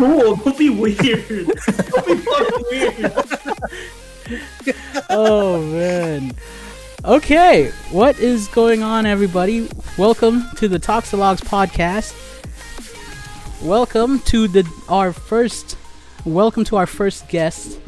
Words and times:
cool. 0.00 0.36
Don't 0.44 0.58
be 0.58 0.70
weird. 0.70 0.96
Don't 0.98 2.06
be 2.06 2.16
fucking 2.16 2.64
weird. 2.70 3.12
oh 5.10 5.62
man. 5.62 6.32
Okay, 7.04 7.70
what 7.90 8.18
is 8.18 8.48
going 8.48 8.82
on, 8.82 9.04
everybody? 9.04 9.68
Welcome 9.98 10.44
to 10.56 10.68
the 10.68 10.78
Toxalogs 10.78 11.40
podcast. 11.40 12.14
Welcome 13.62 14.20
to 14.20 14.48
the 14.48 14.66
our 14.88 15.12
first. 15.12 15.76
Welcome 16.24 16.64
to 16.64 16.76
our 16.76 16.86
first 16.86 17.28
guest 17.28 17.78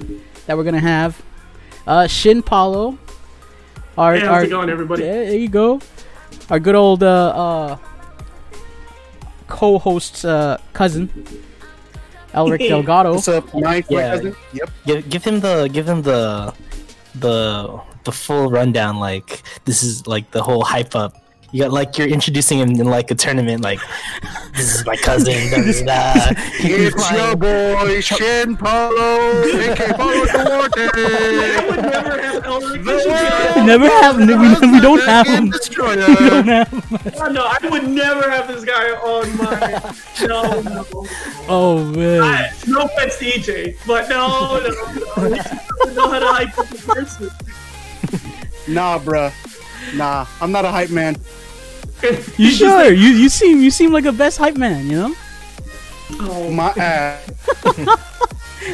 that 0.47 0.57
we're 0.59 0.65
gonna 0.65 0.81
have, 0.81 1.23
uh, 1.87 2.07
Shin 2.09 2.43
Paulo. 2.43 2.99
Our, 3.97 4.15
Hey, 4.15 4.21
how's 4.21 4.29
our, 4.29 4.45
it 4.45 4.51
going, 4.51 4.69
everybody? 4.69 5.05
Yeah, 5.05 5.13
there 5.13 5.39
you 5.39 5.49
go. 5.49 5.81
Our 6.51 6.61
good 6.61 6.75
old 6.75 7.03
uh, 7.03 7.07
uh 7.07 7.77
co-host's 9.49 10.27
uh, 10.27 10.59
cousin, 10.73 11.11
Elric 12.35 12.59
Delgado. 12.69 13.13
What's 13.15 13.29
up, 13.29 13.53
Mike? 13.55 13.91
My 13.91 13.97
Yeah. 13.97 14.11
cousin? 14.17 14.37
Yep. 14.53 14.71
Give, 14.87 15.09
give 15.11 15.25
him 15.25 15.41
the 15.41 15.69
give 15.73 15.89
him 15.89 16.03
the 16.03 16.55
the 17.15 17.81
the 18.05 18.13
full 18.13 18.51
rundown. 18.51 18.99
Like 18.99 19.43
this 19.65 19.83
is 19.83 20.07
like 20.07 20.31
the 20.31 20.43
whole 20.43 20.65
hype 20.65 20.95
up. 20.97 21.22
You 21.53 21.64
got 21.64 21.70
like 21.72 21.98
you're 21.98 22.08
introducing 22.08 22.58
him 22.58 22.70
in 22.70 22.86
like 22.86 23.11
a 23.11 23.14
tournament. 23.14 23.61
Like 23.62 23.78
this 24.55 24.75
is 24.75 24.86
my 24.86 24.97
cousin. 24.97 25.34
da, 25.50 25.58
da, 25.58 26.34
da. 26.34 26.41
He's 26.56 26.95
It's 26.95 27.11
your 27.12 27.36
boy, 27.36 28.00
Shin 28.00 28.56
Paulo, 28.56 29.42
aka 29.45 29.92
Paulo 29.92 30.25
I 30.28 30.45
Duarte. 30.45 31.67
would 31.69 31.83
never 31.83 32.23
have 32.23 32.42
Elric. 32.45 32.84
This 32.84 33.03
should 33.03 33.67
Never 33.67 33.86
have- 33.86 34.17
we- 34.17 34.27
we 34.73 34.80
don't 34.80 35.03
have 35.03 35.27
Game 35.27 35.34
him. 35.45 35.50
Destroyer. 35.50 35.97
We 36.08 36.30
don't 36.30 36.47
have- 36.48 37.19
Oh, 37.20 37.28
no, 37.28 37.45
I 37.47 37.58
would 37.69 37.86
never 37.89 38.30
have 38.30 38.48
this 38.48 38.64
guy 38.64 38.91
on 38.92 39.36
my. 39.36 39.95
No, 40.27 40.61
no. 40.62 40.86
oh 41.48 41.84
man. 41.84 42.23
I, 42.23 42.50
no 42.67 42.83
offense 42.83 43.19
to 43.19 43.25
EJ, 43.27 43.77
but 43.86 44.08
no, 44.08 44.58
no, 44.61 44.69
no. 44.69 45.28
He 45.28 45.34
doesn't 45.36 45.95
know 45.97 46.08
how 46.08 46.19
to 46.19 46.27
hype 46.28 46.58
up 46.58 46.67
person. 46.69 47.28
Nah, 48.69 48.98
bruh. 48.98 49.33
Nah, 49.95 50.27
I'm 50.41 50.53
not 50.53 50.65
a 50.65 50.70
hype 50.70 50.91
man. 50.91 51.17
You 52.37 52.51
sure? 52.51 52.93
You 52.93 53.09
you 53.11 53.29
seem 53.29 53.61
you 53.61 53.70
seem 53.70 53.93
like 53.93 54.05
a 54.07 54.13
best 54.13 54.39
hype 54.39 54.57
man. 54.57 54.87
You 54.89 54.97
know. 54.97 55.15
Oh, 56.20 56.51
My 56.51 56.70
ass. 56.70 57.31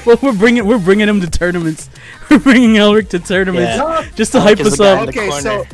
Well, 0.05 0.19
we're 0.23 0.35
bringing 0.37 0.67
we're 0.67 0.79
bringing 0.79 1.09
him 1.09 1.21
to 1.23 1.31
tournaments. 1.31 1.89
We're 2.31 2.39
bringing 2.41 2.75
Elric 2.75 3.09
to 3.09 3.19
tournaments 3.19 3.77
Yeah. 3.77 4.07
just 4.15 4.33
to 4.33 4.39
Elric 4.39 4.59
hype 4.59 4.61
us 4.61 4.81
up. 4.81 5.09
Okay, 5.09 5.31
so 5.31 5.65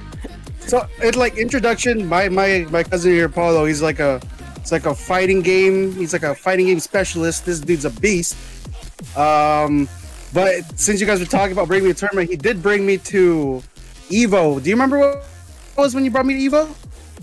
so 0.66 0.88
it's 0.98 1.16
like 1.16 1.38
introduction. 1.38 2.08
My 2.08 2.28
my 2.28 2.66
my 2.70 2.82
cousin 2.82 3.12
here, 3.12 3.28
Paulo. 3.28 3.64
He's 3.64 3.80
like 3.80 4.00
a 4.00 4.20
it's 4.56 4.72
like 4.72 4.86
a 4.86 4.94
fighting 4.94 5.42
game. 5.42 5.92
He's 5.94 6.12
like 6.12 6.24
a 6.24 6.34
fighting 6.34 6.66
game 6.66 6.80
specialist. 6.80 7.46
This 7.46 7.60
dude's 7.60 7.84
a 7.84 7.90
beast. 7.90 8.36
Um, 9.16 9.88
but 10.34 10.64
since 10.78 11.00
you 11.00 11.06
guys 11.06 11.20
were 11.20 11.26
talking 11.26 11.52
about 11.52 11.68
bringing 11.68 11.86
me 11.86 11.94
to 11.94 11.98
tournament, 12.00 12.30
he 12.30 12.36
did 12.36 12.62
bring 12.64 12.84
me 12.84 12.98
to 12.98 13.62
Evo. 14.10 14.62
Do 14.62 14.68
you 14.68 14.74
remember 14.74 14.98
what 14.98 15.24
was 15.76 15.94
when 15.94 16.04
you 16.04 16.10
brought 16.10 16.26
me 16.26 16.34
to 16.48 16.56
Evo? 16.56 16.68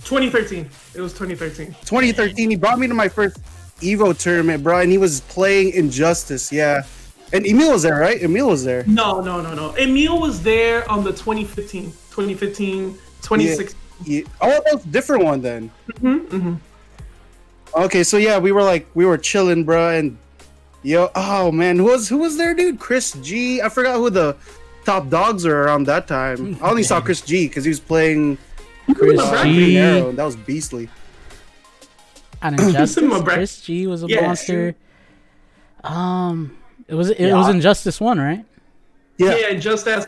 2013. 0.05 0.69
It 0.95 1.01
was 1.01 1.13
2013. 1.13 1.67
2013. 1.85 2.49
He 2.49 2.55
brought 2.55 2.79
me 2.79 2.87
to 2.87 2.93
my 2.93 3.07
first 3.07 3.37
Evo 3.81 4.17
tournament, 4.17 4.63
bro, 4.63 4.79
and 4.79 4.91
he 4.91 4.97
was 4.97 5.21
playing 5.21 5.71
Injustice. 5.71 6.51
Yeah, 6.51 6.83
and 7.31 7.45
Emil 7.45 7.71
was 7.71 7.83
there, 7.83 7.99
right? 7.99 8.21
Emil 8.21 8.47
was 8.47 8.63
there. 8.63 8.83
No, 8.87 9.21
no, 9.21 9.41
no, 9.41 9.53
no. 9.53 9.75
Emil 9.75 10.19
was 10.19 10.41
there 10.41 10.89
on 10.89 11.03
the 11.03 11.11
2015, 11.11 11.85
2015, 11.85 12.93
2016. 13.21 13.79
Yeah. 14.05 14.21
Oh, 14.41 14.49
that 14.49 14.73
was 14.73 14.85
a 14.85 14.87
different 14.87 15.23
one 15.23 15.41
then. 15.41 15.71
Mm-hmm, 16.01 16.55
Okay, 17.75 18.03
so 18.03 18.17
yeah, 18.17 18.39
we 18.39 18.51
were 18.51 18.63
like 18.63 18.87
we 18.95 19.05
were 19.05 19.17
chilling, 19.17 19.63
bro, 19.63 19.89
and 19.89 20.17
yo, 20.81 21.11
oh 21.13 21.51
man, 21.51 21.77
who 21.77 21.85
was 21.85 22.09
who 22.09 22.17
was 22.17 22.35
there, 22.35 22.55
dude? 22.55 22.79
Chris 22.79 23.11
G. 23.21 23.61
I 23.61 23.69
forgot 23.69 23.97
who 23.97 24.09
the 24.09 24.35
top 24.85 25.09
dogs 25.09 25.45
are 25.45 25.63
around 25.63 25.85
that 25.85 26.07
time. 26.07 26.57
I 26.61 26.69
only 26.69 26.83
saw 26.83 27.01
Chris 27.01 27.21
G 27.21 27.47
because 27.47 27.63
he 27.63 27.69
was 27.69 27.79
playing 27.79 28.37
Chris 28.95 29.19
uh, 29.19 29.43
G. 29.43 29.77
Arrow, 29.77 30.09
and 30.09 30.17
that 30.17 30.23
was 30.25 30.35
beastly. 30.35 30.89
And 32.41 32.57
my 32.57 32.63
Injustice. 32.67 33.03
bra- 33.23 33.33
Chris 33.35 33.61
G 33.61 33.87
was 33.87 34.03
a 34.03 34.07
Yeah, 34.07 34.21
monster. 34.21 34.75
Um, 35.83 36.57
it 36.87 36.95
was 36.95 37.09
it 37.09 37.19
Yeah. 37.19 37.35
was 37.35 37.49
Injustice 37.49 37.99
one, 38.01 38.19
right? 38.19 38.43
Yeah, 39.17 39.35
Yeah, 39.35 39.53
just 39.55 39.87
as. 39.87 40.07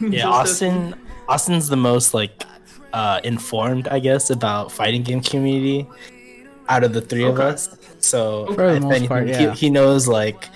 Yeah, 0.00 0.28
Austin. 0.28 0.94
Austin's 1.28 1.68
the 1.68 1.76
most 1.76 2.14
like 2.14 2.44
uh, 2.92 3.20
informed, 3.22 3.86
I 3.88 3.98
guess, 4.00 4.30
about 4.30 4.72
fighting 4.72 5.02
game 5.02 5.20
community 5.20 5.86
out 6.68 6.82
of 6.84 6.92
the 6.92 7.00
three 7.00 7.24
of 7.24 7.38
us. 7.38 7.68
So 8.00 8.46
For 8.54 8.70
the 8.70 8.76
if 8.76 8.82
most 8.82 9.06
part, 9.08 9.28
yeah. 9.28 9.52
he, 9.52 9.66
he 9.66 9.70
knows 9.70 10.08
like 10.08 10.48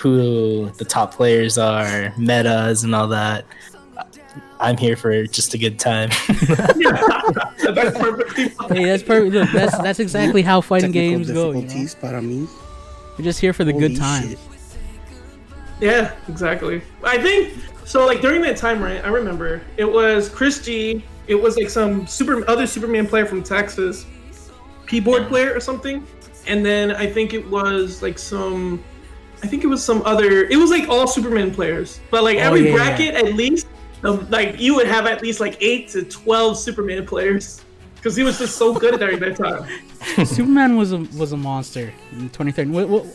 who 0.00 0.70
the 0.78 0.84
top 0.84 1.14
players 1.14 1.58
are, 1.58 2.14
metas, 2.16 2.84
and 2.84 2.94
all 2.94 3.08
that. 3.08 3.44
I'm 4.58 4.76
here 4.76 4.96
for 4.96 5.26
just 5.26 5.52
a 5.54 5.58
good 5.58 5.78
time. 5.78 6.08
That's 6.28 7.98
perfectly 7.98 8.48
fine. 8.48 8.76
Hey, 8.76 8.84
that's 8.84 9.02
perfect. 9.02 9.34
Look, 9.34 9.50
that's 9.52 9.78
that's 9.78 10.00
exactly 10.00 10.42
how 10.42 10.60
fighting 10.60 10.92
Technical 10.92 11.18
games 11.18 11.30
go. 11.30 11.52
You 11.52 11.62
know? 11.62 11.94
para 12.00 12.20
mí. 12.20 12.48
We're 13.16 13.24
just 13.24 13.40
here 13.40 13.52
for 13.52 13.64
the 13.64 13.72
good 13.72 13.96
time. 13.96 14.30
shit. 14.30 14.38
Yeah, 15.80 16.14
exactly. 16.28 16.82
I 17.04 17.18
think 17.22 17.54
so. 17.84 18.06
Like 18.06 18.20
during 18.20 18.42
that 18.42 18.56
time, 18.56 18.82
right? 18.82 19.02
I 19.04 19.08
remember 19.08 19.62
it 19.76 19.90
was 19.90 20.28
Chris 20.28 20.62
G. 20.62 21.04
It 21.26 21.34
was 21.34 21.56
like 21.56 21.70
some 21.70 22.06
super 22.06 22.48
other 22.50 22.66
Superman 22.66 23.06
player 23.06 23.24
from 23.26 23.42
Texas, 23.42 24.04
keyboard 24.86 25.28
player 25.28 25.54
or 25.54 25.60
something. 25.60 26.06
And 26.46 26.64
then 26.64 26.90
I 26.90 27.06
think 27.06 27.34
it 27.34 27.48
was 27.48 28.02
like 28.02 28.18
some. 28.18 28.82
I 29.42 29.46
think 29.46 29.64
it 29.64 29.68
was 29.68 29.82
some 29.84 30.02
other. 30.04 30.44
It 30.44 30.56
was 30.56 30.70
like 30.70 30.88
all 30.88 31.06
Superman 31.06 31.52
players, 31.52 32.00
but 32.10 32.22
like 32.24 32.36
Oh, 32.36 32.40
every 32.40 32.68
yeah, 32.68 32.74
bracket 32.74 33.14
at 33.14 33.34
least, 33.34 33.66
um, 34.04 34.28
like 34.30 34.60
you 34.60 34.74
would 34.74 34.86
have 34.86 35.06
at 35.06 35.22
least 35.22 35.40
like 35.40 35.56
eight 35.60 35.88
to 35.90 36.02
twelve 36.04 36.58
Superman 36.58 37.06
players, 37.06 37.62
because 37.96 38.16
he 38.16 38.22
was 38.22 38.38
just 38.38 38.56
so 38.56 38.74
good 38.74 38.98
during 38.98 39.18
that 39.20 39.36
time. 39.36 39.66
Superman 40.26 40.76
was 40.76 40.92
a 40.92 40.98
was 41.16 41.32
a 41.32 41.36
monster 41.36 41.92
in 42.12 42.28
2013. 42.30 42.72
What, 42.72 42.88
what, 42.88 43.06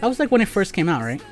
that 0.00 0.06
was 0.06 0.18
like 0.18 0.30
when 0.30 0.40
it 0.40 0.48
first 0.48 0.72
came 0.72 0.88
out, 0.88 1.02
right? 1.02 1.22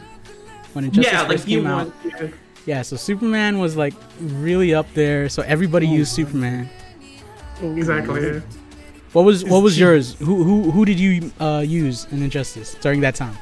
When 0.72 0.84
it 0.84 0.92
just 0.92 1.10
yeah, 1.10 1.26
first 1.26 1.44
like 1.44 1.46
came 1.46 1.66
out. 1.66 1.86
won. 1.86 1.92
Yeah. 2.04 2.28
Yeah, 2.66 2.82
so 2.82 2.96
Superman 2.96 3.58
was 3.58 3.76
like 3.76 3.94
really 4.20 4.74
up 4.74 4.86
there. 4.92 5.28
So 5.30 5.42
everybody 5.42 5.86
used 5.88 6.12
Superman. 6.12 6.68
Exactly. 7.62 8.26
Yeah. 8.26 8.40
What 9.12 9.22
was 9.22 9.42
what 9.44 9.62
was 9.62 9.78
yours? 9.78 10.14
Who 10.18 10.44
who 10.44 10.70
who 10.70 10.84
did 10.84 11.00
you 11.00 11.32
uh, 11.40 11.64
use 11.66 12.06
in 12.12 12.22
Injustice 12.22 12.74
during 12.74 13.00
that 13.00 13.14
time? 13.14 13.36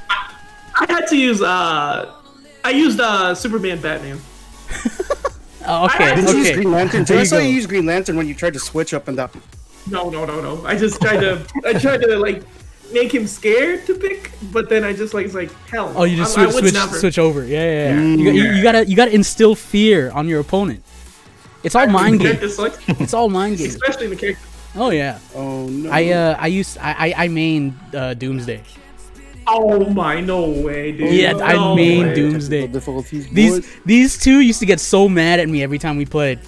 I 0.79 0.87
had 0.93 1.07
to 1.09 1.17
use 1.17 1.41
uh 1.43 2.13
I 2.65 2.71
used 2.71 3.01
uh 3.01 3.35
Superman 3.35 3.81
Batman. 3.81 4.19
Oh, 5.69 5.87
okay, 5.87 6.13
I- 6.13 6.15
Did 6.15 6.29
you 6.31 6.37
use. 6.39 6.51
Green 6.53 6.71
Lantern? 6.71 7.05
too? 7.05 7.19
I 7.19 7.25
saw 7.25 7.39
go. 7.39 7.43
you 7.43 7.49
use 7.49 7.67
Green 7.67 7.87
Lantern 7.87 8.17
when 8.17 8.29
you 8.29 8.35
tried 8.35 8.53
to 8.53 8.61
switch 8.61 8.95
up 8.95 9.09
and 9.09 9.17
down. 9.17 9.31
No, 9.91 10.09
no, 10.11 10.25
no, 10.25 10.41
no. 10.41 10.65
I 10.65 10.77
just 10.77 11.01
tried 11.01 11.19
to 11.19 11.45
I 11.65 11.73
tried 11.73 12.03
to 12.03 12.17
like 12.19 12.45
make 12.93 13.13
him 13.13 13.27
scared 13.27 13.85
to 13.87 13.95
pick, 13.97 14.31
but 14.53 14.69
then 14.69 14.85
I 14.85 14.93
just 14.93 15.13
like 15.13 15.27
it's 15.27 15.35
like 15.35 15.51
hell. 15.69 15.93
Oh, 15.97 16.05
you 16.05 16.17
just 16.17 16.39
I, 16.39 16.45
I 16.45 16.51
switch 16.51 16.63
would 16.63 16.73
switch, 16.77 17.01
switch 17.01 17.19
over. 17.19 17.45
Yeah, 17.45 17.65
yeah, 17.65 17.89
yeah. 17.89 17.97
Mm. 17.99 18.19
You, 18.19 18.25
got, 18.25 18.35
you, 18.35 18.45
you 18.53 18.63
gotta 18.63 18.87
you 18.87 18.95
gotta 18.97 19.13
instill 19.15 19.57
fear 19.57 20.13
on 20.13 20.29
your 20.29 20.39
opponent. 20.39 20.85
It's 21.65 21.75
all 21.75 21.89
mind 21.89 22.21
The 22.21 22.25
game. 22.25 22.37
character 22.39 23.03
It's 23.03 23.13
all 23.15 23.29
mind 23.29 23.59
game. 23.59 23.67
especially 23.69 24.05
in 24.05 24.11
the 24.11 24.17
character. 24.17 24.43
Oh 24.77 24.91
yeah. 24.91 25.19
Oh 25.35 25.67
no! 25.67 25.91
I 25.91 26.11
uh 26.13 26.37
I 26.39 26.47
used 26.47 26.79
I 26.79 26.93
I, 27.11 27.25
I 27.25 27.29
mained 27.29 27.75
uh, 27.93 28.15
Doomsday. 28.15 28.63
Oh 29.49 29.89
my, 29.91 30.21
no 30.21 30.49
way, 30.51 30.93
dude. 30.93 31.13
Yeah, 31.15 31.37
I 31.37 31.53
no 31.55 31.75
mean 31.77 32.09
way. 32.09 32.15
Doomsday. 32.15 32.67
Difficulties, 32.69 33.29
These 33.29 33.61
boys. 33.61 33.77
these 33.85 34.19
two 34.19 34.41
used 34.41 34.59
to 34.61 34.67
get 34.67 34.81
so 34.81 35.09
mad 35.09 35.39
at 35.41 35.49
me 35.49 35.63
every 35.63 35.79
time 35.79 35.97
we 35.97 36.05
played. 36.05 36.41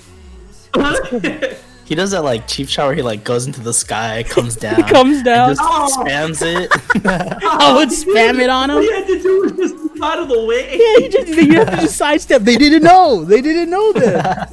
he 1.85 1.95
does 1.95 2.11
that 2.11 2.23
like 2.25 2.47
cheap 2.49 2.69
shot 2.69 2.87
where 2.87 2.95
he 2.95 3.03
like 3.03 3.25
goes 3.25 3.47
into 3.47 3.61
the 3.61 3.73
sky, 3.73 4.23
comes 4.29 4.57
down, 4.67 4.83
Comes 4.85 5.23
down. 5.23 5.51
just 5.51 5.61
Oh. 5.65 5.89
spams 6.05 6.43
it. 6.43 6.71
I 7.07 7.73
would 7.77 7.89
spam 7.91 8.41
it 8.41 8.51
on 8.51 8.71
All 8.71 8.79
him. 8.79 8.83
you 8.85 8.93
had 8.93 9.07
to 9.07 9.23
do 9.23 9.41
was 9.43 9.53
just 9.53 9.75
move 9.77 10.03
out 10.03 10.19
of 10.19 10.29
the 10.29 10.45
way. 10.45 10.71
Yeah, 10.77 11.05
you 11.05 11.09
just 11.11 11.29
you 11.29 11.55
have 11.55 11.71
to 11.71 11.77
just 11.77 11.97
sidestep. 11.97 12.43
They 12.43 12.57
didn't 12.57 12.83
know. 12.83 13.25
They 13.25 13.41
didn't 13.41 13.71
know 13.71 13.93
that. 13.95 14.51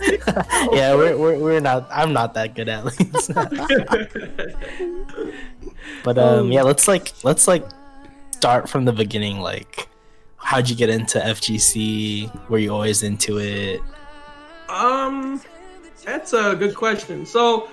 yeah, 0.71 0.93
we're, 0.95 1.17
we're, 1.17 1.37
we're 1.39 1.59
not. 1.59 1.87
I'm 1.91 2.13
not 2.13 2.33
that 2.35 2.53
good 2.55 2.69
at 2.69 2.85
least. 2.85 3.31
but 6.03 6.17
um, 6.17 6.51
yeah, 6.51 6.61
let's 6.63 6.87
like 6.87 7.11
let's 7.23 7.47
like 7.47 7.65
start 8.45 8.69
from 8.69 8.85
the 8.85 8.93
beginning. 8.93 9.39
Like, 9.39 9.89
how'd 10.37 10.69
you 10.69 10.75
get 10.75 10.87
into 10.87 11.17
FGC? 11.17 12.47
Were 12.47 12.59
you 12.59 12.71
always 12.71 13.01
into 13.01 13.39
it? 13.39 13.81
Um, 14.69 15.41
that's 16.05 16.33
a 16.33 16.55
good 16.55 16.75
question. 16.75 17.25
So, 17.25 17.69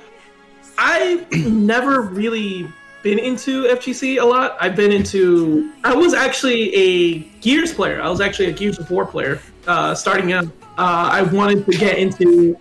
i've 0.79 1.31
never 1.47 2.01
really 2.01 2.67
been 3.03 3.19
into 3.19 3.65
FGC 3.65 4.19
a 4.19 4.25
lot. 4.25 4.57
I've 4.61 4.75
been 4.75 4.93
into. 4.93 5.75
I 5.85 5.95
was 5.95 6.15
actually 6.15 6.75
a 6.75 7.19
Gears 7.43 7.75
player. 7.75 8.01
I 8.01 8.09
was 8.09 8.23
actually 8.23 8.47
a 8.47 8.53
Gears 8.53 8.79
of 8.79 8.91
War 8.91 9.05
player. 9.05 9.43
Uh, 9.67 9.95
starting 9.95 10.33
out, 10.33 10.47
uh, 10.79 11.11
I 11.13 11.21
wanted 11.21 11.67
to 11.67 11.73
get 11.73 11.99
into 11.99 12.57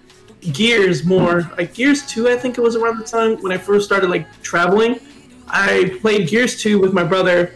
Gears 0.52 1.06
more. 1.06 1.50
Like 1.58 1.76
Gears 1.76 2.06
Two, 2.06 2.28
I 2.28 2.36
think 2.36 2.58
it 2.58 2.62
was 2.62 2.76
around 2.76 3.00
the 3.00 3.06
time 3.06 3.38
when 3.38 3.54
I 3.54 3.58
first 3.58 3.86
started 3.86 4.10
like 4.10 4.28
traveling. 4.42 5.00
I 5.48 5.98
played 6.02 6.28
Gears 6.28 6.62
Two 6.62 6.78
with 6.78 6.92
my 6.92 7.06
brother, 7.06 7.56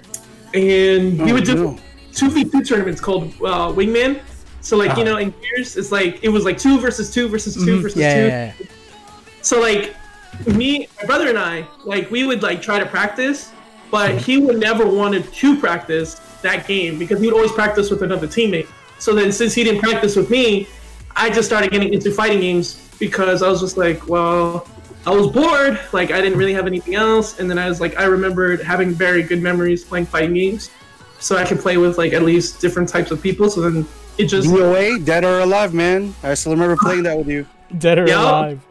and 0.55 1.19
we 1.21 1.31
Oh, 1.31 1.33
would 1.35 1.43
do 1.43 1.55
no. 1.55 1.77
two 2.13 2.29
v 2.29 2.45
two 2.45 2.63
tournaments 2.63 3.01
called 3.01 3.25
uh, 3.43 3.69
Wingman. 3.71 4.21
So 4.61 4.77
like 4.77 4.97
you 4.97 5.03
know 5.03 5.17
in 5.17 5.33
years 5.43 5.77
it's 5.77 5.91
like 5.91 6.23
it 6.23 6.29
was 6.29 6.43
like 6.45 6.57
two 6.57 6.79
versus 6.79 7.11
two 7.13 7.27
versus 7.27 7.53
2 7.55 7.59
Mhm. 7.77 7.81
versus 7.81 7.97
Yeah, 8.01 8.13
two. 8.15 8.21
yeah, 8.27 8.53
yeah. 8.59 8.65
So 9.41 9.59
like 9.61 9.93
me, 10.47 10.87
my 10.99 11.05
brother 11.05 11.27
and 11.29 11.37
I, 11.37 11.67
like 11.83 12.09
we 12.09 12.25
would 12.25 12.41
like 12.41 12.61
try 12.61 12.79
to 12.79 12.85
practice, 12.85 13.51
but 13.91 14.17
he 14.17 14.37
would 14.37 14.59
never 14.59 14.85
wanted 14.85 15.31
to 15.33 15.57
practice 15.59 16.15
that 16.41 16.67
game 16.67 16.97
because 16.97 17.19
he 17.19 17.27
would 17.27 17.35
always 17.35 17.51
practice 17.51 17.89
with 17.91 18.01
another 18.01 18.27
teammate. 18.27 18.67
So 18.99 19.13
then 19.13 19.31
since 19.31 19.53
he 19.53 19.63
didn't 19.63 19.81
practice 19.81 20.15
with 20.15 20.29
me, 20.29 20.67
I 21.15 21.29
just 21.29 21.47
started 21.47 21.71
getting 21.71 21.93
into 21.93 22.11
fighting 22.11 22.39
games 22.39 22.89
because 22.99 23.41
I 23.43 23.49
was 23.49 23.61
just 23.61 23.77
like, 23.77 24.07
well, 24.09 24.67
I 25.05 25.11
was 25.11 25.27
bored, 25.27 25.79
like 25.93 26.11
I 26.11 26.19
didn't 26.19 26.37
really 26.37 26.53
have 26.53 26.65
anything 26.65 26.95
else, 26.95 27.39
and 27.39 27.49
then 27.49 27.59
I 27.59 27.69
was 27.69 27.79
like, 27.79 27.97
I 27.99 28.05
remembered 28.05 28.61
having 28.61 28.91
very 28.91 29.21
good 29.21 29.41
memories 29.41 29.83
playing 29.83 30.07
fighting 30.07 30.33
games, 30.33 30.71
so 31.19 31.37
I 31.37 31.45
could 31.45 31.59
play 31.59 31.77
with 31.77 31.97
like 31.97 32.13
at 32.13 32.23
least 32.23 32.59
different 32.59 32.89
types 32.89 33.11
of 33.11 33.21
people. 33.21 33.49
So 33.49 33.61
then 33.61 33.87
it 34.17 34.25
just 34.25 34.47
DOA, 34.47 35.05
dead 35.05 35.23
or 35.23 35.39
alive, 35.39 35.73
man. 35.73 36.15
I 36.23 36.33
still 36.33 36.53
remember 36.53 36.75
playing 36.77 37.03
that 37.03 37.17
with 37.17 37.27
you. 37.27 37.45
Dead 37.77 37.99
or 37.99 38.07
Yeah. 38.07 38.21
alive. 38.21 38.65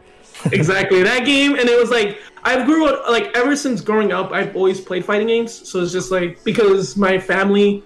exactly 0.51 1.01
that 1.01 1.25
game 1.25 1.55
and 1.55 1.67
it 1.69 1.79
was 1.79 1.89
like 1.89 2.19
I've 2.43 2.65
grew 2.65 2.85
up 2.87 3.09
like 3.09 3.35
ever 3.35 3.55
since 3.55 3.81
growing 3.81 4.11
up 4.11 4.31
i've 4.31 4.55
always 4.55 4.79
played 4.79 5.03
fighting 5.03 5.27
games 5.27 5.67
so 5.67 5.81
it's 5.81 5.91
just 5.91 6.11
like 6.11 6.43
because 6.43 6.95
my 6.97 7.17
family 7.17 7.83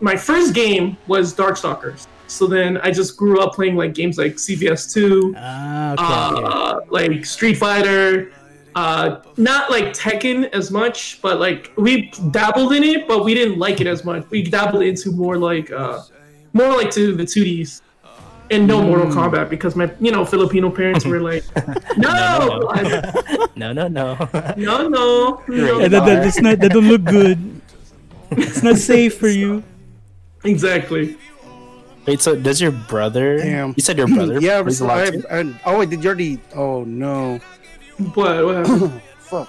my 0.00 0.16
first 0.16 0.54
game 0.54 0.96
was 1.06 1.34
darkstalkers 1.34 2.06
so 2.28 2.46
then 2.46 2.78
i 2.78 2.90
just 2.90 3.16
grew 3.16 3.40
up 3.40 3.54
playing 3.54 3.74
like 3.76 3.94
games 3.94 4.16
like 4.18 4.34
cvs 4.34 4.92
2 4.92 5.34
Ah, 5.36 5.92
okay, 5.92 6.42
okay. 6.44 6.52
uh, 6.54 6.80
like 6.90 7.24
street 7.24 7.54
fighter 7.56 8.30
uh, 8.74 9.22
not 9.36 9.70
like 9.72 9.86
Tekken 9.86 10.48
as 10.52 10.70
much, 10.70 11.20
but 11.20 11.40
like 11.40 11.72
we 11.76 12.12
dabbled 12.30 12.72
in 12.72 12.84
it, 12.84 13.08
but 13.08 13.24
we 13.24 13.34
didn't 13.34 13.58
like 13.58 13.80
it 13.80 13.88
as 13.88 14.04
much. 14.04 14.24
We 14.30 14.42
dabbled 14.42 14.84
into 14.84 15.10
more 15.10 15.36
like 15.36 15.68
uh, 15.72 16.02
more 16.52 16.68
like 16.76 16.92
to 16.92 17.16
the 17.16 17.24
2Ds 17.24 17.80
and 18.52 18.68
no 18.68 18.80
Mortal 18.80 19.06
Kombat 19.06 19.50
because 19.50 19.74
my 19.74 19.90
you 19.98 20.12
know 20.12 20.24
Filipino 20.24 20.70
parents 20.70 21.04
were 21.04 21.18
like, 21.20 21.42
no, 21.96 22.70
No, 23.56 23.72
no, 23.72 23.88
no. 23.88 24.16
no, 24.56 24.86
no, 24.86 24.88
no. 24.88 25.42
Yeah, 25.48 25.88
that, 25.88 26.04
that, 26.06 26.22
that's 26.22 26.40
not, 26.40 26.60
that 26.60 26.70
don't 26.70 26.86
look 26.86 27.02
good. 27.02 27.60
It's 28.32 28.62
not 28.62 28.76
safe 28.76 29.18
for 29.18 29.28
you. 29.28 29.64
exactly. 30.44 31.16
Wait, 32.08 32.22
so 32.22 32.34
does 32.34 32.58
your 32.58 32.72
brother? 32.72 33.36
Damn. 33.36 33.74
You 33.76 33.82
said 33.82 33.98
your 33.98 34.08
brother? 34.08 34.40
yeah, 34.40 34.62
plays 34.62 34.80
but 34.80 34.88
a 34.88 35.30
I. 35.30 35.40
I, 35.40 35.60
oh 35.66 35.78
wait, 35.78 35.90
did 35.90 36.02
you 36.02 36.08
already? 36.08 36.40
Oh 36.54 36.82
no, 36.84 37.38
What? 38.14 38.46
what 38.46 38.66
fuck! 39.18 39.48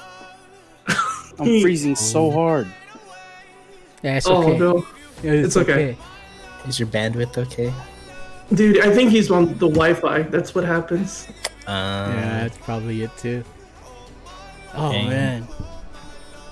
I'm 1.39 1.61
freezing 1.61 1.95
so 1.95 2.29
hard. 2.29 2.67
Yeah, 4.03 4.17
it's 4.17 4.27
oh 4.27 4.44
okay. 4.44 4.57
no, 4.57 4.85
Yeah, 5.23 5.31
It's 5.31 5.56
okay. 5.56 5.97
Is 6.67 6.77
your 6.79 6.89
bandwidth 6.89 7.38
okay? 7.38 7.73
dude! 8.53 8.81
I 8.81 8.94
think 8.94 9.11
he's 9.11 9.31
on 9.31 9.45
the 9.57 9.69
Wi-Fi. 9.69 10.23
That's 10.23 10.53
what 10.53 10.65
happens. 10.65 11.27
Um, 11.65 12.11
Yeah, 12.13 12.41
that's 12.44 12.57
probably 12.57 13.03
it 13.03 13.15
too. 13.17 13.41
Oh 14.73 14.91
Dang. 14.91 15.09
man, 15.09 15.47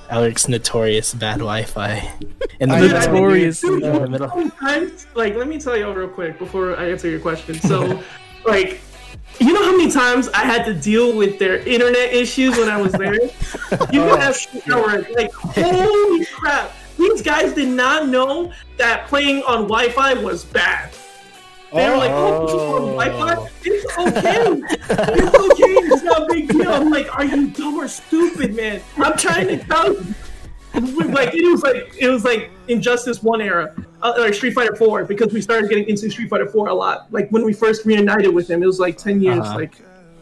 Alec's 0.10 0.48
notorious 0.48 1.14
bad 1.14 1.38
Wi-Fi. 1.40 2.14
In 2.60 2.70
the 2.70 2.76
I 2.76 2.80
Dude, 2.80 2.92
middle. 2.92 2.98
I 2.98 3.02
think- 3.02 3.14
Notorious. 3.14 3.64
In 3.64 3.80
the 3.80 4.10
middle. 4.10 4.30
sometimes, 4.30 5.08
like, 5.16 5.36
let 5.36 5.48
me 5.48 5.60
tell 5.60 5.76
you 5.78 5.86
all 5.86 5.94
real 5.94 6.08
quick 6.08 6.40
before 6.40 6.76
I 6.78 6.90
answer 6.92 7.10
your 7.10 7.20
question. 7.20 7.56
So, 7.60 8.02
like, 8.46 8.80
you 9.40 9.54
know 9.54 9.64
how 9.64 9.78
many 9.78 9.92
times 9.92 10.30
I 10.30 10.40
had 10.46 10.66
to 10.66 10.74
deal 10.74 11.16
with 11.16 11.38
their 11.40 11.58
internet 11.58 12.14
issues 12.14 12.58
when 12.58 12.70
I 12.70 12.82
was 12.82 12.92
there? 12.94 13.16
You 13.92 14.02
Oh, 14.02 14.16
can 14.16 14.22
ask 14.22 14.50
Howard, 14.66 15.08
like, 15.16 15.32
holy 15.34 16.26
crap. 16.26 16.72
These 16.98 17.22
guys 17.22 17.54
did 17.54 17.68
not 17.68 18.08
know 18.08 18.52
that 18.78 19.08
playing 19.08 19.44
on 19.44 19.64
Wi-Fi 19.68 20.16
was 20.16 20.46
bad. 20.46 20.90
They 21.74 21.90
were 21.90 21.98
like, 21.98 22.12
oh, 22.12 22.48
you 22.48 22.60
on 22.60 22.96
Wi-Fi? 22.96 23.50
It's 23.64 23.98
okay. 23.98 24.62
It's 24.90 25.36
okay. 25.36 25.74
It's 25.94 26.04
not 26.04 26.24
a 26.24 26.34
big 26.34 26.48
deal. 26.48 26.70
I'm 26.72 26.90
like, 26.90 27.14
are 27.18 27.26
you 27.26 27.48
dumb 27.50 27.76
or 27.76 27.88
stupid, 27.88 28.56
man? 28.56 28.82
I'm 28.98 29.18
trying 29.18 29.48
to 29.50 29.58
tell 29.58 29.94
you. 29.94 30.06
Like 30.74 31.34
it 31.34 31.50
was 31.52 31.64
like 31.64 31.96
it 31.98 32.08
was 32.08 32.24
like 32.24 32.52
Injustice 32.68 33.24
One 33.24 33.42
era, 33.42 33.74
uh, 34.04 34.14
like 34.18 34.34
Street 34.36 34.54
Fighter 34.54 34.76
Four, 34.76 35.06
because 35.06 35.34
we 35.34 35.42
started 35.42 35.70
getting 35.70 35.90
into 35.90 36.10
Street 36.12 36.30
Fighter 36.30 36.46
Four 36.48 36.68
a 36.68 36.74
lot. 36.74 37.12
Like 37.12 37.30
when 37.32 37.44
we 37.44 37.52
first 37.52 37.84
reunited 37.86 38.32
with 38.34 38.48
him, 38.50 38.62
it 38.62 38.68
was 38.68 38.80
like 38.80 38.96
ten 38.98 39.20
years, 39.20 39.40
Uh-huh. 39.40 39.56
like 39.56 39.76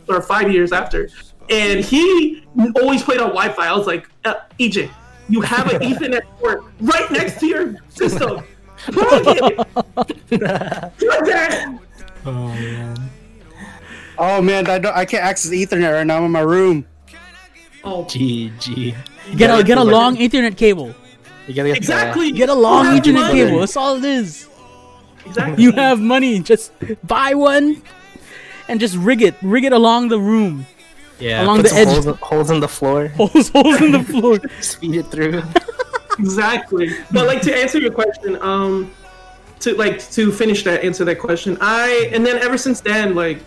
or 0.07 0.21
five 0.21 0.49
years 0.51 0.71
after, 0.71 1.09
and 1.49 1.83
he 1.83 2.45
always 2.81 3.03
played 3.03 3.19
on 3.19 3.29
Wi-Fi. 3.29 3.67
I 3.67 3.75
was 3.75 3.85
like, 3.85 4.07
uh, 4.23 4.35
EJ, 4.57 4.89
you 5.27 5.41
have 5.41 5.69
an 5.73 5.81
Ethernet 5.81 6.21
port 6.39 6.63
right 6.79 7.11
next 7.11 7.39
to 7.41 7.47
your 7.47 7.75
system. 7.89 8.43
Plug 8.91 9.23
it. 9.27 9.57
Plug 10.97 11.25
that. 11.25 11.79
Oh 12.25 12.31
man. 12.49 13.09
Oh 14.17 14.41
man, 14.41 14.67
I 14.67 14.79
don't, 14.79 14.95
I 14.95 15.05
can't 15.05 15.23
access 15.23 15.51
Ethernet 15.51 15.93
right 15.93 16.07
now. 16.07 16.17
I'm 16.17 16.25
in 16.25 16.31
my 16.31 16.39
room. 16.41 16.85
Oh, 17.83 18.03
GG. 18.05 18.95
get 19.37 19.59
a 19.59 19.63
get 19.63 19.77
a 19.77 19.83
long 19.83 20.15
Ethernet 20.17 20.57
cable. 20.57 20.93
You 21.47 21.53
gotta 21.53 21.69
get 21.69 21.77
exactly. 21.77 22.31
Get 22.31 22.49
a 22.49 22.53
long 22.53 22.85
You 22.85 22.91
have 22.93 23.03
Ethernet 23.03 23.13
money. 23.13 23.33
cable. 23.33 23.59
That's 23.59 23.77
all 23.77 23.97
it 23.97 24.05
is. 24.05 24.47
Exactly. 25.25 25.63
You 25.63 25.71
have 25.73 25.99
money. 25.99 26.39
Just 26.39 26.71
buy 27.05 27.33
one, 27.33 27.81
and 28.67 28.79
just 28.79 28.95
rig 28.95 29.21
it. 29.21 29.35
Rig 29.41 29.65
it 29.65 29.73
along 29.73 30.07
the 30.09 30.19
room. 30.19 30.65
Yeah, 31.19 31.43
along 31.43 31.61
the 31.63 31.71
edge. 31.73 31.87
Holes, 31.87 32.07
in- 32.07 32.13
holes 32.15 32.49
in 32.51 32.59
the 32.59 32.67
floor. 32.67 33.07
Holes 33.15 33.49
holes 33.49 33.81
in 33.81 33.91
the 33.91 34.03
floor. 34.03 34.39
Speed 34.61 34.95
it 34.95 35.05
through. 35.11 35.43
Exactly 36.19 36.89
but 37.11 37.27
like 37.27 37.41
to 37.41 37.55
answer 37.55 37.79
your 37.79 37.91
question 37.91 38.41
um 38.41 38.91
to 39.59 39.73
like 39.75 39.99
to 40.11 40.31
finish 40.31 40.63
that 40.63 40.83
answer 40.83 41.05
that 41.05 41.19
question 41.19 41.57
i 41.61 42.09
and 42.13 42.25
then 42.25 42.37
ever 42.41 42.57
since 42.57 42.81
then 42.81 43.15
like 43.15 43.39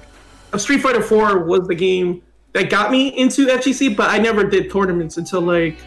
uh, 0.52 0.58
street 0.58 0.80
fighter 0.80 1.02
4 1.02 1.44
was 1.44 1.66
the 1.68 1.74
game 1.74 2.22
that 2.52 2.70
got 2.70 2.90
me 2.90 3.08
into 3.18 3.46
fgc 3.46 3.96
but 3.96 4.10
i 4.10 4.18
never 4.18 4.44
did 4.44 4.70
tournaments 4.70 5.16
until 5.16 5.40
like 5.40 5.78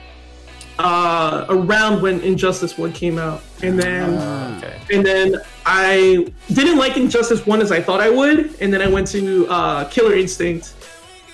uh 0.79 1.45
around 1.49 2.01
when 2.01 2.19
injustice 2.21 2.77
1 2.77 2.93
came 2.93 3.17
out 3.17 3.43
and 3.61 3.77
then 3.77 4.57
okay. 4.57 4.81
and 4.91 5.05
then 5.05 5.35
i 5.65 6.25
didn't 6.47 6.77
like 6.77 6.97
injustice 6.97 7.45
1 7.45 7.61
as 7.61 7.71
i 7.71 7.81
thought 7.81 7.99
i 7.99 8.09
would 8.09 8.55
and 8.61 8.73
then 8.73 8.81
i 8.81 8.87
went 8.87 9.07
to 9.07 9.47
uh 9.47 9.87
killer 9.89 10.15
instinct 10.15 10.73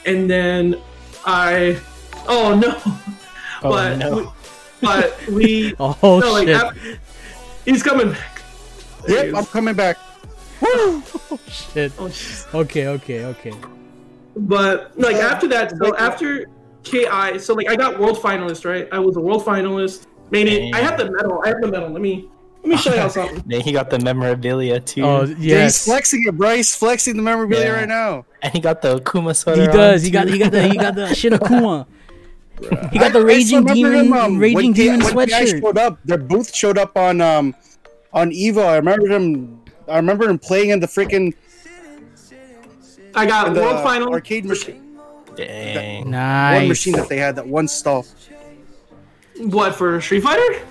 and 0.05 0.29
then 0.29 0.75
i 1.25 1.79
oh 2.27 2.55
no 2.55 3.03
Oh 3.63 3.69
but 3.69 3.97
no. 3.97 4.15
we, 4.17 4.27
but 4.81 5.15
we 5.27 5.73
Oh 5.79 5.95
no, 6.01 6.31
like 6.33 6.47
shit! 6.47 6.61
af- 6.61 6.99
he's 7.65 7.83
coming 7.83 8.11
back. 8.11 8.41
There 9.07 9.25
Yep. 9.27 9.35
I'm 9.35 9.45
coming 9.45 9.73
back. 9.75 9.97
Oh, 10.61 11.03
shit. 11.47 11.91
Oh, 11.99 12.05
jeez. 12.05 12.51
Okay, 12.53 12.87
okay, 12.87 13.25
okay. 13.25 13.53
but 14.35 14.91
like 14.97 15.15
Yeah. 15.15 15.27
after 15.27 15.47
that, 15.49 15.71
so 15.71 15.77
Wait, 15.91 15.93
after 15.99 16.47
KI, 16.83 17.37
so 17.39 17.53
like 17.53 17.69
I 17.69 17.75
got 17.75 17.99
world 17.99 18.17
finalist, 18.17 18.65
right? 18.65 18.87
I 18.91 18.99
was 18.99 19.17
a 19.17 19.19
world 19.21 19.45
finalist. 19.45 20.07
Made 20.31 20.47
it. 20.47 20.73
I 20.75 20.79
have 20.79 20.97
the 20.97 21.11
medal. 21.11 21.41
I 21.45 21.49
have 21.49 21.61
the 21.61 21.67
medal. 21.67 21.89
Let 21.89 22.01
me 22.01 22.29
let 22.63 22.69
me 22.69 22.77
show 22.77 22.93
you 22.93 23.09
something. 23.17 23.43
Then 23.45 23.61
he 23.61 23.71
got 23.71 23.89
the 23.89 23.99
memorabilia 23.99 24.79
too. 24.79 25.03
Oh 25.03 25.23
Yeah, 25.37 25.63
he's 25.63 25.83
flexing 25.85 26.23
it, 26.27 26.35
Bryce. 26.35 26.75
Flexing 26.75 27.15
the 27.17 27.23
memorabilia 27.23 27.65
Yeah. 27.67 27.71
right 27.79 27.87
now. 27.87 28.25
and 28.41 28.51
he 28.53 28.59
got 28.59 28.81
the 28.81 28.99
Kuma 29.01 29.33
sweater. 29.33 29.61
he 29.61 29.67
does. 29.67 30.01
on, 30.01 30.05
He 30.05 30.11
got 30.11 30.25
too. 30.27 30.33
he 30.33 30.39
got 30.39 30.51
the 30.51 30.67
he 30.67 30.75
got 30.77 30.95
the 30.95 31.13
Shin 31.13 31.33
Akuma. 31.33 31.85
He 32.91 32.97
got 32.99 33.13
the 33.13 33.19
I- 33.19 33.21
I 33.21 33.25
raging 33.25 33.45
still 33.47 33.59
remember 33.61 33.73
demon, 33.91 34.05
him, 34.07 34.13
um, 34.13 34.37
raging 34.39 34.55
when 34.55 34.73
K- 34.73 34.83
demon 34.83 35.15
when 35.15 35.27
KI 35.27 35.33
sweatshirt. 35.35 35.61
showed 35.61 35.77
up. 35.77 35.99
Their 36.05 36.17
booth 36.17 36.55
showed 36.55 36.77
up 36.77 36.97
on 36.97 37.21
um 37.21 37.55
on 38.13 38.31
Evo. 38.31 38.65
I 38.65 38.75
remember 38.77 39.07
him. 39.07 39.59
I 39.87 39.97
remember 39.97 40.27
him 40.29 40.39
playing 40.39 40.69
in 40.71 40.79
the 40.79 40.87
freaking 40.87 41.33
I 43.15 43.25
got 43.25 43.53
the 43.53 43.61
world 43.61 43.83
final. 43.83 44.11
arcade 44.13 44.45
machine. 44.45 44.83
Dang. 45.35 46.01
One 46.05 46.11
Nice. 46.11 46.67
machine 46.67 46.93
that 46.93 47.09
they 47.09 47.17
had, 47.17 47.35
that 47.35 47.47
one 47.47 47.67
stall. 47.67 48.05
What 49.39 49.75
for 49.75 50.01
Street 50.01 50.21
Fighter? 50.21 50.61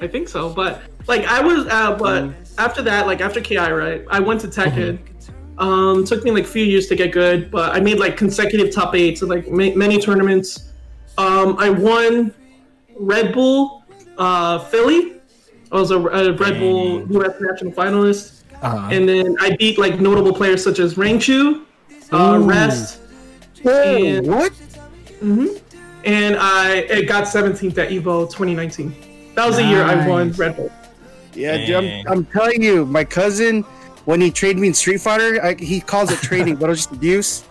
I 0.00 0.06
think 0.06 0.28
so, 0.28 0.50
but 0.52 0.82
like 1.08 1.24
I 1.24 1.40
was, 1.40 1.66
uh, 1.66 1.96
but 1.96 2.30
after 2.58 2.82
that, 2.82 3.06
like 3.06 3.20
after 3.20 3.40
KI, 3.40 3.56
right? 3.56 4.04
I 4.10 4.20
went 4.20 4.40
to 4.42 4.48
Tekken. 4.48 4.98
Um, 5.58 6.04
took 6.04 6.22
me 6.24 6.30
like 6.30 6.44
a 6.44 6.48
few 6.48 6.64
years 6.64 6.86
to 6.88 6.94
get 6.96 7.12
good, 7.12 7.50
but 7.50 7.74
I 7.74 7.80
made 7.80 7.98
like 7.98 8.16
consecutive 8.16 8.74
top 8.74 8.94
eights 8.94 9.22
and 9.22 9.30
like 9.30 9.48
ma- 9.50 9.74
many 9.74 9.98
tournaments. 10.00 10.72
Um, 11.16 11.56
I 11.58 11.70
won 11.70 12.34
Red 12.94 13.32
Bull 13.32 13.82
uh, 14.18 14.58
Philly. 14.58 15.14
I 15.72 15.76
was 15.76 15.90
a, 15.90 15.98
a 15.98 16.32
Red 16.34 16.58
Bull 16.60 17.06
U.S. 17.10 17.34
national 17.40 17.72
finalist, 17.72 18.42
Uh-huh. 18.62 18.88
and 18.92 19.08
then 19.08 19.34
I 19.40 19.56
beat 19.56 19.78
like 19.78 19.98
notable 20.00 20.32
players 20.34 20.62
such 20.62 20.78
as 20.78 20.94
Rangchu, 20.94 21.64
uh, 22.12 22.38
Rest, 22.42 23.00
And- 23.64 24.26
what? 24.26 24.52
and 26.04 26.36
I 26.36 26.86
it 26.90 27.08
got 27.08 27.24
17th 27.24 27.78
at 27.78 27.88
Evo 27.90 28.26
2019. 28.30 28.94
That 29.34 29.46
was 29.46 29.56
the 29.56 29.64
year 29.64 29.82
I 29.82 30.06
won 30.06 30.32
Red 30.32 30.56
Bull. 30.56 30.70
Yeah, 31.34 31.56
dude, 31.66 31.76
I'm, 31.76 32.06
I'm 32.12 32.24
telling 32.26 32.62
you, 32.62 32.86
my 32.86 33.04
cousin, 33.04 33.64
when 34.06 34.20
he 34.20 34.30
trained 34.30 34.58
me 34.58 34.68
in 34.68 34.74
Street 34.74 35.00
Fighter, 35.02 35.44
I, 35.44 35.54
he 35.54 35.80
calls 35.80 36.10
it 36.10 36.18
training, 36.20 36.56
but 36.56 36.66
it 36.66 36.70
was 36.70 36.78
just 36.86 36.92
abuse. 36.92 37.44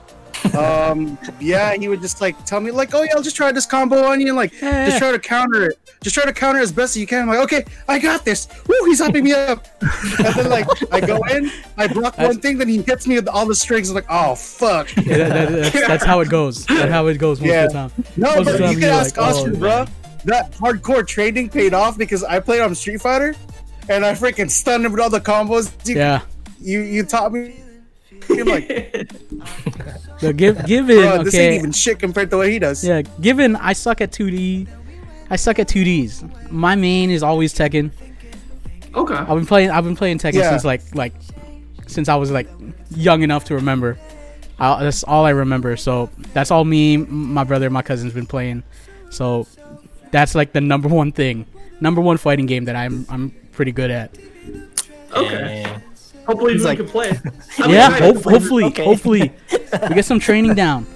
um, 0.57 1.17
yeah, 1.39 1.73
he 1.75 1.87
would 1.87 2.01
just 2.01 2.19
like 2.21 2.43
tell 2.45 2.59
me 2.59 2.69
like, 2.69 2.93
oh 2.93 3.01
yeah, 3.03 3.11
I'll 3.15 3.21
just 3.23 3.35
try 3.37 3.51
this 3.53 3.65
combo 3.65 4.03
on 4.03 4.19
you, 4.19 4.27
and 4.27 4.35
like 4.35 4.59
Yeah, 4.61 4.87
just 4.87 4.97
try 4.99 5.11
to 5.11 5.19
counter 5.19 5.65
it. 5.69 5.79
Just 6.03 6.13
try 6.13 6.25
to 6.25 6.33
counter 6.33 6.59
as 6.59 6.71
best 6.71 6.95
as 6.95 6.97
you 7.01 7.07
can. 7.07 7.21
I'm 7.23 7.27
like, 7.29 7.39
okay, 7.39 7.65
I 7.87 7.97
got 7.99 8.25
this. 8.25 8.47
Woo, 8.67 8.75
he's 8.85 9.01
hyping 9.01 9.23
me 9.23 9.31
up. 9.33 9.65
and 9.81 10.35
then 10.35 10.49
like 10.49 10.67
I 10.93 10.99
go 10.99 11.17
in, 11.31 11.49
I 11.77 11.87
block 11.87 12.17
one 12.17 12.39
thing, 12.39 12.57
then 12.57 12.67
he 12.67 12.81
hits 12.81 13.07
me 13.07 13.15
with 13.15 13.27
all 13.27 13.45
the 13.47 13.55
strings. 13.55 13.89
I'm 13.89 13.95
like, 13.95 14.05
oh 14.09 14.35
fuck. 14.35 14.93
Yeah, 14.97 15.03
that- 15.17 15.29
that- 15.29 15.73
that's, 15.73 15.87
that's 15.87 16.05
how 16.05 16.19
it 16.19 16.29
goes. 16.29 16.65
That's 16.65 16.91
how 16.91 17.07
it 17.07 17.17
goes 17.17 17.39
most 17.39 17.49
Yeah. 17.49 17.63
of 17.65 17.71
the 17.71 17.77
time. 17.79 17.91
No, 18.17 18.35
Most 18.35 18.45
but 18.45 18.57
time 18.59 18.71
you 18.73 18.77
can 18.79 18.89
ask 18.89 19.17
like, 19.17 19.35
oh, 19.35 19.55
bro. 19.55 19.85
That 20.25 20.51
hardcore 20.53 21.05
training 21.07 21.49
paid 21.49 21.73
off 21.73 21.97
because 21.97 22.23
I 22.23 22.39
played 22.39 22.61
on 22.61 22.73
Street 22.75 22.99
Fighter, 23.01 23.35
and 23.89 24.03
I 24.05 24.13
freaking 24.13 24.49
stunned 24.49 24.83
him 24.85 24.91
with 24.91 25.01
all 25.01 25.09
the 25.09 25.21
combos. 25.21 25.71
Yeah. 25.85 26.21
You, 26.59 26.79
you 26.81 27.03
taught 27.03 27.31
me. 27.33 27.59
I'm 28.29 28.45
like, 28.45 29.11
So 30.19 30.31
give 30.33 30.65
given 30.65 30.97
bro, 31.01 31.23
this 31.23 31.35
ain't 31.35 31.55
even 31.59 31.71
shit 31.71 31.99
compared 31.99 32.29
to 32.31 32.37
what 32.37 32.49
he 32.49 32.59
does. 32.59 32.83
Yeah, 32.83 33.01
given 33.21 33.55
I 33.57 33.73
suck 33.73 34.01
at 34.01 34.11
2D, 34.11 34.67
I 35.29 35.35
suck 35.35 35.59
at 35.59 35.67
2Ds. 35.67 36.51
My 36.51 36.75
main 36.75 37.11
is 37.11 37.21
always 37.21 37.53
Tekken. 37.53 37.91
Okay. 38.95 39.13
I've 39.13 39.27
been 39.27 39.45
playing. 39.45 39.71
I've 39.71 39.83
been 39.83 39.95
playing 39.97 40.19
Tekken 40.19 40.35
Yeah. 40.35 40.51
since 40.51 40.63
like 40.63 40.81
like 40.95 41.13
since 41.87 42.07
I 42.07 42.15
was 42.15 42.31
like 42.31 42.47
young 42.91 43.21
enough 43.23 43.45
to 43.45 43.55
remember. 43.55 43.97
I, 44.57 44.81
that's 44.83 45.03
all 45.03 45.25
I 45.25 45.31
remember. 45.31 45.75
So 45.75 46.09
that's 46.33 46.49
all 46.49 46.63
me, 46.63 46.95
my 46.97 47.43
brother, 47.43 47.69
my 47.69 47.81
cousin's 47.81 48.13
been 48.13 48.25
playing. 48.25 48.63
So 49.09 49.47
that's 50.11 50.33
like 50.33 50.53
the 50.53 50.61
number 50.61 50.87
one 50.87 51.11
thing, 51.11 51.45
number 51.81 51.99
one 51.99 52.15
fighting 52.17 52.45
game 52.45 52.65
that 52.65 52.75
I'm 52.77 53.05
I'm 53.09 53.31
pretty 53.51 53.73
good 53.73 53.91
at. 53.91 54.17
Okay. 55.13 55.61
Yeah. 55.61 55.79
Hopefully 56.27 56.53
He's 56.53 56.61
we 56.63 56.67
like- 56.69 56.77
can 56.77 56.87
play. 56.87 57.09
I'm 57.59 57.69
yeah, 57.69 57.87
excited 57.89 58.03
hope, 58.05 58.15
to 58.15 58.21
play 58.21 58.33
hopefully, 58.33 58.63
Okay. 58.65 58.83
hopefully 58.85 59.31
we 59.89 59.95
get 59.95 60.05
some 60.05 60.19
training 60.19 60.53
down. 60.63 60.87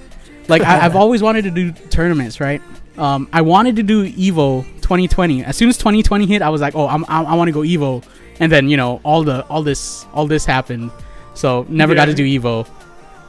Like 0.47 0.61
I, 0.63 0.85
I've 0.85 0.95
always 0.95 1.21
wanted 1.21 1.43
to 1.43 1.51
do 1.51 1.71
tournaments, 1.71 2.39
right? 2.39 2.61
Um, 2.97 3.29
I 3.31 3.41
wanted 3.41 3.75
to 3.77 3.83
do 3.83 4.05
Evo 4.11 4.63
2020. 4.81 5.43
As 5.45 5.55
soon 5.55 5.69
as 5.69 5.77
2020 5.77 6.25
hit, 6.25 6.41
I 6.41 6.49
was 6.49 6.59
like, 6.61 6.75
oh, 6.75 6.87
I'm, 6.87 7.05
I'm, 7.07 7.25
I 7.27 7.35
want 7.35 7.47
to 7.47 7.51
go 7.53 7.61
Evo. 7.61 8.03
And 8.39 8.51
then 8.51 8.67
you 8.69 8.75
know 8.77 8.99
all 9.03 9.23
the 9.23 9.45
all 9.47 9.61
this 9.63 10.05
all 10.13 10.25
this 10.25 10.45
happened, 10.45 10.91
so 11.35 11.65
never 11.69 11.93
got 11.93 12.05
to 12.05 12.13
do 12.13 12.23
Evo. 12.25 12.65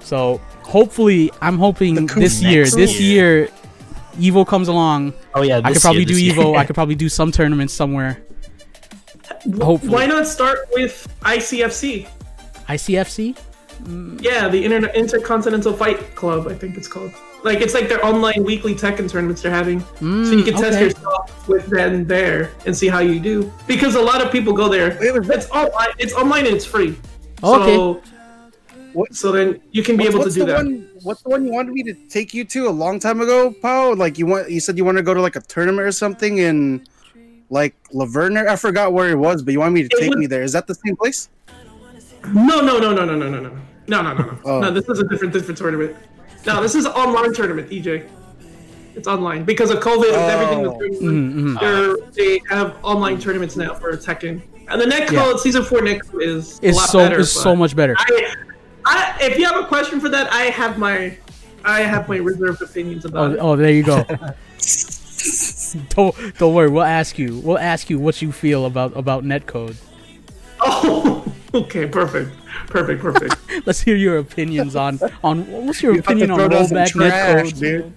So 0.01 0.41
hopefully, 0.63 1.31
I'm 1.43 1.59
hoping 1.59 2.07
The 2.07 2.15
this 2.15 2.41
year, 2.43 2.63
next 2.63 2.77
this 2.77 3.01
year. 3.01 3.39
year, 3.41 3.49
Evo 4.33 4.47
comes 4.47 4.69
along. 4.69 5.13
Oh 5.35 5.43
yeah, 5.43 5.61
I 5.63 5.73
could 5.73 5.83
probably 5.83 6.01
year, 6.05 6.07
do 6.09 6.15
this. 6.15 6.35
Evo. 6.35 6.57
I 6.57 6.65
could 6.65 6.75
probably 6.75 6.95
do 6.95 7.09
some 7.09 7.33
tournaments 7.33 7.75
somewhere. 7.75 8.23
Hopefully, 9.61 9.93
Why 9.93 10.07
not 10.07 10.27
start 10.27 10.59
with 10.73 11.07
ICFC? 11.23 12.07
ICFC. 12.69 13.37
Mm, 13.85 14.23
yeah, 14.23 14.49
the 14.49 14.63
Internet 14.63 14.95
Intercontinental 14.95 15.73
Fight 15.73 16.15
Club, 16.15 16.47
I 16.49 16.55
think 16.55 16.77
it's 16.77 16.89
called. 16.89 17.13
Like 17.43 17.63
it's 17.63 17.73
like 17.73 17.89
their 17.89 18.05
online 18.05 18.45
weekly 18.45 18.75
Tekken 18.75 19.09
tournaments 19.11 19.41
they're 19.41 19.51
having, 19.51 19.81
so 19.81 19.87
you 20.05 20.43
mm, 20.43 20.45
can 20.45 20.55
test 20.55 20.79
yourself 20.79 21.49
with 21.49 21.67
them 21.69 22.07
there 22.07 22.51
and 22.67 22.77
see 22.77 22.87
how 22.89 22.99
you 22.99 23.19
do. 23.19 23.51
Because 23.67 23.95
a 23.95 24.03
lot 24.03 24.21
of 24.21 24.31
people 24.31 24.53
go 24.53 24.69
there. 24.69 24.99
Wait, 25.01 25.15
wait, 25.15 25.31
It's 25.31 25.49
online. 25.51 25.89
It's 25.99 26.13
online 26.13 26.45
and 26.47 26.55
it's 26.55 26.67
free. 26.67 26.95
Okay. 27.43 27.75
So, 27.77 28.03
What- 28.93 29.15
so 29.15 29.33
then 29.33 29.61
you 29.71 29.83
can 29.83 29.97
be 29.97 30.05
What's, 30.05 30.15
able 30.17 30.25
to 30.25 30.31
do 30.31 30.41
the 30.41 30.47
that. 30.47 30.57
one? 30.57 30.91
What's 31.03 31.23
the 31.23 31.31
one 31.31 31.47
you 31.47 31.53
wanted 31.53 31.73
me 31.73 31.83
to 31.85 31.95
take 32.11 32.35
you 32.35 32.45
to 32.45 32.69
a 32.69 32.75
long 32.85 32.99
time 33.01 33.23
ago, 33.23 33.55
Pao? 33.63 33.95
Like 33.95 34.19
you 34.19 34.27
want? 34.27 34.51
You 34.51 34.61
said 34.61 34.77
you 34.77 34.85
want 34.85 34.99
to 34.99 35.03
go 35.03 35.15
to 35.15 35.23
like 35.23 35.37
a 35.37 35.41
tournament 35.41 35.87
or 35.89 35.93
something 35.93 36.39
in 36.39 36.85
like 37.51 37.75
Laverne. 37.93 38.37
I 38.39 38.57
forgot 38.57 38.93
where 38.93 39.11
it 39.11 39.17
was, 39.17 39.43
but 39.43 39.53
you 39.53 39.59
wanted 39.61 39.73
me 39.75 39.83
to 39.89 39.97
It 39.97 40.01
take 40.01 40.11
was- 40.11 40.19
me 40.19 40.27
there. 40.27 40.43
Is 40.43 40.53
that 40.53 40.67
the 40.67 40.75
same 40.75 40.97
place? 40.97 41.29
No, 42.33 42.61
no, 42.61 42.79
no, 42.79 42.93
no, 42.93 43.05
no, 43.05 43.17
no, 43.17 43.29
no, 43.29 43.29
no, 43.29 43.41
no, 43.41 43.51
no, 43.89 44.03
no, 44.03 44.13
no. 44.15 44.39
Oh. 44.45 44.61
No, 44.61 44.71
this 44.71 44.89
is 44.89 44.99
a 45.01 45.05
different, 45.09 45.33
different 45.33 45.59
tournament. 45.59 45.97
No, 46.47 46.63
this 46.63 46.75
is 46.75 46.85
an 46.87 46.93
online 46.93 47.33
tournament, 47.35 47.71
EJ. 47.71 48.07
It's 48.95 49.07
online 49.09 49.45
because 49.45 49.71
of 49.71 49.79
COVID 49.81 50.13
and 50.13 50.31
everything 50.31 50.63
that's 50.63 50.75
Oh. 50.75 50.79
going 50.79 50.95
Mhm, 51.01 51.57
on. 51.63 52.11
they're- 52.15 52.39
have 52.51 52.77
online 52.83 53.19
tournaments 53.19 53.57
now 53.57 53.75
for 53.75 53.93
Tekken, 53.97 54.43
and 54.69 54.81
the 54.81 54.85
netcode 54.87 55.13
Yeah. 55.13 55.37
season 55.37 55.65
four 55.65 55.81
netcode 55.81 56.23
is 56.23 56.61
a 56.63 56.73
lot 56.73 56.89
so 56.91 56.99
better. 56.99 57.21
it's 57.21 57.35
but 57.35 57.41
so 57.43 57.57
much 57.57 57.75
better. 57.77 57.95
I, 57.99 58.35
I, 58.85 59.15
if 59.23 59.39
you 59.39 59.45
have 59.47 59.57
a 59.63 59.67
question 59.67 60.01
for 60.01 60.09
that, 60.11 60.31
I 60.33 60.45
have 60.47 60.77
my, 60.79 61.17
I 61.65 61.81
have 61.83 62.09
my 62.09 62.17
reserved 62.17 62.61
opinions 62.63 63.05
about 63.05 63.31
Oh, 63.31 63.33
it. 63.33 63.39
oh, 63.41 63.57
there 63.57 63.71
you 63.71 63.83
go. 63.85 64.05
don't 65.91 66.15
don't 66.39 66.55
worry. 66.55 66.69
We'll 66.71 66.83
ask 66.83 67.19
you. 67.19 67.39
We'll 67.41 67.59
ask 67.59 67.91
you 67.91 67.99
what 67.99 68.21
you 68.23 68.33
feel 68.33 68.65
about 68.67 68.97
about 68.97 69.25
netcode. 69.25 69.77
Oh, 70.61 71.25
okay, 71.55 71.87
perfect, 71.87 72.31
perfect, 72.67 73.01
perfect. 73.01 73.35
Let's 73.67 73.81
hear 73.81 73.97
your 73.97 74.19
opinions 74.19 74.77
on 74.77 74.99
on 75.25 75.47
what's 75.67 75.83
your 75.83 75.95
You 75.95 76.01
opinion 76.01 76.31
on 76.31 76.39
throw 76.39 76.49
down 76.49 76.65
rollback 76.67 76.89
trash, 76.89 77.53
netcode, 77.53 77.59
dude. 77.61 77.93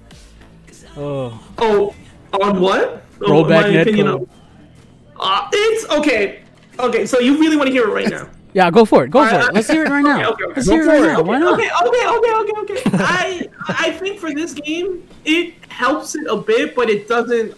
Oh, 0.95 1.43
Oh, 1.57 1.95
on 2.41 2.59
what? 2.61 3.03
Oh, 3.21 3.25
Rollback 3.29 3.49
my 3.49 3.67
opinion 3.81 4.07
netcode. 4.07 4.21
of- 4.23 4.29
Uh, 5.19 5.47
it's 5.51 5.89
okay. 5.91 6.41
Okay, 6.79 7.05
so 7.05 7.19
you 7.19 7.37
really 7.39 7.55
want 7.55 7.67
to 7.67 7.71
hear 7.73 7.83
it 7.87 7.93
right 7.93 8.09
now? 8.09 8.27
Yeah. 8.53 8.71
Go 8.71 8.85
for 8.85 9.05
it. 9.05 9.11
Go 9.11 9.23
for 9.25 9.31
Alright, 9.33 9.49
it. 9.49 9.53
Let's 9.53 9.69
hear 9.69 9.85
it 9.85 9.89
right 9.89 10.01
now. 10.03 10.31
okay, 10.31 10.43
okay. 10.45 10.53
Let's 10.55 10.67
Go 10.67 10.73
hear 10.75 10.83
it 10.83 10.87
right 10.87 11.03
it. 11.03 11.07
now. 11.13 11.21
Why 11.21 11.39
not? 11.39 11.53
Okay, 11.59 11.69
okay, 11.85 12.07
okay, 12.07 12.51
okay, 12.53 12.73
okay. 12.73 12.97
I 12.99 13.49
I 13.67 13.91
think 13.91 14.19
for 14.19 14.33
this 14.33 14.53
game, 14.53 15.07
it 15.25 15.53
helps 15.69 16.15
it 16.15 16.27
a 16.29 16.37
bit, 16.37 16.75
but 16.75 16.89
it 16.89 17.07
doesn't. 17.07 17.51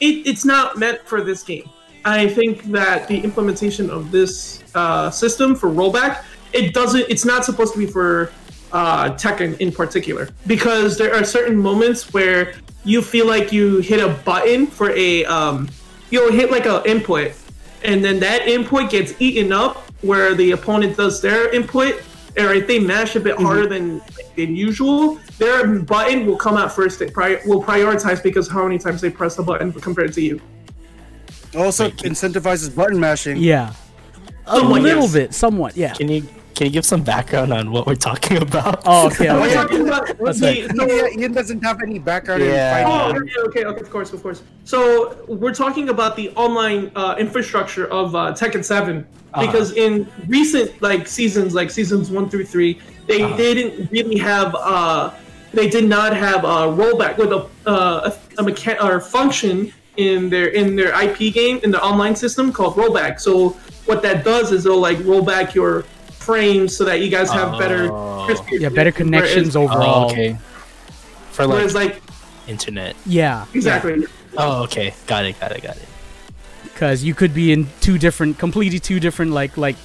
It, 0.00 0.26
it's 0.26 0.44
not 0.44 0.78
meant 0.78 1.00
for 1.06 1.22
this 1.22 1.42
game. 1.42 1.68
I 2.04 2.28
think 2.28 2.64
that 2.72 3.08
the 3.08 3.20
implementation 3.20 3.90
of 3.90 4.10
this 4.10 4.64
uh, 4.74 5.10
system 5.10 5.54
for 5.54 5.68
rollback, 5.70 6.24
it 6.52 6.72
doesn't. 6.72 7.06
It's 7.08 7.24
not 7.24 7.44
supposed 7.44 7.74
to 7.74 7.78
be 7.78 7.86
for 7.86 8.32
uh, 8.72 9.10
Tekken 9.10 9.58
in 9.58 9.72
particular 9.72 10.28
because 10.46 10.96
there 10.96 11.14
are 11.14 11.24
certain 11.24 11.56
moments 11.56 12.12
where 12.12 12.54
you 12.84 13.02
feel 13.02 13.26
like 13.26 13.52
you 13.52 13.80
hit 13.80 14.00
a 14.00 14.08
button 14.24 14.66
for 14.66 14.90
a 14.90 15.24
um, 15.26 15.68
you'll 16.10 16.32
hit 16.32 16.50
like 16.50 16.66
a 16.66 16.82
input, 16.88 17.32
and 17.84 18.02
then 18.04 18.18
that 18.20 18.48
input 18.48 18.90
gets 18.90 19.14
eaten 19.20 19.52
up 19.52 19.89
where 20.02 20.34
the 20.34 20.52
opponent 20.52 20.96
does 20.96 21.20
their 21.20 21.50
input, 21.52 22.02
or 22.38 22.54
if 22.54 22.66
they 22.66 22.78
mash 22.78 23.16
a 23.16 23.20
bit 23.20 23.36
mm-hmm. 23.36 23.44
harder 23.44 23.66
than 23.66 24.00
than 24.36 24.56
usual, 24.56 25.18
their 25.38 25.66
button 25.80 26.26
will 26.26 26.36
come 26.36 26.56
out 26.56 26.72
first. 26.72 27.00
It 27.00 27.12
pri- 27.12 27.40
will 27.46 27.62
prioritize 27.62 28.22
because 28.22 28.48
how 28.48 28.64
many 28.64 28.78
times 28.78 29.00
they 29.00 29.10
press 29.10 29.36
the 29.36 29.42
button 29.42 29.72
compared 29.72 30.12
to 30.14 30.20
you. 30.20 30.40
Also 31.56 31.90
incentivizes 31.90 32.74
button 32.74 32.98
mashing. 33.00 33.36
Yeah. 33.36 33.74
A 34.46 34.56
Somewhat, 34.56 34.82
little 34.82 35.02
yes. 35.02 35.12
bit, 35.12 35.34
somewhat. 35.34 35.76
Yeah. 35.76 35.94
Can 35.94 36.08
you 36.08 36.26
can 36.54 36.66
you 36.66 36.72
give 36.72 36.84
some 36.84 37.02
background 37.02 37.52
on 37.52 37.70
what 37.70 37.86
we're 37.86 37.94
talking 37.94 38.36
about? 38.42 38.82
Oh, 38.86 39.06
okay. 39.06 39.32
We're 39.40 39.52
talking 39.54 39.86
about 39.88 40.06
That's 40.18 40.40
the- 40.40 40.46
right. 40.66 40.74
No, 40.74 40.86
yeah, 40.86 41.08
Ian 41.18 41.32
doesn't 41.32 41.62
have 41.64 41.80
any 41.82 41.98
background 41.98 42.42
Yeah. 42.42 42.80
in 42.80 42.86
Oh, 42.86 42.90
fighting. 43.12 43.22
okay, 43.22 43.40
okay, 43.46 43.64
okay, 43.64 43.80
of 43.80 43.90
course, 43.90 44.12
of 44.12 44.22
course. 44.22 44.42
So 44.64 45.24
we're 45.26 45.54
talking 45.54 45.88
about 45.88 46.16
the 46.16 46.30
online 46.30 46.90
uh, 46.96 47.16
infrastructure 47.18 47.86
of 47.86 48.14
uh, 48.14 48.32
Tekken 48.32 48.64
7 48.64 49.06
because 49.40 49.72
in 49.72 50.08
recent 50.26 50.80
like 50.82 51.06
seasons, 51.06 51.54
like 51.54 51.70
seasons 51.70 52.10
one 52.10 52.28
through 52.28 52.44
three, 52.46 52.80
they 53.06 53.18
didn't 53.36 53.90
really 53.90 54.18
have. 54.18 54.54
Uh, 54.58 55.12
they 55.52 55.68
did 55.68 55.84
not 55.84 56.16
have 56.16 56.44
a 56.44 56.66
rollback 56.78 57.16
with 57.16 57.32
a 57.32 57.48
uh, 57.66 58.10
a, 58.38 58.40
a 58.40 58.44
mechan- 58.44 58.80
or 58.82 59.00
function 59.00 59.72
in 59.96 60.30
their 60.30 60.48
in 60.48 60.74
their 60.76 60.92
IP 61.02 61.32
game 61.34 61.58
in 61.62 61.70
the 61.70 61.82
online 61.82 62.14
system 62.16 62.52
called 62.52 62.74
rollback. 62.76 63.20
So 63.20 63.50
what 63.86 64.02
that 64.02 64.24
does 64.24 64.52
is 64.52 64.66
it'll 64.66 64.78
like 64.80 64.98
roll 65.04 65.22
back 65.22 65.54
your 65.54 65.84
frames 66.34 66.76
so 66.76 66.84
that 66.84 67.00
you 67.00 67.08
guys 67.10 67.30
have 67.30 67.58
better 67.58 67.90
Oh. 67.92 68.24
crispy 68.26 68.58
Yeah, 68.58 68.68
better 68.68 68.92
connections 68.92 69.54
whereas, 69.56 69.70
overall. 69.70 70.04
Oh, 70.06 70.10
okay. 70.12 70.36
For 71.32 71.46
like 71.46 71.56
Whereas 71.56 71.74
like 71.74 72.02
internet. 72.46 72.94
Yeah. 73.06 73.46
exactly. 73.54 74.06
Oh, 74.36 74.62
okay. 74.64 74.94
Got 75.06 75.24
it. 75.26 75.38
Got 75.40 75.52
it. 75.52 75.62
Got 75.62 75.76
it. 75.76 75.88
Because 76.62 77.02
you 77.04 77.14
could 77.14 77.34
be 77.34 77.52
in 77.52 77.66
two 77.80 77.98
different, 77.98 78.38
completely 78.38 78.78
two 78.78 79.00
different 79.00 79.32
like 79.32 79.56
like 79.56 79.76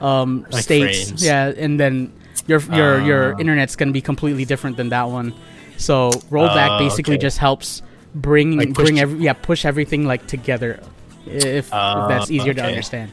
um 0.00 0.46
Like 0.50 0.62
states. 0.62 1.08
frames. 1.08 1.24
Yeah, 1.24 1.52
and 1.56 1.78
then 1.78 2.12
your 2.46 2.60
your 2.72 3.00
your 3.00 3.22
Ah. 3.34 3.40
internet's 3.40 3.76
gonna 3.76 3.92
be 3.92 4.00
completely 4.00 4.44
different 4.44 4.76
than 4.76 4.88
that 4.90 5.08
one. 5.08 5.32
So 5.76 6.10
rollback 6.32 6.76
Oh, 6.76 6.78
basically 6.78 7.14
okay. 7.16 7.22
just 7.28 7.38
helps 7.38 7.82
bring 8.14 8.56
Like 8.56 8.72
push- 8.74 8.84
bring 8.84 8.98
every 9.00 9.18
yeah 9.20 9.34
push 9.34 9.64
everything 9.64 10.06
like 10.08 10.26
together. 10.26 10.80
If, 11.26 11.44
if 11.44 11.66
Oh, 11.72 12.08
that's 12.08 12.30
easier 12.30 12.54
to 12.54 12.60
okay. 12.60 12.68
understand. 12.72 13.12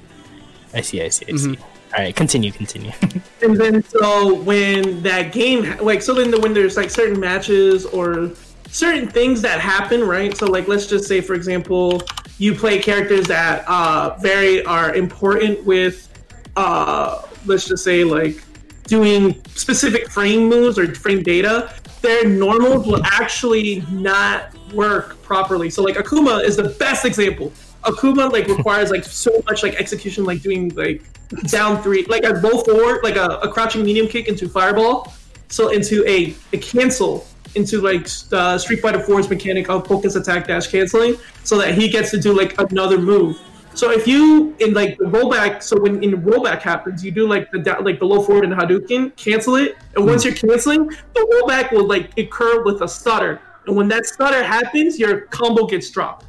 I 0.74 0.82
see. 0.82 1.01
I 1.03 1.10
see. 1.10 1.25
I 1.27 1.32
Mm-hmm. 1.36 1.53
see. 1.53 1.60
All 1.98 2.04
right. 2.04 2.16
Continue. 2.16 2.51
Continue. 2.51 2.92
And 3.39 3.56
then 3.56 3.84
so 3.84 4.34
when 4.34 5.04
that 5.04 5.32
game 5.32 5.77
like 5.77 6.01
so 6.01 6.16
then 6.16 6.32
the, 6.32 6.39
when 6.39 6.56
there's 6.56 6.75
like 6.75 6.89
certain 6.89 7.20
matches 7.20 7.86
or 7.86 8.32
certain 8.68 9.08
things 9.08 9.44
that 9.44 9.60
happen, 9.60 10.04
right? 10.04 10.36
So 10.36 10.48
like 10.48 10.68
let's 10.68 10.88
just 10.88 11.06
say 11.08 11.22
for 11.22 11.36
example, 11.36 12.01
you 12.39 12.56
play 12.56 12.80
characters 12.80 13.27
that 13.27 13.63
uh 13.68 14.18
very 14.20 14.66
are 14.66 14.96
important 14.96 15.63
with 15.66 16.10
uh 16.56 17.22
let's 17.46 17.68
just 17.68 17.84
say 17.84 18.04
like 18.04 18.44
doing 18.86 19.39
specific 19.54 20.10
frame 20.10 20.50
moves 20.50 20.80
or 20.80 20.96
frame 20.96 21.22
data, 21.22 21.72
their 22.01 22.27
normals 22.27 22.88
will 22.88 23.06
actually 23.06 23.86
not 23.92 24.51
work 24.74 25.22
properly. 25.22 25.70
So 25.70 25.84
like 25.84 25.96
Akuma 25.96 26.44
is 26.44 26.58
the 26.58 26.70
best 26.70 27.06
example. 27.06 27.54
Akuma 27.88 28.32
like 28.32 28.48
requires 28.48 28.91
like 28.91 29.03
so 29.03 29.32
much 29.48 29.63
like 29.63 29.75
execution, 29.75 30.25
like 30.25 30.41
doing 30.41 30.70
like 30.75 31.01
down 31.50 31.82
three, 31.82 32.06
like 32.06 32.24
a 32.24 32.36
roll 32.36 32.63
forward, 32.63 33.00
like 33.03 33.15
a, 33.15 33.39
a 33.41 33.51
crouching 33.51 33.84
medium 33.84 34.08
kick 34.08 34.27
into 34.27 34.48
fireball. 34.48 35.13
so 35.50 35.70
into 35.70 36.06
a, 36.08 36.36
a 36.53 36.58
cancel 36.58 37.25
into 37.56 37.82
like 37.82 38.08
uh, 38.32 38.58
Street 38.58 38.82
Fighter 38.82 39.00
4's 39.00 39.29
mechanic 39.29 39.70
of 39.70 39.88
focus 39.88 40.15
attack 40.15 40.48
dash 40.48 40.67
canceling, 40.67 41.15
so 41.44 41.58
that 41.58 41.74
he 41.74 41.88
gets 41.89 42.12
to 42.12 42.20
do 42.20 42.38
like 42.38 42.60
another 42.60 43.00
move. 43.00 43.39
So 43.74 43.91
if 43.91 44.08
you 44.08 44.56
in 44.60 44.74
like 44.74 44.98
the 44.98 45.06
rollback, 45.06 45.63
so 45.63 45.79
when 45.79 46.03
in 46.03 46.22
rollback 46.22 46.62
happens, 46.62 47.06
you 47.06 47.12
do 47.12 47.27
like 47.27 47.50
the 47.51 47.60
like 47.82 48.00
the 48.00 48.06
low 48.06 48.22
forward 48.22 48.44
and 48.44 48.53
Hadouken, 48.53 49.15
cancel 49.15 49.56
it, 49.56 49.77
and 49.96 50.06
once 50.06 50.25
you're 50.25 50.34
canceling, 50.34 50.88
the 50.88 51.41
rollback 51.46 51.72
will 51.72 51.88
like 51.88 52.17
occur 52.17 52.63
with 52.63 52.82
a 52.82 52.88
stutter, 52.88 53.41
and 53.65 53.75
when 53.75 53.88
that 53.89 54.06
stutter 54.06 54.44
happens, 54.44 55.00
your 55.00 55.22
combo 55.22 55.65
gets 55.65 55.89
dropped. 55.89 56.26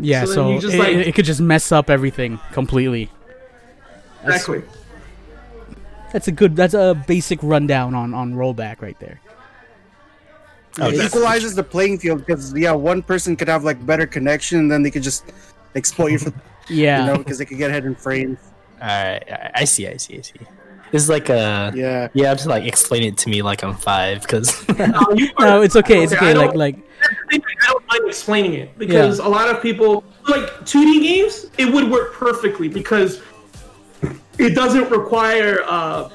Yeah, 0.00 0.24
So 0.24 0.32
so, 0.32 0.52
you 0.52 0.60
just, 0.60 0.74
it, 0.74 0.78
like- 0.78 1.06
it 1.06 1.14
could 1.14 1.24
just 1.24 1.40
mess 1.40 1.72
up 1.72 1.90
everything 1.90 2.38
completely. 2.52 3.10
That's- 4.22 4.48
Exactly. 4.48 4.62
That's 6.12 6.26
a 6.26 6.32
good. 6.32 6.56
That's 6.56 6.74
a 6.74 7.00
basic 7.06 7.38
rundown 7.40 7.94
on 7.94 8.14
on 8.14 8.34
rollback 8.34 8.82
right 8.82 8.98
there. 8.98 9.20
Oh, 10.80 10.88
it 10.88 10.96
yeah. 10.96 11.06
equalizes 11.06 11.54
the 11.54 11.62
playing 11.62 11.98
field 11.98 12.18
because 12.26 12.52
yeah, 12.56 12.72
one 12.72 13.00
person 13.02 13.36
could 13.36 13.46
have 13.48 13.62
like 13.62 13.84
better 13.86 14.06
connection, 14.06 14.58
and 14.58 14.70
then 14.70 14.82
they 14.82 14.90
could 14.90 15.04
just 15.04 15.24
exploit 15.76 16.12
you 16.12 16.18
for 16.18 16.32
Yeah, 16.68 17.00
you 17.00 17.06
know 17.12 17.18
because 17.18 17.38
they 17.38 17.44
could 17.44 17.58
get 17.58 17.70
ahead 17.70 17.84
in 17.84 17.94
frames. 17.94 18.38
Alright, 18.80 19.22
alright, 19.30 19.50
I 19.54 19.64
see, 19.64 19.86
I 19.86 19.96
see, 19.98 20.18
I 20.18 20.20
see. 20.22 20.34
This 20.92 21.02
is 21.02 21.08
like 21.08 21.28
a 21.28 21.72
Yeah. 21.74 22.08
yeah. 22.14 22.34
Just 22.34 22.46
like 22.46 22.64
explain 22.64 23.02
it 23.04 23.16
to 23.18 23.28
me 23.30 23.42
like 23.42 23.62
I'm 23.62 23.74
five, 23.74 24.22
because 24.22 24.66
No, 24.78 25.00
no, 25.38 25.62
it's 25.62 25.76
okay. 25.76 26.02
It's 26.02 26.12
I 26.12 26.16
okay. 26.16 26.34
Like 26.34 26.54
like 26.54 26.76
I 27.32 27.38
don't 27.66 27.86
mind 27.88 28.02
explaining 28.06 28.54
it 28.54 28.76
because 28.78 29.18
a 29.20 29.28
lot 29.28 29.48
of 29.48 29.62
people 29.62 30.04
like 30.28 30.48
2D 30.66 31.02
games. 31.02 31.46
It 31.58 31.72
would 31.72 31.90
work 31.90 32.12
perfectly 32.14 32.68
because 32.68 33.22
it 34.38 34.54
doesn't 34.54 34.90
require 34.90 35.62
uh, 35.64 36.10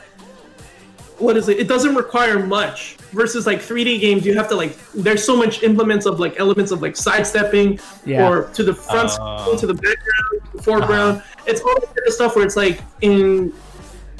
what 1.17 1.37
is 1.37 1.47
it? 1.47 1.59
It 1.59 1.67
doesn't 1.67 1.95
require 1.95 2.39
much 2.45 2.97
versus 3.13 3.47
like 3.47 3.59
3D 3.59 4.01
games. 4.01 4.25
You 4.25 4.35
have 4.35 4.49
to 4.49 4.55
like 4.55 4.77
there's 4.93 5.23
so 5.23 5.35
much 5.37 5.63
implements 5.63 6.05
of 6.05 6.19
like 6.19 6.37
elements 6.39 6.71
of 6.71 6.81
like 6.81 6.97
sidestepping 6.97 7.79
Yeah. 8.05 8.27
or 8.27 8.49
to 8.49 8.63
the 8.63 8.73
front, 8.73 9.11
screen, 9.11 9.57
to 9.57 9.67
the 9.67 9.73
background, 9.73 10.51
to 10.51 10.57
the 10.57 10.63
foreground. 10.63 11.23
It's 11.47 11.61
all 11.61 11.75
the 11.79 11.85
kind 11.87 11.99
of 12.07 12.13
stuff 12.13 12.35
where 12.35 12.45
it's 12.45 12.57
like 12.57 12.81
in 13.01 13.53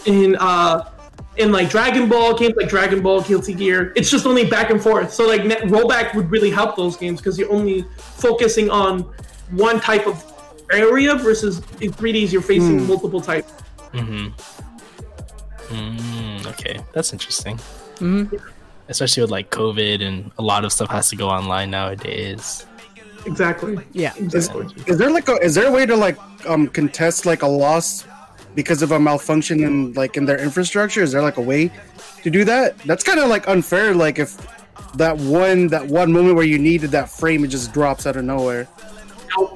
in 0.05 0.35
uh 0.37 0.89
in 1.37 1.51
like 1.51 1.69
Dragon 1.69 2.07
Ball 2.07 2.37
games 2.37 2.55
like 2.55 2.69
Dragon 2.69 3.01
Ball, 3.01 3.21
Guilty 3.21 3.53
Gear, 3.53 3.91
it's 3.95 4.09
just 4.09 4.25
only 4.25 4.45
back 4.45 4.69
and 4.69 4.81
forth. 4.81 5.13
So 5.13 5.27
like 5.27 5.43
net 5.45 5.63
rollback 5.63 6.15
would 6.15 6.31
really 6.31 6.49
help 6.49 6.75
those 6.75 6.95
games 6.95 7.19
because 7.19 7.37
you're 7.37 7.51
only 7.51 7.85
focusing 7.97 8.69
on 8.69 9.01
one 9.51 9.79
type 9.79 10.07
of 10.07 10.23
area 10.71 11.15
versus 11.15 11.57
in 11.81 11.91
3Ds 11.91 12.31
you're 12.31 12.41
facing 12.41 12.87
multiple 12.87 13.21
types. 13.21 13.51
mm-hmm. 13.93 14.27
mm, 15.75 16.45
okay, 16.47 16.79
that's 16.93 17.13
interesting. 17.13 17.57
mhm. 17.97 18.41
Especially 18.87 19.21
with 19.21 19.31
like 19.31 19.49
COVID 19.49 20.05
and 20.05 20.31
a 20.37 20.41
lot 20.41 20.63
of 20.63 20.71
stuff 20.71 20.89
has 20.91 21.09
to 21.09 21.15
go 21.15 21.27
online 21.27 21.71
nowadays. 21.71 22.67
Exactly. 23.25 23.79
yeah. 23.93 24.13
Exactly. 24.17 24.67
Is 24.85 24.99
there 24.99 25.09
like 25.09 25.27
a 25.27 25.33
is 25.37 25.55
there 25.55 25.67
a 25.67 25.71
way 25.71 25.87
to 25.87 25.95
like 25.95 26.17
um 26.45 26.67
contest 26.67 27.25
like 27.25 27.41
a 27.41 27.47
loss 27.47 28.05
because 28.55 28.81
of 28.81 28.91
a 28.91 28.99
malfunction 28.99 29.61
in 29.61 29.93
like 29.93 30.17
in 30.17 30.25
their 30.25 30.39
infrastructure? 30.39 31.01
Is 31.01 31.11
there 31.11 31.21
like 31.21 31.37
a 31.37 31.41
way 31.41 31.69
to 32.23 32.29
do 32.29 32.43
that? 32.45 32.77
That's 32.79 33.03
kind 33.03 33.19
of 33.19 33.29
like 33.29 33.47
unfair. 33.47 33.93
Like 33.93 34.17
if 34.19 34.35
that 34.95 35.17
one 35.17 35.67
that 35.67 35.85
one 35.87 36.11
moment 36.11 36.35
where 36.35 36.45
you 36.45 36.57
needed 36.57 36.91
that 36.91 37.09
frame, 37.09 37.43
it 37.43 37.49
just 37.49 37.73
drops 37.73 38.07
out 38.07 38.15
of 38.15 38.23
nowhere. 38.23 38.67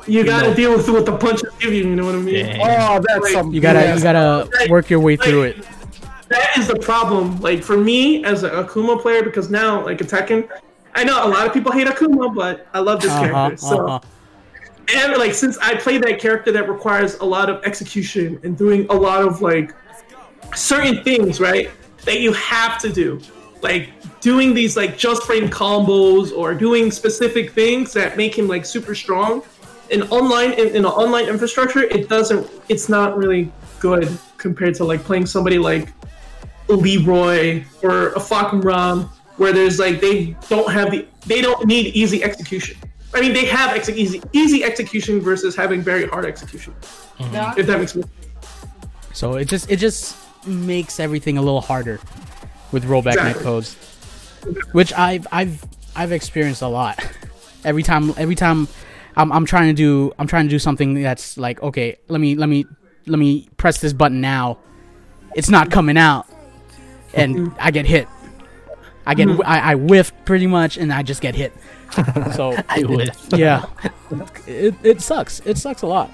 You 0.07 0.25
gotta 0.25 0.49
know. 0.49 0.55
deal 0.55 0.75
with 0.75 0.89
what 0.89 1.05
the 1.05 1.15
punches 1.15 1.49
give 1.59 1.73
you. 1.73 1.87
You 1.87 1.95
know 1.95 2.05
what 2.05 2.15
I 2.15 2.19
mean? 2.19 2.35
Yeah. 2.35 2.57
Oh, 2.91 3.01
that's 3.07 3.23
Like, 3.23 3.31
some 3.31 3.53
You 3.53 3.61
gotta 3.61 3.79
BS. 3.79 3.97
you 3.97 4.03
gotta 4.03 4.49
work 4.69 4.89
your 4.89 4.99
way 4.99 5.15
through 5.15 5.43
it. 5.43 5.57
that 6.29 6.57
is 6.57 6.67
the 6.67 6.75
problem. 6.79 7.39
Like 7.39 7.63
for 7.63 7.77
me 7.77 8.23
as 8.25 8.43
a 8.43 8.49
Akuma 8.49 9.01
player, 9.01 9.23
because 9.23 9.49
now 9.49 9.83
like 9.85 10.01
attacking, 10.01 10.49
I 10.95 11.05
know 11.05 11.25
a 11.25 11.29
lot 11.29 11.47
of 11.47 11.53
people 11.53 11.71
hate 11.71 11.87
Akuma, 11.87 12.35
but 12.35 12.67
I 12.73 12.79
love 12.79 13.01
this 13.01 13.11
Uh 13.11 13.19
huh. 13.19 13.25
character. 13.25 13.57
So 13.57 13.85
Uh 13.87 13.89
huh. 13.91 13.99
And 14.95 15.17
like 15.17 15.33
since 15.33 15.57
I 15.59 15.75
play 15.75 15.97
that 15.99 16.19
character 16.19 16.51
that 16.51 16.67
requires 16.69 17.15
a 17.15 17.25
lot 17.25 17.49
of 17.49 17.63
execution 17.63 18.39
and 18.43 18.57
doing 18.57 18.87
a 18.89 18.93
lot 18.93 19.21
of 19.21 19.41
like 19.41 19.73
certain 20.55 21.03
things, 21.03 21.39
right? 21.39 21.69
That 22.05 22.21
you 22.21 22.33
have 22.33 22.79
to 22.79 22.91
do. 22.91 23.21
Like 23.61 23.89
doing 24.21 24.53
these 24.53 24.77
like 24.77 24.97
just 24.97 25.23
frame 25.23 25.49
combos 25.49 26.35
or 26.35 26.53
doing 26.53 26.91
specific 26.91 27.51
things 27.51 27.93
that 27.93 28.17
make 28.17 28.37
him 28.37 28.47
like 28.47 28.65
super 28.65 28.95
strong. 28.95 29.43
In 29.91 30.03
online 30.03 30.53
in, 30.53 30.69
in 30.69 30.77
an 30.77 30.85
online 30.85 31.27
infrastructure, 31.27 31.83
it 31.83 32.09
doesn't 32.09 32.49
it's 32.69 32.89
not 32.89 33.17
really 33.17 33.51
good 33.79 34.17
compared 34.37 34.75
to 34.75 34.85
like 34.85 35.01
playing 35.03 35.25
somebody 35.25 35.59
like 35.59 35.89
Leroy 36.67 37.63
or 37.81 38.09
a 38.09 38.19
Fahkumram, 38.19 39.09
where 39.37 39.51
there's 39.51 39.79
like 39.79 39.99
they 39.99 40.35
don't 40.47 40.71
have 40.71 40.91
the 40.91 41.07
they 41.25 41.41
don't 41.41 41.65
need 41.65 41.87
easy 41.95 42.23
execution. 42.23 42.77
I 43.13 43.21
mean, 43.21 43.33
they 43.33 43.45
have 43.45 43.75
ex- 43.75 43.89
easy 43.89 44.21
easy 44.33 44.63
execution 44.63 45.19
versus 45.19 45.55
having 45.55 45.81
very 45.81 46.07
hard 46.07 46.25
execution. 46.25 46.73
Mm-hmm. 47.17 47.59
If 47.59 47.67
that 47.67 47.79
makes 47.79 47.93
sense. 47.93 48.07
So 49.13 49.35
it 49.35 49.45
just 49.45 49.69
it 49.69 49.77
just 49.77 50.15
makes 50.45 50.99
everything 50.99 51.37
a 51.37 51.41
little 51.41 51.61
harder 51.61 51.99
with 52.71 52.85
rollback 52.85 53.13
Exactly. 53.13 53.43
netcodes, 53.43 54.73
which 54.73 54.93
I've 54.93 55.27
I've 55.31 55.63
I've 55.95 56.11
experienced 56.11 56.61
a 56.61 56.67
lot. 56.67 57.03
Every 57.65 57.83
time 57.83 58.13
every 58.15 58.35
time 58.35 58.69
I'm 59.17 59.33
I'm 59.33 59.45
trying 59.45 59.67
to 59.67 59.73
do 59.73 60.13
I'm 60.17 60.27
trying 60.27 60.45
to 60.45 60.49
do 60.49 60.59
something 60.59 60.93
that's 60.93 61.37
like 61.37 61.61
okay 61.61 61.97
let 62.07 62.21
me 62.21 62.35
let 62.35 62.47
me 62.47 62.65
let 63.05 63.19
me 63.19 63.49
press 63.57 63.81
this 63.81 63.91
button 63.91 64.21
now, 64.21 64.59
it's 65.35 65.49
not 65.49 65.71
coming 65.71 65.97
out, 65.97 66.25
and 67.13 67.35
mm-hmm. 67.35 67.57
I 67.59 67.71
get 67.71 67.85
hit. 67.85 68.07
I 69.05 69.15
get 69.15 69.27
mm-hmm. 69.27 69.41
I, 69.43 69.71
I 69.71 69.75
whiff 69.75 70.13
pretty 70.25 70.47
much 70.47 70.77
and 70.77 70.93
I 70.93 71.03
just 71.03 71.21
get 71.21 71.35
hit. 71.35 71.53
So 72.35 72.55
I 72.69 72.83
would. 72.83 73.11
yeah, 73.35 73.65
it, 74.47 74.75
it 74.83 75.01
sucks. 75.01 75.39
It 75.45 75.57
sucks 75.57 75.81
a 75.81 75.87
lot. 75.87 76.11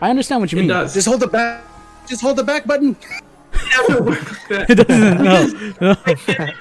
I 0.00 0.10
understand 0.10 0.40
what 0.40 0.52
you 0.52 0.58
It 0.58 0.62
mean. 0.62 0.68
does. 0.68 0.94
Just 0.94 1.06
hold 1.06 1.20
the 1.20 1.26
back. 1.26 1.64
Just 2.06 2.22
hold 2.22 2.36
the 2.36 2.44
back 2.44 2.66
button. 2.66 2.96
It 3.52 3.86
doesn't 3.86 4.04
work. 4.04 4.50
It 4.70 4.74
doesn't. 4.76 5.80
No. 5.80 5.94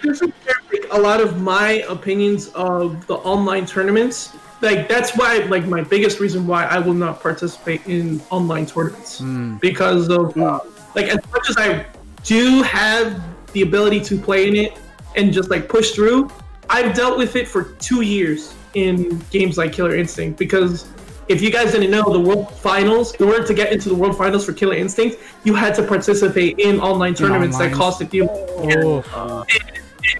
This 0.03 0.21
is 0.21 0.31
where, 0.45 0.55
like, 0.71 0.85
a 0.91 0.99
lot 0.99 1.21
of 1.21 1.41
my 1.41 1.83
opinions 1.89 2.49
of 2.49 3.05
the 3.07 3.15
online 3.15 3.65
tournaments 3.65 4.35
like 4.61 4.89
that's 4.89 5.15
why 5.15 5.37
like 5.49 5.65
my 5.65 5.81
biggest 5.81 6.19
reason 6.19 6.45
why 6.45 6.65
i 6.65 6.77
will 6.79 6.93
not 6.93 7.21
participate 7.21 7.81
in 7.87 8.21
online 8.29 8.65
tournaments 8.65 9.21
because 9.61 10.09
of 10.09 10.35
uh, 10.37 10.59
like 10.95 11.07
as 11.07 11.19
much 11.31 11.49
as 11.49 11.55
i 11.57 11.85
do 12.23 12.61
have 12.63 13.21
the 13.53 13.61
ability 13.61 13.99
to 14.01 14.17
play 14.19 14.47
in 14.47 14.55
it 14.55 14.77
and 15.15 15.31
just 15.31 15.49
like 15.49 15.69
push 15.69 15.91
through 15.91 16.29
i've 16.69 16.93
dealt 16.95 17.17
with 17.17 17.35
it 17.35 17.47
for 17.47 17.63
two 17.79 18.01
years 18.01 18.53
in 18.75 19.17
games 19.31 19.57
like 19.57 19.73
killer 19.73 19.95
instinct 19.95 20.37
because 20.37 20.87
if 21.27 21.41
you 21.41 21.51
guys 21.51 21.71
didn't 21.71 21.91
know 21.91 22.03
the 22.11 22.19
world 22.19 22.51
finals 22.59 23.13
in 23.15 23.25
order 23.27 23.43
to 23.45 23.53
get 23.53 23.71
into 23.71 23.89
the 23.89 23.95
world 23.95 24.17
finals 24.17 24.45
for 24.45 24.53
killer 24.53 24.75
instinct 24.75 25.17
you 25.43 25.53
had 25.55 25.73
to 25.75 25.83
participate 25.83 26.57
in 26.59 26.79
online 26.79 27.13
tournaments 27.13 27.57
that 27.57 27.71
cost 27.73 28.01
a 28.01 28.05
few. 28.05 28.27
Oh. 28.29 29.45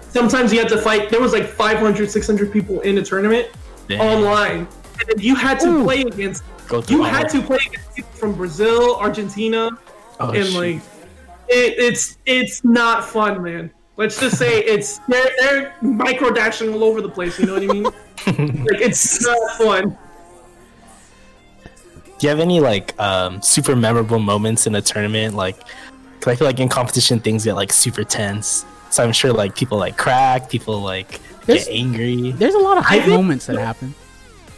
sometimes 0.10 0.52
you 0.54 0.60
had 0.60 0.70
to 0.70 0.78
fight 0.82 1.10
there 1.10 1.22
was 1.22 1.34
like 1.34 1.46
500 1.46 2.10
600 2.10 2.52
people 2.52 2.80
in 2.82 2.98
a 2.98 3.02
tournament 3.04 3.48
Damn. 3.88 4.02
online 4.02 4.58
and 5.00 5.08
then 5.08 5.20
you 5.20 5.36
had 5.36 5.60
to 5.62 5.84
play 5.84 6.02
against 6.02 6.44
Go 6.68 6.82
through 6.82 6.98
you 6.98 7.04
had 7.04 7.26
of- 7.26 7.32
to 7.32 7.42
play 7.42 7.60
against 7.68 7.96
people 7.96 8.12
from 8.14 8.34
brazil 8.36 8.96
argentina 8.98 9.70
Oh, 10.22 10.32
and 10.32 10.46
shoot. 10.48 10.58
like 10.60 10.76
it, 11.48 11.80
it's 11.80 12.18
it's 12.26 12.64
not 12.66 13.06
fun 13.06 13.42
man 13.42 13.72
let's 14.00 14.18
just 14.20 14.38
say 14.38 14.60
it's 14.64 14.98
they're, 15.10 15.30
they're 15.40 15.76
micro 15.82 16.32
dashing 16.32 16.74
all 16.74 16.84
over 16.86 17.02
the 17.02 17.10
place 17.10 17.38
you 17.38 17.46
know 17.46 17.54
what 17.54 17.64
i 17.64 17.68
mean 17.68 17.84
like 18.66 18.80
it's 18.82 19.22
not 19.26 19.52
fun 19.58 19.98
Do 22.18 22.28
you 22.28 22.30
have 22.30 22.40
any 22.40 22.60
like 22.60 23.00
um, 23.00 23.42
super 23.42 23.76
memorable 23.76 24.20
moments 24.20 24.68
in 24.68 24.76
a 24.76 24.82
tournament? 24.82 25.36
Like, 25.36 25.56
cause 26.20 26.28
I 26.34 26.36
feel 26.36 26.48
like 26.48 26.60
in 26.60 26.68
competition 26.68 27.22
things 27.22 27.46
get 27.46 27.56
like 27.56 27.72
super 27.72 28.04
tense. 28.04 28.66
So 28.90 29.04
I'm 29.06 29.14
sure 29.14 29.32
like 29.32 29.56
people 29.56 29.78
like 29.78 29.96
crack, 29.96 30.50
people 30.50 30.82
like 30.82 31.22
There's- 31.46 31.66
get 31.68 31.74
angry. 31.74 32.32
There's 32.34 32.56
a 32.56 32.60
lot 32.60 32.78
of 32.78 32.84
hype 32.84 33.08
moments 33.08 33.46
that 33.46 33.58
happen. 33.58 33.94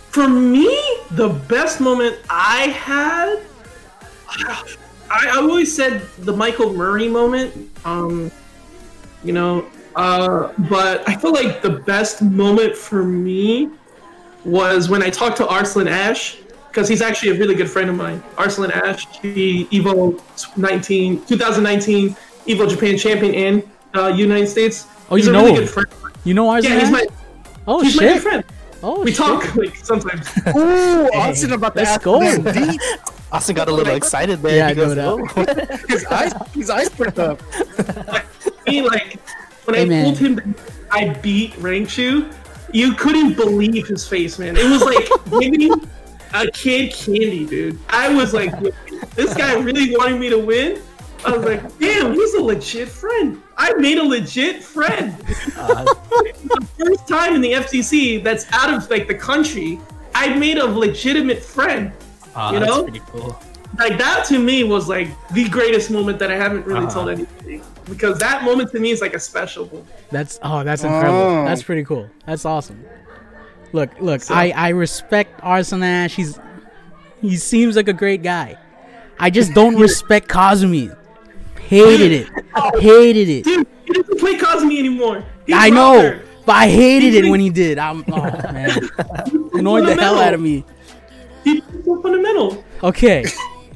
for 0.10 0.28
me, 0.28 0.66
the 1.12 1.30
best 1.48 1.80
moment 1.82 2.18
I 2.32 2.62
had, 2.70 3.42
I, 4.28 5.28
I 5.28 5.30
always 5.38 5.70
said 5.76 6.02
the 6.18 6.34
Michael 6.34 6.74
Murray 6.74 7.08
moment. 7.10 7.70
Um, 7.86 8.32
you 9.24 9.34
know, 9.34 9.66
uh, 9.96 10.52
but 10.70 11.08
I 11.08 11.16
feel 11.16 11.32
like 11.34 11.62
the 11.62 11.70
best 11.70 12.22
moment 12.22 12.76
for 12.76 13.04
me 13.04 13.70
was 14.46 14.90
when 14.90 15.04
I 15.04 15.10
talked 15.10 15.38
to 15.38 15.48
Arslan 15.48 15.88
Ash 15.88 16.38
because 16.70 16.88
he's 16.88 17.02
actually 17.02 17.32
a 17.36 17.40
really 17.40 17.54
good 17.56 17.70
friend 17.70 17.90
of 17.90 17.96
mine. 17.96 18.24
Arslan 18.38 18.72
Ash, 18.72 19.06
the 19.22 19.66
Evo 19.66 20.20
19, 20.58 21.26
2019 21.26 22.16
Evo 22.48 22.70
Japan 22.70 22.98
champion 22.98 23.34
in 23.34 23.72
uh, 23.94 24.08
United 24.08 24.48
States. 24.48 24.88
Oh, 25.10 25.16
he's 25.16 25.26
you 25.26 25.32
a 25.32 25.34
know 25.34 25.42
really 25.46 25.58
him? 25.58 25.64
good 25.66 25.70
friend. 25.70 25.88
You 26.24 26.34
know 26.34 26.50
ours? 26.50 26.64
Yeah, 26.66 26.80
he's 26.80 26.90
my 26.92 27.06
oh 27.68 27.82
he's 27.82 27.96
my 27.98 28.04
good 28.14 28.22
friend. 28.22 28.44
Oh 28.84 29.04
We 29.04 29.12
shit! 29.12 29.18
talk 29.18 29.56
like 29.56 29.76
sometimes. 29.76 30.28
Ooh, 30.56 31.08
Austin 31.14 31.52
about 31.54 31.76
to 31.76 31.84
let's 31.84 32.04
go. 32.04 32.20
this 32.20 32.56
deep. 32.56 32.82
Austin 33.32 33.56
got 33.56 33.68
a 33.68 33.72
little 33.72 33.94
excited 33.94 34.42
there. 34.42 34.58
Yeah, 34.58 34.74
He 34.74 34.82
I 34.82 34.86
know 34.86 34.96
that. 34.96 35.08
"Oh." 35.08 35.88
His 35.88 36.06
eyes, 36.06 36.34
his 36.54 36.70
eyes 36.70 36.90
perked 36.90 37.20
up. 37.20 37.42
me 38.72 38.82
like 38.82 39.20
when 39.66 39.76
I 39.76 40.04
told 40.04 40.18
him 40.18 40.36
that 40.36 40.46
I 40.92 41.10
beat 41.10 41.54
Rangchu, 41.54 42.34
you 42.74 42.94
couldn't 42.94 43.36
believe 43.36 43.88
his 43.88 44.08
face, 44.08 44.40
man. 44.40 44.56
It 44.58 44.70
was 44.70 44.82
like 44.84 45.08
giving 45.42 45.72
a 46.34 46.48
kid 46.52 46.94
candy, 46.94 47.46
dude. 47.46 47.78
I 47.90 48.14
was 48.14 48.34
like, 48.34 48.54
this 49.16 49.34
guy 49.34 49.54
really 49.60 49.96
wanted 49.96 50.20
me 50.20 50.30
to 50.30 50.40
win. 50.40 50.82
I 51.24 51.38
was 51.38 51.46
like, 51.46 51.62
damn, 51.78 52.14
he's 52.14 52.34
a 52.34 52.42
legit 52.42 52.90
friend. 52.90 53.42
I 53.56 53.74
made 53.74 54.00
a 54.00 54.04
legit 54.04 54.64
friend. 54.64 55.14
Uh, 55.56 55.84
the 56.10 56.68
first 56.80 57.08
time 57.08 57.36
in 57.36 57.42
the 57.42 57.52
FGC 57.52 58.24
that's 58.24 58.52
out 58.52 58.74
of 58.74 58.90
like 58.90 59.08
the 59.08 59.14
country, 59.14 59.80
I 60.16 60.34
made 60.36 60.58
a 60.58 60.66
legitimate 60.66 61.44
friend. 61.44 61.92
uh, 62.36 62.52
You 62.54 62.60
that's 62.60 62.72
know? 62.72 62.84
pretty 62.84 63.02
cool. 63.08 63.38
Like 63.78 63.98
that 63.98 64.26
to 64.26 64.38
me 64.40 64.64
was 64.64 64.88
like 64.90 65.08
the 65.30 65.48
greatest 65.50 65.90
moment 65.92 66.20
that 66.20 66.30
I 66.32 66.36
haven't 66.36 66.66
really 66.66 66.82
Uh-huh. 66.86 66.94
told 66.94 67.10
anybody. 67.10 67.62
Because 67.90 68.20
that 68.20 68.44
moment 68.44 68.72
to 68.72 68.80
me 68.80 68.92
is 68.92 69.02
like 69.02 69.14
a 69.14 69.20
special 69.20 69.66
one. 69.66 69.86
That's 70.12 70.40
oh, 70.44 70.64
that's 70.64 70.84
incredible. 70.84 71.18
Oh. 71.18 71.46
That's 71.46 71.64
pretty 71.64 71.84
cool. 71.84 72.10
That's 72.26 72.46
awesome. 72.46 72.84
Look, 73.74 73.90
look, 74.02 74.22
So- 74.22 74.34
I 74.36 74.54
I 74.56 74.70
respect 74.70 75.40
Arslan 75.44 75.84
Ash. 75.84 76.16
He's 76.16 76.40
he 77.22 77.38
seems 77.38 77.76
like 77.76 77.88
a 77.88 77.94
great 77.94 78.24
guy. 78.24 78.58
I 79.20 79.30
just 79.30 79.54
don't 79.54 79.76
respect 79.80 80.28
Kazumi. 80.28 80.96
Hated 81.68 82.12
it. 82.12 82.28
Hated 82.82 83.30
it. 83.30 83.44
Dude, 83.46 83.68
he 83.86 83.94
doesn't 83.94 84.20
play 84.20 84.36
Kazumi 84.38 84.80
anymore. 84.80 85.24
He's 85.46 85.56
I 85.56 85.70
know, 85.70 85.94
there. 86.02 86.24
but 86.46 86.56
I 86.56 86.68
hated 86.68 87.14
it 87.16 87.30
when 87.30 87.40
he 87.40 87.50
did. 87.50 87.78
I'm 87.80 88.04
oh 88.12 88.22
man, 88.52 88.72
annoyed 89.54 89.88
the 89.88 89.96
hell 89.96 90.20
out 90.20 90.34
of 90.34 90.42
me. 90.42 90.66
He's 91.44 91.62
so 91.86 92.02
fundamental. 92.02 92.64
Okay, 92.84 93.24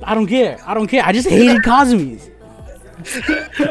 I 0.06 0.14
don't 0.16 0.28
care. 0.28 0.60
I 0.66 0.74
don't 0.74 0.88
care. 0.88 1.04
I 1.04 1.12
just 1.12 1.28
hated 1.28 1.58
Kazumi's. 1.64 2.30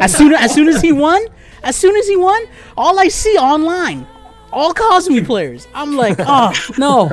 As 0.00 0.14
soon 0.14 0.34
as 0.34 0.52
soon 0.52 0.68
as 0.68 0.80
he 0.82 0.92
won, 0.92 1.24
as 1.62 1.76
soon 1.76 1.96
as 1.96 2.06
he 2.06 2.16
won, 2.16 2.44
all 2.76 2.98
I 2.98 3.08
see 3.08 3.36
online, 3.38 4.06
all 4.52 4.74
Kazumi 4.74 5.24
players. 5.24 5.66
I'm 5.74 5.96
like, 5.96 6.16
oh 6.20 6.52
no, 6.78 7.10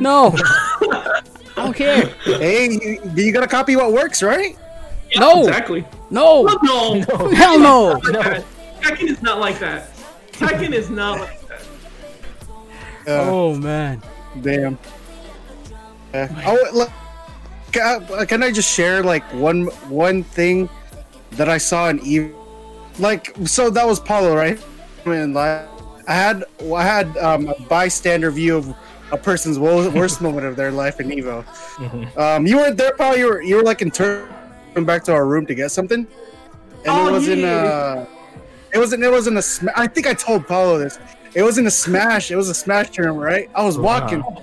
no, 0.00 0.34
I 0.36 1.22
don't 1.56 1.74
care. 1.74 2.06
Hey, 2.24 2.68
you, 2.70 3.00
you 3.14 3.32
gotta 3.32 3.46
copy 3.48 3.76
what 3.76 3.92
works, 3.92 4.22
right? 4.22 4.56
No, 5.16 5.40
Exactly. 5.46 5.86
no, 6.10 6.42
No. 6.62 7.00
hell 7.30 7.58
no. 7.58 7.92
no. 8.10 8.44
Tekken 8.82 9.08
is 9.08 9.22
not 9.22 9.38
like 9.40 9.58
that. 9.60 9.90
Tekken 10.32 10.72
is 10.72 10.90
not 10.90 11.20
like 11.20 11.48
that. 11.48 11.60
Uh, 13.06 13.30
Oh 13.30 13.54
man, 13.54 14.02
Damn. 14.42 14.78
Yeah. 16.12 16.28
Oh, 16.46 16.58
look, 16.74 16.90
can 17.72 18.04
I, 18.12 18.24
can 18.24 18.42
I 18.42 18.50
just 18.52 18.72
share 18.72 19.02
like 19.02 19.24
one 19.34 19.66
one 19.88 20.22
thing 20.24 20.68
that 21.32 21.48
I 21.48 21.58
saw 21.58 21.88
in 21.88 21.98
Evo? 22.00 22.34
Like, 22.98 23.34
so 23.44 23.70
that 23.70 23.86
was 23.86 24.00
Paulo, 24.00 24.34
right? 24.34 24.58
I 25.06 25.08
mean, 25.08 25.32
like, 25.34 25.68
I 26.08 26.14
had 26.14 26.44
I 26.74 26.82
had 26.82 27.16
um, 27.18 27.48
a 27.48 27.60
bystander 27.62 28.30
view 28.30 28.56
of 28.56 28.74
a 29.12 29.16
person's 29.16 29.58
worst 29.58 30.20
moment 30.20 30.46
of 30.46 30.56
their 30.56 30.70
life 30.72 31.00
in 31.00 31.08
Evo. 31.10 31.44
Um, 32.18 32.46
you 32.46 32.56
weren't 32.56 32.76
there, 32.76 32.92
Paulo. 32.94 33.14
You 33.16 33.26
were 33.26 33.42
you 33.42 33.56
were 33.56 33.62
like 33.62 33.82
in 33.82 33.90
turn 33.90 34.28
back 34.84 35.04
to 35.04 35.12
our 35.12 35.26
room 35.26 35.46
to 35.46 35.54
get 35.54 35.70
something, 35.70 36.00
and 36.00 36.86
Oh, 36.86 37.08
it 37.08 37.12
was 37.12 37.28
in 37.28 37.40
yeah. 37.40 37.48
uh, 37.48 38.06
it 38.72 38.78
wasn't 38.78 39.02
it 39.04 39.10
wasn't 39.10 39.38
a 39.38 39.42
sma- 39.42 39.72
I 39.76 39.86
think 39.86 40.06
I 40.06 40.14
told 40.14 40.46
Paulo 40.46 40.78
this. 40.78 40.98
It 41.34 41.42
wasn't 41.42 41.66
a 41.66 41.70
smash. 41.70 42.30
It 42.30 42.36
was 42.36 42.48
a 42.48 42.54
smash 42.54 42.90
tournament, 42.90 43.22
right? 43.22 43.50
I 43.54 43.62
was 43.62 43.78
walking. 43.78 44.22
So, 44.22 44.42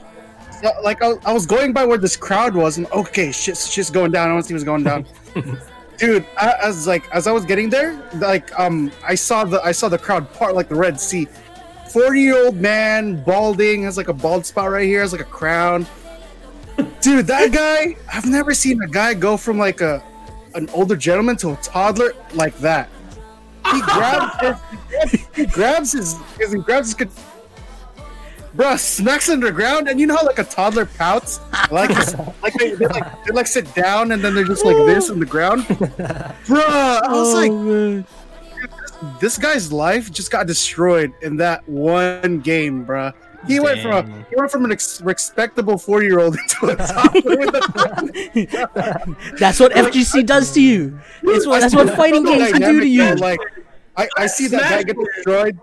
like 0.84 1.01
I, 1.01 1.13
I 1.25 1.34
was 1.34 1.45
going 1.45 1.73
by 1.73 1.86
where 1.86 1.97
this 1.97 2.15
crowd 2.15 2.56
was, 2.56 2.78
and 2.78 2.88
okay, 2.88 3.32
shit's 3.32 3.71
shit's 3.71 3.89
going 3.89 4.12
down. 4.12 4.30
I 4.30 4.34
want 4.34 4.45
to 4.45 4.47
see 4.47 4.54
what's 4.54 4.63
going 4.63 4.84
down, 4.84 5.06
dude. 5.97 6.25
I, 6.38 6.56
I 6.63 6.67
was 6.67 6.88
like, 6.88 7.10
as 7.12 7.28
I 7.28 7.32
was 7.32 7.45
getting 7.45 7.69
there, 7.69 8.01
like 8.15 8.58
um, 8.60 8.91
I 9.04 9.15
saw 9.15 9.43
the 9.43 9.62
I 9.63 9.71
saw 9.71 9.89
the 9.89 9.97
crowd 9.97 10.32
part 10.34 10.56
like 10.56 10.69
the 10.69 10.75
Red 10.75 10.99
Sea. 10.99 11.28
Forty 11.91 12.21
year 12.21 12.45
old 12.45 12.56
man, 12.56 13.23
balding, 13.23 13.84
has 13.84 13.97
like 13.97 14.10
a 14.10 14.13
bald 14.13 14.45
spot 14.45 14.69
right 14.69 14.86
here, 14.86 15.01
has 15.01 15.12
like 15.12 15.21
a 15.21 15.25
crown. 15.25 15.86
Dude, 17.01 17.28
that 17.28 17.51
guy, 17.51 17.95
I've 18.12 18.25
never 18.25 18.54
seen 18.54 18.82
a 18.82 18.88
guy 18.88 19.13
go 19.13 19.38
from 19.38 19.58
like 19.58 19.82
a 19.82 20.04
an 20.56 20.69
older 20.73 20.95
gentleman 20.95 21.36
to 21.38 21.51
a 21.51 21.56
toddler 21.58 22.13
like 22.34 22.58
that. 22.60 22.89
He 23.71 23.82
grabs 23.82 24.41
his, 24.41 25.21
he 25.36 25.45
grabs 25.45 25.91
his, 25.91 26.15
he 26.38 26.58
grabs 26.58 26.88
his 26.88 27.08
con- 28.58 28.65
Bruh, 28.65 28.80
smacks 28.80 29.30
underground, 29.30 29.88
and 29.88 30.00
you 30.00 30.08
know 30.08 30.15
how 30.15 30.26
like 30.26 30.39
a 30.39 30.44
toddler 30.44 30.86
pouts, 30.86 31.39
like 31.72 31.89
like 32.41 32.54
they, 32.54 32.72
they 32.74 32.88
like 32.88 33.26
they 33.26 33.32
like 33.32 33.48
sit 33.48 33.74
down 33.76 34.12
and 34.12 34.24
then 34.24 34.34
they're 34.36 34.44
just 34.46 34.65
like 34.65 34.78
this 34.78 35.10
on 35.10 35.20
the 35.20 35.26
ground. 35.26 35.63
Bruh, 36.46 37.02
I 37.04 37.12
was 37.12 37.34
oh, 37.34 37.38
like, 37.38 37.52
Oh, 37.52 37.63
man. 37.63 38.08
this 39.20 39.38
guy's 39.38 39.72
life 39.72 40.12
just 40.12 40.32
got 40.32 40.48
destroyed 40.48 41.13
in 41.22 41.38
that 41.38 41.68
one 41.68 42.39
game, 42.39 42.86
bruh. 42.86 43.13
He 43.48 43.60
went 43.60 43.80
from 43.82 43.91
a, 43.91 44.26
he 44.30 44.36
went 44.36 44.50
from 44.50 44.65
an 44.65 44.72
ex- 44.72 45.02
respectable 45.02 45.78
four 45.78 46.02
year 46.02 46.20
old 46.20 46.36
into 46.36 46.65
a 46.72 46.76
toddler 46.76 47.38
with 47.38 47.56
a 47.56 49.15
That's 49.38 49.60
what 49.60 49.72
FGC 49.74 50.26
does 50.26 50.52
to 50.54 50.62
you. 50.62 51.00
It's 51.22 51.46
what, 51.46 51.62
that's 51.62 51.76
what 51.76 51.89
fighting 51.96 52.24
games 52.24 52.52
can 52.54 52.62
do 52.62 52.80
to 52.80 52.88
you. 52.88 53.04
though, 53.15 53.22
Like, 53.22 53.39
I, 53.98 54.08
I 54.18 54.26
see 54.28 54.48
that 54.48 54.62
guy 54.62 54.84
get 54.84 54.98
destroyed. 54.98 55.60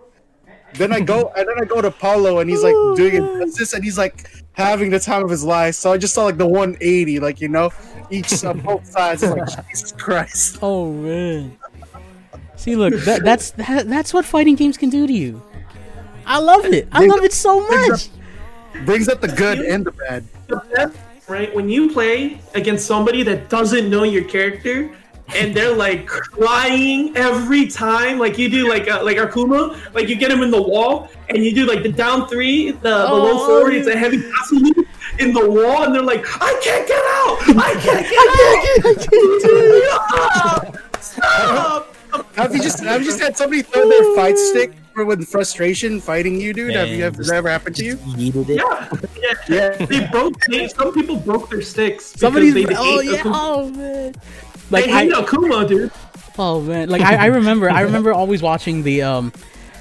Then 0.74 0.92
I 0.92 1.00
go 1.00 1.32
and 1.37 1.46
then 1.48 1.56
I 1.61 1.64
go 1.64 1.82
to 1.82 1.90
Paulo 1.90 2.38
and 2.38 2.48
he's 2.48 2.62
like 2.62 2.74
oh, 2.74 2.96
doing 2.96 3.14
it 3.16 3.56
this 3.56 3.72
and 3.74 3.85
he's 3.85 3.98
like 3.98 4.30
having 4.52 4.90
the 4.90 5.00
time 5.00 5.24
of 5.24 5.30
his 5.30 5.44
life. 5.44 5.74
So 5.74 5.92
I 5.92 5.98
just 5.98 6.14
saw 6.14 6.24
like 6.24 6.38
the 6.38 6.46
180, 6.46 7.20
like 7.20 7.40
you 7.40 7.48
know, 7.48 7.70
each 8.11 8.44
on 8.44 8.61
both 8.64 8.87
sides. 8.87 9.22
It's 9.22 9.32
like 9.32 9.68
Jesus 9.68 9.92
Christ. 9.92 10.58
Oh 10.62 10.92
man. 10.92 11.56
See, 12.56 12.76
look, 12.76 12.94
that, 13.04 13.24
that's 13.24 13.50
that, 13.52 13.88
that's 13.88 14.14
what 14.14 14.24
fighting 14.24 14.54
games 14.54 14.76
can 14.76 14.88
do 14.88 15.06
to 15.06 15.12
you. 15.12 15.42
I 16.24 16.38
love 16.38 16.64
it. 16.64 16.88
I 16.92 17.04
love 17.06 17.24
it 17.24 17.32
so 17.32 17.66
much. 17.68 18.08
Brings 18.85 19.08
up 19.08 19.20
the 19.20 19.28
good 19.28 19.58
and 19.58 19.85
the 19.85 19.90
bad. 19.92 20.24
the 20.46 20.62
best, 20.74 20.96
right? 21.28 21.52
When 21.54 21.68
you 21.68 21.92
play 21.92 22.40
against 22.54 22.87
somebody 22.87 23.22
that 23.24 23.50
doesn't 23.50 23.90
know 23.90 24.04
your 24.04 24.24
character 24.24 24.94
and 25.35 25.54
they're 25.54 25.74
like 25.74 26.06
crying 26.06 27.16
every 27.16 27.66
time, 27.66 28.18
like 28.18 28.37
you 28.38 28.48
do, 28.48 28.68
like 28.68 28.88
uh, 28.90 29.02
like 29.02 29.16
Akuma, 29.16 29.76
like 29.94 30.08
you 30.08 30.16
get 30.16 30.30
him 30.30 30.42
in 30.42 30.50
the 30.50 30.61
wall 30.61 31.08
and 31.30 31.42
you 31.44 31.54
do 31.54 31.64
like 31.66 31.82
the 31.82 31.88
down 31.92 32.28
three, 32.28 32.70
the, 32.72 32.78
the 32.80 32.90
low 32.90 33.38
Oh, 33.42 33.46
forward, 33.46 33.74
it's 33.74 33.88
a 33.88 33.96
heavy 33.96 34.20
pass 34.20 34.52
in 35.18 35.32
the 35.32 35.48
wall, 35.50 35.85
and 35.85 35.94
they're 35.94 36.02
like, 36.02 36.24
I 36.40 36.58
can't 36.62 36.87
get 36.88 36.98
out, 36.98 37.38
I 37.58 37.72
can't 37.80 38.06
get 38.08 38.18
out, 38.28 39.06
I 40.62 40.66
can't 40.70 41.02
stop, 41.02 41.02
stop. 41.02 41.88
Have 42.37 42.54
you 42.54 42.61
just 42.62 42.80
have 42.80 43.00
you 43.00 43.06
just 43.06 43.20
had 43.20 43.37
somebody 43.37 43.62
throw 43.62 43.88
their 43.88 44.14
fight 44.14 44.37
stick 44.38 44.74
for 44.94 45.04
with 45.06 45.26
frustration 45.26 45.98
fighting 46.00 46.38
you, 46.40 46.52
dude? 46.52 46.74
have 46.74 46.88
you 46.88 46.94
Dang, 46.96 47.00
have 47.04 47.16
just- 47.16 47.30
that 47.30 47.37
ever 47.37 47.48
happened 47.48 47.76
to 47.76 47.85
you? 47.85 47.98
Needed 48.16 48.50
it. 48.50 48.56
Yeah, 48.58 48.90
yeah, 49.18 49.35
Yeah. 49.48 49.87
They 49.87 50.06
broke. 50.08 50.35
They, 50.50 50.68
some 50.68 50.92
people 50.92 51.16
broke 51.16 51.48
their 51.48 51.62
sticks. 51.62 52.12
because 52.12 52.20
Somebody's 52.20 52.52
they 52.54 52.66
oh 52.66 53.00
hate 53.00 53.12
yeah, 53.12 53.22
oh 53.24 53.70
man. 53.70 54.14
They 54.72 54.80
Like 54.82 54.90
hate 54.90 55.12
I, 55.12 55.22
Akuma, 55.22 55.68
dude. 55.68 55.90
oh 56.38 56.61
man, 56.61 56.88
like 56.88 57.02
I, 57.02 57.16
I 57.16 57.26
remember, 57.26 57.70
I 57.70 57.82
remember 57.82 58.12
always 58.22 58.42
watching 58.42 58.82
the 58.82 59.02
um, 59.02 59.32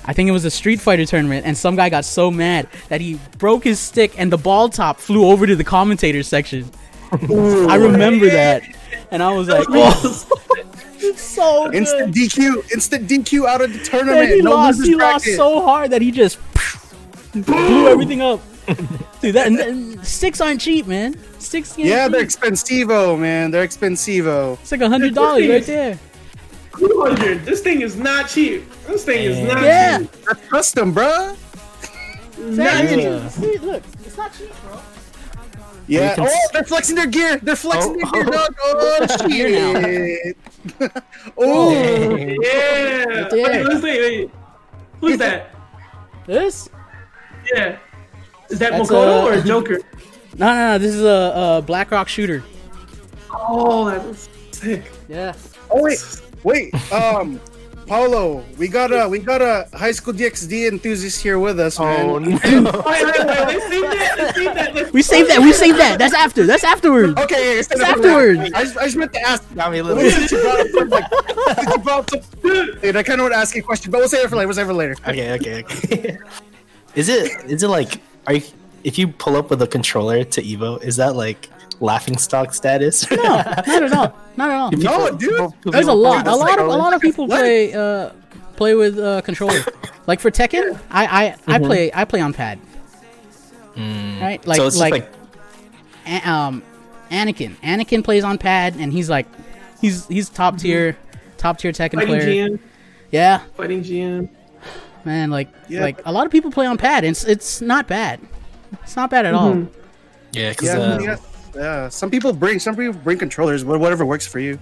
I 0.06 0.14
think 0.14 0.30
it 0.30 0.32
was 0.32 0.46
a 0.46 0.52
Street 0.52 0.80
Fighter 0.82 1.06
tournament, 1.06 1.46
and 1.46 1.58
some 1.58 1.76
guy 1.76 1.90
got 1.90 2.06
so 2.06 2.30
mad 2.32 2.68
that 2.90 3.02
he 3.02 3.20
broke 3.38 3.64
his 3.64 3.80
stick, 3.80 4.14
and 4.20 4.32
the 4.32 4.38
ball 4.38 4.70
top 4.70 5.00
flew 5.00 5.26
over 5.28 5.46
to 5.48 5.56
the 5.56 5.64
commentator 5.64 6.24
section. 6.24 6.70
I 7.12 7.76
remember 7.76 8.30
that, 8.30 8.64
and 9.12 9.22
I 9.24 9.34
was 9.34 9.48
like, 9.48 9.68
oh, 9.70 10.26
it's 11.00 11.22
so 11.36 11.66
good. 11.66 11.76
Instant 11.76 12.16
DQ, 12.16 12.72
instant 12.72 13.08
DQ 13.08 13.46
out 13.48 13.62
of 13.62 13.72
the 13.74 13.78
And 13.80 13.86
tournament. 13.86 14.30
he 14.32 14.42
no 14.42 14.52
lost. 14.52 14.84
He 14.84 14.96
lost 14.96 15.26
so 15.36 15.62
hard 15.62 15.92
that 15.92 16.02
he 16.02 16.12
just 16.12 16.40
blew 17.34 17.88
everything 17.88 18.22
up. 18.22 18.42
Dude, 19.22 19.36
that 19.36 19.48
and, 19.48 19.60
and 19.60 20.06
sticks 20.06 20.40
aren't 20.42 20.62
cheap, 20.62 20.88
man. 20.88 21.16
Sticks, 21.40 21.78
ain't 21.78 21.88
Yeah, 21.88 22.08
they're 22.08 22.24
expensivo, 22.24 23.20
man. 23.20 23.52
They're 23.52 23.68
expensivo. 23.68 24.60
It's 24.62 24.72
like 24.72 24.82
a 24.82 24.90
hundred 24.90 25.14
dollars 25.16 25.48
right 25.48 25.66
there. 25.66 26.00
200. 26.78 27.44
This 27.46 27.62
thing 27.62 27.82
is 27.82 27.96
not 27.98 28.30
cheap. 28.30 28.64
This 28.88 29.04
thing 29.04 29.24
is 29.26 29.40
not 29.40 29.62
Yeah. 29.64 30.00
cheap. 30.00 30.12
That's 30.26 30.48
custom, 30.48 30.94
bruh. 30.96 31.36
Not 32.40 32.88
cheap. 32.88 33.30
See, 33.32 33.58
look, 33.60 33.84
it's 34.06 34.18
not 34.18 34.34
cheap, 34.34 34.52
bro. 34.64 34.80
Yeah. 35.88 36.16
Oh, 36.18 36.30
they're 36.54 36.64
flexing 36.64 36.96
their 36.96 37.08
gear. 37.08 37.38
They're 37.38 37.56
flexing 37.56 38.02
Oh, 38.06 38.12
their 38.12 38.24
gear, 38.24 38.32
dog. 38.32 38.56
Oh, 38.64 39.28
Gear 39.28 39.50
shit. 39.50 40.38
oh, 41.38 42.16
Dang. 42.16 42.38
Yeah. 42.42 43.28
there. 43.30 43.66
Wait, 43.70 43.84
wait, 43.84 43.84
wait. 43.84 44.32
Who's 45.02 45.18
that? 45.18 45.54
This? 46.26 46.70
Yeah. 47.54 47.78
Is 48.52 48.60
that 48.60 48.72
That's, 48.72 48.90
Makoto 48.90 49.24
uh, 49.24 49.40
or 49.40 49.42
Joker? 49.42 49.80
No, 50.38 50.48
no, 50.48 50.72
no. 50.72 50.78
This 50.78 50.96
is 50.96 51.04
a, 51.04 51.58
a 51.58 51.62
Black 51.62 51.92
Rock 51.92 52.08
Shooter. 52.08 52.42
Oh, 53.32 53.90
that 53.90 54.02
was 54.08 54.30
sick. 54.52 54.90
Yeah. 55.10 55.34
oh, 55.70 55.84
wait, 55.84 56.22
wait. 56.44 56.92
Um, 56.92 57.40
Paulo, 57.92 58.46
we 58.58 58.70
got 58.70 58.94
a 58.94 59.10
we 59.10 59.20
got 59.20 59.42
a 59.42 59.68
high 59.78 59.92
school 59.92 60.14
DxD 60.14 60.70
enthusiast 60.70 61.22
here 61.22 61.38
with 61.38 61.60
us, 61.60 61.78
man. 61.78 62.10
Oh 62.10 62.20
no! 62.20 62.30
Wait, 62.40 62.46
wait, 62.46 63.06
wait, 63.06 63.28
let's 63.28 63.68
save 63.68 63.82
that. 63.82 64.16
Let's 64.18 64.36
save 64.38 64.56
that. 64.56 64.74
Let's 64.74 64.94
We 64.94 65.02
saved 65.02 65.30
that. 65.30 65.42
We 65.42 65.52
saved 65.52 65.78
that. 65.78 66.00
That's 66.00 66.14
after. 66.14 66.46
That's 66.46 66.64
afterwards. 66.64 67.20
Okay, 67.20 67.56
yeah, 67.56 67.60
It's 67.60 67.70
up 67.70 67.82
afterwards. 67.82 68.40
I 68.40 68.64
just, 68.64 68.78
I 68.78 68.86
just 68.86 68.96
meant 68.96 69.12
to 69.12 69.22
ask. 69.22 69.54
Got 69.54 69.74
me 69.74 69.80
a 69.80 69.84
little. 69.84 70.02
is 70.02 70.32
you 70.32 70.42
brought 70.42 70.60
up 70.62 70.68
from, 70.70 70.90
like, 70.90 71.10
did 71.10 71.68
you 71.68 71.78
brought 71.80 72.14
up 72.14 72.24
some- 72.24 72.80
Dude, 72.80 72.96
I 72.96 73.04
kind 73.04 73.20
of 73.20 73.26
want 73.26 73.34
to 73.34 73.40
ask 73.40 73.54
you 73.56 73.62
a 73.62 73.66
question, 73.66 73.92
but 73.92 73.98
we'll 73.98 74.08
save 74.08 74.24
it 74.24 74.30
for 74.30 74.38
later. 74.38 74.48
We'll 74.48 74.56
save 74.56 74.68
it 74.68 74.70
for 74.70 74.74
later. 74.74 74.96
Okay, 75.08 75.34
okay, 75.34 75.64
okay. 75.64 76.18
is 76.96 77.10
it 77.10 77.52
is 77.52 77.62
it 77.64 77.68
like 77.68 78.00
are 78.28 78.34
you 78.34 78.42
if 78.84 78.98
you 78.98 79.08
pull 79.08 79.36
up 79.36 79.50
with 79.50 79.62
a 79.62 79.68
controller 79.68 80.24
to 80.24 80.42
Evo, 80.42 80.82
is 80.84 80.96
that 80.98 81.16
like 81.16 81.50
laughing 81.80 82.18
stock 82.18 82.54
status? 82.54 83.10
No, 83.12 83.24
not 83.24 83.68
at 83.68 83.94
all. 83.94 84.16
Not 84.38 84.50
at 84.50 84.56
all. 84.58 84.72
No, 84.72 85.18
dude. 85.18 85.52
There's 85.64 85.88
a 85.88 85.94
lot. 85.94 86.28
A 86.28 86.36
lot 86.36 86.60
of 86.60 86.68
a 86.68 86.70
lot 86.70 86.94
of 86.94 87.02
people 87.02 87.28
play 87.28 87.74
uh 87.74 88.12
play 88.56 88.76
with 88.76 88.98
uh 89.00 89.22
controller. 89.22 89.64
Like 90.08 90.20
for 90.20 90.32
Tekken, 90.32 90.80
I 90.90 91.36
I, 91.48 91.56
I 91.56 91.60
play 91.60 91.92
I 91.94 92.06
play 92.06 92.22
on 92.22 92.34
pad. 92.34 92.60
Right? 93.78 94.40
Like 94.46 94.58
so 94.58 94.68
it's 94.68 94.78
like, 94.78 94.92
like, 94.94 95.10
A- 96.08 96.30
um 96.30 96.64
Anakin. 97.12 97.56
Anakin 97.58 98.04
plays 98.04 98.24
on 98.24 98.38
pad 98.40 98.76
and 98.78 98.92
he's 98.92 99.10
like 99.10 99.28
he's 99.80 100.08
he's 100.08 100.28
top 100.28 100.58
tier 100.58 100.98
top 101.38 101.60
tier 101.60 101.72
Tekken 101.72 101.96
Fighting 101.96 102.08
player. 102.08 102.50
GM. 102.50 102.60
Yeah, 103.12 103.40
Fighting 103.56 103.84
GM. 103.84 104.30
Man, 105.06 105.30
like 105.32 105.50
Yeah. 105.68 105.82
like 105.82 106.02
a 106.06 106.12
lot 106.12 106.26
of 106.26 106.32
people 106.32 106.52
play 106.52 106.66
on 106.66 106.78
pad. 106.78 107.04
It's 107.04 107.24
it's 107.24 107.62
not 107.62 107.88
bad. 107.88 108.20
It's 108.84 108.96
not 108.96 109.10
bad 109.10 109.26
at 109.26 109.34
all. 109.34 109.54
Mhm. 109.54 109.68
yeah, 110.32 110.50
because 110.50 110.68
Yeah, 110.70 110.78
uh, 110.80 111.00
yeah, 111.02 111.16
yeah. 111.56 111.90
Some 111.90 112.10
people 112.10 112.34
bring 112.34 112.60
some 112.60 112.76
people 112.76 112.94
bring 113.04 113.18
controllers, 113.18 113.64
whatever 113.66 114.06
works 114.06 114.26
for 114.28 114.40
you. 114.40 114.58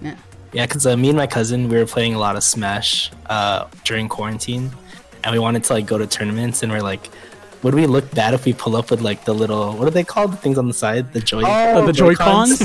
Yeah, 0.52 0.66
because 0.66 0.84
uh, 0.86 0.96
me 0.96 1.08
and 1.10 1.16
my 1.18 1.26
cousin 1.28 1.68
we 1.68 1.76
were 1.76 1.86
playing 1.86 2.14
a 2.14 2.18
lot 2.18 2.34
of 2.36 2.42
Smash 2.42 3.10
uh, 3.28 3.66
during 3.84 4.08
quarantine, 4.08 4.72
and 5.22 5.32
we 5.32 5.38
wanted 5.38 5.62
to 5.64 5.72
like 5.74 5.86
go 5.86 5.96
to 5.98 6.06
tournaments, 6.06 6.62
and 6.64 6.72
we're 6.72 6.82
like, 6.82 7.08
would 7.62 7.74
we 7.74 7.86
look 7.86 8.10
bad 8.12 8.32
if 8.34 8.44
we 8.44 8.52
pull 8.52 8.74
up 8.76 8.90
with 8.90 9.00
like 9.02 9.24
the 9.24 9.34
little 9.34 9.72
what 9.76 9.86
are 9.86 9.90
they 9.90 10.04
called? 10.04 10.32
The 10.32 10.36
things 10.36 10.56
on 10.58 10.66
the 10.68 10.74
side, 10.74 11.12
the 11.12 11.20
joy. 11.20 11.42
Oh, 11.44 11.82
oh 11.82 11.86
the 11.86 11.92
Joy-Cons? 11.92 12.60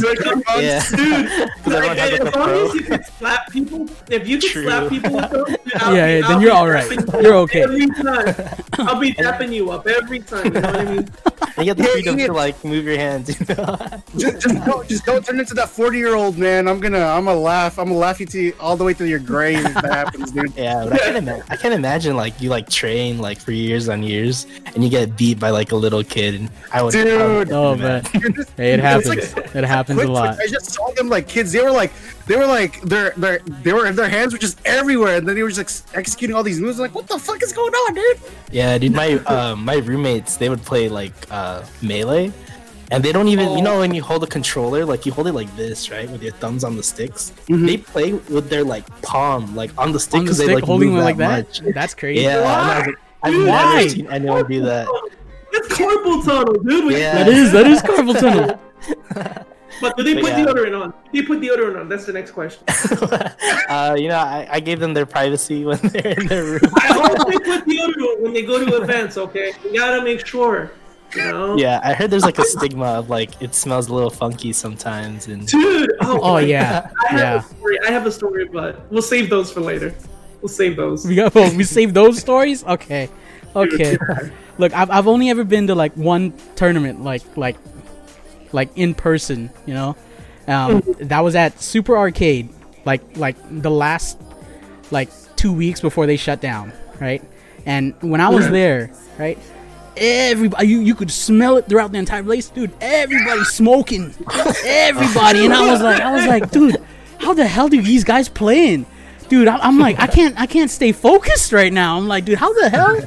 Yeah, 0.58 0.82
because 0.82 0.94
everyone 1.74 1.98
has 1.98 2.10
Hey, 2.10 2.20
like 2.20 2.28
as 2.28 2.36
long 2.36 2.44
pro. 2.48 2.68
as 2.68 2.74
you 2.76 2.82
can 2.84 3.04
slap 3.04 3.52
people, 3.52 3.90
if 4.10 4.28
you 4.28 4.38
can 4.40 4.50
True. 4.50 4.64
slap 4.64 4.90
people 4.90 5.12
with 5.16 5.30
those, 5.32 5.48
dude, 5.48 5.60
Yeah, 5.74 5.90
be- 5.90 5.96
yeah, 5.98 6.28
then 6.28 6.42
you're 6.42 6.52
all 6.54 6.70
right. 6.70 6.90
you 6.90 7.22
You're 7.22 7.36
okay. 7.36 7.64
Every 7.64 7.88
time, 7.88 8.36
I'll 8.80 9.00
be 9.00 9.14
tapping 9.14 9.52
you 9.52 9.72
up 9.72 9.86
every 9.88 10.20
time. 10.20 10.46
You 10.46 10.52
know 10.52 10.62
what 10.62 10.76
I 10.76 10.86
mean? 10.86 11.10
And 11.58 11.66
you 11.66 11.72
have 11.72 11.78
the 11.78 11.84
freedom 11.86 12.20
yeah. 12.20 12.28
to 12.28 12.34
like 12.34 12.64
move 12.64 12.86
your 12.86 12.98
hands. 12.98 13.30
You 13.40 13.46
know? 13.56 13.78
just, 14.18 14.42
just 14.42 14.66
don't, 14.66 14.88
just 14.88 15.06
don't 15.06 15.26
turn 15.26 15.40
into 15.40 15.54
that 15.56 15.70
forty-year-old 15.70 16.38
man. 16.38 16.68
I'm 16.68 16.80
gonna, 16.80 17.00
I'm 17.00 17.26
gonna 17.26 17.40
laugh. 17.40 17.80
I'm 17.80 17.88
gonna 17.88 17.98
laugh 18.00 18.20
you 18.20 18.26
to 18.28 18.40
you 18.42 18.54
all 18.60 18.76
the 18.78 18.84
way 18.84 18.94
to 18.94 19.08
your 19.08 19.20
grave 19.20 19.66
if 19.66 19.74
that 19.74 19.86
happens, 19.86 20.32
dude. 20.32 20.54
yeah, 20.56 20.84
but 20.84 20.94
I 20.94 20.98
can't 20.98 21.18
imagine. 21.18 21.46
I 21.50 21.56
can't 21.56 21.74
imagine 21.74 22.16
like 22.16 22.42
you 22.42 22.50
like 22.50 22.70
train 22.70 23.20
like 23.20 23.40
for 23.40 23.52
years 23.52 23.88
on 23.90 24.04
years, 24.04 24.48
and 24.74 24.84
you 24.86 24.90
get 24.92 25.18
beat 25.18 25.40
by 25.40 25.50
like 25.50 25.72
a 25.72 25.76
little 25.76 26.04
kid. 26.04 26.36
And 26.36 26.50
I 26.72 26.82
would, 26.82 26.96
I 26.96 27.04
would 27.04 27.48
Dude. 27.48 27.52
Oh 27.54 27.76
man. 27.76 28.04
Hey, 28.56 28.74
it 28.74 28.80
It's 28.80 28.82
happens. 28.82 29.36
like- 29.36 29.56
it 29.56 29.64
happens 29.64 30.00
a 30.00 30.04
Quick, 30.04 30.10
lot. 30.14 30.40
I 30.40 30.48
just 30.48 30.72
saw 30.72 30.90
them 30.92 31.10
like 31.10 31.28
kids. 31.28 31.52
They 31.52 31.62
were 31.64 31.72
like, 31.72 31.92
they 32.28 32.36
were 32.38 32.46
like, 32.48 32.82
their, 32.82 33.12
their, 33.18 33.40
they 33.40 33.72
were, 33.74 33.92
their 33.92 34.10
hands 34.10 34.34
were 34.34 34.40
just 34.40 34.60
everywhere, 34.66 35.18
and 35.18 35.28
then 35.28 35.36
they 35.36 35.44
were 35.44 35.50
just 35.52 35.86
like 35.94 35.98
executing 35.98 36.36
all 36.36 36.44
these 36.44 36.60
moves. 36.60 36.80
I'm 36.80 36.84
like, 36.84 36.96
what 36.96 37.08
the 37.08 37.20
fuck 37.20 37.44
is 37.44 37.54
going 37.54 37.74
on, 37.74 37.94
dude? 37.94 38.20
Yeah, 38.52 38.78
dude, 38.78 38.94
my 38.94 39.14
uh, 39.26 39.56
my 39.56 39.76
roommates 39.76 40.38
they 40.38 40.50
would 40.50 40.62
play 40.64 40.90
like 40.90 41.14
uh, 41.30 41.64
melee, 41.82 42.32
and 42.92 43.04
they 43.04 43.12
don't 43.12 43.28
even 43.28 43.52
you 43.58 43.62
know 43.62 43.80
when 43.80 43.94
you 43.94 44.02
hold 44.04 44.24
a 44.24 44.28
controller 44.28 44.86
like 44.86 45.06
you 45.06 45.12
hold 45.12 45.28
it 45.28 45.34
like 45.34 45.54
this 45.56 45.90
right 45.92 46.10
with 46.10 46.22
your 46.24 46.34
thumbs 46.34 46.64
on 46.64 46.76
the 46.76 46.84
sticks. 46.84 47.32
They 47.48 47.78
play 47.78 48.14
with 48.14 48.50
their 48.50 48.64
like 48.64 48.86
palm 49.02 49.56
like 49.56 49.72
on 49.78 49.92
the 49.92 50.00
stick 50.00 50.20
On 50.20 50.26
the 50.26 50.32
because 50.32 50.38
they 50.40 50.54
like 50.56 50.64
holding 50.64 50.90
move 50.90 51.00
it 51.02 51.04
like 51.04 51.18
that 51.18 51.52
that. 51.54 51.64
much. 51.64 51.74
That's 51.74 51.94
crazy. 51.94 52.24
Yeah, 52.24 52.86
and 53.26 53.36
I 53.36 53.38
was 53.38 53.48
like, 53.48 53.48
I've 53.48 53.48
Why? 53.48 53.76
never 53.78 53.90
seen 53.90 54.08
anyone 54.08 54.48
do 54.48 54.62
that. 54.64 54.88
It's 55.54 55.68
carpal 55.70 56.26
tunnel, 56.26 56.54
dude. 56.64 56.86
We- 56.86 56.98
Yeah. 57.00 57.24
That 57.24 57.28
is 57.30 57.52
that 57.52 57.68
is 57.68 57.82
carpal 57.82 58.20
tunnel. 58.20 58.60
But 59.82 59.98
do 59.98 60.04
they 60.04 60.14
But 60.14 60.24
put 60.24 60.32
yeah. 60.32 60.46
deodorant 60.46 60.82
on? 60.82 60.94
Do 61.12 61.22
they 61.22 61.28
put 61.28 61.42
deodorant 61.42 61.78
on? 61.78 61.90
That's 61.90 62.06
the 62.06 62.14
next 62.14 62.32
question. 62.32 62.64
uh, 63.70 63.96
you 64.00 64.08
know, 64.08 64.16
I, 64.16 64.48
I 64.50 64.60
gave 64.62 64.80
them 64.80 64.94
their 64.94 65.06
privacy 65.06 65.66
when 65.66 65.78
they're 65.84 66.18
in 66.18 66.28
their 66.28 66.44
room. 66.46 66.62
I 66.78 66.94
hope 66.94 67.28
they 67.28 67.40
put 67.40 67.66
deodorant 67.68 68.22
when 68.22 68.32
they 68.32 68.44
go 68.44 68.64
to 68.66 68.82
events. 68.82 69.18
Okay, 69.18 69.52
we 69.66 69.78
gotta 69.78 70.02
make 70.02 70.26
sure. 70.26 70.72
You 71.14 71.24
know? 71.24 71.58
Yeah, 71.58 71.82
I 71.84 71.94
heard 71.94 72.10
there's 72.10 72.24
like 72.24 72.40
a 72.40 72.46
stigma 72.46 72.86
of 72.86 73.10
like 73.10 73.42
it 73.42 73.54
smells 73.54 73.90
a 73.90 73.94
little 73.94 74.10
funky 74.10 74.54
sometimes, 74.54 75.28
and 75.28 75.46
Dude. 75.46 75.92
Oh, 76.02 76.20
Oh 76.24 76.38
yeah, 76.38 76.90
I 77.04 77.08
have 77.12 77.20
yeah. 77.20 77.36
a 77.36 77.42
story. 77.44 77.80
I 77.86 77.92
have 77.92 78.06
a 78.06 78.12
story, 78.14 78.46
but 78.48 78.90
we'll 78.92 79.02
save 79.02 79.30
those 79.30 79.52
for 79.52 79.60
later. 79.60 79.94
We'll 80.46 80.54
save 80.54 80.76
those. 80.76 81.08
We 81.08 81.16
got 81.16 81.34
well, 81.34 81.52
we 81.58 81.64
saved 81.64 81.96
those 81.96 82.20
stories. 82.20 82.64
Okay, 82.76 83.10
okay. 83.56 83.98
Look, 84.60 84.74
I've 84.74 84.92
I've 84.92 85.08
only 85.08 85.32
ever 85.32 85.44
been 85.44 85.66
to 85.68 85.74
like 85.74 85.98
one 85.98 86.34
tournament, 86.56 87.04
like 87.04 87.24
like 87.36 87.58
like 88.52 88.70
in 88.76 88.94
person. 88.94 89.50
You 89.66 89.74
know, 89.74 89.96
um, 90.48 90.84
that 91.00 91.22
was 91.22 91.36
at 91.36 91.60
Super 91.60 91.98
Arcade, 91.98 92.50
like 92.86 93.02
like 93.18 93.38
the 93.50 93.72
last 93.72 94.22
like 94.92 95.10
two 95.36 95.52
weeks 95.52 95.82
before 95.82 96.06
they 96.06 96.16
shut 96.16 96.42
down, 96.42 96.72
right? 97.02 97.24
And 97.66 97.96
when 98.02 98.22
I 98.22 98.30
was 98.30 98.48
there, 98.52 98.92
right, 99.18 99.40
everybody 99.98 100.68
you, 100.68 100.80
you 100.82 100.94
could 100.94 101.10
smell 101.10 101.58
it 101.58 101.68
throughout 101.68 101.92
the 101.92 101.98
entire 101.98 102.22
place, 102.24 102.50
dude. 102.50 102.72
Everybody 102.82 103.44
smoking, 103.46 104.14
everybody, 104.64 105.46
and 105.46 105.56
I 105.56 105.72
was 105.72 105.82
like, 105.82 106.02
I 106.02 106.12
was 106.12 106.28
like, 106.28 106.52
dude, 106.52 106.78
how 107.18 107.34
the 107.34 107.48
hell 107.48 107.68
do 107.68 107.82
these 107.82 108.04
guys 108.04 108.30
playing? 108.30 108.86
Dude, 109.30 109.48
I, 109.48 109.58
I'm 109.58 109.80
like, 109.80 110.00
I 110.00 110.08
can't, 110.08 110.40
I 110.40 110.46
can't 110.46 110.70
stay 110.70 110.92
focused 110.92 111.52
right 111.52 111.74
now. 111.74 111.98
I'm 111.98 112.08
like, 112.08 112.26
dude, 112.26 112.38
how 112.38 112.54
the 112.54 112.70
hell? 112.70 113.02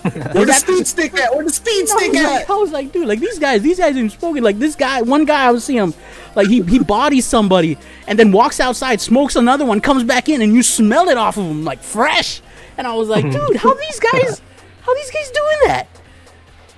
Where 0.32 0.46
the 0.46 0.52
speed 0.54 0.86
stick 0.86 1.12
at? 1.14 1.34
Where 1.34 1.44
the 1.44 1.50
speed 1.52 1.86
stick 1.88 2.12
was, 2.12 2.20
at? 2.20 2.30
like, 2.30 2.50
I 2.50 2.54
was 2.54 2.72
like, 2.72 2.90
dude, 2.92 3.06
like 3.06 3.20
these 3.20 3.38
guys, 3.38 3.60
these 3.62 3.78
guys 3.78 3.96
ain't 3.96 4.12
smoking. 4.12 4.42
Like 4.42 4.58
this 4.58 4.74
guy, 4.74 5.02
one 5.02 5.24
guy 5.26 5.44
I 5.46 5.50
was 5.50 5.64
seeing 5.64 5.78
him, 5.78 5.94
like 6.34 6.48
he 6.48 6.62
he 6.62 6.78
bodies 6.78 7.26
somebody 7.26 7.76
and 8.06 8.18
then 8.18 8.32
walks 8.32 8.60
outside, 8.60 9.00
smokes 9.02 9.36
another 9.36 9.66
one, 9.66 9.80
comes 9.82 10.02
back 10.04 10.28
in, 10.30 10.40
and 10.40 10.54
you 10.54 10.62
smell 10.62 11.08
it 11.10 11.18
off 11.18 11.36
of 11.36 11.44
him 11.44 11.64
like 11.64 11.82
fresh. 11.82 12.40
And 12.78 12.86
I 12.86 12.94
was 12.94 13.08
like, 13.08 13.24
dude, 13.30 13.56
how 13.56 13.74
these 13.74 14.00
guys, 14.00 14.40
how 14.82 14.94
these 14.94 15.10
guys 15.10 15.30
doing 15.30 15.58
that? 15.66 15.86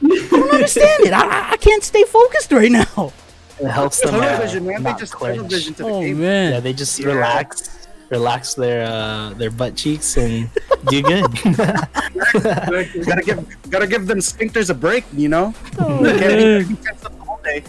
I 0.05 0.27
don't 0.31 0.55
understand 0.55 1.05
it. 1.05 1.13
I, 1.13 1.21
I- 1.27 1.51
I 1.53 1.57
can't 1.59 1.85
stay 1.85 2.03
focused 2.03 2.51
right 2.51 2.73
now. 2.73 3.13
it 3.61 3.69
helps 3.69 4.01
them 4.01 4.11
Tunnel 4.11 4.29
uh, 4.29 4.41
vision, 4.41 4.67
man. 4.67 4.83
They 4.83 4.95
just 4.95 5.13
tunnel 5.13 5.45
vision 5.45 5.75
to 5.75 5.83
the 5.85 5.89
Oh 5.89 6.01
game. 6.01 6.21
man. 6.21 6.53
Yeah, 6.55 6.61
they 6.61 6.73
just 6.73 6.99
Yeah. 6.99 7.07
relax, 7.07 7.82
relax 8.13 8.55
their 8.55 8.85
uh, 8.87 9.31
their 9.35 9.51
butt 9.51 9.75
cheeks 9.75 10.17
and 10.17 10.49
do 10.87 11.03
good. 11.03 11.25
Gotta 13.05 13.23
give, 13.25 13.71
gotta 13.71 13.87
give 13.87 14.07
them 14.07 14.19
sphincters 14.19 14.71
a 14.71 14.75
break, 14.75 15.05
you 15.17 15.29
know. 15.29 15.53
Oh, 15.79 15.99
Can't 16.05 16.21
man. 16.21 16.69
be 16.69 16.75
tense 16.85 17.05
up 17.05 17.13
the 17.13 17.25
whole 17.25 17.41
day. 17.43 17.65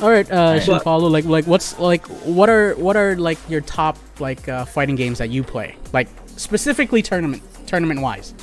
All 0.00 0.10
right, 0.10 0.30
uh, 0.30 0.60
But- 0.66 0.84
Paulo, 0.84 1.08
like, 1.08 1.24
like, 1.24 1.46
what's 1.46 1.78
like, 1.78 2.06
what 2.24 2.48
are, 2.48 2.74
what 2.74 2.96
are 2.96 3.16
like 3.16 3.38
your 3.48 3.60
top 3.62 3.98
like 4.20 4.48
uh, 4.48 4.64
fighting 4.64 4.96
games 4.96 5.18
that 5.18 5.30
you 5.30 5.42
play, 5.42 5.76
like 5.92 6.08
specifically 6.36 7.02
tournament, 7.02 7.42
tournament 7.66 8.00
wise? 8.00 8.34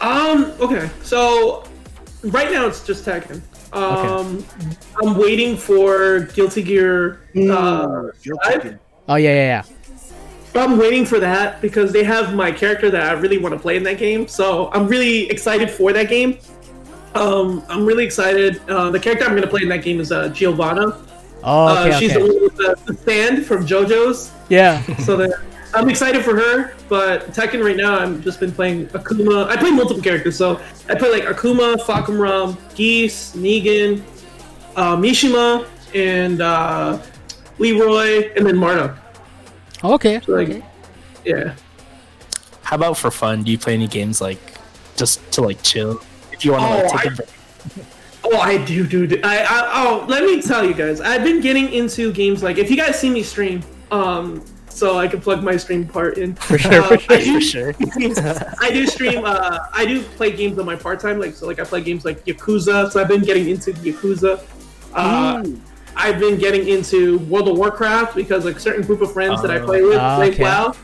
Um. 0.00 0.52
Okay. 0.60 0.88
So 1.02 1.64
right 2.22 2.50
now 2.50 2.66
it's 2.66 2.84
just 2.86 3.04
Tekken. 3.04 3.42
Um. 3.72 4.44
I'm 5.02 5.16
waiting 5.16 5.56
for 5.56 6.20
Guilty 6.34 6.62
Gear. 6.62 7.20
Uh, 7.30 8.10
Feel 8.18 8.36
Five? 8.44 8.54
chicken. 8.54 8.80
Oh 9.08 9.16
yeah, 9.16 9.30
yeah, 9.30 9.62
yeah. 9.64 9.64
I'm 10.60 10.78
waiting 10.78 11.04
for 11.04 11.20
that 11.20 11.60
because 11.60 11.92
they 11.92 12.02
have 12.02 12.34
my 12.34 12.50
character 12.50 12.90
that 12.90 13.02
I 13.08 13.12
really 13.12 13.38
want 13.38 13.54
to 13.54 13.60
play 13.60 13.76
in 13.76 13.84
that 13.84 13.98
game. 13.98 14.26
So 14.26 14.68
I'm 14.72 14.88
really 14.88 15.30
excited 15.30 15.70
for 15.70 15.92
that 15.92 16.08
game. 16.08 16.38
Um, 17.14 17.62
I'm 17.68 17.86
really 17.86 18.04
excited. 18.04 18.60
Uh, 18.68 18.90
the 18.90 18.98
character 18.98 19.24
I'm 19.24 19.30
going 19.30 19.42
to 19.42 19.48
play 19.48 19.62
in 19.62 19.68
that 19.68 19.82
game 19.82 20.00
is 20.00 20.10
uh, 20.10 20.28
Giovanna. 20.30 21.04
Oh, 21.42 21.66
uh, 21.68 21.98
she's 21.98 22.14
okay. 22.14 22.20
the 22.20 22.34
one 22.34 22.42
with 22.42 22.56
the, 22.56 22.78
the 22.84 22.94
stand 22.94 23.46
from 23.46 23.64
JoJo's. 23.64 24.32
Yeah. 24.48 24.82
So 24.98 25.16
that 25.16 25.40
I'm 25.74 25.88
excited 25.88 26.24
for 26.24 26.34
her. 26.36 26.74
But 26.88 27.28
Tekken 27.28 27.64
right 27.64 27.76
now, 27.76 27.98
I've 28.00 28.22
just 28.22 28.40
been 28.40 28.52
playing 28.52 28.86
Akuma. 28.88 29.46
I 29.48 29.56
play 29.56 29.70
multiple 29.70 30.02
characters, 30.02 30.36
so 30.36 30.60
I 30.88 30.94
play 30.94 31.10
like 31.10 31.24
Akuma, 31.24 31.76
Fahkumram, 31.76 32.56
Geese, 32.74 33.34
Negan, 33.36 34.02
uh, 34.76 34.96
Mishima, 34.96 35.66
and 35.94 36.40
uh, 36.40 37.00
Leroy, 37.58 38.32
and 38.36 38.46
then 38.46 38.56
Marta. 38.56 38.96
Okay. 39.84 40.20
So, 40.24 40.32
like, 40.32 40.48
okay. 40.48 40.62
yeah. 41.24 41.54
How 42.62 42.76
about 42.76 42.96
for 42.98 43.10
fun? 43.10 43.42
Do 43.42 43.50
you 43.50 43.58
play 43.58 43.74
any 43.74 43.88
games 43.88 44.20
like 44.20 44.38
just 44.96 45.20
to 45.32 45.40
like 45.42 45.62
chill? 45.62 46.00
If 46.32 46.44
you 46.44 46.52
want 46.52 46.62
to 46.64 46.68
Oh, 46.68 46.82
like 46.88 47.02
take 47.02 47.10
I- 47.10 47.12
a 47.12 47.16
break. 47.16 47.28
Oh, 48.22 48.38
I 48.38 48.58
do, 48.64 48.86
dude. 48.86 49.24
I, 49.24 49.38
I 49.42 49.70
oh, 49.86 50.04
let 50.06 50.24
me 50.24 50.40
tell 50.42 50.64
you 50.64 50.74
guys. 50.74 51.00
I've 51.00 51.24
been 51.24 51.40
getting 51.40 51.72
into 51.72 52.12
games 52.12 52.42
like 52.42 52.58
if 52.58 52.70
you 52.70 52.76
guys 52.76 52.98
see 53.00 53.08
me 53.10 53.22
stream, 53.22 53.62
um, 53.90 54.44
so 54.80 54.98
I 54.98 55.06
can 55.08 55.20
plug 55.20 55.42
my 55.42 55.58
stream 55.58 55.86
part 55.86 56.16
in. 56.16 56.34
For 56.36 56.58
sure, 56.58 56.82
for 56.82 56.94
I 57.12 57.22
do, 57.22 57.34
For 57.34 57.40
sure. 57.40 57.74
I 58.60 58.70
do 58.72 58.86
stream. 58.86 59.24
Uh, 59.26 59.58
I 59.74 59.84
do 59.84 60.02
play 60.02 60.34
games 60.34 60.58
on 60.58 60.64
my 60.64 60.74
part 60.74 61.00
time. 61.00 61.20
Like 61.20 61.34
so, 61.34 61.46
like 61.46 61.60
I 61.60 61.64
play 61.64 61.82
games 61.82 62.06
like 62.06 62.24
Yakuza. 62.24 62.90
So 62.90 63.00
I've 63.00 63.08
been 63.08 63.22
getting 63.22 63.48
into 63.50 63.72
Yakuza. 63.74 64.42
Uh, 64.94 65.44
I've 65.96 66.18
been 66.18 66.38
getting 66.38 66.66
into 66.66 67.18
World 67.30 67.48
of 67.48 67.58
Warcraft 67.58 68.16
because 68.16 68.46
like 68.46 68.56
a 68.56 68.60
certain 68.60 68.82
group 68.82 69.02
of 69.02 69.12
friends 69.12 69.42
that 69.42 69.50
I 69.50 69.58
play 69.58 69.82
with 69.82 69.98
Ah, 69.98 70.16
play 70.16 70.30
okay. 70.30 70.42
WoW. 70.42 70.74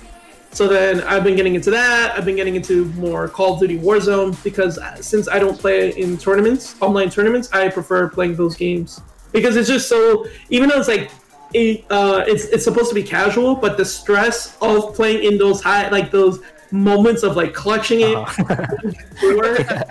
So 0.50 0.68
then 0.68 1.00
I've 1.02 1.24
been 1.24 1.36
getting 1.36 1.54
into 1.54 1.70
that. 1.70 2.16
I've 2.16 2.24
been 2.26 2.36
getting 2.36 2.54
into 2.54 2.84
more 3.04 3.28
Call 3.28 3.54
of 3.54 3.60
Duty 3.60 3.78
Warzone 3.78 4.42
because 4.44 4.78
uh, 4.78 4.94
since 4.96 5.26
I 5.26 5.38
don't 5.38 5.58
play 5.58 5.90
in 5.96 6.18
tournaments, 6.18 6.76
online 6.82 7.08
tournaments, 7.08 7.50
I 7.52 7.68
prefer 7.70 8.08
playing 8.10 8.36
those 8.36 8.56
games 8.56 9.00
because 9.32 9.56
it's 9.56 9.68
just 9.68 9.88
so. 9.88 10.26
Even 10.50 10.68
though 10.68 10.78
it's 10.78 10.88
like, 10.88 11.10
it, 11.54 11.84
uh, 11.90 12.24
it's 12.26 12.44
it's 12.46 12.64
supposed 12.64 12.88
to 12.88 12.94
be 12.94 13.02
casual, 13.02 13.54
but 13.54 13.76
the 13.76 13.84
stress 13.84 14.56
of 14.60 14.94
playing 14.94 15.24
in 15.24 15.38
those 15.38 15.62
high 15.62 15.88
like 15.90 16.10
those 16.10 16.40
moments 16.72 17.22
of 17.22 17.36
like 17.36 17.54
clutching 17.54 18.00
it, 18.00 18.16
Uh-huh. 18.16 18.66
we're, 19.22 19.84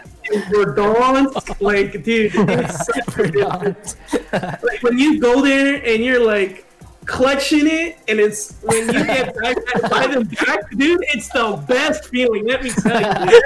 we're 0.51 0.75
dawn, 0.75 1.31
like 1.61 2.03
dude, 2.03 2.31
it's 2.35 2.85
such 2.85 3.17
a 3.17 3.31
difference 3.31 3.95
like 4.31 4.83
when 4.83 4.97
you 4.99 5.19
go 5.19 5.41
there 5.41 5.81
and 5.85 6.03
you're 6.03 6.23
like 6.25 6.64
clutching 7.05 7.67
it 7.67 7.97
and 8.07 8.19
it's 8.19 8.55
when 8.61 8.87
you 8.87 9.05
get 9.05 9.35
back 9.35 9.57
by 9.89 10.07
them 10.07 10.23
back 10.23 10.69
dude 10.71 10.99
it's 11.13 11.29
the 11.29 11.63
best 11.67 12.05
feeling 12.05 12.45
let 12.45 12.63
me 12.63 12.69
tell 12.71 12.99
you 12.99 13.41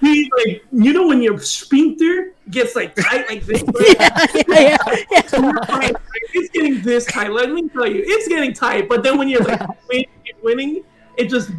dude, 0.02 0.28
like 0.38 0.64
you 0.72 0.92
know 0.92 1.06
when 1.06 1.22
your 1.22 1.38
sphincter 1.38 2.32
gets 2.50 2.76
like 2.76 2.94
tight 2.94 3.28
like 3.28 3.44
this 3.44 3.62
yeah, 3.98 4.26
yeah, 4.48 4.76
yeah. 5.10 5.38
Like, 5.68 5.96
it's 6.34 6.50
getting 6.50 6.82
this 6.82 7.06
tight 7.06 7.32
let 7.32 7.50
me 7.50 7.68
tell 7.68 7.86
you 7.86 8.02
it's 8.06 8.28
getting 8.28 8.52
tight 8.52 8.88
but 8.88 9.02
then 9.02 9.18
when 9.18 9.28
you're 9.28 9.44
like 9.44 9.60
winning, 9.88 10.08
winning 10.42 10.84
it 11.16 11.28
just 11.28 11.50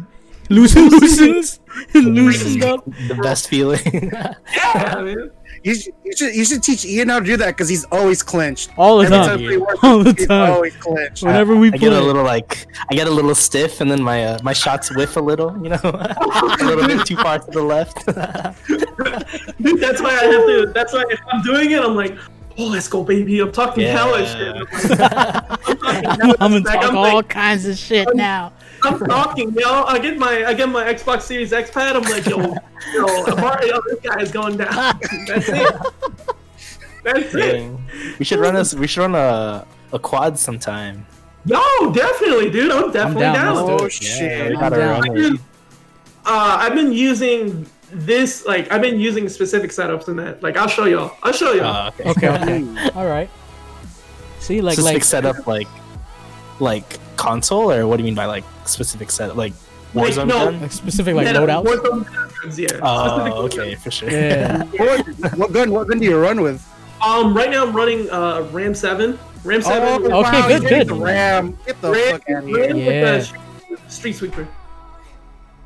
Loosen, 0.50 0.88
loosens, 0.88 1.60
loosens 1.92 2.64
up. 2.64 2.82
the 3.06 3.18
best 3.22 3.48
feeling. 3.50 3.80
yeah 3.92 4.94
man 5.02 5.30
You 5.64 5.74
should, 5.74 5.92
you 6.04 6.12
should 6.16 6.34
you 6.36 6.44
should 6.44 6.62
teach 6.62 6.84
Ian 6.84 7.08
how 7.08 7.18
to 7.20 7.24
do 7.24 7.36
that 7.36 7.48
because 7.48 7.68
he's 7.68 7.84
always 7.86 8.22
clenched. 8.22 8.70
All 8.76 8.98
the 8.98 9.04
Every 9.06 9.16
time. 9.18 9.26
time 9.28 9.38
he 9.40 9.56
works, 9.56 9.78
All 9.82 9.98
the 10.04 10.12
he's 10.16 10.26
time. 10.26 10.52
always 10.52 10.76
clenched. 10.76 11.22
Whenever 11.24 11.56
we 11.56 11.68
I 11.72 11.76
get 11.76 11.92
a 11.92 12.00
little 12.00 12.22
like 12.24 12.66
I 12.90 12.94
get 12.94 13.06
a 13.06 13.10
little 13.10 13.34
stiff, 13.34 13.80
and 13.80 13.90
then 13.90 14.02
my 14.02 14.24
uh, 14.24 14.38
my 14.42 14.52
shots 14.52 14.94
whiff 14.94 15.16
a 15.16 15.20
little. 15.20 15.52
You 15.62 15.70
know, 15.70 15.80
a 15.84 16.56
little 16.64 16.86
bit 16.86 17.06
too 17.06 17.16
far 17.16 17.38
to 17.40 17.50
the 17.50 17.62
left. 17.62 18.06
Dude, 19.60 19.80
that's 19.80 20.00
why 20.00 20.10
I 20.10 20.24
have 20.24 20.46
to. 20.46 20.72
That's 20.74 20.92
why 20.92 21.04
if 21.10 21.20
I'm 21.32 21.42
doing 21.42 21.70
it, 21.72 21.82
I'm 21.82 21.94
like, 21.94 22.16
oh, 22.58 22.66
let's 22.66 22.88
go, 22.88 23.02
baby. 23.02 23.40
I'm 23.40 23.52
talking 23.52 23.84
Yeah. 23.84 23.92
hella 23.96 24.26
shit. 24.26 24.54
I'm, 24.56 24.68
like, 24.70 25.00
I'm 25.60 25.78
talking, 25.78 26.34
I'm 26.40 26.52
gonna 26.52 26.62
talk 26.62 26.84
I'm, 26.84 26.96
all 26.96 27.14
like, 27.16 27.28
kinds 27.28 27.66
of 27.66 27.76
shit 27.76 28.08
now. 28.14 28.52
I'm 28.82 28.98
talking, 29.00 29.52
yo. 29.52 29.84
I 29.84 29.98
get 29.98 30.18
my, 30.18 30.44
I 30.46 30.54
get 30.54 30.68
my 30.68 30.84
Xbox 30.84 31.22
Series 31.22 31.52
X 31.52 31.70
pad. 31.70 31.96
I'm 31.96 32.02
like, 32.02 32.26
yo, 32.26 32.38
yo, 32.94 33.24
I'm 33.26 33.38
already, 33.44 33.68
yo, 33.68 33.80
this 33.88 34.00
guy 34.00 34.20
is 34.22 34.30
going 34.30 34.56
down. 34.56 34.70
That's 35.26 35.48
it. 35.48 35.76
That's 37.04 37.34
it. 37.34 37.72
We 38.18 38.24
should 38.24 38.40
run 38.40 38.56
a 38.56 38.64
we 38.76 38.86
should 38.86 39.00
run 39.00 39.14
a 39.14 39.66
a 39.92 39.98
quad 39.98 40.38
sometime. 40.38 41.06
Yo, 41.46 41.60
definitely, 41.92 42.50
dude. 42.50 42.70
I'm 42.70 42.92
definitely 42.92 43.22
down, 43.22 43.34
down. 43.34 43.56
Oh 43.80 43.88
shit! 43.88 44.50
we 44.50 44.56
gotta 44.56 44.76
down. 44.76 45.04
I 45.08 45.12
it. 45.12 45.16
do- 45.16 45.38
Uh, 46.26 46.56
I've 46.60 46.74
been 46.74 46.92
using 46.92 47.64
this, 47.90 48.44
like, 48.44 48.70
I've 48.70 48.82
been 48.82 49.00
using 49.00 49.30
specific 49.30 49.70
setups 49.70 50.08
in 50.08 50.16
that. 50.16 50.42
Like, 50.42 50.58
I'll 50.58 50.68
show 50.68 50.84
y'all. 50.84 51.16
I'll 51.22 51.32
show 51.32 51.52
y'all. 51.52 51.86
Oh, 51.86 51.88
okay. 51.88 52.10
Okay, 52.10 52.28
okay. 52.28 52.90
All 52.90 53.06
right. 53.06 53.30
See, 54.40 54.60
like, 54.60 54.74
specific 54.74 54.94
like, 54.96 55.04
setup 55.04 55.46
like 55.46 55.68
like 56.60 56.98
console 57.18 57.70
or 57.70 57.86
what 57.86 57.96
do 57.98 58.02
you 58.02 58.06
mean 58.06 58.14
by 58.14 58.24
like 58.24 58.44
specific 58.64 59.10
set 59.10 59.36
like 59.36 59.52
Like, 59.94 60.12
Warzone 60.14 60.28
no. 60.28 60.44
gun? 60.50 60.60
like 60.60 60.72
specific, 60.72 61.14
like, 61.14 61.26
Yeah, 61.26 61.34
loadouts. 61.34 61.64
Warzone 61.64 62.04
guns, 62.42 62.58
yeah. 62.58 62.68
Oh, 62.82 63.08
Specific 63.08 63.58
okay, 63.58 63.74
for 63.74 63.90
sure. 63.90 64.10
Yeah. 64.10 64.62
What, 64.78 65.38
what 65.38 65.52
gun? 65.52 65.70
What 65.72 65.88
gun 65.88 65.98
do 65.98 66.04
you 66.04 66.18
run 66.18 66.40
with? 66.40 66.60
Um, 67.02 67.32
right 67.36 67.50
now 67.50 67.64
I'm 67.66 67.74
running 67.74 68.08
uh 68.10 68.42
Ram 68.52 68.74
Seven. 68.74 69.18
Ram 69.44 69.62
Seven. 69.62 70.12
Oh, 70.12 70.20
Okay, 70.24 70.42
good, 70.48 70.62
you 70.62 70.68
good. 70.68 70.88
The 70.88 70.94
Ram. 70.94 71.56
Get 71.66 71.80
the 71.80 71.90
Ram, 71.92 72.12
fuck 72.12 72.30
out 72.30 72.44
of 72.44 72.50
Ram 72.50 72.54
here. 72.54 72.74
with 72.74 72.84
Yeah. 72.86 73.12
the 73.18 73.22
Street- 73.24 73.42
Street 73.88 74.16
Sweeper. 74.16 74.48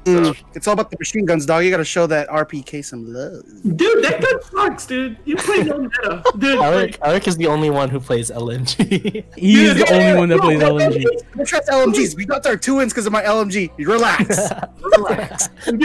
Mm, 0.04 0.36
It's 0.54 0.66
all 0.66 0.74
about 0.74 0.90
the 0.90 0.96
machine 0.98 1.24
guns, 1.24 1.46
dog. 1.46 1.64
You 1.64 1.70
gotta 1.70 1.84
show 1.84 2.06
that 2.08 2.28
RPK 2.28 2.84
some 2.84 3.12
love. 3.12 3.42
Dude, 3.76 4.02
that 4.04 4.20
gun 4.20 4.42
sucks, 4.42 4.86
dude. 4.86 5.16
You 5.24 5.36
play 5.36 5.62
no 5.62 5.78
meta, 5.78 6.22
dude. 6.38 6.58
Eric, 6.60 6.90
Like, 6.92 7.00
Alec 7.02 7.28
is 7.28 7.36
the 7.36 7.46
only 7.46 7.70
one 7.70 7.88
who 7.88 8.00
plays 8.00 8.30
LMG. 8.30 9.24
He 9.36 9.64
is 9.64 9.74
dude, 9.76 9.86
the 9.86 9.92
only 9.94 10.18
one 10.18 10.28
that 10.30 10.38
bro, 10.38 10.46
plays 10.48 10.58
bro, 10.58 10.70
LMG. 10.74 11.04
I 11.40 11.44
trust 11.44 11.68
LMGs. 11.68 12.16
We 12.16 12.24
got 12.24 12.44
our 12.46 12.56
two 12.56 12.76
wins 12.76 12.92
because 12.92 13.06
of 13.06 13.12
my 13.12 13.22
LMG. 13.22 13.70
Relax. 13.78 14.38
Relax. 14.82 15.48
dude, 15.66 15.78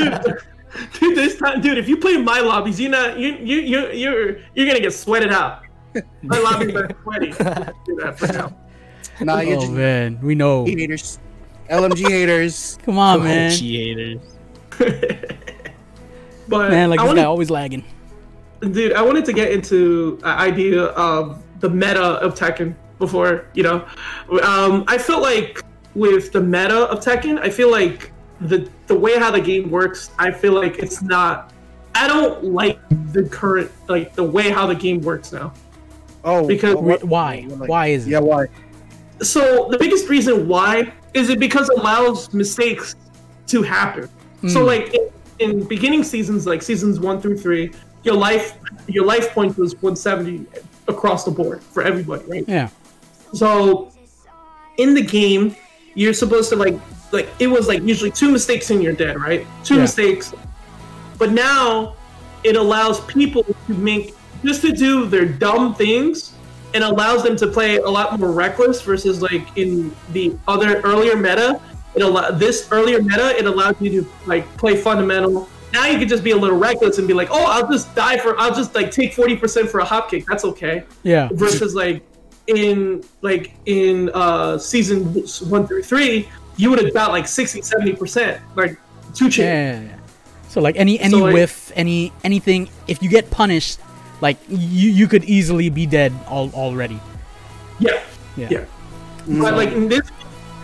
dude, 0.99 1.15
this 1.17 1.37
time, 1.37 1.61
dude. 1.61 1.77
If 1.77 1.87
you 1.87 1.97
play 1.97 2.17
my 2.17 2.39
lobbies, 2.39 2.79
you're 2.81 2.89
not, 2.91 3.19
you, 3.19 3.35
you, 3.35 3.57
you, 3.57 3.87
you're, 3.91 4.37
you're 4.55 4.65
gonna 4.67 4.79
get 4.79 4.93
sweated 4.93 5.31
out. 5.31 5.61
My 6.23 6.39
lobbies 6.39 6.75
are 6.75 6.89
sweaty. 7.03 7.27
Do 7.31 7.95
that 8.01 8.15
for 8.17 8.27
now. 8.33 8.57
Nah, 9.21 9.39
you're 9.41 9.57
Oh 9.57 9.61
just 9.61 9.71
man, 9.73 10.19
we 10.21 10.35
know. 10.35 10.65
haters. 10.65 11.19
LMG 11.69 12.07
haters. 12.09 12.77
Come 12.85 12.97
on, 12.97 13.23
man. 13.23 13.51
Cheaters. 13.51 14.19
But 16.49 16.71
Man, 16.71 16.89
like 16.89 16.99
I 16.99 17.03
this 17.03 17.09
wanna, 17.09 17.21
guy 17.21 17.25
always 17.25 17.49
lagging. 17.49 17.83
dude, 18.61 18.93
I 18.93 19.01
wanted 19.01 19.25
to 19.25 19.33
get 19.33 19.51
into 19.51 20.17
an 20.23 20.37
idea 20.37 20.83
of 20.83 21.43
the 21.59 21.69
meta 21.69 22.01
of 22.01 22.35
Tekken 22.35 22.73
before, 22.99 23.47
you 23.53 23.63
know. 23.63 23.85
Um, 24.43 24.85
I 24.87 24.97
feel 24.97 25.21
like 25.21 25.61
with 25.93 26.31
the 26.31 26.39
meta 26.39 26.83
of 26.89 27.03
Tekken, 27.03 27.37
I 27.41 27.49
feel 27.49 27.69
like 27.69 28.13
the 28.39 28.69
the 28.85 28.95
way 28.97 29.17
how 29.19 29.29
the 29.29 29.41
game 29.41 29.69
works, 29.69 30.11
I 30.17 30.31
feel 30.31 30.53
like 30.53 30.77
it's 30.79 31.01
not. 31.01 31.51
I 31.95 32.07
don't 32.07 32.41
like 32.45 32.79
the 33.11 33.23
current 33.23 33.69
like 33.89 34.13
the 34.15 34.23
way 34.23 34.49
how 34.49 34.67
the 34.67 34.75
game 34.75 35.01
works 35.01 35.33
now. 35.33 35.51
Oh, 36.23 36.47
Because- 36.47 36.75
Wh- 36.75 37.03
Why? 37.03 37.45
like- 37.49 37.67
Why 37.69 37.87
is 37.87 38.07
it? 38.07 38.11
Yeah, 38.11 38.19
why? 38.19 38.45
So 39.21 39.67
the 39.69 39.77
biggest 39.77 40.07
reason 40.07 40.47
why 40.47 40.93
is 41.17 41.29
it 41.29 41.39
because 41.39 41.69
it 41.69 41.77
allows 41.79 42.33
mistakes 42.33 42.95
to 43.47 43.61
happen. 43.63 44.09
So 44.47 44.61
Mm. 44.61 44.65
like 44.65 44.93
in, 44.93 45.09
in 45.39 45.63
beginning 45.67 46.03
seasons, 46.03 46.45
like 46.45 46.61
seasons 46.61 46.99
one 46.99 47.19
through 47.21 47.37
three, 47.37 47.71
your 48.03 48.15
life 48.15 48.53
your 48.87 49.05
life 49.05 49.31
point 49.33 49.57
was 49.57 49.73
170 49.81 50.45
across 50.87 51.25
the 51.25 51.31
board 51.31 51.61
for 51.63 51.83
everybody, 51.83 52.23
right? 52.27 52.45
Yeah. 52.47 52.69
So 53.33 53.91
in 54.77 54.93
the 54.93 55.01
game, 55.01 55.55
you're 55.95 56.13
supposed 56.13 56.49
to 56.49 56.55
like 56.55 56.77
like 57.11 57.27
it 57.39 57.47
was 57.47 57.67
like 57.67 57.81
usually 57.83 58.11
two 58.11 58.31
mistakes 58.31 58.69
and 58.69 58.83
you're 58.83 58.93
dead, 58.93 59.19
right? 59.19 59.45
Two 59.63 59.75
Yeah. 59.75 59.81
mistakes. 59.81 60.33
But 61.17 61.31
now 61.31 61.95
it 62.43 62.55
allows 62.55 62.99
people 63.05 63.43
to 63.43 63.73
make 63.73 64.13
just 64.45 64.61
to 64.61 64.71
do 64.71 65.05
their 65.07 65.25
dumb 65.25 65.73
things 65.73 66.33
and 66.77 66.83
allows 66.83 67.23
them 67.23 67.35
to 67.35 67.47
play 67.47 67.77
a 67.77 67.89
lot 67.89 68.19
more 68.19 68.31
reckless 68.31 68.83
versus 68.83 69.19
like 69.19 69.45
in 69.57 69.91
the 70.11 70.37
other 70.47 70.79
earlier 70.81 71.15
meta. 71.17 71.59
It 71.95 72.03
allow 72.03 72.29
this 72.29 72.67
earlier 72.71 73.01
meta 73.01 73.35
it 73.35 73.45
allowed 73.47 73.81
you 73.81 73.89
to 74.03 74.09
like 74.27 74.45
play 74.57 74.77
fundamental. 74.77 75.49
Now 75.73 75.87
you 75.87 75.97
can 75.97 76.07
just 76.07 76.23
be 76.23 76.31
a 76.31 76.37
little 76.37 76.57
reckless 76.57 76.99
and 76.99 77.07
be 77.07 77.15
like, 77.15 77.29
oh, 77.31 77.45
I'll 77.47 77.67
just 77.67 77.93
die 77.95 78.17
for, 78.19 78.39
I'll 78.39 78.53
just 78.53 78.75
like 78.75 78.91
take 78.91 79.13
forty 79.15 79.35
percent 79.35 79.69
for 79.69 79.79
a 79.79 79.85
hop 79.85 80.11
kick. 80.11 80.23
That's 80.29 80.45
okay 80.45 80.83
Yeah. 81.01 81.29
versus 81.33 81.73
like 81.73 82.03
in 82.45 83.03
like 83.21 83.53
in 83.65 84.11
uh 84.13 84.57
season 84.59 85.05
one 85.49 85.65
through 85.67 85.83
three 85.83 86.29
you 86.57 86.69
would 86.69 86.81
have 86.81 86.93
got 86.93 87.11
like 87.11 87.27
60 87.27 87.61
70 87.61 87.93
percent 87.93 88.41
like 88.55 88.77
two 89.15 89.29
chain 89.29 89.45
Yeah. 89.87 89.97
So 90.47 90.61
like 90.61 90.75
any 90.77 90.99
any 90.99 91.11
So, 91.11 91.23
like- 91.25 91.33
whiff, 91.33 91.71
any 91.75 92.13
anything, 92.23 92.69
if 92.87 93.01
you 93.03 93.09
get 93.09 93.29
punished, 93.31 93.79
like 94.21 94.37
you 94.47 94.89
you 94.89 95.07
could 95.07 95.23
easily 95.25 95.69
be 95.69 95.85
dead 95.85 96.13
all 96.27 96.49
already. 96.53 96.99
yeah. 97.79 98.01
Yeah. 98.35 98.47
yeah. 98.51 98.59
Mm-hmm. 98.59 99.41
But 99.41 99.53
like 99.55 99.71
in 99.71 99.87
this 99.87 100.09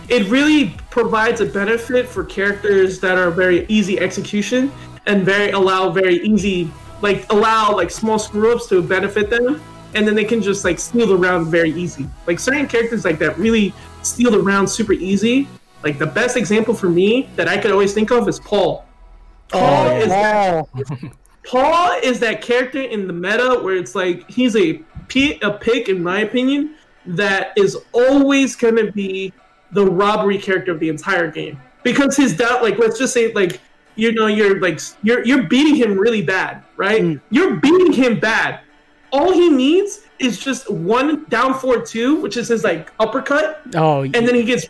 it 0.08 0.28
really 0.28 0.76
provides 0.90 1.40
a 1.40 1.46
benefit 1.46 2.06
for 2.06 2.24
characters 2.24 3.00
that 3.00 3.16
are 3.16 3.30
very 3.30 3.64
easy 3.68 3.98
execution 3.98 4.70
and 5.06 5.24
very 5.24 5.50
allow 5.50 5.90
very 5.90 6.16
easy 6.16 6.70
like 7.04 7.30
allow 7.30 7.76
like 7.76 7.90
small 7.90 8.18
screw 8.18 8.54
ups 8.54 8.66
to 8.68 8.82
benefit 8.82 9.30
them. 9.30 9.60
And 9.94 10.08
then 10.08 10.14
they 10.16 10.24
can 10.24 10.42
just 10.42 10.64
like 10.64 10.78
steal 10.80 11.06
the 11.06 11.16
round 11.16 11.46
very 11.46 11.70
easy. 11.70 12.08
Like 12.26 12.40
certain 12.40 12.66
characters 12.66 13.04
like 13.04 13.18
that 13.20 13.38
really 13.38 13.72
steal 14.02 14.30
the 14.32 14.40
round 14.40 14.68
super 14.68 14.94
easy. 14.94 15.46
Like 15.84 15.98
the 15.98 16.06
best 16.06 16.36
example 16.36 16.74
for 16.74 16.88
me 16.88 17.28
that 17.36 17.46
i 17.46 17.58
could 17.58 17.70
always 17.70 17.92
think 17.92 18.10
of 18.10 18.26
is 18.26 18.40
paul. 18.40 18.86
Oh, 19.52 19.58
paul 19.58 19.90
is 20.00 20.08
that 20.08 20.66
Paul 21.44 21.98
is 22.02 22.20
that 22.20 22.40
character 22.40 22.80
in 22.80 23.06
the 23.06 23.12
meta 23.12 23.60
where 23.62 23.76
it's 23.76 23.94
like 23.94 24.28
he's 24.30 24.56
a 24.56 24.74
p- 25.08 25.38
a 25.42 25.52
pick 25.52 25.88
in 25.88 26.02
my 26.02 26.20
opinion 26.20 26.76
that 27.06 27.52
is 27.56 27.76
always 27.92 28.56
going 28.56 28.76
to 28.76 28.90
be 28.92 29.32
the 29.72 29.84
robbery 29.84 30.38
character 30.38 30.72
of 30.72 30.80
the 30.80 30.88
entire 30.88 31.30
game. 31.30 31.60
Because 31.82 32.16
his 32.16 32.36
doubt 32.36 32.62
like 32.62 32.78
let's 32.78 32.98
just 32.98 33.12
say 33.12 33.32
like 33.34 33.60
you 33.96 34.12
know 34.12 34.26
you're 34.26 34.60
like 34.60 34.80
you're 35.02 35.24
you're 35.24 35.44
beating 35.44 35.76
him 35.76 35.98
really 35.98 36.22
bad 36.22 36.62
right? 36.76 37.02
Mm. 37.02 37.20
You're 37.30 37.56
beating 37.56 37.92
him 37.92 38.18
bad. 38.18 38.60
All 39.12 39.32
he 39.32 39.48
needs 39.48 40.02
is 40.18 40.38
just 40.38 40.70
one 40.70 41.24
down 41.24 41.54
four 41.54 41.82
two 41.82 42.20
which 42.20 42.36
is 42.36 42.48
his 42.48 42.64
like 42.64 42.90
uppercut. 42.98 43.60
Oh, 43.74 44.02
and 44.02 44.14
then 44.14 44.34
he 44.34 44.44
gets 44.44 44.68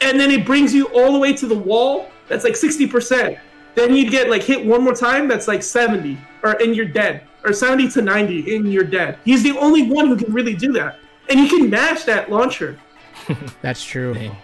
and 0.00 0.20
then 0.20 0.30
it 0.30 0.46
brings 0.46 0.74
you 0.74 0.86
all 0.86 1.12
the 1.12 1.18
way 1.18 1.32
to 1.32 1.46
the 1.46 1.58
wall. 1.58 2.10
That's 2.28 2.44
like 2.44 2.56
sixty 2.56 2.86
percent. 2.86 3.38
Then 3.78 3.94
you'd 3.94 4.10
get 4.10 4.28
like 4.28 4.42
hit 4.42 4.64
one 4.66 4.82
more 4.82 4.94
time. 4.94 5.28
That's 5.28 5.46
like 5.46 5.62
seventy, 5.62 6.18
or 6.42 6.60
and 6.60 6.74
you're 6.74 6.84
dead, 7.02 7.22
or 7.44 7.52
seventy 7.52 7.88
to 7.90 8.02
ninety, 8.02 8.56
and 8.56 8.72
you're 8.72 8.82
dead. 8.84 9.18
He's 9.24 9.42
the 9.44 9.56
only 9.58 9.88
one 9.88 10.08
who 10.08 10.16
can 10.16 10.32
really 10.32 10.54
do 10.54 10.72
that. 10.72 10.98
and 11.30 11.38
you 11.38 11.46
can 11.48 11.70
mash 11.70 12.04
that 12.04 12.30
launcher, 12.30 12.76
That's 13.62 13.84
true. 13.84 14.14
Dang. 14.14 14.36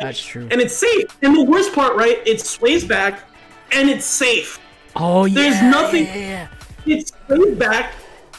That's 0.00 0.22
true. 0.24 0.48
and 0.50 0.60
it's 0.60 0.74
safe. 0.76 1.06
And 1.22 1.36
the 1.36 1.44
worst 1.44 1.72
part, 1.74 1.96
right? 1.96 2.18
It 2.26 2.40
sways 2.40 2.84
back, 2.84 3.22
and 3.72 3.90
it's 3.90 4.06
safe. 4.06 4.58
Oh 4.96 5.24
yeah. 5.26 5.34
There's 5.34 5.62
nothing- 5.62 6.06
yeah, 6.06 6.48
yeah, 6.86 6.94
It's 6.96 7.12
sways 7.26 7.54
back, 7.56 7.92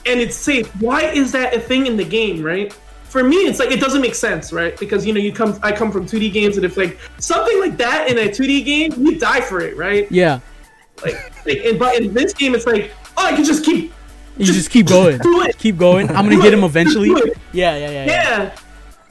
and 0.05 0.19
it's 0.19 0.36
safe. 0.36 0.67
Why 0.82 1.01
is 1.03 1.32
that 1.34 1.53
a 1.53 1.59
thing 1.59 1.86
in 1.88 1.97
the 1.97 2.03
game, 2.05 2.41
right? 2.41 2.73
For 3.16 3.24
me, 3.24 3.38
it's 3.47 3.59
like 3.59 3.72
it 3.72 3.80
doesn't 3.80 4.01
make 4.01 4.13
sense, 4.13 4.51
right? 4.51 4.78
Because 4.78 5.05
you 5.05 5.13
know, 5.13 5.22
you 5.22 5.32
come, 5.32 5.57
I 5.63 5.72
come 5.72 5.89
from 5.89 6.05
2D 6.05 6.34
games, 6.34 6.57
and 6.57 6.66
if 6.66 6.76
like 6.76 6.99
something 7.18 7.57
like 7.61 7.78
that 7.78 8.09
in 8.09 8.18
a 8.18 8.30
2D 8.30 8.66
game, 8.66 8.91
you 8.97 9.18
die 9.18 9.39
for 9.39 9.61
it, 9.61 9.78
right? 9.78 10.11
Yeah. 10.11 10.41
Like, 11.01 11.16
like 11.45 11.59
and, 11.63 11.80
but 11.80 11.95
in 11.95 12.13
this 12.13 12.34
game, 12.34 12.53
it's 12.53 12.66
like, 12.66 12.91
oh, 13.16 13.26
I 13.26 13.34
can 13.34 13.45
just 13.45 13.63
keep 13.63 13.93
You 14.36 14.45
just 14.47 14.70
keep 14.70 14.88
going. 14.88 15.20
do 15.20 15.43
it. 15.43 15.57
Keep 15.57 15.78
going. 15.78 16.09
I'm 16.09 16.26
gonna 16.26 16.32
Do 16.32 16.41
get 16.41 16.51
it. 16.51 16.57
him 16.57 16.66
eventually. 16.66 17.07
Yeah, 17.07 17.78
yeah, 17.78 17.78
yeah. 17.78 17.89
yeah. 17.89 18.05
Yeah. 18.05 18.55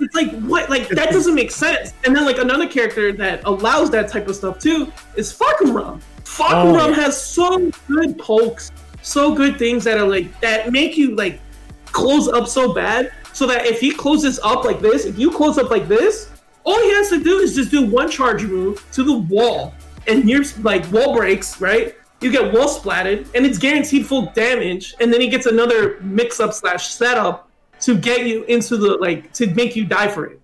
It's 0.01 0.15
like 0.15 0.39
what? 0.43 0.69
Like 0.69 0.87
that 0.91 1.09
doesn't 1.11 1.35
make 1.35 1.51
sense. 1.51 1.95
And 2.05 2.15
then 2.15 2.27
like 2.27 2.37
another 2.37 2.69
character 2.69 3.11
that 3.13 3.41
allows 3.47 3.91
that 3.93 4.09
type 4.11 4.29
of 4.29 4.37
stuff 4.37 4.59
too 4.59 4.93
is 5.17 5.33
Fahkumram. 5.33 6.03
Fahkumram 6.25 6.89
Oh, 6.89 6.93
has 6.93 7.19
so 7.19 7.71
good 7.89 8.19
pokes, 8.19 8.71
so 9.01 9.35
good 9.35 9.59
things 9.59 9.83
that 9.85 9.97
are 9.97 10.07
like 10.07 10.39
that 10.43 10.71
make 10.73 10.99
you 10.99 11.17
like 11.17 11.41
close 11.87 12.29
up 12.29 12.47
so 12.49 12.75
bad. 12.75 13.11
So 13.35 13.47
that 13.49 13.67
if 13.67 13.81
he 13.81 13.91
closes 13.93 14.39
up 14.43 14.65
like 14.65 14.81
this, 14.81 15.05
if 15.05 15.19
you 15.19 15.31
close 15.31 15.59
up 15.59 15.71
like 15.71 15.89
this, 15.89 16.31
all 16.65 16.81
he 16.81 16.91
has 16.95 17.11
to 17.11 17.23
do 17.23 17.39
is 17.39 17.55
just 17.55 17.71
do 17.71 17.85
one 17.85 18.09
charge 18.11 18.43
move 18.45 18.83
to 18.93 19.03
the 19.03 19.13
wall, 19.19 19.75
and 20.07 20.29
you're 20.29 20.45
like 20.63 20.91
wall 20.91 21.15
breaks, 21.15 21.61
right? 21.61 21.95
You 22.21 22.31
get 22.33 22.55
wall 22.55 22.69
splatted, 22.69 23.27
and 23.35 23.45
it's 23.45 23.59
guaranteed 23.59 24.07
full 24.07 24.27
damage. 24.35 24.95
And 25.01 25.13
then 25.13 25.21
he 25.21 25.29
gets 25.29 25.45
another 25.47 25.99
mix 26.01 26.41
up 26.41 26.55
slash 26.55 26.89
setup 26.89 27.51
to 27.81 27.99
get 27.99 28.25
you 28.25 28.45
into 28.45 28.77
the 28.79 28.97
like 28.97 29.31
to 29.35 29.47
make 29.55 29.77
you 29.77 29.85
die 29.85 30.09
for 30.09 30.25
it. 30.27 30.41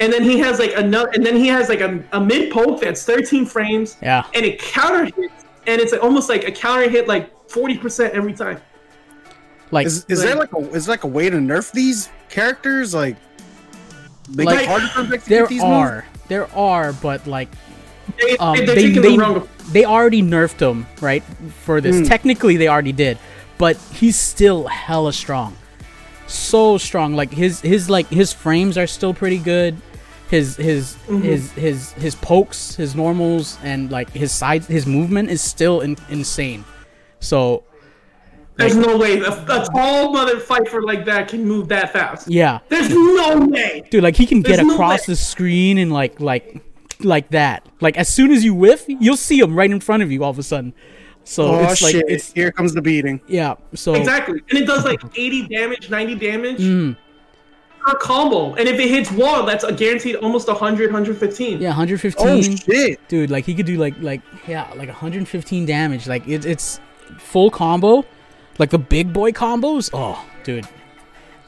And 0.00 0.12
then 0.12 0.22
he 0.24 0.38
has 0.40 0.58
like 0.58 0.72
another, 0.76 1.10
and 1.14 1.24
then 1.24 1.36
he 1.36 1.46
has 1.46 1.68
like 1.68 1.80
a, 1.80 2.02
a 2.12 2.20
mid 2.20 2.52
poke 2.52 2.80
that's 2.80 3.04
13 3.04 3.46
frames, 3.46 3.96
Yeah. 4.02 4.24
and 4.34 4.44
it 4.44 4.58
counter 4.58 5.04
hits, 5.04 5.44
and 5.66 5.80
it's 5.80 5.92
almost 5.92 6.28
like 6.28 6.44
a 6.44 6.50
counter 6.52 6.90
hit 6.90 7.06
like 7.06 7.30
40% 7.48 8.10
every 8.10 8.32
time. 8.34 8.60
Like 9.70 9.86
Is, 9.86 10.04
is 10.08 10.22
there 10.22 10.34
like 10.34 10.52
a 10.52 10.58
is 10.74 10.86
there 10.86 10.94
like 10.94 11.04
a 11.04 11.08
way 11.08 11.30
to 11.30 11.36
nerf 11.36 11.70
these 11.72 12.08
characters? 12.28 12.92
Like, 12.94 13.16
they 14.30 14.44
Like, 14.44 14.60
get 14.60 14.68
harder 14.68 14.86
for 14.88 14.98
them 15.02 15.08
to 15.10 15.14
execute 15.14 15.38
there 15.38 15.46
these 15.46 15.62
are, 15.62 16.04
there 16.28 16.52
are, 16.56 16.92
but 16.94 17.26
like 17.26 17.48
They, 18.18 18.36
um, 18.38 18.56
they, 18.56 18.64
they 18.66 18.74
they're 18.92 19.02
they, 19.02 19.16
the 19.16 19.18
wrong. 19.18 19.48
they 19.72 19.84
already 19.84 20.22
nerfed 20.22 20.60
him 20.60 20.86
right 21.00 21.22
for 21.64 21.80
this. 21.80 21.96
Mm. 21.96 22.08
Technically, 22.08 22.56
they 22.56 22.68
already 22.68 22.92
did, 22.92 23.18
but 23.58 23.76
he's 23.92 24.16
still 24.16 24.66
hella 24.66 25.12
strong, 25.12 25.56
so 26.26 26.76
strong. 26.78 27.14
Like 27.14 27.30
his 27.32 27.60
his 27.60 27.88
like 27.88 28.08
his 28.08 28.32
frames 28.32 28.76
are 28.76 28.86
still 28.88 29.14
pretty 29.14 29.38
good. 29.38 29.76
His 30.28 30.56
his 30.56 30.96
Mm-hmm. 31.06 31.22
his 31.22 31.52
his 31.52 31.92
his 31.92 32.14
pokes, 32.16 32.74
his 32.76 32.94
normals, 32.94 33.58
and 33.62 33.90
like 33.90 34.10
his 34.10 34.30
sides, 34.32 34.66
his 34.66 34.86
movement 34.86 35.30
is 35.30 35.40
still 35.42 35.80
in, 35.80 35.96
insane. 36.08 36.64
So 37.20 37.62
There's 38.60 38.76
no 38.76 38.96
way 38.96 39.18
a, 39.20 39.30
a 39.30 39.66
tall 39.72 40.12
mother 40.12 40.38
fighter 40.38 40.82
like 40.82 41.04
that 41.06 41.28
can 41.28 41.44
move 41.46 41.68
that 41.68 41.92
fast. 41.92 42.28
yeah, 42.30 42.60
There's 42.68 42.88
no 42.90 43.46
way. 43.50 43.82
dude, 43.90 44.02
like 44.02 44.16
he 44.16 44.26
can 44.26 44.42
get 44.42 44.56
There's 44.56 44.66
no 44.68 44.74
across 44.74 45.00
way. 45.00 45.12
the 45.12 45.16
screen 45.16 45.78
and 45.78 45.92
like 45.92 46.20
like 46.20 46.62
like 47.00 47.30
that. 47.30 47.66
Like 47.80 47.96
as 47.96 48.08
soon 48.08 48.30
as 48.30 48.44
you 48.44 48.54
whiff, 48.54 48.84
you'll 48.88 49.16
see 49.16 49.38
him 49.40 49.56
right 49.56 49.70
in 49.70 49.80
front 49.80 50.02
of 50.02 50.12
you 50.12 50.22
all 50.24 50.30
of 50.30 50.38
a 50.38 50.42
sudden. 50.42 50.74
So 51.24 51.44
Oh 51.46 51.62
it's 51.70 51.82
like 51.82 51.92
shit! 51.92 52.04
it's 52.08 52.32
Here 52.32 52.50
comes 52.52 52.74
the 52.74 52.82
beating. 52.82 53.20
yeah. 53.26 53.54
So 53.74 53.94
Exactly. 53.94 54.40
And 54.50 54.58
it 54.58 54.66
does 54.66 54.84
like 54.84 55.00
80 55.16 55.48
damage, 55.48 55.90
90 55.90 56.14
damage 56.16 56.58
Mm. 56.60 56.96
per 57.80 57.94
combo. 57.98 58.54
And 58.54 58.68
if 58.68 58.78
it 58.78 58.88
hits 58.88 59.10
wall, 59.12 59.44
that's 59.46 59.64
a 59.64 59.72
guaranteed 59.72 60.16
almost 60.16 60.48
100, 60.48 60.86
115. 60.92 61.60
yeah, 61.60 61.68
115. 61.68 62.26
Oh 62.26 62.40
shit! 62.56 63.08
dude 63.08 63.30
like 63.30 63.44
he 63.44 63.54
could 63.54 63.66
do 63.66 63.76
like 63.76 63.94
like 64.00 64.20
yeah 64.46 64.68
like 64.76 64.88
115 64.88 65.66
damage 65.66 66.06
like 66.06 66.26
it, 66.28 66.44
it's 66.44 66.80
full 67.18 67.50
combo 67.50 68.04
like 68.60 68.70
the 68.70 68.78
big 68.78 69.12
boy 69.12 69.32
combos? 69.32 69.90
Oh 69.92 70.24
dude. 70.44 70.68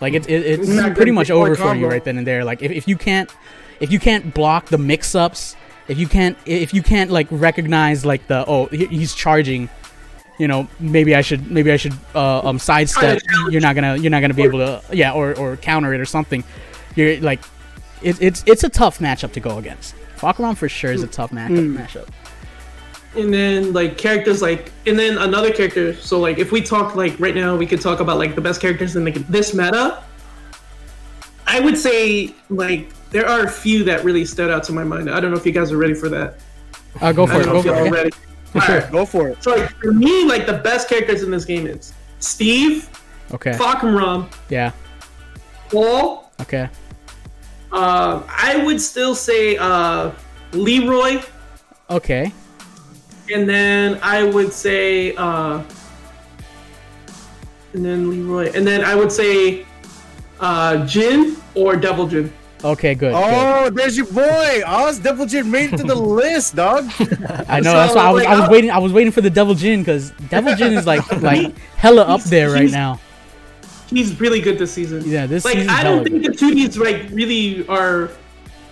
Like 0.01 0.15
it, 0.15 0.29
it 0.29 0.61
it's 0.61 0.69
Not 0.69 0.97
pretty 0.97 1.13
much 1.13 1.31
over 1.31 1.55
for 1.55 1.75
you 1.77 1.87
right 1.87 2.03
then 2.03 2.19
and 2.19 2.27
there. 2.27 2.45
Like 2.45 2.63
if, 2.63 2.73
if 2.73 2.89
you 2.89 2.97
can't 2.97 3.33
if 3.79 3.93
you 3.93 4.01
can't 4.01 4.35
block 4.35 4.67
the 4.67 4.79
mix-ups 4.79 5.55
if 5.89 5.99
you 5.99 6.07
can't 6.07 6.37
if 6.47 6.73
you 6.73 6.83
can't 6.83 7.11
like 7.11 7.27
recognize 7.31 8.05
like 8.05 8.27
the 8.29 8.45
oh 8.47 8.67
he's 8.67 9.15
charging 9.15 9.69
you 10.39 10.49
know 10.49 10.69
maybe 10.81 11.15
i 11.15 11.21
should 11.21 11.51
maybe 11.51 11.71
i 11.73 11.77
should 11.77 11.93
uh 12.15 12.41
um 12.49 12.59
sidestep. 12.59 13.21
You're 13.51 13.61
not 13.61 13.75
gonna 13.75 13.97
you're 13.97 14.11
not 14.11 14.21
gonna 14.21 14.35
be 14.35 14.43
able 14.43 14.61
to 14.61 14.83
yeah 14.93 15.13
or 15.13 15.37
or 15.37 15.57
counter 15.57 15.93
it 15.95 16.01
or 16.01 16.07
something. 16.07 16.45
You're 16.95 17.21
like 17.21 17.41
it, 18.03 18.21
it's 18.21 18.43
it's 18.47 18.65
a 18.65 18.69
tough 18.69 18.99
matchup 18.99 19.33
to 19.33 19.41
go 19.41 19.59
against. 19.59 19.95
Fahkumram 20.17 20.57
for 20.57 20.69
sure 20.69 20.93
is 20.93 21.03
a 21.03 21.09
tough 21.09 21.31
matchup 21.31 21.77
matchup 21.77 22.09
And 23.15 23.33
then 23.33 23.73
like 23.73 23.99
characters 23.99 24.41
like, 24.41 24.73
and 24.87 24.99
then 24.99 25.19
another 25.19 25.53
character. 25.53 25.95
So 25.95 26.19
like, 26.19 26.39
if 26.39 26.51
we 26.51 26.63
talk 26.63 26.95
like 26.97 27.19
right 27.21 27.35
now, 27.35 27.57
we 27.57 27.67
could 27.67 27.81
talk 27.81 28.01
about 28.01 28.17
like 28.19 28.35
the 28.35 28.41
best 28.41 28.61
characters 28.61 28.97
in 28.97 29.05
like 29.05 29.17
this 29.29 29.53
meta. 29.55 30.03
I 31.47 31.61
would 31.61 31.77
say 31.77 32.35
like 32.49 32.91
there 33.11 33.27
are 33.29 33.45
a 33.45 33.51
few 33.51 33.85
that 33.85 34.05
really 34.05 34.25
stood 34.25 34.51
out 34.51 34.65
to 34.65 34.73
my 34.73 34.85
mind. 34.85 35.11
I 35.11 35.21
don't 35.21 35.31
know 35.31 35.37
if 35.37 35.45
you 35.45 35.53
guys 35.53 35.71
are 35.71 35.77
ready 35.77 35.93
for 35.95 36.09
that. 36.09 36.37
uh 37.01 37.13
go 37.13 37.25
I 37.25 37.27
for 37.27 37.41
it 37.41 37.45
go 37.45 37.63
for 37.63 37.69
it 37.69 37.85
yeah. 37.85 37.91
ready. 37.91 38.11
For 38.47 38.61
sure. 38.61 38.75
Alright. 38.77 38.93
Go 38.93 39.05
for 39.07 39.29
it. 39.29 39.43
So 39.43 39.57
like, 39.57 39.71
for 39.77 39.93
me, 39.93 40.25
like 40.25 40.47
the 40.47 40.59
best 40.59 40.89
characters 40.89 41.23
in 41.23 41.31
this 41.31 41.45
game 41.45 41.67
is 41.67 41.93
Steve, 42.21 42.89
okay 43.35 43.53
Fahkumram, 43.53 44.33
yeah 44.49 44.73
Paul. 45.71 46.31
okay 46.41 46.69
Uh, 47.73 48.23
I 48.29 48.63
would 48.65 48.81
still 48.81 49.15
say 49.15 49.57
uh, 49.57 50.13
Leroy, 50.53 51.23
okay 51.91 52.33
and 53.33 53.49
then 53.49 53.99
I 54.03 54.23
would 54.25 54.53
say, 54.53 55.15
uh, 55.17 55.63
and 57.75 57.85
then 57.85 58.11
Leroy, 58.11 58.53
and 58.55 58.67
then 58.67 58.85
I 58.85 58.95
would 58.95 59.11
say 59.13 59.67
uh, 60.41 60.87
Jin 60.87 61.37
or 61.55 61.77
Devil 61.77 62.07
Jin. 62.07 62.33
okay 62.65 62.95
good, 62.95 63.13
good. 63.13 63.15
Oh, 63.15 63.71
there's 63.71 63.97
your 63.97 64.07
boy. 64.07 64.63
Oz 64.67 64.99
Devil 64.99 65.27
Jin 65.27 65.51
made 65.51 65.73
it 65.73 65.77
to 65.79 65.83
the 65.85 65.95
list, 66.21 66.55
dog. 66.55 66.85
I 67.49 67.61
know 67.61 67.73
that's 67.73 67.93
so, 67.93 67.99
why 67.99 68.05
I 68.07 68.11
was 68.13 68.25
like, 68.25 68.29
I 68.29 68.41
was 68.41 68.51
waiting 68.51 68.71
I 68.71 68.79
was 68.79 68.93
waiting 68.93 69.13
for 69.13 69.21
the 69.21 69.31
Devil 69.31 69.55
Jin 69.55 69.81
because 69.81 70.11
Devil 70.29 70.55
Jin 70.55 70.75
is 70.75 70.87
like 70.87 71.11
like 71.23 71.57
hella 71.77 72.03
up 72.03 72.23
there 72.25 72.51
right 72.51 72.63
he's- 72.63 72.73
now. 72.73 73.01
He's 73.89 74.19
really 74.19 74.41
good 74.41 74.59
this 74.59 74.73
season. 74.73 75.03
Yeah, 75.05 75.27
this 75.27 75.45
like 75.45 75.59
I 75.69 75.83
don't 75.85 76.03
think 76.03 76.23
good. 76.23 76.33
the 76.33 76.37
two 76.37 76.55
Ds 76.55 76.79
like 76.79 77.09
really 77.11 77.67
are 77.69 78.11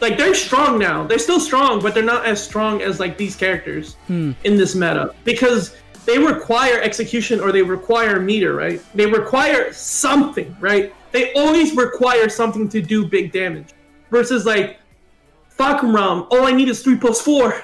like 0.01 0.17
they're 0.17 0.35
strong 0.35 0.79
now. 0.79 1.07
They're 1.07 1.19
still 1.19 1.41
strong, 1.41 1.81
but 1.81 1.95
they're 1.95 2.03
not 2.03 2.25
as 2.27 2.43
strong 2.43 2.83
as 2.83 2.99
like 3.01 3.17
these 3.17 3.37
characters 3.37 3.95
Hmm. 4.07 4.33
in 4.45 4.57
this 4.57 4.75
meta 4.75 5.15
because 5.25 5.77
they 6.07 6.19
require 6.19 6.81
execution 6.81 7.41
or 7.41 7.53
they 7.53 7.63
require 7.63 8.19
meter, 8.21 8.55
right? 8.55 8.81
They 8.95 9.07
require 9.07 9.73
something, 9.73 10.57
right? 10.61 10.95
They 11.13 11.33
always 11.35 11.75
require 11.77 12.29
something 12.29 12.69
to 12.71 12.81
do 12.81 13.05
big 13.07 13.33
damage. 13.33 13.69
Versus 14.11 14.47
like 14.47 14.79
Fahkumram, 15.59 16.27
all 16.31 16.47
I 16.47 16.53
need 16.53 16.69
is 16.69 16.83
three 16.83 16.97
plus 16.97 17.21
four. 17.21 17.61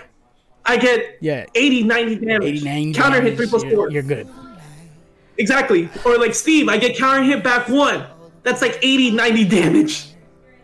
I 0.64 0.76
get 0.76 1.16
Yeah, 1.20 1.46
80, 1.54 1.84
90 1.84 2.16
damage. 2.16 2.42
89 2.44 2.92
Counter 2.94 3.20
hit 3.20 3.36
three 3.36 3.46
plus 3.46 3.62
you're, 3.62 3.72
four. 3.72 3.90
You're 3.90 4.02
good. 4.02 4.28
Exactly. 5.38 5.88
Or 6.04 6.18
like 6.18 6.34
Steve, 6.34 6.68
I 6.68 6.76
get 6.78 6.96
counter 6.96 7.22
hit 7.22 7.42
back 7.44 7.68
one. 7.68 8.04
That's 8.42 8.62
like 8.62 8.78
80, 8.82 9.10
90 9.12 9.44
damage. 9.44 10.06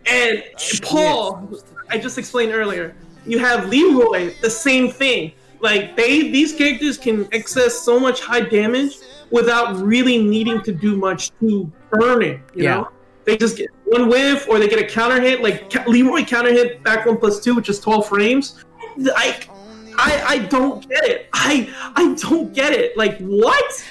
And 0.07 0.43
Paul, 0.83 1.49
I 1.91 1.99
just 1.99 2.19
explained 2.19 2.53
earlier, 2.53 2.95
you 3.27 3.39
have 3.39 3.69
Leroy, 3.69 4.35
the 4.41 4.51
same 4.51 4.91
thing. 4.91 5.33
Like 5.61 5.97
they 5.97 6.31
these 6.31 6.53
characters 6.53 6.99
can 6.99 7.33
access 7.33 7.79
so 7.81 8.01
much 8.01 8.21
high 8.21 8.41
damage 8.41 8.97
without 9.31 9.77
really 9.77 10.19
needing 10.23 10.61
to 10.63 10.73
do 10.73 10.97
much 10.97 11.31
to 11.41 11.71
burn 11.91 12.23
it, 12.23 12.41
you 12.55 12.65
Yeah. 12.65 12.75
know? 12.75 12.89
They 13.25 13.37
just 13.37 13.57
get 13.57 13.71
one 13.85 14.09
whiff 14.09 14.49
or 14.49 14.59
they 14.59 14.67
get 14.67 14.81
a 14.81 14.87
counter 14.87 15.21
hit, 15.21 15.41
like 15.43 15.73
Leroy 15.87 16.25
counter 16.25 16.53
hit 16.53 16.83
back 16.83 17.07
one 17.07 17.17
plus 17.19 17.39
two, 17.39 17.55
which 17.55 17.69
is 17.69 17.79
12 17.79 18.09
frames. 18.09 18.65
Like 18.97 19.49
I 19.97 20.25
I 20.27 20.39
don't 20.39 20.87
get 20.89 21.05
it. 21.05 21.29
I 21.33 21.71
I 21.95 22.15
don't 22.15 22.53
get 22.53 22.73
it. 22.73 22.97
Like 22.97 23.19
what? 23.21 23.85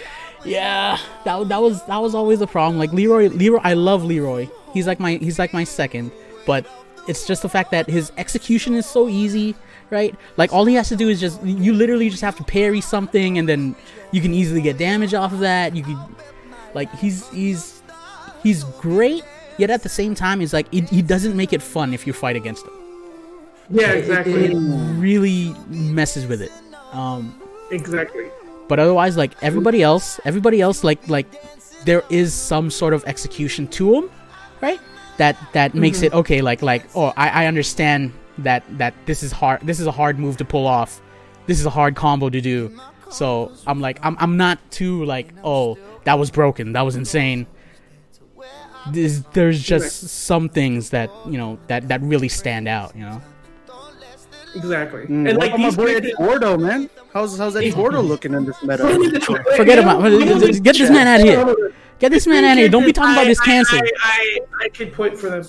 Yeah, 0.43 0.97
that 1.23 1.47
that 1.47 1.61
was 1.61 1.83
that 1.85 1.97
was 2.01 2.13
always 2.13 2.41
a 2.41 2.47
problem. 2.47 2.77
Like 2.77 2.91
Leroy, 2.91 3.29
Leroy, 3.29 3.59
I 3.63 3.73
love 3.75 4.03
Leroy. 4.03 4.49
He's 4.73 4.87
like 4.87 4.99
my 4.99 5.13
he's 5.15 5.37
like 5.39 5.53
my 5.53 5.63
second, 5.63 6.11
but 6.45 6.65
it's 7.07 7.25
just 7.27 7.41
the 7.41 7.49
fact 7.49 7.71
that 7.71 7.89
his 7.89 8.11
execution 8.17 8.73
is 8.75 8.85
so 8.85 9.09
easy, 9.09 9.55
right? 9.89 10.15
Like 10.37 10.53
all 10.53 10.65
he 10.65 10.75
has 10.75 10.89
to 10.89 10.95
do 10.95 11.09
is 11.09 11.19
just 11.19 11.41
you 11.43 11.73
literally 11.73 12.09
just 12.09 12.21
have 12.21 12.35
to 12.37 12.43
parry 12.43 12.81
something, 12.81 13.37
and 13.37 13.47
then 13.49 13.75
you 14.11 14.21
can 14.21 14.33
easily 14.33 14.61
get 14.61 14.77
damage 14.77 15.13
off 15.13 15.33
of 15.33 15.39
that. 15.39 15.75
You 15.75 15.83
could 15.83 15.97
like 16.73 16.91
he's 16.95 17.27
he's 17.29 17.81
he's 18.43 18.63
great, 18.79 19.23
yet 19.57 19.69
at 19.69 19.83
the 19.83 19.89
same 19.89 20.15
time, 20.15 20.39
he's 20.39 20.53
like 20.53 20.67
it, 20.73 20.89
he 20.89 21.01
doesn't 21.01 21.35
make 21.35 21.53
it 21.53 21.61
fun 21.61 21.93
if 21.93 22.05
you 22.07 22.13
fight 22.13 22.35
against 22.35 22.65
him. 22.65 22.73
Yeah, 23.69 23.91
It- 23.91 23.97
exactly. 23.99 24.45
It, 24.45 24.55
really 24.99 25.55
messes 25.69 26.27
with 26.27 26.41
it. 26.41 26.51
Um, 26.93 27.41
Exactly. 27.71 28.25
but 28.67 28.79
otherwise 28.79 29.15
like 29.15 29.31
everybody 29.41 29.81
else 29.81 30.19
everybody 30.25 30.59
else 30.59 30.83
like 30.83 31.07
like 31.07 31.25
there 31.85 32.03
is 32.09 32.33
some 32.33 32.69
sort 32.69 32.93
of 32.93 33.01
execution 33.05 33.65
to 33.69 33.91
them 33.91 34.09
right? 34.61 34.79
That 35.17 35.37
that 35.53 35.75
makes 35.75 35.97
Mm-hmm. 35.97 36.05
it 36.05 36.13
okay. 36.13 36.41
Like 36.41 36.61
like 36.61 36.85
oh, 36.95 37.13
I, 37.17 37.43
I 37.43 37.45
understand 37.47 38.13
that 38.39 38.63
that 38.77 38.93
this 39.05 39.23
is 39.23 39.31
hard. 39.31 39.61
This 39.61 39.79
is 39.79 39.87
a 39.87 39.91
hard 39.91 40.17
move 40.19 40.37
to 40.37 40.45
pull 40.45 40.65
off. 40.65 41.01
This 41.47 41.59
is 41.59 41.65
a 41.65 41.69
hard 41.69 41.95
combo 41.95 42.29
to 42.29 42.41
do. 42.41 42.77
So 43.09 43.51
I'm 43.67 43.81
like 43.81 43.99
I'm 44.03 44.15
I'm 44.19 44.37
not 44.37 44.57
too 44.71 45.03
like 45.05 45.33
oh 45.43 45.77
that 46.05 46.17
was 46.17 46.31
broken. 46.31 46.73
That 46.73 46.81
was 46.81 46.95
insane. 46.95 47.45
There's, 48.89 49.21
there's 49.33 49.61
just 49.61 50.07
some 50.09 50.49
things 50.49 50.89
that 50.89 51.11
you 51.27 51.37
know 51.37 51.59
that 51.67 51.87
that 51.89 52.01
really 52.01 52.29
stand 52.29 52.67
out. 52.67 52.95
You 52.95 53.01
know. 53.03 53.21
Exactly. 54.55 55.03
Mm, 55.03 55.29
and 55.29 55.37
like 55.37 55.49
about 55.49 55.59
my 55.59 55.65
these 55.67 55.75
boy 55.77 55.95
Eddie 55.95 56.13
Gordo, 56.17 56.57
man. 56.57 56.89
How's 57.13 57.37
how's 57.37 57.55
Eddie 57.55 57.71
Gordo 57.71 58.01
looking 58.11 58.33
in 58.33 58.45
this 58.45 58.61
meta? 58.63 58.83
Forget 59.55 59.79
about- 59.79 60.01
get 60.63 60.75
this 60.75 60.89
man 60.89 61.07
out 61.07 61.19
of 61.21 61.25
here. 61.25 61.73
Get 61.99 62.11
this 62.11 62.25
man 62.25 62.43
out 62.43 62.53
of 62.53 62.57
here. 62.57 62.67
Don't 62.69 62.85
be 62.85 62.91
talking 62.93 63.13
about 63.13 63.27
his 63.27 63.39
I- 63.39 63.45
cancer. 63.45 63.75
I, 63.77 63.89
I, 64.03 64.39
I 64.65 64.69
could 64.69 64.91
point 64.93 65.17
for 65.17 65.29
them. 65.29 65.43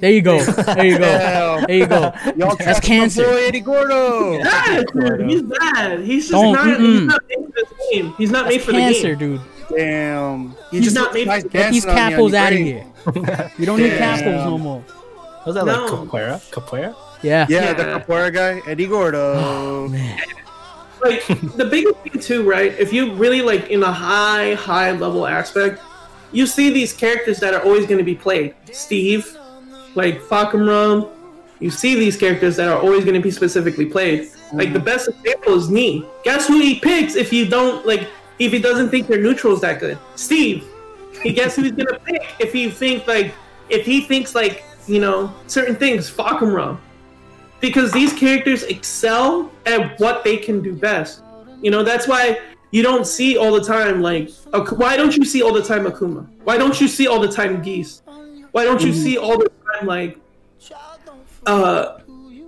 There 0.00 0.10
you 0.10 0.22
go. 0.22 0.38
There 0.44 0.84
you 0.86 0.98
go. 0.98 1.04
Damn. 1.04 1.64
There 1.66 1.76
you 1.76 1.86
go. 1.86 2.00
Y'all 2.36 2.54
That's 2.56 2.56
trash 2.56 2.74
my 2.76 2.80
cancer. 2.80 3.24
boy 3.24 3.46
Eddie 3.46 3.60
Gordo. 3.60 4.42
Bad, 4.42 4.86
dude. 4.94 5.28
He's 5.30 5.42
bad. 5.42 6.00
He's 6.00 6.28
just 6.28 6.32
Don't- 6.32 6.52
not. 6.54 6.66
mm-mm. 6.78 6.80
He's 6.96 7.02
not 7.10 7.22
made 7.28 7.44
for 7.44 7.52
this 7.52 7.90
game. 7.92 8.14
He's 8.16 8.30
not 8.30 8.46
made 8.48 8.62
for 8.62 8.72
Cancer, 8.72 9.02
the 9.10 9.16
game. 9.16 9.36
dude. 9.36 9.76
Damn. 9.76 10.48
He 10.70 10.76
He's 10.78 10.84
just 10.84 10.94
not 10.96 11.02
looks 11.04 11.14
made- 11.14 11.26
nice 11.26 11.42
Get 11.44 11.72
these 11.72 11.84
dancing 11.84 11.90
on 11.90 12.10
you, 12.12 12.16
capos 12.16 12.34
out 12.34 12.52
of 12.52 12.58
here. 12.58 13.50
You 13.58 13.66
don't 13.66 13.78
need 13.80 13.92
capos 13.92 14.44
no 14.44 14.56
more. 14.58 14.84
Was 15.46 15.54
that 15.56 15.66
No. 15.66 15.72
like 15.72 15.90
capoeira? 15.92 16.50
Capoeira? 16.50 16.94
Yeah. 17.22 17.46
Yeah, 17.48 17.72
the 17.72 17.82
Yeah. 17.82 17.98
capoeira 17.98 18.32
guy, 18.32 18.62
Eddie 18.66 18.86
Gordo. 18.86 19.34
Oh, 19.36 19.92
like 21.04 21.26
the 21.56 21.64
biggest 21.64 21.96
thing 22.00 22.20
too, 22.20 22.42
right? 22.48 22.74
If 22.78 22.92
you 22.92 23.12
really 23.14 23.42
like 23.42 23.68
in 23.70 23.82
a 23.82 23.92
high, 23.92 24.54
high 24.54 24.92
level 24.92 25.26
aspect, 25.26 25.80
you 26.32 26.46
see 26.46 26.70
these 26.70 26.92
characters 26.92 27.38
that 27.40 27.54
are 27.54 27.62
always 27.62 27.86
going 27.86 27.98
to 27.98 28.04
be 28.04 28.14
played. 28.14 28.54
Steve, 28.72 29.36
like 29.94 30.20
Fahkumram. 30.22 31.08
You 31.60 31.70
see 31.70 31.96
these 31.96 32.16
characters 32.16 32.54
that 32.56 32.68
are 32.68 32.78
always 32.78 33.02
going 33.04 33.14
to 33.16 33.20
be 33.20 33.32
specifically 33.32 33.86
played. 33.86 34.28
Like 34.52 34.72
the 34.72 34.78
best 34.78 35.08
example 35.08 35.54
is 35.54 35.68
Knee. 35.68 36.04
Guess 36.22 36.46
who 36.46 36.60
he 36.60 36.78
picks 36.78 37.16
if 37.16 37.32
you 37.32 37.46
don't 37.46 37.84
like 37.86 38.08
if 38.38 38.52
he 38.52 38.60
doesn't 38.60 38.90
think 38.90 39.08
their 39.08 39.20
neutral 39.20 39.54
is 39.54 39.60
that 39.62 39.80
good? 39.80 39.98
Steve. 40.14 40.64
He 41.22 41.32
guess 41.32 41.56
who 41.56 41.62
he's 41.62 41.72
gonna 41.72 41.98
pick 41.98 42.22
if 42.38 42.52
he 42.52 42.70
think 42.70 43.06
like 43.08 43.34
if 43.70 43.84
he 43.84 44.00
thinks 44.02 44.34
like 44.36 44.62
you 44.86 45.00
know 45.00 45.32
certain 45.48 45.74
things. 45.74 46.08
Fahkumram 46.10 46.78
because 47.60 47.92
these 47.92 48.12
characters 48.12 48.62
excel 48.64 49.50
at 49.66 49.98
what 50.00 50.24
they 50.24 50.36
can 50.36 50.62
do 50.62 50.74
best. 50.74 51.22
You 51.60 51.70
know, 51.70 51.82
that's 51.82 52.06
why 52.06 52.40
you 52.70 52.82
don't 52.82 53.06
see 53.06 53.36
all 53.36 53.52
the 53.52 53.64
time 53.64 54.02
like 54.02 54.30
why 54.76 54.96
don't 54.96 55.16
you 55.16 55.24
see 55.24 55.42
all 55.42 55.52
the 55.52 55.62
time 55.62 55.84
Akuma? 55.84 56.26
Why 56.44 56.58
don't 56.58 56.80
you 56.80 56.88
see 56.88 57.06
all 57.06 57.20
the 57.20 57.30
time 57.30 57.62
Geese? 57.62 58.02
Why 58.52 58.64
don't 58.64 58.82
you 58.82 58.92
see 58.92 59.16
all 59.16 59.38
the 59.38 59.50
time 59.72 59.86
like 59.86 60.18
uh 61.46 61.98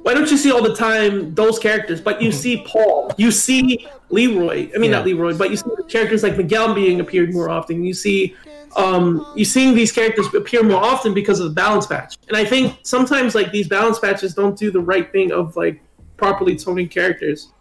why 0.02 0.14
don't 0.14 0.30
you 0.30 0.38
see 0.38 0.50
all 0.50 0.62
the 0.62 0.74
time 0.74 1.34
those 1.34 1.58
characters? 1.58 2.00
But 2.00 2.22
you 2.22 2.32
see 2.32 2.64
Paul, 2.66 3.12
you 3.18 3.30
see 3.30 3.86
Leroy. 4.08 4.70
I 4.74 4.78
mean, 4.78 4.90
not 4.90 5.04
Leroy, 5.04 5.36
but 5.36 5.50
you 5.50 5.56
see 5.56 5.68
characters 5.88 6.22
like 6.22 6.36
Miguel 6.36 6.74
being 6.74 7.00
appeared 7.00 7.34
more 7.34 7.50
often. 7.50 7.84
You 7.84 7.92
see, 7.92 8.34
um, 8.76 9.26
you 9.34 9.44
seeing 9.44 9.74
these 9.74 9.92
characters 9.92 10.32
appear 10.34 10.62
more 10.62 10.82
often 10.82 11.12
because 11.12 11.40
of 11.40 11.48
the 11.48 11.54
balance 11.54 11.86
patch. 11.86 12.16
And 12.28 12.36
I 12.36 12.44
think 12.44 12.78
sometimes 12.82 13.34
like 13.34 13.50
these 13.52 13.68
balance 13.68 13.98
patches 13.98 14.34
don't 14.34 14.56
do 14.56 14.70
the 14.70 14.80
right 14.80 15.10
thing 15.10 15.32
of 15.32 15.56
like 15.56 15.82
properly 16.16 16.56
toning 16.56 16.88
characters, 16.88 17.52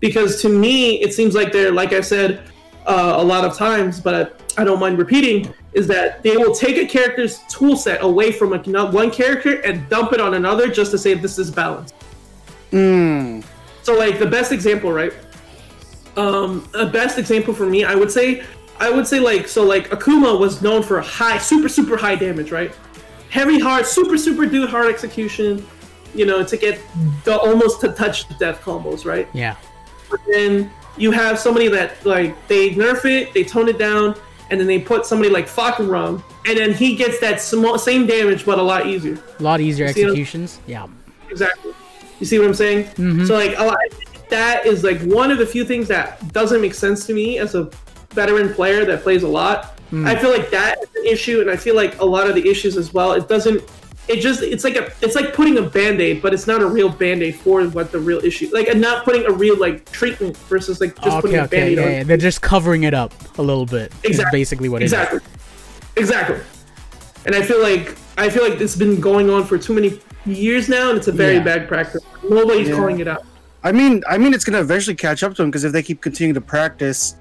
because 0.00 0.42
to 0.42 0.48
me 0.48 1.00
it 1.00 1.14
seems 1.14 1.34
like 1.34 1.52
they're 1.52 1.72
like 1.72 1.92
I 1.92 2.00
said 2.00 2.50
uh, 2.86 3.14
a 3.18 3.24
lot 3.24 3.44
of 3.44 3.56
times, 3.56 4.00
but 4.00 4.40
I 4.56 4.64
don't 4.64 4.80
mind 4.80 4.98
repeating, 4.98 5.54
is 5.72 5.86
that 5.88 6.22
they 6.22 6.36
will 6.36 6.54
take 6.54 6.76
a 6.78 6.86
character's 6.86 7.40
tool 7.48 7.76
set 7.76 8.02
away 8.02 8.32
from 8.32 8.60
no- 8.66 8.90
one 8.90 9.10
character 9.10 9.60
and 9.60 9.88
dump 9.88 10.12
it 10.12 10.20
on 10.20 10.34
another 10.34 10.68
just 10.68 10.90
to 10.90 10.98
say 10.98 11.14
this 11.14 11.38
is 11.38 11.50
balanced. 11.50 11.94
Mm. 12.72 13.44
So 13.82 13.96
like 13.96 14.18
the 14.18 14.26
best 14.26 14.52
example, 14.52 14.92
right? 14.92 15.12
Um, 16.16 16.68
a 16.74 16.86
best 16.86 17.18
example 17.18 17.54
for 17.54 17.66
me, 17.66 17.84
I 17.84 17.94
would 17.94 18.10
say, 18.10 18.42
I 18.80 18.90
would 18.90 19.06
say 19.06 19.20
like 19.20 19.48
so 19.48 19.64
like 19.64 19.90
Akuma 19.90 20.38
was 20.38 20.62
known 20.62 20.82
for 20.82 21.00
high, 21.00 21.38
super 21.38 21.68
super 21.68 21.96
high 21.96 22.14
damage, 22.14 22.50
right? 22.50 22.74
Heavy 23.30 23.58
hard, 23.58 23.86
super 23.86 24.16
super 24.16 24.46
dude 24.46 24.70
hard 24.70 24.86
execution, 24.86 25.66
you 26.14 26.26
know, 26.26 26.44
to 26.44 26.56
get 26.56 26.80
the 27.24 27.38
almost 27.38 27.80
to 27.82 27.92
touch 27.92 28.28
the 28.28 28.34
death 28.34 28.60
combos, 28.62 29.04
right? 29.04 29.28
Yeah. 29.32 29.56
But 30.10 30.20
then 30.30 30.70
you 30.96 31.10
have 31.10 31.38
somebody 31.38 31.68
that 31.68 32.04
like 32.06 32.34
they 32.48 32.70
nerf 32.70 33.04
it, 33.04 33.34
they 33.34 33.44
tone 33.44 33.68
it 33.68 33.78
down, 33.78 34.14
and 34.50 34.60
then 34.60 34.66
they 34.66 34.78
put 34.78 35.06
somebody 35.06 35.30
like 35.30 35.46
Fahkumram, 35.46 36.22
and 36.46 36.58
then 36.58 36.72
he 36.72 36.94
gets 36.96 37.20
that 37.20 37.40
small, 37.40 37.78
same 37.78 38.06
damage 38.06 38.46
but 38.46 38.58
a 38.58 38.62
lot 38.62 38.86
easier. 38.86 39.18
A 39.38 39.42
lot 39.42 39.60
easier 39.60 39.86
executions. 39.86 40.60
Yeah. 40.66 40.86
Exactly. 41.30 41.72
You 42.20 42.26
see 42.26 42.38
what 42.38 42.48
I'm 42.48 42.54
saying? 42.54 42.84
Mm-hmm. 42.84 43.26
So 43.26 43.34
like 43.34 43.58
a 43.58 43.64
lot, 43.64 43.78
that 44.30 44.66
is 44.66 44.84
like 44.84 45.00
one 45.02 45.30
of 45.30 45.38
the 45.38 45.46
few 45.46 45.64
things 45.64 45.88
that 45.88 46.32
doesn't 46.32 46.60
make 46.60 46.74
sense 46.74 47.06
to 47.06 47.14
me 47.14 47.38
as 47.38 47.54
a 47.54 47.70
veteran 48.20 48.48
player 48.58 48.84
that 48.90 49.02
plays 49.06 49.22
a 49.22 49.28
lot. 49.40 49.58
Hmm. 49.90 50.06
I 50.06 50.14
feel 50.20 50.30
like 50.36 50.50
that 50.50 50.74
is 50.82 50.88
an 51.00 51.06
issue, 51.14 51.40
and 51.40 51.48
I 51.50 51.56
feel 51.56 51.76
like 51.82 51.92
a 52.00 52.04
lot 52.04 52.28
of 52.28 52.34
the 52.34 52.44
issues 52.52 52.76
as 52.76 52.92
well. 52.92 53.12
It 53.12 53.28
doesn't. 53.28 53.62
It 54.12 54.20
just 54.20 54.40
it's 54.42 54.64
like 54.64 54.76
a 54.76 54.84
it's 55.04 55.14
like 55.14 55.28
putting 55.34 55.56
a 55.58 55.62
band-aid, 55.76 56.20
but 56.22 56.30
it's 56.34 56.46
not 56.46 56.60
a 56.62 56.66
real 56.66 56.88
band-aid 56.88 57.34
for 57.36 57.62
what 57.76 57.92
the 57.92 57.98
real 58.10 58.20
issue. 58.30 58.48
Like 58.58 58.68
and 58.72 58.80
not 58.80 59.04
putting 59.04 59.24
a 59.26 59.32
real 59.44 59.56
like 59.66 59.76
treatment 59.92 60.34
versus 60.52 60.80
like 60.80 60.92
just 61.02 61.16
putting 61.20 61.36
okay, 61.36 61.38
a 61.38 61.44
okay. 61.44 61.56
band-aid 61.56 61.78
Yeah, 61.78 61.84
on. 61.84 61.92
yeah. 61.92 62.02
They're 62.04 62.16
just 62.30 62.40
covering 62.40 62.82
it 62.84 62.94
up 62.94 63.12
a 63.38 63.42
little 63.42 63.66
bit. 63.66 63.92
Is 64.02 64.10
Exactly. 64.12 64.38
basically 64.40 64.68
what 64.70 64.80
it 64.82 64.86
is. 64.86 64.92
exactly 64.92 65.20
exactly 65.96 66.38
and 67.26 67.34
i 67.34 67.42
feel 67.42 67.60
like 67.60 67.96
i 68.24 68.28
feel 68.30 68.44
like 68.48 68.60
it's 68.60 68.76
been 68.76 69.00
going 69.00 69.28
on 69.30 69.44
for 69.44 69.58
too 69.58 69.74
many 69.78 70.00
years 70.26 70.68
now 70.68 70.84
and 70.90 70.96
it's 70.98 71.08
a 71.08 71.12
very 71.24 71.34
Yeah. 71.38 71.50
bad 71.50 71.62
practice 71.68 72.02
nobody's 72.36 72.68
Yeah. 72.68 72.76
calling 72.76 73.00
it 73.00 73.08
out 73.08 73.24
I 73.64 73.72
mean, 73.72 74.04
I 74.08 74.16
mean, 74.18 74.32
it's 74.34 74.44
gonna 74.44 74.60
eventually 74.60 74.94
catch 74.94 75.24
up 75.24 75.34
to 75.34 75.42
them 75.42 75.50
because 75.50 75.64
if 75.64 75.72
they 75.72 75.82
keep 75.82 76.00
continuing 76.00 76.34
to 76.34 76.40
practice, 76.40 77.16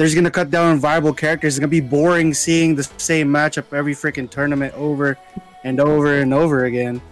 they're 0.00 0.06
just 0.06 0.16
gonna 0.16 0.30
cut 0.30 0.50
down 0.50 0.70
on 0.70 0.78
viable 0.78 1.12
characters. 1.12 1.52
It's 1.54 1.58
gonna 1.58 1.68
be 1.68 1.82
boring 1.82 2.32
seeing 2.32 2.74
the 2.74 2.84
same 2.96 3.28
matchup 3.28 3.70
every 3.76 3.92
freaking 3.94 4.30
tournament 4.30 4.72
over 4.74 5.18
and 5.62 5.78
over 5.78 6.20
and 6.20 6.32
over 6.32 6.64
again. 6.64 7.02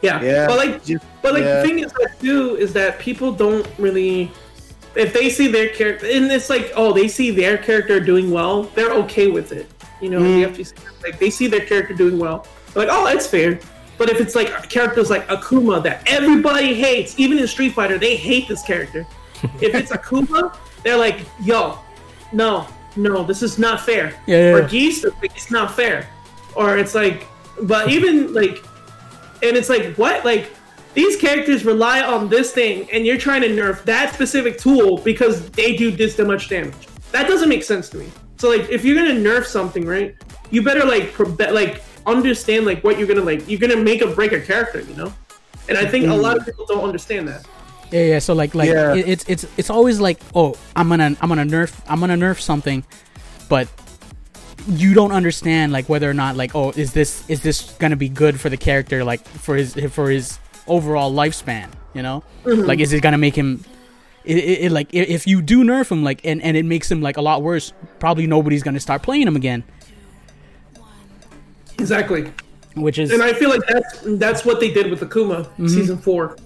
yeah, 0.00 0.22
Yeah. 0.22 0.46
but 0.46 0.56
like 0.56 0.82
Just- 0.82 1.04
but 1.20 1.34
like 1.34 1.42
yeah. 1.44 1.60
the 1.60 1.66
thing 1.68 1.78
is 1.80 1.92
that 1.92 2.18
too 2.18 2.56
is 2.56 2.72
that 2.72 2.98
people 2.98 3.32
don't 3.32 3.66
really 3.78 4.30
if 4.94 5.12
they 5.12 5.28
see 5.28 5.46
their 5.46 5.68
character 5.68 6.06
and 6.06 6.32
it's 6.32 6.48
like 6.48 6.72
oh 6.74 6.90
they 6.94 7.06
see 7.06 7.30
their 7.30 7.58
character 7.58 8.00
doing 8.00 8.30
well 8.30 8.62
they're 8.74 8.92
okay 8.92 9.26
with 9.26 9.52
it 9.52 9.66
you 10.00 10.08
know 10.08 10.20
Mm. 10.20 10.54
the 10.54 10.62
FGC, 10.64 10.72
like 11.02 11.18
they 11.18 11.28
see 11.28 11.48
their 11.48 11.66
character 11.66 11.92
doing 11.92 12.18
well 12.18 12.46
they're 12.72 12.86
like 12.86 12.94
oh 12.96 13.04
that's 13.04 13.26
fair 13.26 13.58
but 13.98 14.08
if 14.08 14.18
it's 14.22 14.34
like 14.34 14.70
characters 14.70 15.10
like 15.10 15.26
Akuma 15.28 15.82
that 15.82 16.02
everybody 16.06 16.72
hates, 16.72 17.18
even 17.18 17.38
in 17.38 17.46
Street 17.46 17.72
Fighter, 17.74 17.98
they 17.98 18.14
hate 18.16 18.46
this 18.48 18.62
character. 18.62 19.06
if 19.62 19.74
it's 19.74 19.90
Akuma, 19.90 20.54
they're 20.82 20.98
like, 20.98 21.20
yo, 21.42 21.78
no, 22.32 22.66
no, 22.96 23.24
this 23.24 23.42
is 23.42 23.58
not 23.58 23.80
fair. 23.80 24.14
Yeah, 24.26 24.50
yeah, 24.50 24.54
Or. 24.54 24.68
Geese, 24.68 25.04
like, 25.04 25.36
it's 25.36 25.50
not 25.50 25.74
fair. 25.74 26.08
Or 26.54 26.78
it's 26.78 26.94
like, 26.94 27.26
but 27.62 27.90
even 27.90 28.32
like, 28.32 28.64
and 29.42 29.56
it's 29.56 29.68
like, 29.68 29.96
what? 29.96 30.24
Like, 30.24 30.50
these 30.94 31.16
characters 31.16 31.64
rely 31.64 32.00
on 32.00 32.28
this 32.28 32.52
thing, 32.52 32.90
and 32.90 33.04
you're 33.04 33.18
trying 33.18 33.42
to 33.42 33.48
nerf 33.48 33.84
that 33.84 34.14
specific 34.14 34.58
tool 34.58 34.98
because 34.98 35.50
they 35.50 35.76
do 35.76 35.90
this 35.90 36.18
much 36.18 36.48
damage. 36.48 36.74
That 37.12 37.28
doesn't 37.28 37.48
make 37.48 37.64
sense 37.64 37.90
to 37.90 37.98
me. 37.98 38.10
So 38.38 38.48
like, 38.48 38.68
if 38.70 38.84
you're 38.84 38.96
gonna 38.96 39.20
nerf 39.20 39.44
something, 39.44 39.86
right, 39.86 40.14
you 40.50 40.62
better 40.62 40.84
like, 40.84 41.12
probe- 41.12 41.52
like 41.52 41.82
understand 42.06 42.64
like 42.64 42.82
what 42.82 42.98
you're 42.98 43.08
gonna 43.08 43.20
like. 43.20 43.48
You're 43.48 43.60
gonna 43.60 43.76
make 43.76 44.02
or 44.02 44.14
break 44.14 44.32
a 44.32 44.40
character, 44.40 44.80
you 44.80 44.94
know. 44.94 45.12
And 45.68 45.76
I 45.76 45.84
think 45.84 46.06
a 46.06 46.14
lot 46.14 46.36
of 46.36 46.46
people 46.46 46.64
don't 46.64 46.84
understand 46.84 47.28
that. 47.28 47.46
Yeah, 47.90 48.02
yeah. 48.02 48.18
So 48.18 48.34
like, 48.34 48.54
like 48.54 48.68
Yeah. 48.68 48.94
it, 48.94 49.08
it's 49.08 49.24
it's 49.28 49.46
it's 49.56 49.70
always 49.70 50.00
like, 50.00 50.20
oh, 50.34 50.54
I'm 50.74 50.88
gonna 50.88 51.16
I'm 51.20 51.28
gonna 51.28 51.44
nerf 51.44 51.72
I'm 51.88 52.00
gonna 52.00 52.16
nerf 52.16 52.40
something, 52.40 52.84
but 53.48 53.68
you 54.68 54.94
don't 54.94 55.12
understand 55.12 55.72
like 55.72 55.88
whether 55.88 56.10
or 56.10 56.14
not 56.14 56.36
like, 56.36 56.54
oh, 56.54 56.70
is 56.72 56.92
this 56.92 57.28
is 57.28 57.42
this 57.42 57.72
gonna 57.78 57.96
be 57.96 58.08
good 58.08 58.40
for 58.40 58.48
the 58.48 58.56
character 58.56 59.04
like 59.04 59.26
for 59.26 59.54
his 59.56 59.74
for 59.90 60.10
his 60.10 60.38
overall 60.66 61.12
lifespan? 61.12 61.68
You 61.94 62.02
know, 62.02 62.24
like 62.44 62.80
is 62.80 62.92
it 62.92 63.00
gonna 63.02 63.18
make 63.18 63.36
him? 63.36 63.64
It, 64.24 64.38
it, 64.38 64.60
it 64.64 64.72
like 64.72 64.88
if 64.92 65.26
you 65.28 65.40
do 65.40 65.62
nerf 65.62 65.90
him 65.92 66.02
like 66.02 66.20
and, 66.24 66.42
and 66.42 66.56
it 66.56 66.64
makes 66.64 66.90
him 66.90 67.00
like 67.00 67.16
a 67.16 67.22
lot 67.22 67.42
worse, 67.42 67.72
probably 68.00 68.26
nobody's 68.26 68.64
gonna 68.64 68.80
start 68.80 69.02
playing 69.02 69.28
him 69.28 69.36
again. 69.36 69.62
Exactly. 71.78 72.32
Which 72.74 72.98
is 72.98 73.12
And 73.12 73.22
I 73.22 73.32
feel 73.32 73.48
like 73.50 73.62
that's 73.68 74.00
that's 74.18 74.44
what 74.44 74.60
they 74.60 74.70
did 74.72 74.90
with 74.90 75.00
Akuma 75.00 75.44
Mm-hmm. 75.44 75.68
season 75.68 75.96
four. 75.98 76.36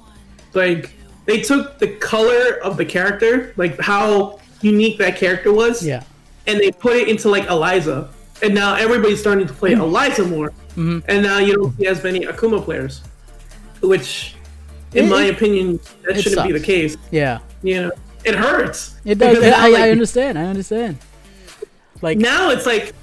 Like 0.55 0.93
they 1.31 1.41
took 1.41 1.78
the 1.78 1.89
color 1.89 2.59
of 2.62 2.76
the 2.76 2.85
character, 2.85 3.53
like 3.57 3.78
how 3.81 4.39
unique 4.61 4.99
that 4.99 5.16
character 5.16 5.53
was, 5.53 5.85
yeah. 5.87 6.03
and 6.47 6.59
they 6.61 6.70
put 6.72 6.97
it 6.97 7.09
into 7.09 7.28
like 7.28 7.47
Eliza. 7.49 8.11
And 8.43 8.55
now 8.55 8.74
everybody's 8.74 9.20
starting 9.20 9.47
to 9.47 9.53
Mm-hmm. 9.53 9.61
play 9.61 9.72
Eliza 9.72 10.24
more. 10.26 10.53
And 10.76 11.22
now 11.22 11.39
you 11.39 11.55
don't 11.57 11.76
see 11.76 11.87
as 11.87 12.03
many 12.03 12.20
Akuma 12.20 12.62
players. 12.64 13.03
Which 13.83 14.35
in 14.95 15.05
It- 15.05 15.09
my 15.11 15.24
it- 15.24 15.35
opinion, 15.35 15.78
that 16.07 16.20
shouldn't 16.20 16.47
be 16.47 16.53
the 16.53 16.61
case. 16.61 16.97
Yeah. 17.11 17.39
You 17.62 17.83
know. 17.83 17.91
It 18.24 18.35
hurts. 18.35 18.97
It 19.05 19.16
does. 19.18 19.39
I, 19.43 19.68
like, 19.68 19.83
I 19.83 19.91
understand. 19.91 20.39
I 20.39 20.45
understand. 20.45 20.99
Like 22.03 22.18
now 22.18 22.51
it's 22.51 22.66
like 22.66 22.95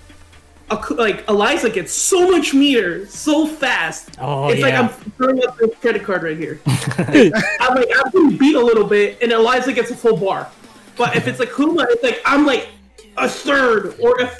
like 0.91 1.27
Eliza 1.29 1.69
gets 1.69 1.93
so 1.93 2.29
much 2.29 2.53
meter 2.53 3.05
so 3.07 3.47
fast. 3.47 4.17
Oh, 4.19 4.49
it's 4.49 4.61
like. 4.61 4.73
I'm 4.73 4.89
throwing 4.89 5.45
up 5.45 5.57
this 5.57 5.73
credit 5.75 6.03
card 6.03 6.23
right 6.23 6.37
here. 6.37 6.59
I'm 6.67 7.75
like 7.75 7.89
I'm 7.95 8.11
getting 8.11 8.37
beat 8.37 8.55
a 8.55 8.63
little 8.63 8.85
bit, 8.85 9.17
and 9.21 9.31
Eliza 9.31 9.73
gets 9.73 9.91
a 9.91 9.95
full 9.95 10.17
bar. 10.17 10.49
But 10.97 11.15
if 11.15 11.27
it's 11.27 11.39
like 11.39 11.53
Kuma, 11.55 11.85
it's 11.89 12.03
like 12.03 12.21
I'm 12.25 12.45
like 12.45 12.69
a 13.17 13.29
third 13.29 13.99
or 13.99 14.19
a 14.19 14.31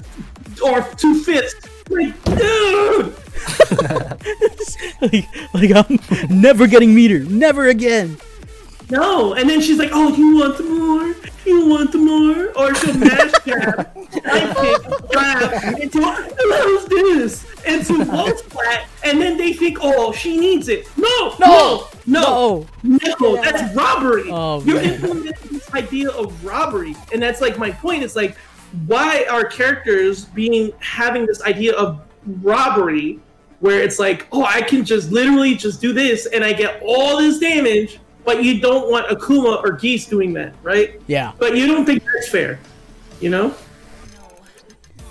or 0.63 0.82
two 0.97 1.23
fifths. 1.23 1.55
Like, 1.89 2.21
dude, 2.25 3.15
like, 5.01 5.28
like 5.53 5.89
I'm 5.89 6.41
never 6.41 6.67
getting 6.67 6.93
meter, 6.93 7.19
never 7.19 7.67
again. 7.67 8.17
No. 8.89 9.33
And 9.33 9.49
then 9.49 9.61
she's 9.61 9.77
like, 9.79 9.89
"Oh, 9.93 10.09
you 10.15 10.38
want 10.38 10.59
more? 10.69 11.15
You 11.45 11.65
want 11.67 11.93
more?" 11.95 12.51
Or 12.57 12.73
she'll 12.75 12.97
mash 12.97 13.31
jab, 13.45 13.91
right 14.25 14.55
kick, 14.57 15.09
grab 15.09 15.79
into 15.81 16.01
how's 16.01 16.85
this? 16.85 17.45
Into 17.65 18.05
wall 18.05 18.35
splat, 18.38 18.88
and 19.03 19.21
then 19.21 19.38
they 19.38 19.51
think, 19.53 19.79
"Oh, 19.81 20.11
she 20.13 20.38
needs 20.38 20.69
it." 20.69 20.88
No, 20.97 21.35
no, 21.39 21.88
no, 22.05 22.67
No. 22.83 22.97
no. 23.19 23.35
That's 23.41 23.75
robbery. 23.75 24.29
Oh, 24.31 24.61
You're 24.63 24.79
implementing 24.81 25.33
this 25.51 25.73
idea 25.73 26.09
of 26.11 26.45
robbery, 26.45 26.95
and 27.13 27.21
that's 27.21 27.41
like 27.41 27.57
my 27.57 27.71
point. 27.71 28.03
It's 28.03 28.15
like, 28.15 28.38
why 28.85 29.25
are 29.29 29.43
characters 29.43 30.25
being 30.25 30.71
having 30.79 31.25
this 31.25 31.41
idea 31.43 31.73
of 31.73 31.99
robbery, 32.41 33.19
where 33.59 33.81
it's 33.81 33.99
like, 33.99 34.27
oh, 34.31 34.43
I 34.45 34.61
can 34.61 34.85
just 34.85 35.11
literally 35.11 35.55
just 35.55 35.81
do 35.81 35.91
this, 35.93 36.25
and 36.27 36.43
I 36.43 36.53
get 36.53 36.81
all 36.85 37.17
this 37.17 37.39
damage, 37.39 37.99
but 38.28 38.43
you 38.43 38.59
don't 38.59 38.91
want 38.91 39.07
Akuma 39.07 39.63
or 39.63 39.71
Geese 39.71 40.05
doing 40.05 40.34
that, 40.34 40.53
right? 40.61 41.01
Yeah. 41.07 41.32
But 41.39 41.55
you 41.55 41.65
don't 41.65 41.86
think 41.86 42.03
that's 42.03 42.28
fair, 42.30 42.59
you 43.21 43.30
know? 43.30 43.55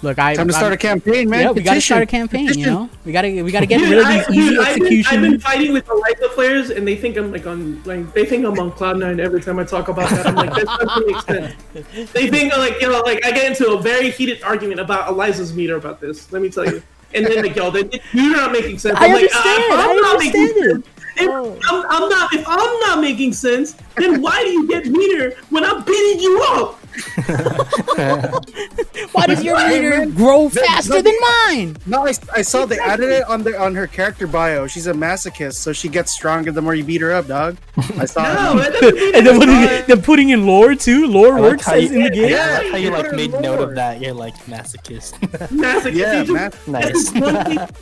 Look, 0.03 0.19
I. 0.19 0.35
Time 0.35 0.47
to 0.49 0.55
I- 0.55 0.59
start 0.59 0.73
a 0.75 0.77
campaign, 0.77 1.31
man. 1.31 1.41
Yeah, 1.41 1.51
we 1.53 1.63
gotta 1.63 1.81
start 1.81 2.03
a 2.03 2.07
campaign. 2.07 2.49
You 2.49 2.67
know, 2.67 2.91
we 3.07 3.13
gotta 3.13 3.43
we 3.43 3.51
gotta 3.51 3.65
get 3.65 3.79
Dude, 3.81 3.89
rid 3.89 3.99
of 4.01 4.05
I- 4.05 4.19
these 4.29 4.37
easy 4.37 4.51
dude, 4.51 4.59
I've 4.61 4.77
been. 4.79 5.05
I've 5.07 5.21
been 5.23 5.41
fighting 5.41 5.73
with 5.73 5.89
Eliza 5.89 6.29
players, 6.35 6.69
and 6.69 6.87
they 6.87 6.97
think 6.97 7.17
I'm 7.17 7.33
like 7.33 7.47
on 7.47 7.83
like 7.85 8.13
they 8.13 8.27
think 8.27 8.45
I'm 8.45 8.59
on 8.59 8.73
cloud 8.73 8.99
nine 8.99 9.19
every 9.21 9.41
time 9.41 9.59
I 9.59 9.65
talk 9.65 9.89
about 9.89 10.11
that. 10.11 10.27
I'm 10.27 10.35
like 10.35 10.53
that 10.53 10.67
doesn't 10.67 11.07
make 11.07 11.23
sense. 11.97 12.13
They 12.13 12.29
think 12.29 12.55
like 12.59 12.79
you 12.83 12.91
know 12.93 13.01
like 13.01 13.25
I 13.25 13.31
get 13.33 13.47
into 13.51 13.73
a 13.73 13.81
very 13.81 14.11
heated 14.11 14.43
argument 14.43 14.81
about 14.81 15.09
Eliza's 15.09 15.55
meter 15.55 15.77
about 15.77 15.99
this. 15.99 16.31
Let 16.31 16.43
me 16.43 16.51
tell 16.51 16.67
you. 16.67 16.83
And 17.15 17.25
then 17.25 17.43
like 17.43 17.57
yo, 17.57 17.71
they, 17.71 17.89
you're 18.13 18.37
not 18.37 18.53
making 18.53 18.79
sense. 18.79 18.99
I 19.01 19.07
I'm 19.07 19.13
like, 19.15 19.31
uh, 19.35 19.39
understand, 19.39 19.73
I'm 19.73 19.81
I 19.81 19.95
not 19.95 20.19
making 20.19 20.41
understand 20.43 20.51
it. 20.51 20.73
sense, 20.85 20.87
If 20.96 20.96
I'm, 21.19 21.85
I'm 21.89 22.09
not 22.09 22.33
if 22.33 22.45
I'm 22.47 22.81
not 22.81 23.01
making 23.01 23.33
sense, 23.33 23.75
then 23.97 24.21
why 24.21 24.43
do 24.45 24.51
you 24.51 24.69
get 24.69 24.87
meter 24.87 25.37
when 25.51 25.65
I'm 25.65 25.83
beating 25.85 26.21
you 26.21 26.43
up? 26.49 26.79
Why 29.13 29.27
does 29.27 29.43
your 29.45 29.59
Hey, 29.59 29.81
meter 29.81 30.07
grow 30.07 30.49
faster 30.49 31.03
that- 31.03 31.05
than 31.05 31.15
mine? 31.57 31.77
No, 31.87 32.07
I, 32.07 32.13
I 32.35 32.43
saw 32.43 32.65
they 32.67 32.79
added 32.79 33.11
it 33.11 33.25
on 33.25 33.43
the 33.43 33.59
on 33.61 33.75
her 33.75 33.87
character 33.87 34.27
bio. 34.27 34.67
She's 34.67 34.87
a 34.87 34.93
masochist, 34.93 35.55
so 35.55 35.73
she 35.73 35.89
gets 35.89 36.13
stronger 36.13 36.53
the 36.53 36.63
more 36.63 36.75
you 36.75 36.85
beat 36.85 37.01
her 37.03 37.13
up, 37.13 37.27
dog. 37.27 37.57
I 37.99 38.05
saw 38.07 38.23
No, 38.55 38.61
it. 38.63 38.73
doesn't 38.81 38.95
mean 38.97 39.15
And 39.15 39.27
then 39.27 39.37
it's 39.37 39.45
putting, 39.45 39.61
not. 39.79 39.87
then 39.87 40.03
putting 40.03 40.29
in 40.31 40.47
lore 40.47 40.75
too. 40.75 41.07
Lore 41.07 41.33
like 41.33 41.41
works 41.43 41.67
how 41.67 41.75
you- 41.75 41.93
in 41.93 42.05
the 42.05 42.11
game. 42.11 42.31
Yeah. 42.31 42.59
I 42.61 42.63
like 42.63 42.71
how 42.73 42.77
you 42.79 42.91
like 42.91 43.13
made 43.13 43.35
in 43.35 43.43
note 43.43 43.61
of 43.61 43.75
that. 43.75 44.01
You're 44.01 44.15
like 44.15 44.35
masochist. 44.47 45.13
Masochist. 45.51 45.95
Yeah, 45.95 46.23
You 46.23 46.35
Nice. 46.67 47.11
That's. 47.13 47.73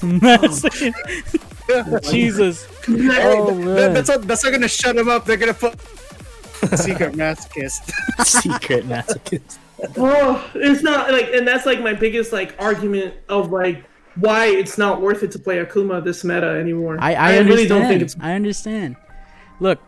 Masochist. 0.00 2.10
Jesus. 2.10 2.64
Hey, 2.86 3.36
Oh, 3.36 3.54
that- 3.54 3.56
man. 3.56 3.94
that's 3.94 4.08
not, 4.08 4.22
that's 4.22 4.44
not 4.44 4.50
gonna 4.52 4.68
shut 4.68 4.96
him 4.96 5.08
up. 5.08 5.24
They're 5.24 5.36
gonna 5.36 5.54
put 5.54 5.74
secret 6.76 7.12
masochist. 7.14 7.92
Secret 8.24 8.84
masochist. 8.88 9.58
Oh, 9.96 10.50
it's 10.54 10.82
not 10.82 11.10
like, 11.10 11.30
and 11.32 11.46
that's 11.46 11.64
like 11.64 11.80
my 11.80 11.94
biggest 11.94 12.32
like 12.32 12.54
argument 12.58 13.14
of 13.28 13.50
like 13.50 13.84
why 14.16 14.46
it's 14.46 14.76
not 14.76 15.00
worth 15.00 15.22
it 15.22 15.30
to 15.32 15.38
play 15.38 15.64
Akuma 15.64 16.04
this 16.04 16.24
meta 16.24 16.46
anymore. 16.46 16.98
I, 17.00 17.14
I, 17.14 17.38
really 17.38 17.66
don't 17.66 17.86
think 17.86 18.02
it's. 18.02 18.16
I 18.20 18.34
understand. 18.34 18.96
Look, 19.58 19.80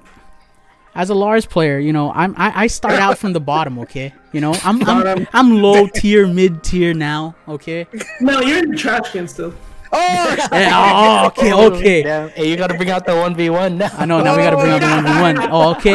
as 0.94 1.10
a 1.10 1.14
Lars 1.14 1.44
player, 1.44 1.78
you 1.78 1.92
know, 1.92 2.10
I'm 2.12 2.34
I, 2.38 2.62
I 2.62 2.66
start 2.68 2.94
out 2.94 3.18
from 3.18 3.32
the 3.32 3.40
bottom, 3.40 3.78
okay? 3.80 4.14
You 4.32 4.40
know, 4.40 4.54
I'm 4.64 4.82
I'm, 4.88 5.26
I'm 5.32 5.62
low 5.62 5.86
tier, 5.86 6.26
mid 6.26 6.62
tier 6.62 6.94
now, 6.94 7.34
okay? 7.48 7.86
No, 8.20 8.40
you're 8.40 8.58
in 8.58 8.70
the 8.70 8.76
trash 8.76 9.12
can 9.12 9.28
still. 9.28 9.54
Oh, 9.94 10.36
oh, 10.52 11.26
okay, 11.26 11.52
okay. 11.78 12.02
Damn. 12.02 12.28
Hey, 12.30 12.48
you 12.50 12.56
gotta 12.56 12.74
bring 12.74 12.90
out 12.90 13.04
the 13.04 13.14
one 13.16 13.34
v 13.34 13.50
one 13.50 13.78
now. 13.78 13.90
I 13.98 14.06
know. 14.06 14.22
Now 14.22 14.36
we 14.36 14.42
gotta 14.42 14.56
bring 14.56 14.70
out 14.72 14.80
the 14.80 14.86
one 14.86 15.04
v 15.04 15.20
one. 15.20 15.50
Oh, 15.52 15.70
okay. 15.72 15.94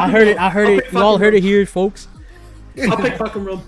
I 0.00 0.08
heard 0.08 0.28
it. 0.28 0.38
I 0.38 0.50
heard 0.50 0.68
it. 0.70 0.92
You 0.92 0.98
all 1.00 1.18
heard 1.18 1.34
it 1.34 1.42
here, 1.42 1.66
folks. 1.66 2.06
I'll 2.88 2.96
pick 2.96 3.16
fucking 3.16 3.44
real. 3.44 3.62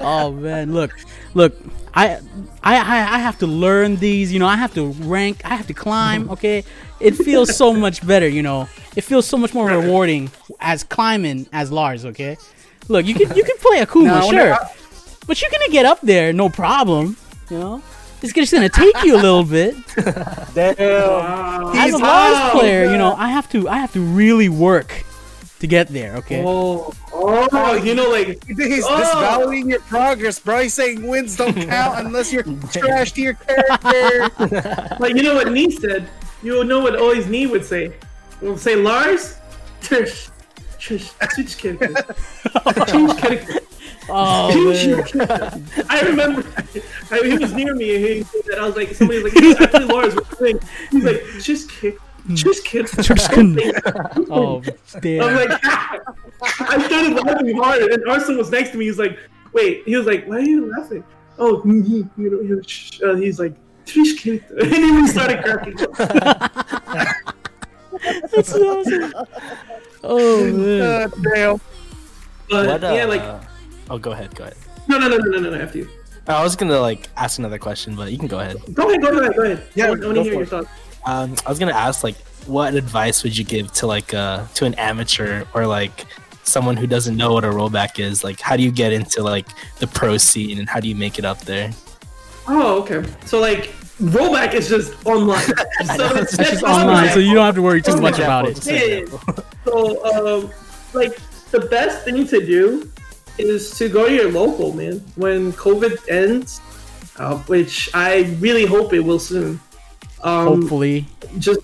Oh 0.00 0.32
man, 0.32 0.72
look, 0.72 0.92
look. 1.34 1.54
I, 1.94 2.16
I, 2.62 2.76
I 2.76 3.16
I 3.16 3.18
have 3.18 3.38
to 3.40 3.46
learn 3.46 3.96
these. 3.96 4.32
You 4.32 4.38
know, 4.38 4.46
I 4.46 4.56
have 4.56 4.72
to 4.74 4.86
rank. 5.02 5.42
I 5.44 5.56
have 5.56 5.66
to 5.66 5.74
climb. 5.74 6.30
Okay, 6.30 6.64
it 7.00 7.12
feels 7.16 7.56
so 7.56 7.72
much 7.72 8.06
better. 8.06 8.28
You 8.28 8.42
know, 8.42 8.68
it 8.96 9.02
feels 9.02 9.26
so 9.26 9.36
much 9.36 9.54
more 9.54 9.66
rewarding 9.68 10.30
as 10.60 10.84
climbing 10.84 11.46
as 11.52 11.70
Lars. 11.70 12.04
Okay, 12.06 12.36
look, 12.88 13.06
you 13.06 13.14
can 13.14 13.36
you 13.36 13.44
can 13.44 13.56
play 13.58 13.80
Akuma, 13.84 14.04
No, 14.06 14.14
I 14.14 14.24
wonder 14.24 14.40
sure, 14.40 14.52
how- 14.54 14.70
but 15.26 15.40
you're 15.40 15.50
gonna 15.50 15.70
get 15.72 15.86
up 15.86 16.00
there, 16.02 16.32
no 16.32 16.48
problem. 16.48 17.16
You 17.50 17.58
know, 17.58 17.82
it's 18.22 18.32
just 18.32 18.52
gonna 18.52 18.68
take 18.68 19.02
you 19.04 19.14
a 19.16 19.20
little 19.22 19.44
bit. 19.44 19.74
damn. 20.54 21.76
As 21.76 21.84
He's 21.84 21.94
a 21.94 21.98
Lars 21.98 22.36
hot. 22.36 22.52
player, 22.52 22.90
you 22.90 22.96
know, 22.98 23.14
I 23.14 23.28
have 23.28 23.48
to 23.50 23.68
I 23.68 23.78
have 23.78 23.92
to 23.94 24.00
really 24.00 24.48
work 24.48 25.04
to 25.60 25.66
get 25.66 25.88
there. 25.88 26.16
Okay. 26.16 26.42
Oh, 26.44 26.92
oh, 27.12 27.74
you 27.74 27.94
know, 27.94 28.08
like 28.10 28.44
He's 28.46 28.84
Oh. 28.84 29.00
disvaluing 29.00 29.70
your 29.70 29.80
progress, 29.80 30.38
bro. 30.38 30.62
He's 30.62 30.74
saying 30.74 31.06
wins 31.06 31.36
don't 31.36 31.54
count 31.68 32.06
unless 32.06 32.32
you're 32.32 32.42
trash 32.72 33.12
to 33.12 33.20
your 33.20 33.34
character. 33.34 34.96
like 35.00 35.14
you 35.14 35.22
know 35.22 35.34
what 35.34 35.52
Knee 35.52 35.70
said. 35.70 36.08
You 36.42 36.64
know 36.64 36.80
what 36.80 36.96
always 36.98 37.26
Knee 37.26 37.46
would 37.46 37.64
say. 37.64 37.92
We'll 38.40 38.58
say 38.58 38.74
Lars. 38.74 39.36
Trish, 39.80 40.30
Trish, 40.78 41.12
Trish 41.18 41.58
character. 41.58 42.84
Change 42.86 43.16
character. 43.18 43.60
Oh 44.08 44.72
Change 44.74 45.14
man. 45.14 45.64
I 45.88 46.00
remember 46.02 46.44
I, 47.10 47.20
he 47.24 47.38
was 47.38 47.52
near 47.52 47.74
me 47.74 47.94
and 47.96 48.04
he 48.04 48.22
said 48.24 48.42
that. 48.50 48.58
I 48.58 48.66
was 48.66 48.76
like, 48.76 48.94
somebody 48.94 49.22
was 49.22 49.32
like, 49.34 49.42
"Hey, 49.42 49.54
actually 49.64 49.84
Lars, 49.86 50.14
what 50.14 50.38
do? 50.38 50.60
He's 50.90 51.04
like, 51.04 51.22
just 51.40 51.70
kick. 51.70 51.98
Just 52.34 52.64
kick. 52.64 52.86
Just 53.00 53.30
kidding. 53.32 53.58
Oh 54.30 54.62
I'm 54.94 55.00
damn. 55.00 55.34
like, 55.34 55.60
I 55.64 56.86
started 56.86 57.14
laughing 57.26 57.56
hard, 57.56 57.82
and 57.82 58.08
Arslan 58.08 58.38
was 58.38 58.50
next 58.50 58.70
to 58.70 58.76
me. 58.78 58.84
He's 58.86 58.98
like, 58.98 59.18
"Wait," 59.52 59.82
he 59.86 59.96
was 59.96 60.06
like, 60.06 60.24
"Why 60.26 60.36
are 60.36 60.40
you 60.40 60.70
laughing?" 60.76 61.02
Oh, 61.38 61.60
you 61.64 62.08
know, 62.16 62.40
he 62.42 62.54
was, 62.54 63.00
uh, 63.04 63.14
he's 63.16 63.40
like, 63.40 63.54
"Trish 63.86 64.16
kicked," 64.18 64.50
and 64.52 64.70
then 64.72 65.02
we 65.02 65.08
started 65.08 65.42
cracking. 65.42 65.74
up. 65.82 66.52
That's 68.30 68.54
awesome. 68.54 69.12
Oh 70.04 70.44
man. 70.44 71.10
God 71.10 71.22
damn. 71.22 71.60
But 72.50 72.66
What, 72.66 72.84
uh, 72.84 72.92
yeah, 72.94 73.04
like, 73.06 73.42
oh, 73.92 73.98
go 73.98 74.12
ahead. 74.12 74.34
Go 74.34 74.44
ahead. 74.44 74.56
no, 74.88 74.98
no, 74.98 75.08
no, 75.08 75.16
no, 75.16 75.38
no, 75.38 75.50
no, 75.50 75.60
after 75.60 75.78
you. 75.78 75.88
I 76.26 76.42
was 76.42 76.56
gonna 76.56 76.80
like 76.80 77.08
ask 77.16 77.38
another 77.38 77.58
question, 77.58 77.96
but 77.96 78.12
you 78.12 78.18
can 78.18 78.28
go 78.28 78.40
ahead. 78.40 78.56
Go 78.74 78.88
ahead, 78.88 79.02
go 79.02 79.18
ahead, 79.18 79.36
go 79.36 79.42
ahead. 79.42 79.66
Yeah, 79.74 79.86
I 79.86 79.90
want, 79.90 80.02
I 80.02 80.06
want 80.06 80.16
to 80.18 80.22
hear 80.22 80.34
your 80.34 80.46
thoughts. 80.46 80.68
Um, 81.04 81.34
I 81.44 81.48
was 81.48 81.58
gonna 81.58 81.72
ask 81.72 82.04
like, 82.04 82.16
what 82.46 82.74
advice 82.74 83.22
would 83.22 83.36
you 83.36 83.44
give 83.44 83.72
to 83.74 83.86
like 83.86 84.14
uh 84.14 84.46
to 84.54 84.64
an 84.64 84.74
amateur 84.74 85.44
or 85.54 85.66
like 85.66 86.06
someone 86.44 86.76
who 86.76 86.86
doesn't 86.86 87.16
know 87.16 87.32
what 87.32 87.44
a 87.44 87.48
rollback 87.48 87.98
is? 87.98 88.22
Like, 88.22 88.40
how 88.40 88.56
do 88.56 88.62
you 88.62 88.70
get 88.70 88.92
into 88.92 89.22
like 89.22 89.48
the 89.78 89.88
pro 89.88 90.16
scene 90.16 90.58
and 90.58 90.68
how 90.68 90.80
do 90.80 90.88
you 90.88 90.94
make 90.94 91.18
it 91.18 91.24
up 91.24 91.40
there? 91.40 91.72
Oh, 92.46 92.82
okay. 92.82 93.04
So 93.26 93.40
like, 93.40 93.72
rollback 94.00 94.54
is 94.54 94.68
just 94.68 94.94
online. 95.04 95.40
so 95.96 96.16
it's 96.16 96.62
all 96.62 96.80
online, 96.80 97.10
so 97.10 97.18
you 97.18 97.34
don't 97.34 97.44
have 97.44 97.56
to 97.56 97.62
worry 97.62 97.82
too 97.82 98.00
much 98.00 98.18
about 98.18 98.46
it. 98.48 98.60
just. 98.60 99.42
So, 99.64 100.04
um, 100.04 100.50
like, 100.92 101.18
the 101.50 101.60
best 101.60 102.04
thing 102.04 102.26
to 102.26 102.44
do 102.44 102.91
is 103.38 103.76
to 103.78 103.88
go 103.88 104.08
to 104.08 104.14
your 104.14 104.30
local, 104.30 104.72
man. 104.72 105.02
When 105.16 105.52
COVID 105.52 106.08
ends, 106.08 106.60
uh, 107.16 107.36
which 107.38 107.90
I 107.94 108.36
really 108.40 108.66
hope 108.66 108.92
it 108.92 109.00
will 109.00 109.18
soon. 109.18 109.60
Um, 110.22 110.62
Hopefully. 110.62 111.06
just 111.38 111.60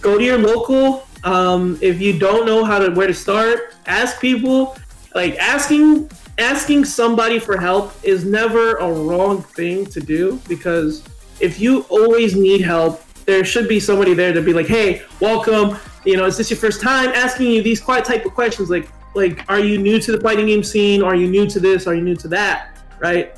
go 0.00 0.18
to 0.18 0.24
your 0.24 0.38
local. 0.38 1.06
Um, 1.24 1.78
if 1.80 2.00
you 2.00 2.18
don't 2.18 2.46
know 2.46 2.64
how 2.64 2.78
to 2.78 2.90
where 2.90 3.06
to 3.06 3.14
start, 3.14 3.74
ask 3.86 4.20
people. 4.20 4.76
Like 5.14 5.36
asking 5.38 6.10
asking 6.38 6.84
somebody 6.84 7.38
for 7.38 7.56
help 7.56 7.94
is 8.02 8.24
never 8.24 8.76
a 8.76 8.92
wrong 8.92 9.42
thing 9.42 9.86
to 9.86 10.00
do 10.00 10.38
because 10.46 11.02
if 11.40 11.58
you 11.58 11.82
always 11.88 12.36
need 12.36 12.60
help, 12.60 13.02
there 13.24 13.44
should 13.44 13.68
be 13.68 13.80
somebody 13.80 14.14
there 14.14 14.32
to 14.32 14.42
be 14.42 14.52
like, 14.52 14.66
"Hey, 14.66 15.02
welcome. 15.20 15.78
You 16.04 16.16
know, 16.16 16.26
is 16.26 16.36
this 16.36 16.50
your 16.50 16.58
first 16.58 16.80
time?" 16.80 17.08
Asking 17.08 17.50
you 17.50 17.62
these 17.62 17.80
quite 17.80 18.04
type 18.04 18.24
of 18.24 18.34
questions 18.34 18.70
like, 18.70 18.88
like, 19.16 19.44
"Are 19.48 19.60
you 19.60 19.78
new 19.78 19.98
to 20.00 20.12
the 20.12 20.20
fighting 20.20 20.46
game 20.46 20.62
scene? 20.62 21.02
Are 21.02 21.14
you 21.14 21.28
new 21.28 21.46
to 21.46 21.58
this? 21.58 21.86
Are 21.86 21.94
you 21.94 22.02
new 22.02 22.16
to 22.16 22.28
that?" 22.28 22.78
Right? 22.98 23.36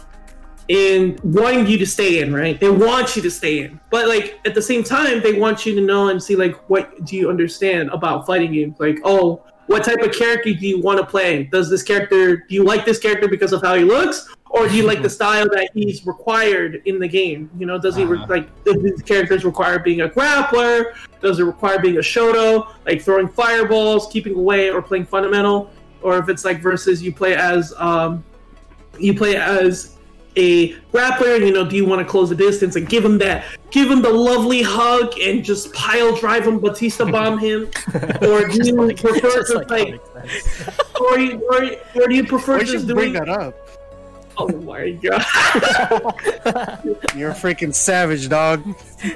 and 0.70 1.18
wanting 1.20 1.66
you 1.66 1.78
to 1.78 1.86
stay 1.86 2.20
in, 2.20 2.32
right? 2.32 2.60
They 2.60 2.68
want 2.68 3.16
you 3.16 3.22
to 3.22 3.30
stay 3.30 3.60
in, 3.60 3.80
but 3.90 4.06
like 4.06 4.38
at 4.44 4.54
the 4.54 4.60
same 4.60 4.84
time, 4.84 5.22
they 5.22 5.38
want 5.38 5.64
you 5.64 5.74
to 5.74 5.80
know 5.80 6.08
and 6.08 6.22
see 6.22 6.36
like 6.36 6.54
what 6.68 7.04
do 7.04 7.16
you 7.16 7.30
understand 7.30 7.88
about 7.90 8.26
fighting 8.26 8.52
games? 8.52 8.76
Like, 8.78 8.98
oh, 9.04 9.42
what 9.66 9.84
type 9.84 10.00
of 10.00 10.12
character 10.12 10.52
do 10.52 10.66
you 10.66 10.80
want 10.80 10.98
to 10.98 11.06
play? 11.06 11.44
Does 11.44 11.70
this 11.70 11.82
character 11.82 12.38
do 12.38 12.54
you 12.54 12.64
like 12.64 12.84
this 12.84 12.98
character 12.98 13.28
because 13.28 13.52
of 13.52 13.62
how 13.62 13.74
he 13.74 13.84
looks, 13.84 14.28
or 14.51 14.68
do 14.68 14.74
you 14.76 14.84
like 14.84 15.03
the 15.03 15.11
style 15.18 15.46
that 15.51 15.70
he's 15.74 16.07
required 16.07 16.82
in 16.84 16.99
the 16.99 17.09
game? 17.09 17.51
You 17.59 17.66
know, 17.66 17.78
does 17.78 17.96
he 17.96 18.05
re- 18.05 18.18
Uh-huh. 18.18 18.26
like 18.28 18.64
does 18.64 18.82
his 18.82 19.03
characters 19.03 19.44
require 19.44 19.78
being 19.78 20.01
a 20.03 20.09
grappler? 20.09 20.94
Does 21.20 21.38
it 21.40 21.44
require 21.44 21.78
being 21.80 21.96
a 21.96 22.01
shoto, 22.01 22.68
like 22.86 23.03
throwing 23.03 23.28
fireballs, 23.28 24.07
keeping 24.12 24.34
away, 24.34 24.70
or 24.70 24.80
playing 24.82 25.07
fundamental? 25.07 25.70
Or 26.03 26.18
if 26.18 26.28
it's 26.28 26.44
like 26.44 26.61
versus 26.61 27.03
you 27.03 27.12
play 27.12 27.34
as 27.34 27.74
um, 27.76 28.24
you 28.99 29.14
play 29.14 29.36
as 29.36 29.96
a 30.36 30.72
grappler, 30.92 31.40
you 31.44 31.51
know, 31.53 31.68
do 31.68 31.74
you 31.74 31.84
want 31.84 31.99
to 32.01 32.05
close 32.05 32.28
the 32.28 32.36
distance 32.36 32.76
and 32.76 32.88
give 32.88 33.05
him 33.05 33.18
that, 33.18 33.44
give 33.72 33.90
him 33.90 34.01
the 34.01 34.09
lovely 34.09 34.62
hug 34.62 35.12
and 35.18 35.44
just 35.44 35.72
pile 35.72 36.14
drive 36.14 36.46
him, 36.46 36.61
Batista 36.61 37.11
bomb 37.11 37.38
him, 37.49 37.62
or 38.22 38.46
do 38.46 38.64
you 38.64 38.94
prefer 38.94 39.42
to 39.44 39.59
like 39.59 39.70
like, 39.70 41.01
or, 41.01 41.18
you- 41.18 41.40
or, 41.51 42.03
or 42.03 42.07
do 42.09 42.14
you 42.14 42.24
prefer 42.24 42.59
Why 42.59 42.64
just 42.64 42.86
doing? 42.86 43.12
that 43.14 43.28
up? 43.28 43.67
Oh 44.41 44.49
my 44.62 44.91
god! 44.93 45.24
You're 47.16 47.30
a 47.30 47.34
freaking 47.34 47.74
savage, 47.74 48.28
dog. 48.28 48.64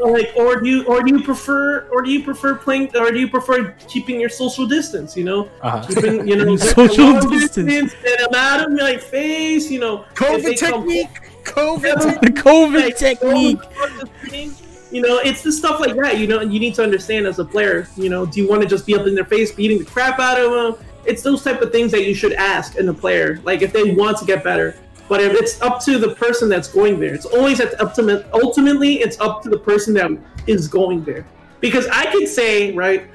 like, 0.00 0.32
or 0.36 0.60
do 0.60 0.68
you, 0.68 0.84
or 0.86 1.02
do 1.02 1.14
you 1.16 1.22
prefer, 1.22 1.88
or 1.92 2.02
do 2.02 2.10
you 2.10 2.24
prefer 2.24 2.56
playing, 2.56 2.96
or 2.96 3.10
do 3.12 3.20
you 3.20 3.28
prefer 3.28 3.70
keeping 3.88 4.20
your 4.20 4.28
social 4.28 4.66
distance? 4.66 5.16
You 5.16 5.24
know, 5.24 5.48
Uh-huh. 5.62 5.86
keeping, 5.86 6.26
you 6.26 6.36
know, 6.36 6.56
Social 6.72 7.12
long 7.12 7.30
distance. 7.30 7.94
and 8.04 8.16
I'm 8.20 8.34
out 8.34 8.66
of 8.66 8.72
my 8.72 8.96
face. 8.96 9.70
You 9.70 9.78
know, 9.80 10.04
if 10.20 10.42
they 10.42 10.54
COVID 10.54 10.58
come- 10.60 10.86
technique. 10.86 11.20
COVID. 11.44 11.82
Yeah. 12.04 12.18
The 12.20 12.26
COVID 12.30 12.82
like, 12.82 12.96
technique. 12.96 14.52
You 14.90 15.00
know, 15.02 15.18
it's 15.24 15.42
the 15.42 15.50
stuff 15.52 15.80
like 15.80 15.96
that. 15.96 16.18
You 16.18 16.26
know, 16.26 16.40
you 16.40 16.60
need 16.60 16.74
to 16.74 16.82
understand 16.82 17.26
as 17.26 17.38
a 17.38 17.44
player. 17.44 17.88
You 17.96 18.10
know, 18.10 18.26
do 18.26 18.40
you 18.40 18.48
want 18.48 18.62
to 18.62 18.68
just 18.68 18.86
be 18.86 18.94
up 18.94 19.06
in 19.06 19.14
their 19.14 19.24
face, 19.24 19.52
beating 19.52 19.78
the 19.78 19.84
crap 19.84 20.18
out 20.18 20.38
of 20.40 20.50
them? 20.52 20.84
It's 21.04 21.22
those 21.22 21.42
type 21.42 21.60
of 21.62 21.72
things 21.72 21.90
that 21.92 22.06
you 22.06 22.14
should 22.14 22.32
ask 22.34 22.76
in 22.76 22.88
a 22.88 22.94
player. 22.94 23.40
Like 23.44 23.62
if 23.62 23.72
they 23.72 23.94
want 23.94 24.18
to 24.18 24.24
get 24.24 24.44
better. 24.44 24.76
But 25.12 25.20
if 25.20 25.34
it's 25.34 25.60
up 25.60 25.78
to 25.84 25.98
the 25.98 26.14
person 26.14 26.48
that's 26.48 26.68
going 26.68 26.98
there, 26.98 27.12
it's 27.12 27.26
always 27.26 27.60
at 27.60 27.72
the 27.72 27.84
ultimate. 27.84 28.24
Ultimately, 28.32 28.94
it's 29.02 29.20
up 29.20 29.42
to 29.42 29.50
the 29.50 29.58
person 29.58 29.92
that 29.92 30.10
is 30.46 30.68
going 30.68 31.04
there. 31.04 31.26
Because 31.60 31.86
I 31.88 32.10
could 32.10 32.26
say, 32.26 32.72
right, 32.72 33.06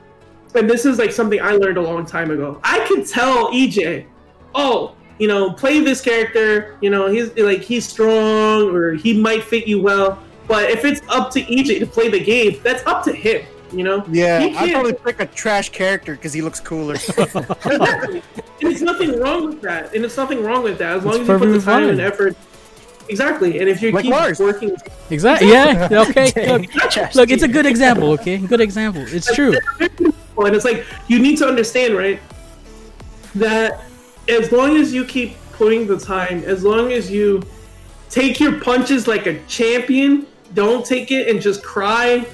and 0.54 0.70
this 0.70 0.86
is 0.86 1.00
like 1.00 1.12
something 1.12 1.42
I 1.42 1.54
learned 1.54 1.78
a 1.78 1.82
long 1.82 2.06
time 2.06 2.30
ago. 2.30 2.62
I 2.64 2.86
could 2.88 3.08
tell 3.08 3.52
EJ, 3.52 4.06
oh, 4.54 4.96
you 5.18 5.28
know, 5.28 5.54
play 5.54 5.80
this 5.80 6.00
character. 6.00 6.78
You 6.82 6.92
know, 6.92 7.08
he's 7.08 7.36
like 7.36 7.62
he's 7.62 7.90
strong 7.90 8.70
or 8.76 8.94
he 8.94 9.20
might 9.20 9.44
fit 9.44 9.66
you 9.66 9.82
well. 9.82 10.20
But 10.48 10.70
if 10.70 10.86
it's 10.86 11.02
up 11.10 11.32
to 11.32 11.42
EJ 11.42 11.80
to 11.80 11.88
play 11.88 12.10
the 12.10 12.24
game, 12.24 12.60
that's 12.62 12.86
up 12.86 13.04
to 13.06 13.12
him. 13.12 13.44
You 13.72 13.84
know. 13.84 14.06
Yeah, 14.10 14.40
He 14.40 14.56
I'd 14.56 14.72
probably 14.72 14.94
pick 14.94 15.20
a 15.20 15.26
trash 15.26 15.70
character 15.70 16.16
because 16.16 16.34
he 16.34 16.42
looks 16.42 16.60
cooler. 16.60 16.96
Exactly. 17.66 18.24
and 18.62 18.72
it's 18.74 18.82
nothing 18.82 19.20
wrong 19.20 19.46
with 19.46 19.62
that. 19.62 19.94
And 19.94 20.04
it's 20.06 20.18
nothing 20.18 20.44
wrong 20.44 20.64
with 20.64 20.78
that 20.80 20.98
as 20.98 21.04
long 21.06 21.16
It's 21.22 21.22
as 21.22 21.28
you 21.28 21.34
put 21.38 21.40
the 21.40 21.46
perfectly 21.60 21.74
time 21.74 21.90
and 21.90 22.02
effort. 22.02 22.36
Exactly. 23.10 23.60
And 23.60 23.70
if 23.70 23.82
you 23.82 23.92
Like 23.92 24.04
keep 24.04 24.12
Lars. 24.12 24.40
working, 24.40 24.76
Exactly. 25.10 25.50
Yeah. 25.50 25.88
Okay. 26.10 26.32
Look, 26.58 27.16
look, 27.16 27.30
it's 27.32 27.44
a 27.44 27.48
good 27.48 27.66
example. 27.66 28.12
Okay, 28.14 28.38
good 28.38 28.60
example. 28.62 29.04
It's 29.08 29.34
true. 29.34 29.54
and 29.80 30.56
it's 30.56 30.66
like 30.66 30.86
you 31.08 31.20
need 31.20 31.38
to 31.38 31.48
understand, 31.48 31.96
right? 31.96 32.20
That 33.36 33.84
as 34.28 34.52
long 34.52 34.76
as 34.78 34.94
you 34.94 35.06
keep 35.06 35.36
putting 35.54 35.88
the 35.88 35.98
time, 36.00 36.44
as 36.44 36.64
long 36.64 36.92
as 36.92 37.10
you 37.10 37.44
take 38.10 38.40
your 38.40 38.60
punches 38.60 39.08
like 39.08 39.26
a 39.28 39.42
champion, 39.46 40.26
don't 40.54 40.86
take 40.86 41.12
it 41.12 41.30
and 41.30 41.42
just 41.42 41.64
cry. 41.64 42.26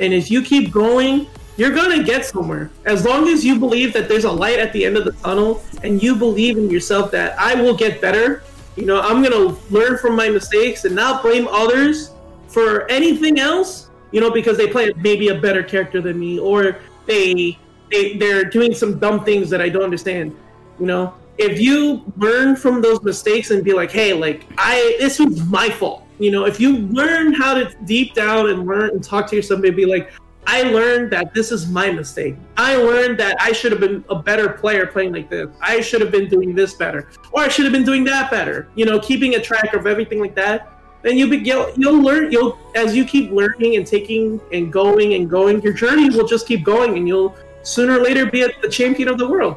And 0.00 0.12
as 0.12 0.30
you 0.30 0.42
keep 0.42 0.72
going, 0.72 1.26
you're 1.56 1.70
gonna 1.70 2.02
get 2.02 2.26
somewhere. 2.26 2.70
As 2.84 3.04
long 3.04 3.28
as 3.28 3.44
you 3.44 3.58
believe 3.58 3.92
that 3.94 4.08
there's 4.08 4.24
a 4.24 4.30
light 4.30 4.58
at 4.58 4.72
the 4.72 4.84
end 4.84 4.96
of 4.96 5.04
the 5.04 5.12
tunnel 5.12 5.62
and 5.82 6.02
you 6.02 6.14
believe 6.14 6.58
in 6.58 6.70
yourself 6.70 7.10
that 7.12 7.38
I 7.38 7.54
will 7.54 7.74
get 7.74 8.00
better, 8.00 8.42
you 8.76 8.84
know, 8.84 9.00
I'm 9.00 9.22
gonna 9.22 9.56
learn 9.70 9.96
from 9.96 10.14
my 10.14 10.28
mistakes 10.28 10.84
and 10.84 10.94
not 10.94 11.22
blame 11.22 11.48
others 11.48 12.12
for 12.48 12.88
anything 12.90 13.38
else, 13.38 13.90
you 14.12 14.20
know, 14.20 14.30
because 14.30 14.58
they 14.58 14.66
play 14.66 14.92
maybe 14.98 15.28
a 15.28 15.34
better 15.34 15.62
character 15.62 16.02
than 16.02 16.18
me 16.18 16.38
or 16.38 16.78
they, 17.06 17.58
they 17.90 18.16
they're 18.18 18.44
doing 18.44 18.74
some 18.74 18.98
dumb 18.98 19.24
things 19.24 19.48
that 19.50 19.62
I 19.62 19.70
don't 19.70 19.82
understand. 19.82 20.36
You 20.78 20.86
know, 20.86 21.14
if 21.38 21.58
you 21.58 22.04
learn 22.18 22.56
from 22.56 22.82
those 22.82 23.02
mistakes 23.02 23.50
and 23.50 23.64
be 23.64 23.72
like, 23.72 23.90
hey, 23.90 24.12
like 24.12 24.46
I 24.58 24.96
this 24.98 25.18
was 25.18 25.44
my 25.46 25.70
fault. 25.70 26.05
You 26.18 26.30
know, 26.30 26.46
if 26.46 26.58
you 26.58 26.78
learn 26.78 27.32
how 27.32 27.54
to 27.54 27.74
deep 27.84 28.14
down 28.14 28.50
and 28.50 28.66
learn 28.66 28.90
and 28.90 29.04
talk 29.04 29.26
to 29.28 29.36
yourself 29.36 29.62
and 29.62 29.76
be 29.76 29.84
like, 29.84 30.12
I 30.46 30.62
learned 30.62 31.10
that 31.10 31.34
this 31.34 31.50
is 31.50 31.68
my 31.68 31.90
mistake. 31.90 32.36
I 32.56 32.76
learned 32.76 33.18
that 33.18 33.36
I 33.40 33.52
should 33.52 33.72
have 33.72 33.80
been 33.80 34.04
a 34.08 34.14
better 34.14 34.48
player 34.48 34.86
playing 34.86 35.12
like 35.12 35.28
this. 35.28 35.48
I 35.60 35.80
should 35.80 36.00
have 36.00 36.12
been 36.12 36.28
doing 36.28 36.54
this 36.54 36.74
better, 36.74 37.08
or 37.32 37.42
I 37.42 37.48
should 37.48 37.64
have 37.64 37.72
been 37.72 37.84
doing 37.84 38.04
that 38.04 38.30
better. 38.30 38.68
You 38.76 38.84
know, 38.84 39.00
keeping 39.00 39.34
a 39.34 39.42
track 39.42 39.74
of 39.74 39.86
everything 39.86 40.20
like 40.20 40.36
that. 40.36 40.72
Then 41.02 41.18
you'll 41.18 41.30
be, 41.30 41.38
you'll, 41.38 41.72
you'll 41.76 42.00
learn. 42.00 42.30
You'll 42.30 42.58
as 42.74 42.96
you 42.96 43.04
keep 43.04 43.32
learning 43.32 43.76
and 43.76 43.86
taking 43.86 44.40
and 44.52 44.72
going 44.72 45.14
and 45.14 45.28
going, 45.28 45.60
your 45.62 45.72
journey 45.72 46.10
will 46.10 46.26
just 46.26 46.46
keep 46.46 46.64
going, 46.64 46.96
and 46.96 47.08
you'll 47.08 47.36
sooner 47.62 47.98
or 47.98 48.02
later 48.02 48.30
be 48.30 48.42
at 48.42 48.62
the 48.62 48.68
champion 48.68 49.08
of 49.08 49.18
the 49.18 49.28
world. 49.28 49.56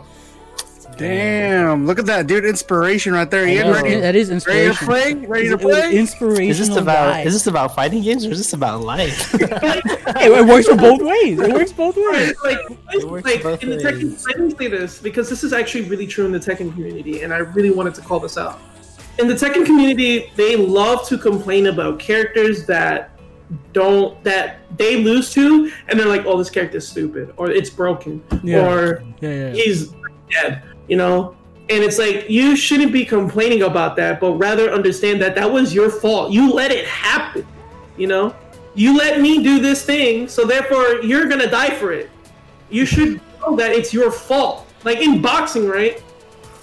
Damn, 0.99 1.85
look 1.87 1.97
at 1.99 2.05
that, 2.07 2.27
dude! 2.27 2.45
Inspiration 2.45 3.13
right 3.13 3.29
there. 3.29 3.45
I 3.45 3.49
Ian, 3.51 3.67
know, 3.67 3.73
ready, 3.73 3.95
that 3.99 4.15
is 4.15 4.29
ready 4.45 4.69
to 4.69 4.85
play? 4.85 5.13
Ready 5.13 5.49
to 5.49 5.57
play? 5.57 5.97
Inspirational. 5.97 6.49
Is 6.49 6.59
this 6.59 6.69
about 6.77 7.13
guy. 7.13 7.21
is 7.21 7.33
this 7.33 7.47
about 7.47 7.75
fighting 7.75 8.01
games 8.03 8.25
or 8.25 8.31
is 8.31 8.37
this 8.37 8.53
about 8.53 8.81
life? 8.81 9.35
Hey, 10.17 10.25
it 10.33 10.45
works 10.47 10.67
for 10.67 10.75
both 10.75 11.01
ways. 11.01 11.39
It 11.39 11.53
works 11.53 11.71
both 11.71 11.95
ways. 11.95 12.33
like, 12.43 12.57
works 13.05 13.25
like 13.25 13.43
both 13.43 13.61
in 13.63 13.69
the 13.69 13.77
Tekken, 13.77 14.03
ways. 14.11 14.25
let 14.27 14.39
me 14.39 14.49
say 14.57 14.67
this 14.67 14.99
because 14.99 15.29
this 15.29 15.43
is 15.43 15.53
actually 15.53 15.83
really 15.87 16.07
true 16.07 16.25
in 16.25 16.31
the 16.31 16.39
Tekken 16.39 16.73
community, 16.73 17.21
and 17.21 17.31
I 17.33 17.37
really 17.37 17.69
wanted 17.69 17.93
to 17.95 18.01
call 18.01 18.19
this 18.19 18.37
out. 18.37 18.59
In 19.19 19.27
the 19.27 19.35
Tekken 19.35 19.65
community, 19.65 20.31
they 20.35 20.55
love 20.55 21.07
to 21.09 21.17
complain 21.17 21.67
about 21.67 21.99
characters 21.99 22.65
that 22.65 23.11
don't 23.73 24.21
that 24.23 24.59
they 24.77 24.97
lose 25.03 25.31
to, 25.33 25.71
and 25.87 25.99
they're 25.99 26.07
like, 26.07 26.25
"Oh, 26.25 26.37
this 26.37 26.49
character's 26.49 26.87
stupid," 26.87 27.33
or 27.37 27.51
"It's 27.51 27.69
broken," 27.69 28.23
Yeah. 28.43 28.67
or 28.67 29.03
Yeah, 29.21 29.29
yeah. 29.29 29.51
he's 29.51 29.93
dead, 30.31 30.63
you 30.89 30.97
know? 30.97 31.35
And 31.69 31.83
it's 31.83 31.99
like, 31.99 32.29
you 32.29 32.55
shouldn't 32.55 32.91
be 32.91 33.05
complaining 33.05 33.61
about 33.61 33.95
that, 33.97 34.19
but 34.19 34.33
rather 34.33 34.71
understand 34.71 35.21
that 35.21 35.35
that 35.35 35.49
was 35.49 35.73
your 35.73 35.89
fault. 35.89 36.31
You 36.31 36.51
let 36.51 36.71
it 36.71 36.85
happen, 36.85 37.45
you 37.95 38.07
know? 38.07 38.35
You 38.73 38.97
let 38.97 39.21
me 39.21 39.43
do 39.43 39.59
this 39.59 39.85
thing, 39.85 40.27
so 40.27 40.45
therefore 40.45 41.01
you're 41.01 41.27
gonna 41.27 41.49
die 41.49 41.69
for 41.69 41.91
it. 41.91 42.09
You 42.69 42.85
should 42.85 43.21
know 43.39 43.55
that 43.55 43.71
it's 43.71 43.93
your 43.93 44.11
fault. 44.11 44.65
Like 44.83 44.99
in 44.99 45.21
boxing, 45.21 45.67
right? 45.67 46.01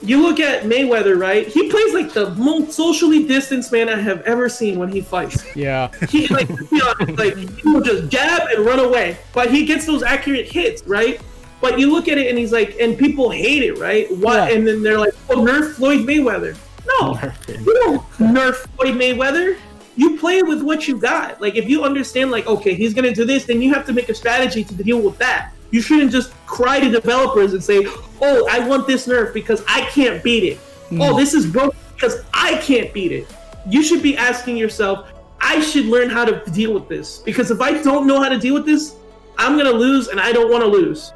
You 0.02 0.22
look 0.22 0.40
at 0.40 0.64
Mayweather, 0.64 1.18
right? 1.18 1.46
He 1.46 1.70
plays 1.70 1.94
like 1.94 2.12
the 2.12 2.30
most 2.34 2.72
socially 2.72 3.26
distanced 3.26 3.72
man 3.72 3.88
I 3.88 4.00
have 4.00 4.22
ever 4.22 4.48
seen 4.48 4.78
when 4.78 4.90
he 4.90 5.00
fights. 5.00 5.44
Yeah. 5.56 5.90
He 6.08 6.26
like, 6.28 6.48
to 6.48 6.64
be 6.66 6.80
honest, 6.82 7.18
like 7.18 7.36
he 7.36 7.68
will 7.68 7.80
just 7.80 8.08
jab 8.08 8.48
and 8.50 8.64
run 8.64 8.78
away, 8.78 9.18
but 9.32 9.50
he 9.50 9.64
gets 9.64 9.86
those 9.86 10.02
accurate 10.02 10.50
hits, 10.50 10.82
right? 10.84 11.20
But 11.68 11.80
you 11.80 11.90
look 11.90 12.06
at 12.06 12.16
it 12.16 12.28
and 12.28 12.38
he's 12.38 12.52
like, 12.52 12.76
and 12.78 12.96
people 12.96 13.28
hate 13.28 13.64
it, 13.64 13.76
right? 13.78 14.08
What? 14.18 14.36
Yeah. 14.36 14.56
And 14.56 14.64
then 14.64 14.84
they're 14.84 15.00
like, 15.00 15.14
"Oh, 15.28 15.38
nerf 15.38 15.72
Floyd 15.72 16.06
Mayweather." 16.06 16.56
No, 16.86 17.18
you 17.48 17.74
don't 17.74 18.00
nerf 18.18 18.54
Floyd 18.76 18.94
Mayweather. 18.94 19.58
You 19.96 20.16
play 20.16 20.42
with 20.42 20.62
what 20.62 20.86
you 20.86 20.96
got. 20.96 21.40
Like 21.40 21.56
if 21.56 21.68
you 21.68 21.82
understand, 21.82 22.30
like, 22.30 22.46
okay, 22.46 22.74
he's 22.74 22.94
gonna 22.94 23.12
do 23.12 23.24
this, 23.24 23.46
then 23.46 23.60
you 23.60 23.74
have 23.74 23.84
to 23.86 23.92
make 23.92 24.08
a 24.08 24.14
strategy 24.14 24.62
to 24.62 24.74
deal 24.74 25.00
with 25.00 25.18
that. 25.18 25.50
You 25.72 25.82
shouldn't 25.82 26.12
just 26.12 26.30
cry 26.46 26.78
to 26.78 26.88
developers 26.88 27.52
and 27.52 27.64
say, 27.64 27.84
"Oh, 28.22 28.46
I 28.48 28.60
want 28.60 28.86
this 28.86 29.08
nerf 29.08 29.34
because 29.34 29.64
I 29.66 29.80
can't 29.86 30.22
beat 30.22 30.44
it." 30.44 30.58
Hmm. 30.90 31.02
Oh, 31.02 31.16
this 31.16 31.34
is 31.34 31.46
broken 31.46 31.76
because 31.96 32.22
I 32.32 32.58
can't 32.58 32.94
beat 32.94 33.10
it. 33.10 33.26
You 33.68 33.82
should 33.82 34.04
be 34.04 34.16
asking 34.16 34.56
yourself, 34.56 35.12
I 35.40 35.58
should 35.58 35.86
learn 35.86 36.10
how 36.10 36.24
to 36.26 36.48
deal 36.52 36.72
with 36.72 36.88
this 36.88 37.18
because 37.18 37.50
if 37.50 37.60
I 37.60 37.82
don't 37.82 38.06
know 38.06 38.22
how 38.22 38.28
to 38.28 38.38
deal 38.38 38.54
with 38.54 38.66
this, 38.66 38.94
I'm 39.36 39.56
gonna 39.58 39.72
lose, 39.72 40.06
and 40.08 40.20
I 40.20 40.30
don't 40.30 40.50
want 40.50 40.62
to 40.62 40.68
lose. 40.68 41.12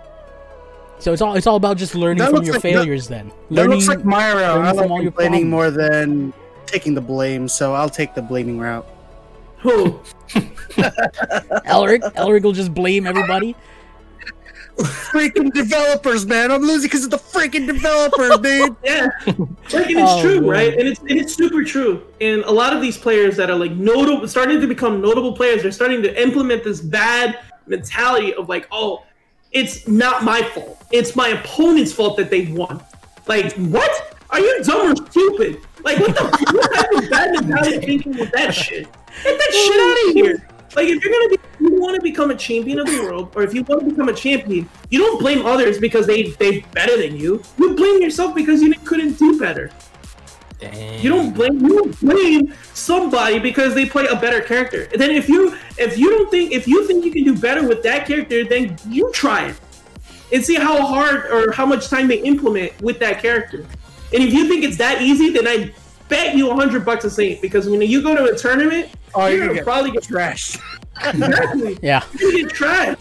So 1.01 1.13
it's 1.13 1.23
all 1.23 1.35
it's 1.35 1.47
all 1.47 1.57
about 1.57 1.77
just 1.79 1.95
learning 1.95 2.19
That 2.19 2.31
from 2.31 2.45
your 2.45 2.55
like- 2.55 2.63
that- 2.63 2.73
failures 2.73 3.09
then. 3.09 3.29
That 3.29 3.55
Learning 3.55 3.71
looks 3.79 3.89
like 3.89 4.05
my 4.05 4.33
route. 4.33 4.61
I 4.61 4.69
from 4.71 4.77
like 4.79 4.91
all 4.91 5.03
your 5.03 5.11
complaining 5.13 5.51
problems. 5.51 5.51
more 5.51 5.71
than 5.71 6.33
taking 6.67 6.95
the 6.95 7.01
blame, 7.01 7.49
so 7.49 7.75
I'll 7.75 7.89
take 7.91 8.15
the 8.15 8.23
blaming 8.23 8.59
route. 8.59 8.87
Who? 9.59 10.01
Elric. 11.67 12.01
Elric 12.15 12.43
will 12.43 12.53
just 12.53 12.73
blame 12.75 13.07
everybody. 13.07 13.55
freaking 14.79 15.53
developers, 15.53 16.25
man! 16.25 16.51
I'm 16.51 16.63
losing 16.63 16.89
because 16.89 17.05
of 17.05 17.11
the 17.11 17.19
freaking 17.19 17.67
developers, 17.67 18.39
dude. 18.43 18.77
Yeah, 18.83 19.09
like 19.27 19.37
and 19.37 19.99
it's 19.99 20.11
Oh, 20.11 20.23
true, 20.23 20.41
man. 20.41 20.49
right? 20.51 20.73
And 20.79 20.89
it's 20.89 21.01
and 21.01 21.11
it's 21.13 21.35
super 21.35 21.65
true. 21.65 22.03
And 22.21 22.43
a 22.45 22.51
lot 22.51 22.75
of 22.75 22.81
these 22.81 22.97
players 22.97 23.37
that 23.37 23.51
are 23.51 23.57
like 23.57 23.73
notable, 23.73 24.27
starting 24.29 24.61
to 24.61 24.67
become 24.67 25.01
notable 25.03 25.35
players, 25.35 25.63
they're 25.63 25.73
starting 25.73 26.03
to 26.03 26.23
implement 26.23 26.65
this 26.65 26.81
bad 26.81 27.39
mentality 27.67 28.33
of 28.35 28.49
like, 28.49 28.67
oh, 28.73 29.05
it's 29.53 29.89
not 29.89 30.25
my 30.25 30.43
fault. 30.43 30.83
It's 30.93 31.17
my 31.17 31.29
opponent's 31.29 31.93
fault 31.93 32.17
that 32.19 32.31
they 32.31 32.47
won. 32.47 32.83
Like, 33.27 33.53
what? 33.55 34.17
Are 34.31 34.41
you 34.41 34.63
dumb 34.63 34.93
or 34.93 35.11
stupid? 35.11 35.61
Like, 35.83 35.99
what 35.99 36.15
the 36.17 36.25
what 36.53 36.75
type 36.75 37.03
of 37.03 37.11
bad 37.11 37.33
mentality 37.33 37.79
thinking 37.79 38.17
with 38.17 38.31
that 38.33 38.55
shit? 38.55 38.87
Get 39.25 39.39
that 39.39 39.53
shit 39.53 39.81
out 39.81 40.09
of 40.09 40.15
here. 40.15 40.49
Like, 40.77 40.87
if 40.87 41.05
you're 41.05 41.13
gonna 41.13 41.29
be 41.29 41.39
you 41.61 41.81
want 41.81 41.97
to 41.97 42.01
become 42.01 42.31
a 42.31 42.37
champion 42.37 42.79
of 42.79 42.87
the 42.87 43.03
world, 43.03 43.33
or 43.35 43.43
if 43.43 43.53
you 43.53 43.63
want 43.65 43.83
to 43.83 43.91
become 43.91 44.09
a 44.09 44.15
champion, 44.15 44.69
you 44.89 44.99
don't 44.99 45.21
blame 45.21 45.45
others 45.45 45.79
because 45.79 46.07
they 46.07 46.31
they 46.39 46.61
better 46.73 46.97
than 46.97 47.17
you. 47.17 47.43
You 47.59 47.75
blame 47.75 48.01
yourself 48.01 48.35
because 48.35 48.63
you 48.63 48.73
couldn't 48.85 49.19
do 49.19 49.39
better. 49.39 49.71
Dang. 50.61 51.01
You 51.01 51.09
don't 51.11 51.33
blame 51.33 51.59
you 51.61 51.79
don't 51.79 52.01
blame 52.01 52.55
somebody 52.75 53.39
because 53.39 53.75
they 53.75 53.87
play 53.87 54.07
a 54.07 54.17
better 54.17 54.41
character. 54.43 54.89
And 54.93 55.01
then 55.01 55.11
if 55.11 55.29
you 55.29 55.57
if 55.79 55.97
you 55.97 56.11
don't 56.11 56.31
think 56.31 56.53
if 56.53 56.69
you 56.69 56.87
think 56.87 57.05
you 57.05 57.11
can 57.13 57.25
do 57.25 57.39
better 57.39 57.67
with 57.67 57.83
that 57.83 58.07
character, 58.07 58.45
then 58.45 58.77
you 58.87 59.11
try 59.13 59.49
it 59.49 59.57
and 60.33 60.45
see 60.45 60.57
how 60.57 60.85
hard 60.87 61.31
or 61.31 61.51
how 61.53 61.65
much 61.67 61.89
time 61.89 62.09
they 62.09 62.21
implement 62.23 62.79
with 62.83 62.99
that 63.01 63.21
character. 63.23 63.67
And 64.13 64.23
if 64.23 64.33
you 64.33 64.49
think 64.49 64.65
it's 64.65 64.77
that 64.79 65.01
easy, 65.01 65.31
then 65.31 65.47
I 65.47 65.73
bet 66.09 66.37
you 66.37 66.51
a 66.51 66.55
hundred 66.55 66.85
bucks 66.85 67.05
a 67.05 67.11
saint 67.11 67.41
because 67.41 67.69
when 67.69 67.81
you 67.81 68.03
go 68.03 68.15
to 68.15 68.33
a 68.33 68.37
tournament, 68.37 68.91
Oh, 69.15 69.27
you're 69.27 69.37
you 69.37 69.41
gonna 69.41 69.55
get 69.55 69.65
probably 69.65 69.91
get 69.93 70.03
trashed. 70.03 70.61
exactly. 71.05 71.79
Yeah. 71.83 72.05
You're 72.19 72.33
gonna 72.33 72.43
get 72.45 72.53
trashed 72.53 72.99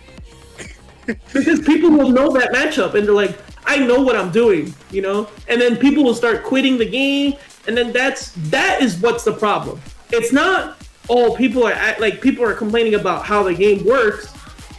because 1.33 1.59
people 1.61 1.89
will 1.89 2.09
know 2.09 2.31
that 2.31 2.51
matchup 2.53 2.93
and 2.93 3.05
they're 3.05 3.13
like, 3.13 3.37
I 3.69 3.77
know 3.77 4.01
what 4.01 4.15
I'm 4.15 4.31
doing, 4.31 4.73
you 4.89 5.03
know. 5.03 5.29
And 5.47 5.61
then 5.61 5.77
people 5.77 6.03
will 6.03 6.15
start 6.15 6.43
quitting 6.43 6.79
the 6.79 6.89
game, 6.89 7.35
and 7.67 7.77
then 7.77 7.91
that's 7.91 8.31
that 8.49 8.81
is 8.81 8.97
what's 8.97 9.23
the 9.23 9.33
problem. 9.33 9.79
It's 10.09 10.33
not 10.33 10.77
oh 11.07 11.35
people 11.35 11.63
are 11.67 11.71
act- 11.73 12.01
like 12.01 12.19
people 12.19 12.43
are 12.43 12.55
complaining 12.55 12.95
about 12.95 13.25
how 13.25 13.43
the 13.43 13.53
game 13.53 13.85
works. 13.85 14.33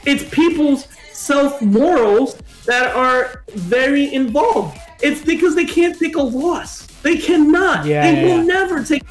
It's 0.06 0.28
people's 0.34 0.88
self 1.12 1.62
morals 1.62 2.36
that 2.66 2.92
are 2.96 3.44
very 3.50 4.12
involved. 4.12 4.76
It's 5.00 5.24
because 5.24 5.54
they 5.54 5.66
can't 5.66 5.96
take 5.96 6.16
a 6.16 6.22
loss. 6.22 6.86
They 7.02 7.16
cannot. 7.16 7.86
Yeah, 7.86 8.02
they 8.02 8.26
yeah, 8.26 8.36
will 8.36 8.44
never 8.44 8.82
take. 8.82 9.04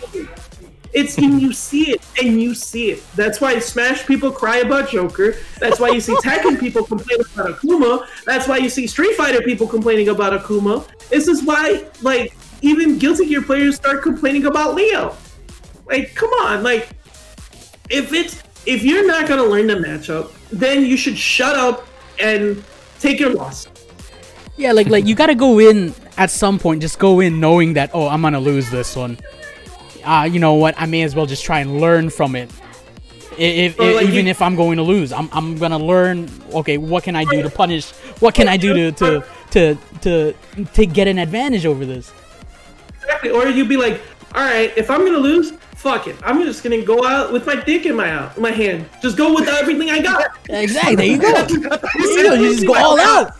It's 0.91 1.17
and 1.17 1.39
you 1.39 1.53
see 1.53 1.91
it, 1.91 2.01
and 2.21 2.41
you 2.41 2.55
see 2.55 2.91
it. 2.91 3.03
That's 3.15 3.39
why 3.39 3.59
Smash 3.59 4.05
people 4.05 4.31
cry 4.31 4.57
about 4.57 4.89
Joker. 4.89 5.35
That's 5.59 5.79
why 5.79 5.89
you 5.89 6.01
see 6.01 6.15
Tekken 6.15 6.59
people 6.59 6.83
complain 6.83 7.19
about 7.21 7.47
Akuma. 7.59 8.07
That's 8.25 8.47
why 8.47 8.57
you 8.57 8.69
see 8.69 8.87
Street 8.87 9.15
Fighter 9.15 9.41
people 9.41 9.67
complaining 9.67 10.09
about 10.09 10.33
Akuma. 10.33 10.87
This 11.09 11.27
is 11.27 11.43
why, 11.43 11.85
like, 12.01 12.35
even 12.61 12.97
Guilty 12.97 13.27
Gear 13.27 13.41
players 13.43 13.75
start 13.75 14.01
complaining 14.01 14.45
about 14.45 14.73
Leo. 14.73 15.15
Like, 15.85 16.15
come 16.15 16.29
on, 16.31 16.63
like, 16.63 16.89
if 17.89 18.13
it's 18.13 18.43
if 18.65 18.83
you're 18.83 19.05
not 19.05 19.27
gonna 19.27 19.43
learn 19.43 19.67
the 19.67 19.75
matchup, 19.75 20.31
then 20.51 20.85
you 20.85 20.97
should 20.97 21.17
shut 21.17 21.55
up 21.55 21.87
and 22.19 22.63
take 22.99 23.19
your 23.19 23.33
loss. 23.33 23.67
Yeah, 24.57 24.73
like 24.73 24.87
like 24.87 25.05
you 25.05 25.15
gotta 25.15 25.35
go 25.35 25.59
in 25.59 25.93
at 26.17 26.29
some 26.29 26.59
point. 26.59 26.81
Just 26.81 26.99
go 26.99 27.19
in 27.19 27.39
knowing 27.39 27.73
that 27.73 27.91
oh, 27.93 28.07
I'm 28.07 28.21
gonna 28.21 28.39
lose 28.39 28.69
this 28.69 28.95
one. 28.95 29.17
Uh, 30.04 30.24
you 30.32 30.39
know 30.39 30.54
what? 30.56 30.76
I 30.78 30.86
may 30.86 31.02
as 31.04 31.16
well 31.16 31.26
just 31.26 31.43
try 31.43 31.60
and 31.60 31.80
learn 31.80 32.10
from 32.10 32.36
it. 32.36 32.50
I- 33.32 33.41
If, 33.41 33.80
like, 33.80 34.04
even 34.08 34.26
you- 34.26 34.32
if 34.32 34.41
I'm 34.41 34.56
going 34.56 34.78
to 34.78 34.84
lose, 34.84 35.12
I'm, 35.14 35.30
I'm 35.32 35.58
gonna 35.58 35.78
learn. 35.80 36.30
Okay, 36.54 36.78
what 36.78 37.04
can 37.04 37.16
I 37.16 37.24
do 37.26 37.41
to 37.41 37.50
punish? 37.50 37.91
What 38.20 38.34
can 38.36 38.47
I 38.50 38.58
do 38.58 38.74
to 38.74 38.91
to 38.91 39.24
to 39.52 39.78
to, 40.02 40.34
to 40.74 40.86
get 40.86 41.08
an 41.08 41.18
advantage 41.20 41.66
over 41.66 41.86
this? 41.86 42.12
Exactly. 43.02 43.30
Or 43.32 43.47
you'd 43.47 43.70
be 43.70 43.78
like, 43.78 44.02
all 44.36 44.43
right, 44.43 44.72
if 44.78 44.89
I'm 44.91 45.06
gonna 45.06 45.18
lose, 45.20 45.52
fuck 45.76 46.08
it. 46.08 46.16
I'm 46.24 46.41
just 46.43 46.64
gonna 46.64 46.82
go 46.84 47.06
out 47.06 47.32
with 47.32 47.45
my 47.47 47.56
dick 47.56 47.86
in 47.86 47.95
my 47.95 48.10
out, 48.12 48.38
my 48.38 48.52
hand. 48.52 48.89
Just 49.02 49.16
go 49.18 49.34
with 49.34 49.47
everything 49.47 49.89
I 49.89 50.02
got. 50.02 50.32
Exactly. 50.50 50.95
There 50.95 51.06
you 51.06 51.18
go. 51.18 51.78
There 51.78 52.10
you 52.10 52.24
go. 52.24 52.34
You 52.34 52.54
just 52.54 52.68
go 52.68 52.76
all 52.76 53.00
out. 53.00 53.32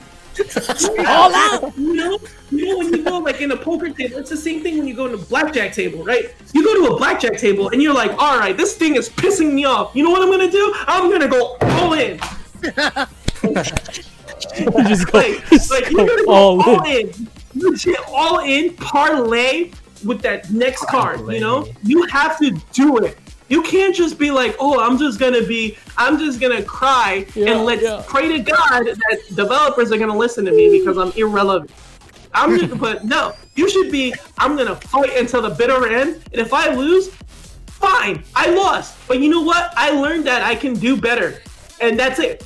All 1.07 1.34
out. 1.34 1.77
You 1.77 1.93
know, 1.95 2.19
you 2.51 2.65
know 2.67 2.77
when 2.77 2.93
you 2.93 3.03
go 3.03 3.17
like 3.19 3.41
in 3.41 3.51
a 3.51 3.57
poker 3.57 3.89
table, 3.89 4.17
it's 4.17 4.30
the 4.30 4.38
same 4.38 4.61
thing 4.63 4.77
when 4.77 4.88
you 4.88 4.95
go 4.95 5.07
in 5.07 5.13
a 5.13 5.17
blackjack 5.17 5.73
table, 5.73 6.03
right? 6.03 6.34
You 6.53 6.63
go 6.63 6.86
to 6.88 6.93
a 6.93 6.97
blackjack 6.97 7.38
table 7.38 7.69
and 7.69 7.82
you're 7.82 7.93
like, 7.93 8.11
all 8.11 8.38
right, 8.38 8.55
this 8.55 8.75
thing 8.77 8.95
is 8.95 9.09
pissing 9.09 9.53
me 9.53 9.65
off. 9.65 9.95
You 9.95 10.03
know 10.03 10.11
what 10.11 10.21
I'm 10.21 10.30
gonna 10.32 10.51
do? 10.51 10.73
I'm 10.88 11.09
gonna 11.09 11.27
go 11.27 11.57
all 11.61 11.93
in. 11.93 12.19
You 12.63 12.71
just 14.88 15.11
go, 15.11 15.17
Like, 15.19 15.45
just 15.49 15.71
like 15.71 15.86
go 15.86 15.89
you're 15.91 16.07
gonna 16.07 16.25
go 16.25 16.32
all 16.32 16.61
all, 16.61 16.84
in. 16.86 17.09
in. 17.09 17.27
Legit 17.55 17.97
all 18.07 18.39
in 18.39 18.73
parlay 18.75 19.71
with 20.05 20.21
that 20.21 20.51
next 20.51 20.86
card. 20.86 21.19
You 21.32 21.39
know, 21.39 21.67
you 21.84 22.03
have 22.07 22.38
to 22.39 22.51
do 22.73 22.97
it. 22.97 23.17
You 23.49 23.63
can't 23.63 23.95
just 23.95 24.19
be 24.19 24.29
like, 24.31 24.55
oh, 24.59 24.79
I'm 24.79 24.97
just 24.97 25.19
gonna 25.19 25.43
be, 25.43 25.77
I'm 25.97 26.19
just 26.19 26.39
gonna 26.39 26.61
cry 26.63 27.25
Yeah, 27.35 27.51
and 27.51 27.65
let's 27.65 27.81
yeah. 27.81 28.03
pray 28.07 28.31
to 28.31 28.39
God 28.39 28.85
that 28.85 29.19
developers 29.35 29.91
are 29.91 29.97
gonna 29.97 30.15
listen 30.15 30.45
to 30.45 30.51
me 30.51 30.79
because 30.79 30.97
I'm 30.97 31.11
irrelevant. 31.17 31.71
I'm 32.33 32.57
just, 32.59 32.79
but 32.79 33.05
no, 33.05 33.33
you 33.55 33.67
should 33.69 33.91
be. 33.91 34.13
I'm 34.37 34.55
gonna 34.55 34.75
fight 34.75 35.17
until 35.17 35.41
the 35.41 35.49
bitter 35.49 35.87
end, 35.87 36.21
and 36.31 36.41
if 36.41 36.53
I 36.53 36.73
lose, 36.73 37.09
fine, 37.67 38.23
I 38.35 38.51
lost. 38.51 38.95
But 39.07 39.19
you 39.19 39.29
know 39.29 39.41
what? 39.41 39.73
I 39.75 39.89
learned 39.89 40.25
that 40.27 40.43
I 40.43 40.53
can 40.55 40.75
do 40.75 40.95
better, 40.95 41.41
and 41.81 41.99
that's 41.99 42.19
it. 42.19 42.45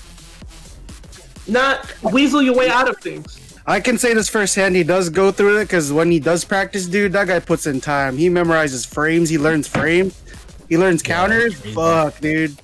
Not 1.48 1.94
weasel 2.02 2.42
your 2.42 2.56
way 2.56 2.70
out 2.70 2.90
of 2.90 2.98
things. 3.00 3.40
I 3.66 3.82
can 3.82 3.98
say 3.98 4.14
this 4.14 4.30
firsthand. 4.30 4.76
He 4.76 4.84
does 4.84 5.10
go 5.10 5.32
through 5.32 5.58
it 5.60 5.66
because 5.66 5.92
when 5.92 6.12
he 6.12 6.20
does 6.20 6.46
practice, 6.46 6.86
dude, 6.86 7.14
that 7.14 7.28
guy 7.28 7.40
puts 7.40 7.66
in 7.66 7.82
time. 7.82 8.18
He 8.18 8.30
memorizes 8.30 8.88
frames. 8.88 9.30
He 9.30 9.38
learns 9.38 9.68
frames. 9.68 10.22
He 10.70 10.78
learns 10.78 11.02
counters. 11.04 11.60
crazy. 11.60 11.76
Fuck, 11.76 12.20
dude. 12.20 12.56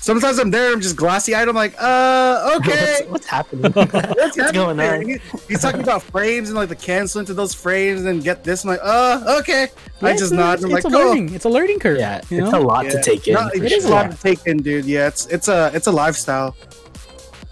Sometimes 0.00 0.38
I'm 0.38 0.50
there. 0.50 0.72
I'm 0.72 0.80
just 0.80 0.96
glossy 0.96 1.34
eyed. 1.34 1.46
I'm 1.46 1.54
like, 1.54 1.74
uh, 1.78 2.56
okay. 2.58 3.00
What's, 3.08 3.10
what's 3.10 3.26
happening? 3.26 3.70
What's, 3.72 3.92
what's 3.92 4.36
happening 4.36 4.52
going 4.52 4.80
on? 4.80 5.06
He- 5.06 5.20
he's 5.46 5.60
talking 5.60 5.82
about 5.82 6.02
frames 6.02 6.48
and 6.48 6.56
like 6.56 6.70
the 6.70 6.76
cancel 6.76 7.20
into 7.20 7.34
those 7.34 7.52
frames 7.52 8.00
and 8.00 8.08
then 8.08 8.20
get 8.20 8.42
this. 8.42 8.64
I'm 8.64 8.70
like, 8.70 8.80
uh, 8.82 9.38
okay. 9.40 9.68
I 10.00 10.12
just 10.12 10.22
it's 10.22 10.30
a- 10.32 10.34
nod. 10.36 10.54
It's, 10.54 10.64
I'm 10.64 10.70
it's 10.70 10.84
like, 10.84 10.94
a 10.94 10.96
oh. 10.96 11.00
learning. 11.08 11.34
It's 11.34 11.44
a 11.44 11.50
learning 11.50 11.80
curve. 11.80 11.98
Yeah, 11.98 12.22
you 12.30 12.42
it's 12.42 12.52
know? 12.52 12.60
a 12.60 12.64
lot 12.64 12.86
Yeah. 12.86 12.92
to 12.92 13.02
take 13.02 13.28
in. 13.28 13.34
No, 13.34 13.48
for 13.50 13.62
it 13.62 13.72
is 13.72 13.84
a 13.84 13.90
lot 13.90 14.10
to 14.10 14.16
take 14.16 14.46
in, 14.46 14.62
dude. 14.62 14.86
Yeah, 14.86 15.06
it's 15.08 15.26
it's 15.26 15.48
a 15.48 15.70
it's 15.74 15.86
a 15.86 15.92
lifestyle. 15.92 16.56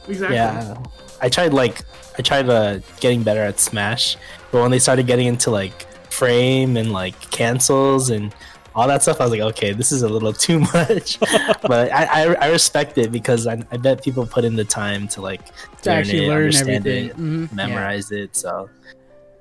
Exactly. 0.08 0.36
Yeah, 0.36 0.82
I 1.20 1.28
tried 1.28 1.52
like 1.52 1.82
I 2.18 2.22
tried 2.22 2.48
uh, 2.48 2.78
getting 3.00 3.22
better 3.22 3.42
at 3.42 3.60
Smash, 3.60 4.16
but 4.50 4.62
when 4.62 4.70
they 4.70 4.78
started 4.78 5.06
getting 5.06 5.26
into 5.26 5.50
like 5.50 5.86
frame 6.10 6.78
and 6.78 6.92
like 6.92 7.30
cancels 7.30 8.08
and 8.08 8.34
all 8.74 8.86
that 8.88 9.02
stuff, 9.02 9.20
I 9.20 9.24
was 9.24 9.30
like, 9.32 9.40
okay, 9.40 9.72
this 9.72 9.90
is 9.92 10.02
a 10.02 10.08
little 10.08 10.32
too 10.46 10.60
much. 10.60 11.18
but 11.20 11.90
I, 11.92 12.04
I, 12.24 12.34
I 12.34 12.50
respect 12.50 12.96
it 12.98 13.10
because 13.10 13.46
I, 13.46 13.62
I 13.72 13.76
bet 13.76 14.02
people 14.04 14.26
put 14.26 14.44
in 14.44 14.54
the 14.56 14.64
time 14.64 15.08
to 15.08 15.20
like 15.20 15.46
To 15.82 15.90
learn 15.90 15.98
actually 16.00 16.24
it, 16.24 16.28
learn 16.28 16.42
understand 16.44 16.86
everything. 16.86 17.08
it, 17.10 17.16
Mhm, 17.16 17.48
yeah. 17.50 17.54
memorize 17.66 18.10
it. 18.12 18.36
So 18.36 18.68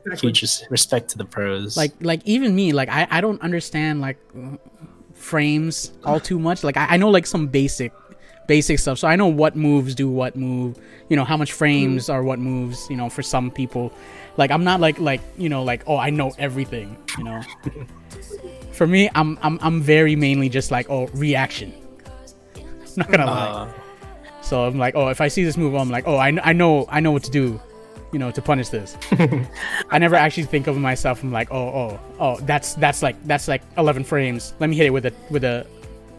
Exactly. 0.06 0.30
huge 0.30 0.42
res- 0.42 0.64
respect 0.70 1.10
to 1.10 1.18
the 1.18 1.26
pros. 1.26 1.76
like 1.76 1.92
like 2.00 2.22
even 2.24 2.56
me 2.56 2.72
like 2.72 2.88
i 2.88 3.06
i 3.12 3.20
don't 3.20 3.42
understand 3.42 4.00
like 4.00 4.18
frames 5.14 5.92
all 6.06 6.20
too 6.20 6.40
much 6.40 6.64
like 6.64 6.78
I, 6.78 6.92
I 6.92 6.98
know 6.98 7.10
like 7.10 7.26
some 7.28 7.48
basic 7.48 7.92
basic 8.48 8.80
stuff 8.80 8.98
so 9.00 9.08
i 9.10 9.18
know 9.18 9.28
what 9.28 9.58
moves 9.58 9.94
do 9.96 10.10
what 10.10 10.38
move 10.38 10.80
you 11.10 11.18
know 11.18 11.26
how 11.26 11.36
much 11.36 11.52
frames 11.52 12.08
are 12.10 12.24
what 12.24 12.40
moves 12.40 12.88
you 12.90 12.96
know 12.96 13.10
for 13.10 13.22
some 13.22 13.52
people 13.52 13.92
like 14.38 14.50
i'm 14.52 14.64
not 14.64 14.80
like 14.80 14.98
like 15.00 15.20
you 15.38 15.50
know 15.50 15.64
like 15.64 15.84
oh 15.88 15.98
i 15.98 16.10
know 16.10 16.32
everything 16.38 16.96
you 17.18 17.26
know 17.26 17.42
for 18.78 18.88
me 18.88 19.10
i'm 19.16 19.38
i'm, 19.42 19.60
I'm 19.62 19.82
very 19.82 20.16
mainly 20.16 20.50
just 20.50 20.72
like 20.72 20.90
oh 20.90 21.08
reaction 21.08 21.74
not 22.96 23.10
gonna 23.12 23.26
lie 23.26 23.48
uh, 23.48 23.72
so 24.42 24.66
i'm 24.66 24.78
like 24.78 24.96
oh 24.96 25.08
if 25.10 25.20
i 25.22 25.28
see 25.28 25.44
this 25.44 25.58
move 25.58 25.74
i'm 25.76 25.90
like 25.90 26.08
oh 26.08 26.18
i, 26.18 26.32
kn- 26.32 26.42
I 26.44 26.54
know 26.54 26.86
i 26.90 27.00
know 27.00 27.12
what 27.12 27.24
to 27.24 27.32
do 27.32 27.60
you 28.14 28.20
know 28.20 28.32
to 28.32 28.42
punish 28.42 28.70
this 28.70 28.98
I 29.90 30.00
never 30.00 30.16
actually 30.16 30.44
think 30.44 30.68
of 30.68 30.78
myself. 30.78 31.24
I'm 31.24 31.32
like, 31.32 31.50
oh, 31.52 31.68
oh, 31.68 32.00
oh, 32.20 32.40
that's 32.42 32.74
that's 32.76 33.02
like 33.02 33.16
that's 33.26 33.48
like 33.48 33.62
11 33.78 34.04
frames. 34.04 34.54
Let 34.60 34.70
me 34.70 34.76
hit 34.76 34.88
it 34.88 34.90
with 34.90 35.06
a 35.06 35.14
with 35.30 35.44
a 35.44 35.66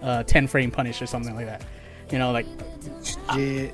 uh, 0.02 0.22
10 0.22 0.46
frame 0.46 0.70
punish 0.70 1.02
or 1.02 1.06
something 1.06 1.34
like 1.34 1.46
that. 1.46 1.64
You 2.10 2.18
know, 2.18 2.32
like 2.32 2.46
Yeah. 3.36 3.70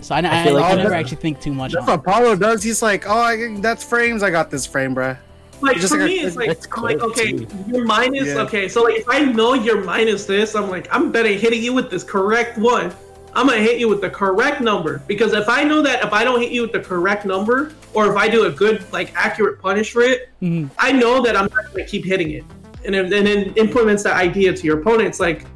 so. 0.00 0.14
I, 0.14 0.18
I, 0.18 0.44
feel 0.44 0.56
I, 0.56 0.60
like 0.60 0.72
I 0.72 0.76
never 0.76 0.94
actually 0.94 1.18
think 1.18 1.40
too 1.40 1.54
much. 1.54 1.72
That's 1.72 1.88
On. 1.88 1.98
what 1.98 2.00
Apollo 2.00 2.36
does. 2.36 2.62
He's 2.62 2.82
like, 2.82 3.06
oh, 3.08 3.18
I, 3.18 3.56
that's 3.60 3.82
frames. 3.84 4.22
I 4.22 4.30
got 4.30 4.50
this 4.50 4.66
frame, 4.66 4.94
bruh. 4.94 5.16
Like 5.60 5.76
Just 5.76 5.92
for 5.92 5.98
like 6.00 6.08
me, 6.08 6.20
it's 6.20 6.36
like, 6.36 6.48
That's 6.48 6.66
I'm 6.76 6.82
like 6.82 7.00
okay, 7.00 7.32
too. 7.32 7.46
you're 7.68 7.84
minus. 7.84 8.28
Yeah. 8.28 8.42
Okay, 8.42 8.68
so 8.68 8.82
like 8.82 8.96
if 8.96 9.08
I 9.08 9.20
know 9.20 9.54
you're 9.54 9.82
minus 9.82 10.26
this, 10.26 10.54
I'm 10.54 10.68
like, 10.68 10.88
I'm 10.94 11.10
better 11.10 11.28
hitting 11.30 11.62
you 11.62 11.72
with 11.72 11.90
this 11.90 12.04
correct 12.04 12.58
one. 12.58 12.92
I'm 13.36 13.46
gonna 13.48 13.60
hit 13.60 13.78
you 13.80 13.88
with 13.88 14.00
the 14.00 14.10
correct 14.10 14.60
number 14.60 14.98
because 15.08 15.32
if 15.32 15.48
I 15.48 15.64
know 15.64 15.82
that 15.82 16.04
if 16.04 16.12
I 16.12 16.22
don't 16.22 16.40
hit 16.40 16.52
you 16.52 16.62
with 16.62 16.72
the 16.72 16.80
correct 16.80 17.24
number, 17.24 17.72
or 17.92 18.08
if 18.10 18.16
I 18.16 18.28
do 18.28 18.44
a 18.44 18.50
good 18.50 18.84
like 18.92 19.12
accurate 19.16 19.60
punish 19.60 19.90
for 19.92 20.02
it, 20.02 20.28
Mhm. 20.42 20.70
I 20.78 20.92
know 20.92 21.22
that 21.22 21.34
I'm 21.36 21.48
not 21.54 21.72
gonna 21.72 21.84
keep 21.84 22.04
hitting 22.04 22.30
it, 22.32 22.44
and 22.84 22.94
then 22.94 23.12
and 23.12 23.26
then 23.26 23.52
implements 23.56 24.02
that 24.04 24.16
idea 24.16 24.52
to 24.52 24.64
your 24.66 24.80
opponents. 24.80 25.18
Like 25.18 25.46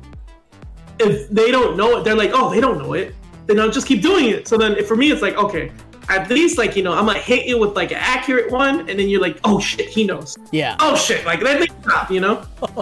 if 0.99 1.29
they 1.31 1.51
don't 1.53 1.77
know 1.77 1.99
it, 1.99 2.05
they're 2.05 2.17
like, 2.17 2.31
oh, 2.35 2.51
they 2.51 2.61
don't 2.61 2.79
know 2.79 2.95
it, 2.95 3.15
then 3.47 3.61
I'll 3.61 3.71
just 3.71 3.87
keep 3.87 4.03
doing 4.03 4.27
it. 4.27 4.49
So 4.49 4.57
then 4.57 4.83
for 4.85 4.97
me, 4.97 5.11
it's 5.13 5.23
like 5.23 5.37
okay. 5.37 5.71
At 6.09 6.31
least, 6.31 6.57
like 6.59 6.75
you 6.77 6.83
know, 6.83 6.93
I'm 6.93 7.05
gonna 7.07 7.19
hit 7.19 7.47
you 7.47 7.59
with 7.59 7.77
like 7.77 7.91
an 7.93 7.99
accurate 8.01 8.51
one, 8.51 8.81
and 8.89 8.99
then 8.99 9.09
you're 9.09 9.21
like, 9.21 9.39
"Oh 9.45 9.61
shit, 9.61 9.89
he 9.89 10.05
knows." 10.05 10.37
Yeah, 10.53 10.77
oh 10.81 10.97
shit, 10.97 11.25
like 11.27 11.43
let 11.43 11.61
me 11.61 11.67
stop, 11.83 12.11
you 12.11 12.21
know? 12.21 12.43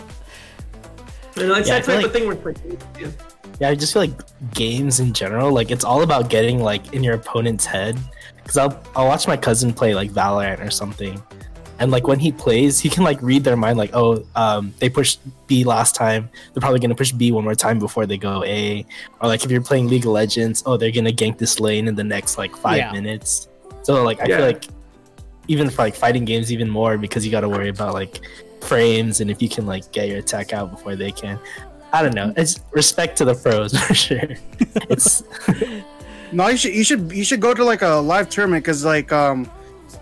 and 1.37 1.49
like 1.51 1.67
Yeah, 1.67 1.77
I 1.77 1.81
that 1.81 1.85
type 1.85 1.97
like- 1.97 2.07
of 2.07 2.13
thing 2.13 2.27
where 2.27 2.37
like, 2.37 2.57
yeah. 2.99 3.09
yeah, 3.61 3.69
I 3.71 3.75
just 3.75 3.93
feel 3.93 4.03
like 4.03 4.53
games 4.55 5.01
in 5.01 5.13
general, 5.13 5.53
like 5.53 5.71
it's 5.71 5.85
all 5.85 6.03
about 6.03 6.31
getting 6.31 6.61
like 6.63 6.93
in 6.95 7.03
your 7.03 7.15
opponent's 7.15 7.67
head. 7.67 7.99
Because 8.37 8.59
I'll 8.59 8.81
I'll 8.95 9.09
watch 9.09 9.27
my 9.27 9.37
cousin 9.37 9.73
play 9.73 9.93
like 9.95 10.13
Valorant 10.13 10.65
or 10.65 10.71
something, 10.71 11.21
and 11.79 11.91
like 11.91 12.07
when 12.09 12.19
he 12.19 12.33
plays, 12.33 12.81
he 12.81 12.89
can 12.89 13.05
like 13.05 13.21
read 13.23 13.45
their 13.45 13.57
mind. 13.57 13.77
Like, 13.79 13.91
oh, 13.95 14.25
um, 14.35 14.73
they 14.79 14.89
pushed 14.89 15.21
B 15.47 15.65
last 15.65 15.95
time. 15.95 16.29
They're 16.55 16.61
probably 16.61 16.81
gonna 16.81 16.95
push 16.95 17.13
B 17.13 17.33
one 17.33 17.45
more 17.45 17.55
time 17.55 17.79
before 17.79 18.07
they 18.07 18.17
go 18.17 18.43
A. 18.45 18.85
Or 19.21 19.29
like 19.29 19.45
if 19.45 19.51
you're 19.51 19.61
playing 19.63 19.89
League 19.89 20.07
of 20.07 20.13
Legends, 20.13 20.63
oh, 20.67 20.77
they're 20.77 20.91
gonna 20.91 21.13
gank 21.13 21.39
this 21.39 21.61
lane 21.61 21.87
in 21.89 21.95
the 21.95 22.05
next 22.05 22.39
like 22.39 22.57
five 22.57 22.79
Yeah. 22.79 22.93
minutes. 22.93 23.49
So 23.83 24.03
like 24.03 24.21
I 24.23 24.27
Yeah. 24.27 24.37
feel 24.39 24.47
like 24.47 24.65
even 25.49 25.71
for 25.71 25.83
like 25.83 25.95
fighting 25.95 26.25
games, 26.25 26.51
even 26.53 26.69
more 26.69 26.99
because 26.99 27.25
you 27.25 27.31
got 27.31 27.43
to 27.43 27.49
worry 27.49 27.69
about 27.69 27.95
like 27.95 28.21
frames 28.63 29.21
and 29.21 29.31
if 29.31 29.41
you 29.41 29.49
can 29.49 29.65
like 29.67 29.93
get 29.93 30.09
your 30.09 30.19
attack 30.19 30.53
out 30.53 30.71
before 30.71 30.97
they 30.97 31.13
can. 31.13 31.39
I 31.93 32.03
don't 32.03 32.15
know. 32.15 32.33
It's 32.37 32.59
respect 32.73 33.17
to 33.19 33.25
the 33.25 33.35
pros 33.35 33.79
for 33.87 33.95
sure. 33.95 34.29
It's 34.91 35.23
No, 36.33 36.49
you 36.49 36.57
should 36.57 36.75
you 36.75 36.83
should 36.83 37.13
you 37.13 37.23
should 37.23 37.41
go 37.41 37.55
to 37.55 37.63
like 37.65 37.83
a 37.83 37.95
live 37.97 38.29
tournament 38.29 38.65
because 38.65 38.85
like 38.85 39.13
um 39.13 39.49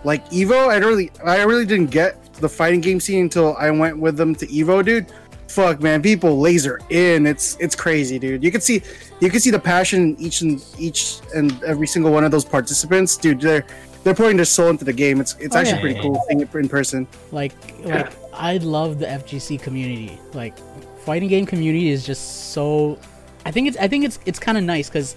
like 0.05 0.29
Evo, 0.31 0.69
I 0.69 0.77
really 0.77 1.11
I 1.25 1.43
really 1.43 1.67
didn't 1.67 1.91
get 1.91 2.33
the 2.35 2.49
fighting 2.49 2.81
game 2.81 3.01
scene 3.01 3.23
until 3.23 3.57
I 3.57 3.71
went 3.71 3.99
with 3.99 4.17
them 4.17 4.35
to 4.37 4.47
Evo, 4.47 4.85
dude. 4.85 5.07
Fuck 5.49 5.81
man, 5.83 6.03
people 6.03 6.39
laser 6.41 6.81
in. 6.91 7.27
It's 7.27 7.57
it's 7.61 7.77
crazy, 7.77 8.19
dude. 8.19 8.43
You 8.43 8.51
can 8.51 8.61
see 8.61 8.83
you 9.21 9.31
can 9.31 9.41
see 9.41 9.51
the 9.51 9.59
passion 9.59 10.03
in 10.03 10.17
each 10.21 10.41
and 10.41 10.65
each 10.79 11.19
and 11.35 11.63
every 11.65 11.87
single 11.87 12.13
one 12.13 12.25
of 12.25 12.31
those 12.31 12.45
participants, 12.45 13.17
dude. 13.17 13.41
They're 13.41 13.65
they're 14.03 14.15
putting 14.15 14.37
their 14.37 14.45
soul 14.45 14.71
into 14.71 14.85
the 14.85 14.93
game. 14.93 15.21
It's 15.21 15.37
it's 15.39 15.55
Oh, 15.55 15.61
actually 15.61 15.75
yeah. 15.77 15.81
pretty 15.81 16.01
cool 16.01 16.23
seeing 16.29 16.41
it 16.41 16.53
in 16.55 16.69
person. 16.69 17.07
Like 17.31 17.53
like 17.85 18.13
I 18.33 18.57
love 18.59 18.99
the 18.99 19.07
FGC 19.07 19.61
community. 19.63 20.19
Like 20.33 20.59
fighting 21.05 21.29
game 21.29 21.47
community 21.47 21.91
is 21.91 22.05
just 22.05 22.53
so. 22.53 22.99
I 23.47 23.51
think 23.53 23.69
it's 23.69 23.77
I 23.77 23.87
think 23.87 24.05
it's 24.05 24.19
it's 24.27 24.39
kind 24.41 24.59
of 24.59 24.65
nice 24.65 24.89
because 24.89 25.15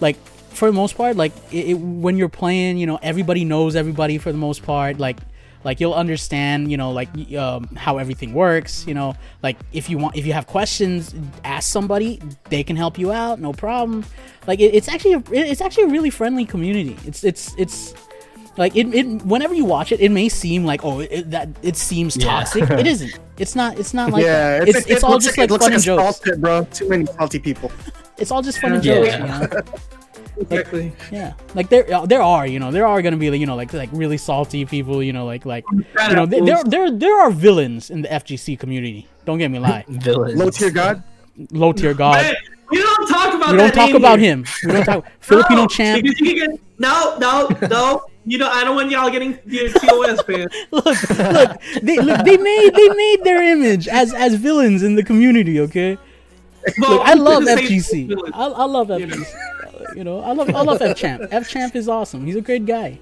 like 0.00 0.16
for 0.52 0.66
the 0.66 0.72
most 0.72 0.96
part 0.96 1.16
like 1.16 1.32
it, 1.52 1.70
it, 1.70 1.74
when 1.74 2.16
you're 2.16 2.28
playing 2.28 2.76
you 2.78 2.86
know 2.86 2.98
everybody 3.02 3.44
knows 3.44 3.74
everybody 3.76 4.18
for 4.18 4.30
the 4.32 4.38
most 4.38 4.62
part 4.62 4.98
like 4.98 5.18
like 5.64 5.80
you'll 5.80 5.94
understand 5.94 6.70
you 6.70 6.76
know 6.76 6.90
like 6.90 7.08
um, 7.34 7.64
how 7.76 7.98
everything 7.98 8.32
works 8.34 8.86
you 8.86 8.94
know 8.94 9.14
like 9.42 9.56
if 9.72 9.88
you 9.88 9.96
want 9.98 10.16
if 10.16 10.26
you 10.26 10.32
have 10.32 10.46
questions 10.46 11.14
ask 11.44 11.70
somebody 11.70 12.20
they 12.50 12.62
can 12.62 12.76
help 12.76 12.98
you 12.98 13.12
out 13.12 13.38
no 13.40 13.52
problem 13.52 14.04
like 14.46 14.58
it, 14.60 14.74
it's 14.74 14.88
actually 14.88 15.12
a, 15.14 15.22
it's 15.32 15.60
actually 15.60 15.84
a 15.84 15.88
really 15.88 16.10
friendly 16.10 16.44
community 16.44 16.96
it's 17.06 17.22
it's 17.24 17.54
it's 17.56 17.94
like 18.58 18.76
it, 18.76 18.92
it 18.94 19.06
whenever 19.22 19.54
you 19.54 19.64
watch 19.64 19.92
it 19.92 20.00
it 20.00 20.10
may 20.10 20.28
seem 20.28 20.64
like 20.64 20.84
oh 20.84 21.00
it, 21.00 21.30
that 21.30 21.48
it 21.62 21.76
seems 21.76 22.16
Yeah. 22.16 22.24
toxic 22.26 22.68
it 22.70 22.86
isn't 22.86 23.18
it's 23.38 23.54
not 23.54 23.78
it's 23.78 23.94
not 23.94 24.10
like 24.10 24.24
yeah, 24.26 24.58
that. 24.58 24.68
it's, 24.68 24.78
it's, 24.80 24.90
it 24.90 25.04
all 25.04 25.18
just 25.18 25.38
like, 25.38 25.48
like, 25.48 25.48
it 25.48 25.52
looks 25.52 25.64
fun 25.64 25.70
like 25.72 25.76
and 25.76 25.82
a 25.82 25.86
jokes 25.86 26.02
salt 26.02 26.22
pit, 26.22 26.40
bro. 26.40 26.64
Too 26.72 26.88
many 26.88 27.06
salty 27.06 27.38
people. 27.38 27.72
it's 28.18 28.30
all 28.30 28.42
just 28.42 28.58
fun 28.60 28.74
and 28.74 28.84
Yeah. 28.84 28.94
jokes 28.94 29.08
Yeah. 29.08 29.40
you 29.40 29.48
know 29.48 29.62
Exactly. 30.40 30.92
yeah, 31.10 31.34
like 31.54 31.68
there, 31.68 31.92
uh, 31.94 32.06
there 32.06 32.22
are, 32.22 32.46
you 32.46 32.58
know, 32.58 32.70
there 32.70 32.86
are 32.86 33.02
gonna 33.02 33.16
be, 33.18 33.26
you 33.36 33.46
know, 33.46 33.54
like 33.56 33.72
like 33.72 33.90
really 33.92 34.16
salty 34.16 34.64
people, 34.64 35.02
you 35.02 35.12
know, 35.12 35.26
like 35.26 35.44
like 35.44 35.64
you 35.72 36.14
know, 36.14 36.24
there 36.26 36.44
there 36.44 36.64
there, 36.64 36.90
there 36.90 37.20
are 37.20 37.30
villains 37.30 37.90
in 37.90 38.02
the 38.02 38.08
FGC 38.08 38.58
community. 38.58 39.06
Don't 39.26 39.38
get 39.38 39.50
me 39.50 39.58
lie, 39.68 39.84
villains. 39.88 40.38
Low 40.38 40.50
tier 40.50 40.70
god. 40.70 41.02
low 41.50 41.72
tier 41.72 41.94
god. 41.94 42.16
Hey, 42.24 42.34
we 42.70 42.78
don't 42.78 43.06
talk 43.08 43.34
about 43.34 43.52
We 43.52 43.58
don't 43.58 43.66
that 43.68 43.74
talk 43.74 43.94
about 43.94 44.18
here. 44.18 44.32
him. 44.32 44.46
We 44.64 44.72
don't 44.72 44.84
talk 44.84 45.06
Filipino 45.20 45.62
No, 45.62 45.66
champ. 45.68 46.02
because 46.02 46.20
you 46.20 46.26
can 46.34 46.50
get- 46.52 46.60
no, 46.78 47.16
no, 47.18 47.48
no. 47.68 48.02
You 48.24 48.38
know, 48.38 48.48
I 48.48 48.64
don't 48.64 48.74
want 48.76 48.90
y'all 48.90 49.10
getting 49.10 49.38
your 49.46 49.68
TOS 49.68 50.22
fans. 50.22 50.52
Look, 50.70 50.84
look, 50.86 51.60
they 51.82 51.98
look, 51.98 52.24
they 52.24 52.36
made 52.38 52.70
they 52.74 52.88
made 52.88 53.18
their 53.24 53.42
image 53.42 53.86
as 53.88 54.14
as 54.14 54.34
villains 54.36 54.82
in 54.82 54.94
the 54.94 55.02
community. 55.02 55.60
Okay, 55.60 55.98
Well, 56.80 56.92
look, 56.92 57.06
I 57.06 57.14
love 57.14 57.44
the 57.44 57.56
same 57.56 57.66
FGC. 58.08 58.30
I, 58.32 58.44
I 58.46 58.64
love 58.64 58.88
You 58.90 59.06
know. 59.06 59.24
FGC. 59.72 59.96
You 59.96 60.04
know, 60.04 60.20
I 60.20 60.32
love 60.32 60.48
I 60.54 60.62
love 60.62 60.80
F 60.82 60.96
Champ. 60.96 61.22
F 61.30 61.48
Champ 61.48 61.74
is 61.76 61.88
awesome. 61.88 62.24
He's 62.26 62.36
a 62.36 62.40
great 62.40 62.66
guy. 62.66 62.98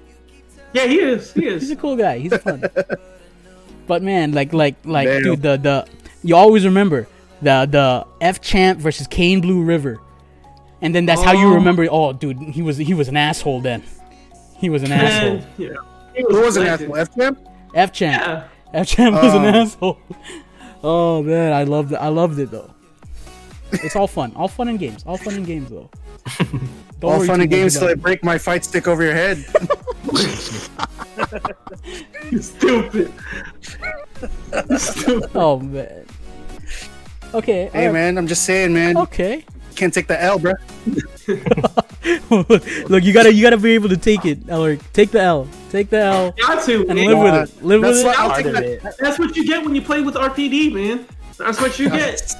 Yeah, 0.73 0.85
he 0.85 0.99
is. 0.99 1.33
He 1.33 1.45
is. 1.47 1.61
He's 1.63 1.71
a 1.71 1.75
cool 1.75 1.95
guy. 1.97 2.19
He's 2.19 2.35
fun. 2.37 2.63
but 3.87 4.01
man, 4.01 4.31
like 4.31 4.53
like 4.53 4.75
like 4.85 5.07
Damn. 5.07 5.23
dude, 5.23 5.41
the 5.41 5.57
the 5.57 5.87
you 6.23 6.35
always 6.35 6.65
remember 6.65 7.07
the 7.41 7.67
the 7.69 8.05
F 8.21 8.41
Champ 8.41 8.79
versus 8.79 9.07
Kane 9.07 9.41
Blueriver, 9.41 9.97
and 10.81 10.93
then 10.95 11.05
that's 11.05 11.21
how 11.23 11.33
you 11.33 11.47
Oh. 11.47 11.55
remember. 11.55 11.87
Oh, 11.89 12.13
dude, 12.13 12.37
he 12.39 12.61
was 12.61 12.77
he 12.77 12.93
was 12.93 13.07
an 13.07 13.17
asshole 13.17 13.61
then. 13.61 13.83
He 14.57 14.69
was 14.69 14.83
an 14.83 14.91
asshole. 14.91 15.41
Yeah. 15.57 15.69
He 16.15 16.21
Who 16.23 16.41
was 16.41 16.55
an 16.57 16.67
asshole? 16.67 16.95
F 16.97 17.15
champ? 17.15 17.39
F 17.73 17.91
Champ. 17.91 18.21
Yeah. 18.21 18.47
F 18.73 18.87
Champ 18.87 19.15
was 19.21 19.33
an 19.33 19.45
Oh. 19.45 19.61
asshole. 19.61 19.97
Oh 20.83 21.21
man, 21.21 21.53
I 21.53 21.63
loved 21.63 21.91
it. 21.91 21.97
I 21.97 22.07
loved 22.07 22.39
it 22.39 22.49
though. 22.49 22.73
It's 23.71 23.95
all 23.95 24.07
fun. 24.07 24.33
All 24.35 24.47
fun 24.47 24.67
and 24.67 24.79
games. 24.79 25.03
All 25.05 25.15
fun 25.15 25.35
and 25.35 25.45
games 25.45 25.69
though. 25.69 25.91
Don't 26.99 27.11
All 27.11 27.17
worry 27.19 27.27
fun 27.27 27.37
too 27.37 27.41
and 27.43 27.51
games 27.51 27.77
till 27.79 27.87
I 27.87 27.95
break 27.95 28.23
my 28.23 28.37
fight 28.37 28.63
stick 28.63 28.87
over 28.87 29.01
your 29.03 29.13
head. 29.13 29.37
Stupid. 32.39 33.11
Stupid. 34.77 35.31
Oh 35.35 35.59
man. 35.59 36.05
Okay. 37.33 37.69
hey 37.73 37.87
alright. 37.87 37.93
man, 37.93 38.17
I'm 38.17 38.27
just 38.27 38.43
saying, 38.43 38.73
man. 38.73 38.97
Okay. 38.97 39.43
Can't 39.75 39.93
take 39.93 40.07
the 40.07 40.21
L, 40.21 40.37
bro. 40.37 40.53
Look, 42.89 43.03
you 43.03 43.13
gotta 43.13 43.33
you 43.33 43.41
gotta 43.41 43.57
be 43.57 43.71
able 43.71 43.89
to 43.89 43.97
take 43.97 44.25
it, 44.25 44.47
Eller. 44.49 44.75
Take 44.93 45.11
the 45.11 45.21
L. 45.21 45.47
Take 45.71 45.89
the 45.89 45.99
L 46.01 46.31
Got 46.33 46.63
to. 46.65 46.85
and 46.87 46.95
man. 46.95 47.07
live 47.07 47.19
with 47.19 47.49
it. 47.49 47.63
Live 47.65 47.81
with 47.81 47.89
That's 47.95 48.01
it. 48.01 48.05
why 48.05 48.13
I'll 48.17 48.35
take 48.43 48.53
that. 48.53 48.63
it. 48.63 48.83
That's 48.99 49.17
what 49.17 49.35
you 49.35 49.45
get 49.47 49.63
when 49.63 49.73
you 49.73 49.81
play 49.81 50.01
with 50.01 50.15
RPD, 50.15 50.73
man. 50.73 51.05
That's 51.37 51.59
what 51.61 51.79
you 51.79 51.89
get. 51.89 52.35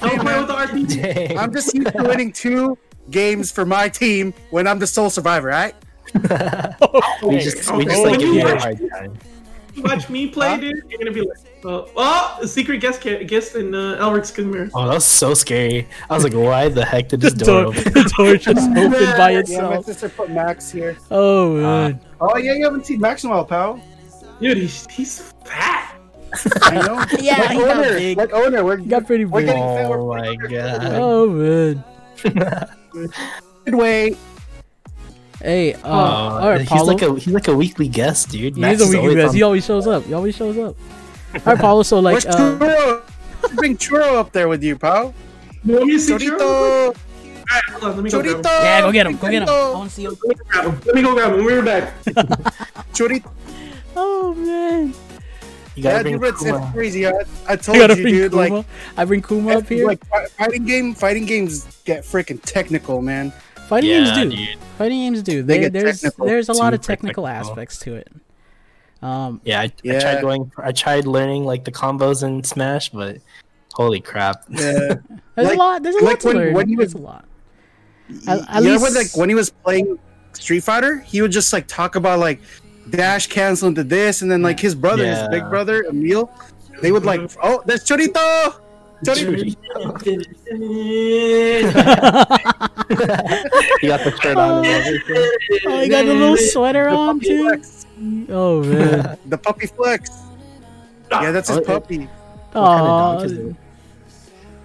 Don't 0.00 0.20
play 0.20 0.38
with 0.38 0.48
the 0.48 0.54
RPD. 0.54 1.02
Dang. 1.02 1.38
I'm 1.38 1.52
just 1.52 1.74
used 1.74 1.92
to 1.94 2.02
winning 2.04 2.32
two 2.32 2.78
games 3.10 3.50
for 3.52 3.64
my 3.64 3.88
team 3.88 4.32
when 4.50 4.66
I'm 4.66 4.78
the 4.78 4.86
sole 4.86 5.10
survivor, 5.10 5.48
right? 5.48 5.74
we 6.14 7.38
just 7.38 7.70
we 7.72 7.84
just 7.84 8.00
Okay. 8.00 8.04
like 8.10 8.18
give 8.20 8.34
you 8.34 8.46
a 8.46 8.58
hard 8.58 8.78
time. 8.90 9.18
Watch 9.78 10.10
me 10.10 10.26
play, 10.26 10.48
Huh? 10.48 10.56
dude. 10.56 10.82
You're 10.88 10.98
gonna 10.98 11.12
be 11.12 11.20
like, 11.20 11.38
uh, 11.64 11.84
oh, 11.96 12.38
a 12.42 12.46
secret 12.48 12.78
guest 12.80 13.00
ca- 13.00 13.22
guest 13.24 13.54
in 13.54 13.72
uh, 13.74 13.96
Elric's 14.00 14.30
camera. 14.32 14.68
Oh, 14.74 14.88
that 14.88 14.94
was 14.94 15.06
so 15.06 15.32
scary. 15.34 15.86
I 16.10 16.14
was 16.14 16.24
like, 16.24 16.32
why 16.34 16.68
the 16.68 16.84
heck 16.84 17.08
did 17.08 17.20
The 17.20 17.30
this 17.30 17.34
door 17.46 17.62
door, 17.64 17.72
open? 17.72 17.84
the 17.92 18.12
door 18.16 18.36
just 18.36 18.68
opened 18.76 19.16
by 19.16 19.32
itself. 19.36 19.70
Yeah, 19.70 19.76
my 19.76 19.82
sister 19.82 20.08
put 20.08 20.30
Max 20.30 20.70
here. 20.70 20.96
Oh 21.10 21.54
man. 21.56 22.00
Oh 22.20 22.36
yeah, 22.36 22.54
you 22.54 22.64
haven't 22.64 22.86
seen 22.86 23.00
Max 23.00 23.22
in 23.22 23.30
a 23.30 23.32
while, 23.32 23.44
pal. 23.44 23.80
Dude, 24.40 24.56
he's, 24.56 24.86
he's 24.90 25.20
fat. 25.44 25.94
I 26.62 26.74
know. 26.74 27.04
Yeah, 27.20 27.38
like 27.40 27.50
he 27.50 27.58
got 27.58 27.76
owner, 27.76 27.94
big. 27.94 28.16
like 28.18 28.32
owner. 28.32 28.64
We're 28.64 28.76
He 28.78 28.86
got 28.86 29.06
pretty 29.06 29.24
We're 29.24 29.40
big. 29.42 29.48
getting 29.50 29.62
fat. 29.62 29.90
Oh 29.92 30.08
my 30.08 30.34
god. 30.36 30.80
Oh 30.94 31.30
man. 31.30 31.84
Good 32.92 33.74
way. 33.74 34.16
Hey, 35.42 35.72
uh, 35.74 35.78
Oh, 35.84 35.88
all 35.90 36.48
right, 36.50 36.60
he's 36.60 36.68
Paulo. 36.68 36.84
like 36.84 37.02
a 37.02 37.14
he's 37.18 37.32
like 37.32 37.48
a 37.48 37.56
weekly 37.56 37.88
guest, 37.88 38.28
dude. 38.30 38.54
he 38.56 38.60
Max 38.60 38.80
is 38.80 38.88
a 38.88 38.90
weekly 38.90 38.98
always 39.00 39.16
guest. 39.16 39.28
on- 39.30 39.34
He 39.36 39.42
always 39.42 39.64
shows 39.64 39.86
up. 39.86 40.04
He 40.04 40.12
always 40.12 40.36
shows 40.36 40.58
up. 40.58 40.76
All 41.34 41.40
right, 41.46 41.58
Paulo. 41.58 41.82
So 41.84 42.00
like, 42.00 42.14
Where's 42.14 42.26
uh, 42.26 42.58
Churro? 42.58 43.54
Bring 43.56 43.76
Churro 43.78 44.16
up 44.18 44.32
there 44.32 44.48
with 44.48 44.62
you, 44.64 44.76
pal. 44.76 45.14
You 45.64 45.74
want 45.76 45.86
me 45.86 45.92
to 45.92 45.98
see 46.00 46.12
Churro? 46.14 46.92
Chorito. 46.92 46.96
Hold 47.70 47.84
on, 47.84 47.94
let 47.96 48.02
me 48.04 48.10
go 48.10 48.20
grab 48.22 48.36
him. 48.36 48.42
yeah, 48.44 48.80
go 48.82 48.92
get 48.92 49.06
him. 49.06 49.16
Go 49.16 49.30
get 49.30 49.42
him. 49.42 49.48
I 49.48 49.52
Chorito. 49.52 49.74
want 49.74 49.88
to 49.90 49.94
see 49.96 50.04
him. 50.04 50.16
Let 50.22 50.28
me 50.28 50.34
go 50.34 50.44
grab 50.50 50.64
him. 50.66 50.80
Let 50.84 50.94
me 50.94 51.02
grab 51.02 51.32
him. 51.38 51.44
We're 51.44 51.62
back. 51.64 52.02
Chorito. 52.92 53.30
Oh 53.96 54.34
man. 54.34 54.92
You 55.76 55.84
Yeah, 55.84 55.90
gotta 55.92 56.02
bring 56.04 56.18
dude, 56.20 56.28
it's, 56.34 56.44
it's 56.44 56.72
crazy. 56.72 57.06
I, 57.06 57.10
I 57.10 57.14
I 57.48 57.56
told 57.56 57.78
gotta 57.78 57.96
you, 57.96 58.04
dude. 58.28 58.32
Kuma. 58.32 58.48
Like, 58.56 58.66
I 58.96 59.04
bring 59.04 59.22
Kuma 59.22 59.58
up 59.58 59.68
here. 59.68 59.86
like 59.86 60.04
fighting 60.36 60.64
game, 60.64 60.94
fighting 60.94 61.26
games 61.26 61.64
get 61.84 62.02
freaking 62.04 62.40
technical, 62.44 63.00
man. 63.02 63.32
Fighting 63.68 63.90
Yeah, 63.90 64.14
games 64.14 64.30
do. 64.32 64.36
dude. 64.36 64.58
Fighting 64.78 64.98
games 64.98 65.22
do. 65.22 65.42
They 65.42 65.54
There, 65.60 65.70
get 65.70 65.72
there's 65.72 66.00
technical. 66.00 66.26
there's 66.26 66.48
a 66.48 66.52
lot 66.54 66.74
of 66.74 66.80
technical 66.80 67.24
technical. 67.24 67.50
aspects 67.50 67.78
to 67.80 67.94
it. 67.94 68.08
Um, 69.02 69.40
Yeah, 69.44 69.60
I, 69.60 69.64
I 69.64 69.72
Yeah. 69.84 70.00
tried 70.00 70.20
going. 70.20 70.50
I 70.58 70.72
tried 70.72 71.06
learning 71.06 71.44
like 71.44 71.64
the 71.64 71.72
combos 71.72 72.22
in 72.22 72.42
Smash, 72.44 72.88
but 72.90 73.18
holy 73.74 74.00
crap! 74.00 74.44
Yeah. 74.50 74.58
there's 74.58 74.98
Like- 75.36 75.54
a 75.54 75.58
lot. 75.58 75.82
There's 75.84 75.94
a 75.94 75.98
like 76.04 76.14
lot 76.14 76.20
to 76.20 76.26
when- 76.28 76.36
learn. 76.36 76.54
when 76.54 76.68
he 76.68 76.74
There's 76.76 76.94
was- 76.94 77.02
a 77.02 77.06
lot. 77.06 77.24
At- 78.26 78.40
at 78.40 78.62
you 78.62 78.68
know, 78.68 78.72
least- 78.72 78.82
when, 78.82 78.94
like 78.94 79.16
when 79.16 79.28
he 79.28 79.34
was 79.36 79.50
playing 79.50 79.98
Street 80.32 80.64
Fighter, 80.64 80.98
he 80.98 81.22
would 81.22 81.30
just 81.32 81.52
like 81.52 81.66
talk 81.68 81.94
about 81.94 82.18
like 82.18 82.40
dash 82.88 83.26
cancel 83.26 83.68
into 83.68 83.84
this, 83.84 84.22
and 84.22 84.30
then 84.30 84.42
like 84.42 84.58
his 84.58 84.74
brother, 84.74 85.04
his 85.06 85.28
big 85.28 85.48
brother 85.50 85.84
Emil, 85.84 86.30
they 86.82 86.92
would 86.92 87.04
like, 87.04 87.20
oh, 87.42 87.62
there's 87.66 87.84
Chorito. 87.84 88.54
Chorito. 89.04 89.56
You 93.82 93.88
got 93.88 94.04
the 94.04 94.18
shirt 94.22 94.36
on. 94.36 94.64
Oh, 94.66 95.80
he 95.80 95.88
got 95.88 96.04
the 96.04 96.14
little 96.14 96.36
sweater 96.36 96.84
The 96.84 96.96
on 96.96 97.20
too. 97.20 97.48
flex. 97.48 97.86
Oh 98.28 98.62
man. 98.64 99.18
The 99.26 99.38
puppy 99.38 99.66
flex. 99.66 100.10
Yeah, 101.10 101.30
that's 101.32 101.48
his 101.48 101.58
Oh, 101.58 101.62
puppy. 101.62 102.08
What 102.52 102.54
kind 102.54 103.22
of 103.22 103.24
is 103.24 103.38
Oh, 103.38 103.48
it? 103.50 103.56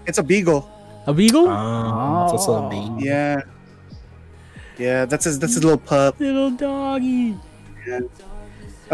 It's 0.07 0.17
a 0.17 0.23
beagle. 0.23 0.69
a 1.07 1.13
beagle. 1.13 1.47
Oh, 1.49 2.23
it's 2.25 2.33
also 2.33 2.65
a 2.65 2.69
baby. 2.69 3.05
Yeah. 3.05 3.41
Yeah, 4.77 5.05
that's 5.05 5.23
his. 5.25 5.39
That's 5.39 5.53
his 5.53 5.63
little 5.63 5.79
pup. 5.79 6.19
Little 6.19 6.51
doggy. 6.51 7.37
I'm 7.87 8.09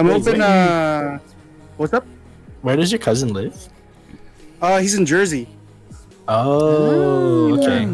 Wait, 0.07 0.13
hoping. 0.13 0.33
wait. 0.33 0.41
Uh, 0.41 1.19
what's 1.77 1.93
up? 1.93 2.05
Where 2.61 2.75
does 2.75 2.91
your 2.91 2.99
cousin 2.99 3.33
live? 3.33 3.69
Uh, 4.61 4.79
he's 4.79 4.95
in 4.95 5.05
Jersey. 5.05 5.47
Oh, 6.27 7.57
okay. 7.57 7.87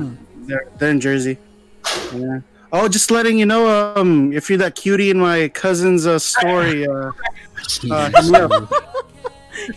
They're 0.47 0.69
they're 0.77 0.91
in 0.91 0.99
Jersey. 0.99 1.37
Yeah. 2.13 2.39
Oh, 2.71 2.87
just 2.87 3.11
letting 3.11 3.39
you 3.39 3.45
know. 3.45 3.95
Um, 3.95 4.33
if 4.33 4.49
you're 4.49 4.57
that 4.59 4.75
cutie 4.75 5.09
in 5.09 5.19
my 5.19 5.47
cousin's 5.49 6.05
uh, 6.05 6.19
story, 6.19 6.85
uh, 6.85 7.11
uh, 7.89 8.09
hit. 8.21 8.69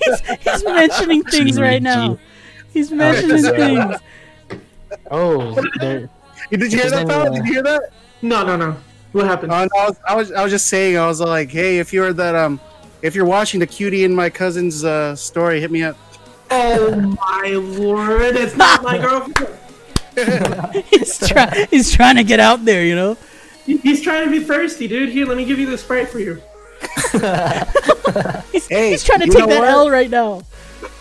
He's, 0.05 0.21
he's 0.41 0.65
mentioning 0.65 1.23
things 1.25 1.61
right 1.61 1.83
now. 1.83 2.19
He's 2.73 2.91
mentioning 2.91 3.43
things. 3.43 3.97
Oh. 5.11 5.55
Did 5.81 6.11
you 6.51 6.69
hear 6.69 6.91
that, 6.91 7.07
pal? 7.07 7.33
Did 7.33 7.47
you 7.47 7.53
hear 7.55 7.63
that? 7.63 7.93
No, 8.23 8.45
no, 8.45 8.57
no. 8.57 8.77
What 9.13 9.27
happened? 9.27 9.53
Uh, 9.53 9.69
I, 9.77 9.87
was, 9.87 9.97
I 10.07 10.15
was 10.15 10.33
I 10.33 10.43
was 10.43 10.53
just 10.53 10.67
saying. 10.67 10.97
I 10.97 11.07
was 11.07 11.21
like, 11.21 11.51
hey, 11.51 11.79
if 11.79 11.93
you're 11.93 12.13
that 12.13 12.35
um, 12.35 12.61
if 13.03 13.15
you're 13.15 13.25
watching 13.25 13.61
the 13.61 13.67
cutie 13.67 14.05
in 14.05 14.15
my 14.15 14.31
cousin's 14.31 14.85
uh, 14.85 15.17
story, 15.17 15.61
hit 15.61 15.71
me 15.71 15.83
up. 15.83 15.97
oh 16.51 17.17
my 17.33 17.49
lord, 17.51 18.37
it's 18.37 18.57
not 18.57 18.83
my 18.83 18.99
girlfriend. 19.03 19.57
He's, 20.91 21.19
try- 21.29 21.67
he's 21.71 21.93
trying 21.93 22.17
to 22.17 22.25
get 22.25 22.41
out 22.41 22.65
there, 22.65 22.85
you 22.85 22.97
know? 22.97 23.17
He's 23.65 24.03
trying 24.03 24.25
to 24.25 24.31
be 24.31 24.41
thirsty, 24.41 24.89
dude. 24.89 25.09
Here, 25.09 25.25
let 25.25 25.37
me 25.37 25.45
give 25.45 25.59
you 25.59 25.71
the 25.71 25.79
sprite 25.79 26.09
for 26.09 26.19
you. 26.19 26.43
He's, 28.53 28.67
Hey, 28.67 28.91
he's 28.91 29.05
trying 29.05 29.21
to 29.21 29.27
take 29.27 29.39
know 29.39 29.47
that 29.47 29.61
what? 29.61 29.69
L 29.69 29.91
right 29.91 30.11
now. 30.11 30.43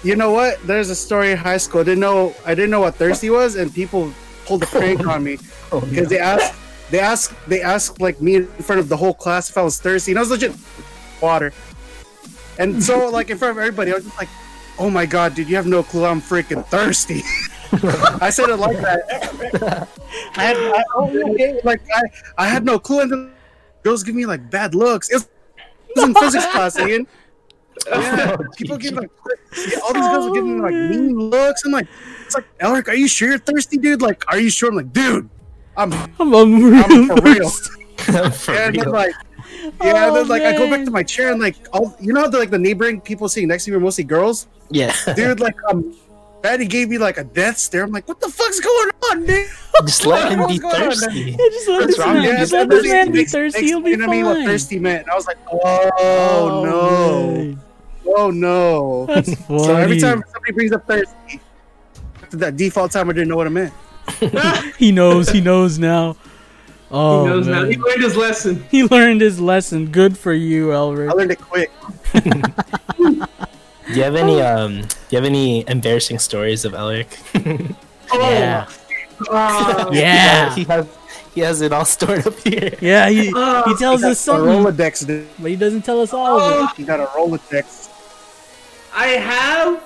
You 0.04 0.16
know 0.16 0.32
what? 0.32 0.62
There's 0.66 0.90
a 0.90 0.96
story 0.96 1.32
in 1.32 1.38
high 1.38 1.58
school. 1.58 1.82
I 1.82 1.86
didn't 1.86 2.00
know 2.02 2.36
I 2.46 2.54
didn't 2.54 2.70
know 2.70 2.82
what 2.82 2.96
thirsty 2.96 3.30
was, 3.30 3.56
and 3.56 3.74
people 3.74 4.14
pulled 4.46 4.64
a 4.64 4.68
prank 4.68 5.06
on 5.08 5.24
me 5.24 5.40
Oh, 5.72 5.82
because 5.82 6.08
they 6.10 6.20
asked 6.20 6.54
they 6.92 7.00
asked 7.00 7.34
they 7.48 7.62
asked 7.62 8.02
like 8.02 8.22
me 8.22 8.36
in 8.36 8.48
front 8.48 8.80
of 8.80 8.90
the 8.90 8.98
whole 8.98 9.14
class 9.14 9.50
if 9.50 9.58
I 9.58 9.62
was 9.62 9.80
thirsty, 9.80 10.12
and 10.12 10.20
I 10.20 10.22
was 10.22 10.32
legit 10.32 10.54
water. 11.22 11.54
And 12.58 12.84
so 12.84 13.10
like 13.18 13.30
in 13.30 13.38
front 13.38 13.52
of 13.52 13.58
everybody, 13.58 13.92
I 13.92 13.96
was 13.96 14.06
just 14.06 14.18
like, 14.18 14.30
"Oh 14.78 14.90
my 14.90 15.06
god, 15.06 15.36
dude, 15.36 15.50
you 15.50 15.56
have 15.56 15.68
no 15.68 15.84
clue, 15.84 16.06
I'm 16.06 16.22
freaking 16.22 16.66
thirsty." 16.66 17.22
I 18.22 18.32
said 18.32 18.50
it 18.50 18.58
like 18.58 18.78
that. 18.78 19.88
I 20.36 20.44
had 20.44 20.58
I, 20.58 20.84
oh, 20.96 21.32
okay, 21.32 21.62
like 21.64 21.82
I 21.94 22.02
I 22.38 22.48
had 22.48 22.66
no 22.66 22.80
clue, 22.80 23.02
and 23.02 23.12
then 23.12 23.32
girls 23.84 24.04
give 24.04 24.16
me 24.16 24.26
like 24.26 24.50
bad 24.50 24.74
looks. 24.74 25.10
It 25.10 25.16
was, 25.16 25.30
it 25.90 25.96
was 25.96 26.06
in 26.06 26.16
physics 26.16 26.46
class, 26.52 26.80
Ian. 26.80 27.08
Oh, 27.92 28.02
yeah, 28.02 28.36
people 28.58 28.78
give 28.78 28.94
like 28.94 29.12
yeah, 29.56 29.80
all 29.84 29.94
these 29.94 30.08
girls 30.08 30.26
are 30.28 30.34
giving 30.34 30.56
me 30.56 30.62
like 30.62 30.74
mean 30.74 31.18
looks. 31.18 31.64
I'm 31.64 31.72
like, 31.72 31.88
it's 32.26 32.36
like 32.36 32.46
Elric, 32.60 32.88
are 32.88 32.96
you 32.96 33.08
sure 33.08 33.30
you're 33.30 33.38
thirsty, 33.38 33.78
dude? 33.78 34.02
Like, 34.02 34.24
are 34.28 34.40
you 34.40 34.50
sure? 34.50 34.70
I'm 34.70 34.76
like, 34.76 34.92
dude, 34.92 35.30
I'm 35.80 35.94
I'm, 36.20 36.34
I'm 36.36 36.64
real 36.64 36.84
I'm 36.86 37.08
for 37.08 37.22
real. 37.24 37.50
For 38.32 38.52
and 38.54 38.76
then 38.76 38.84
real. 38.86 38.92
like 38.92 39.12
yeah, 39.84 40.08
Oh, 40.10 40.14
then 40.16 40.28
like 40.28 40.42
I 40.44 40.54
go 40.58 40.70
back 40.70 40.86
to 40.86 40.92
my 40.92 41.04
chair 41.04 41.32
and 41.32 41.42
like 41.42 41.56
all 41.74 41.96
you 42.00 42.14
know 42.14 42.22
how 42.22 42.28
the, 42.30 42.38
like 42.40 42.50
the 42.50 42.58
neighboring 42.58 43.02
people 43.02 43.28
sitting 43.28 43.50
next 43.50 43.66
to 43.66 43.72
me 43.72 43.78
are 43.78 43.80
mostly 43.80 44.04
girls. 44.06 44.48
yeah. 44.70 44.94
Dude, 45.16 45.40
like 45.40 45.56
um 45.70 45.96
Daddy 46.42 46.66
gave 46.66 46.88
me 46.90 46.98
like 46.98 47.18
a 47.18 47.26
death 47.26 47.58
stare. 47.58 47.84
I'm 47.84 47.92
like, 47.92 48.08
what 48.08 48.22
the 48.22 48.30
fuck's 48.30 48.62
going 48.62 48.90
on, 49.12 49.26
dude? 49.26 49.48
Just 49.86 50.06
let 50.06 50.32
him 50.32 50.40
be 50.48 50.58
What's 50.58 50.60
going 50.60 50.76
on? 50.76 50.90
thirsty. 50.92 51.20
Yeah, 51.32 51.36
just 51.38 51.68
let 51.68 51.80
What's 51.82 51.88
this 51.88 52.00
wrong 52.00 52.14
man, 52.14 52.24
with 52.30 52.38
just 52.40 52.54
let 52.54 52.70
this 52.70 52.84
man 52.88 53.12
be 53.12 53.26
thirsty. 53.26 53.66
He'll 53.66 53.82
be 53.82 53.90
You 53.90 53.98
know 53.98 54.08
what 54.08 54.24
What 54.38 54.46
thirsty 54.46 54.80
meant. 54.80 55.02
And 55.02 55.12
I 55.12 55.16
was 55.16 55.28
like, 55.28 55.38
oh, 55.52 56.62
no, 56.64 57.34
man. 57.34 57.62
oh 58.08 58.32
no. 58.32 59.06
That's 59.08 59.36
funny. 59.36 59.64
So 59.66 59.76
every 59.76 60.00
time 60.00 60.24
somebody 60.32 60.54
brings 60.54 60.72
up 60.72 60.88
thirsty, 60.88 61.42
that 62.32 62.56
default 62.56 62.92
time 62.94 63.10
I 63.10 63.14
didn't 63.14 63.28
know 63.28 63.36
what 63.36 63.48
it 63.48 63.52
meant. 63.52 63.74
he 64.78 64.92
knows, 64.92 65.30
he 65.30 65.42
knows 65.42 65.78
now. 65.80 66.16
Oh, 66.92 67.24
he 67.24 67.30
knows 67.30 67.48
now. 67.48 67.64
He 67.66 67.78
learned 67.78 68.02
his 68.04 68.16
lesson. 68.18 68.64
He 68.72 68.84
learned 68.84 69.22
his 69.22 69.40
lesson. 69.40 69.88
Good 69.92 70.18
for 70.18 70.34
you, 70.34 70.72
I 70.72 70.76
Elric. 70.76 71.14
learned 71.16 71.32
it 71.32 71.40
quick. 71.42 71.72
Do 72.98 73.96
you 73.96 74.04
have 74.04 74.16
any 74.16 74.42
um? 74.42 74.82
Do 74.82 74.88
you 75.12 75.18
have 75.18 75.26
any 75.26 75.68
embarrassing 75.68 76.20
stories 76.20 76.64
of 76.66 76.74
Elric? 76.74 77.08
Oh, 78.12 78.20
Yeah. 78.32 78.68
uh, 79.30 79.90
Yeah. 79.92 80.54
he 80.56 80.64
has 80.66 80.88
he 81.34 81.42
has 81.42 81.62
it 81.62 81.72
all 81.72 81.86
stored 81.86 82.26
up 82.28 82.38
here. 82.40 82.74
Yeah, 82.82 83.10
he, 83.10 83.32
Uh, 83.36 83.64
he 83.68 83.76
tells 83.76 84.04
us 84.04 84.20
A 84.20 84.22
something, 84.22 84.46
Rolodex, 84.50 85.06
dude. 85.06 85.28
but 85.40 85.50
he 85.52 85.56
doesn't 85.58 85.84
tell 85.84 86.02
us 86.02 86.12
all 86.14 86.40
of 86.40 86.70
it. 86.72 86.80
You 86.80 86.86
got 86.86 87.00
a 87.00 87.06
Rolodex. 87.08 87.88
I 88.94 89.08
have, 89.08 89.82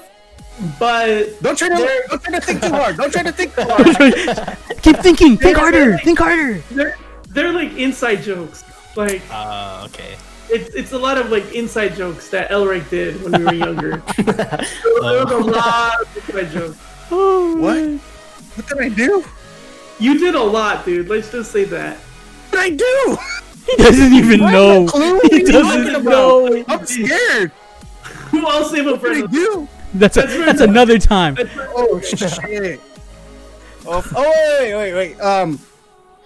but 0.80 1.42
Don't 1.42 1.58
try 1.58 1.70
to 1.70 1.76
don't 2.10 2.22
try 2.24 2.34
to 2.40 2.42
think 2.42 2.62
too 2.62 2.70
hard. 2.70 2.98
Don't 2.98 3.12
try 3.12 3.24
to 3.24 3.32
think 3.32 3.56
too 3.56 3.64
hard. 3.68 4.58
Keep 4.82 4.98
thinking. 5.00 5.38
Think 5.38 5.58
harder. 5.58 5.98
Think 6.00 6.20
harder. 6.20 6.62
they're 6.72 6.98
they're 7.30 7.52
like 7.54 7.74
inside 7.78 8.22
jokes. 8.24 8.64
Like 8.96 9.22
Uh, 9.32 9.88
okay. 9.90 10.16
it's 10.50 10.74
it's 10.76 10.92
a 10.94 10.98
lot 10.98 11.18
of 11.18 11.30
like 11.32 11.52
inside 11.54 11.96
jokes 11.96 12.30
that 12.30 12.50
Elric 12.52 12.90
did 12.90 13.22
when 13.24 13.32
we 13.40 13.46
were 13.46 13.54
younger. 13.66 14.04
there 14.18 15.26
was 15.26 15.32
a 15.32 15.38
lot 15.38 16.02
of 16.02 16.18
inside 16.30 16.52
jokes. 16.52 16.78
Oh, 17.12 17.56
What? 17.58 17.76
man. 17.76 18.00
What 18.56 18.68
did 18.68 18.78
I 18.80 18.90
do? 18.90 19.24
You 20.00 20.20
did 20.20 20.36
a 20.36 20.42
lot, 20.44 20.86
dude. 20.86 21.08
Let's 21.10 21.32
just 21.32 21.52
say 21.52 21.64
that. 21.66 21.98
What 21.98 22.52
did 22.52 22.60
I 22.60 22.70
do? 22.76 23.18
He 23.66 23.76
doesn't 23.78 24.14
even 24.14 24.42
I 24.42 24.52
have 24.52 24.54
know. 24.54 24.86
clue. 24.88 25.20
He 25.22 25.28
What 25.30 25.34
are 25.34 25.38
you 25.38 25.52
talking 25.52 25.84
doesn't 25.86 26.04
know. 26.04 26.66
I'm 26.68 26.86
scared. 26.86 27.52
Who 28.30 28.40
else 28.48 28.72
save 28.72 28.88
up 28.88 29.00
for 29.02 29.10
What 29.10 29.14
did 29.16 29.24
I 29.24 29.28
do? 29.32 29.68
That's 30.00 30.18
a, 30.18 30.22
that's 30.22 30.62
another 30.62 30.98
time. 30.98 31.38
Oh 31.76 32.02
shit. 32.02 32.82
Oh, 33.86 34.04
oh 34.16 34.58
wait, 34.60 34.74
wait, 34.74 34.94
wait. 34.94 35.20
Um, 35.22 35.60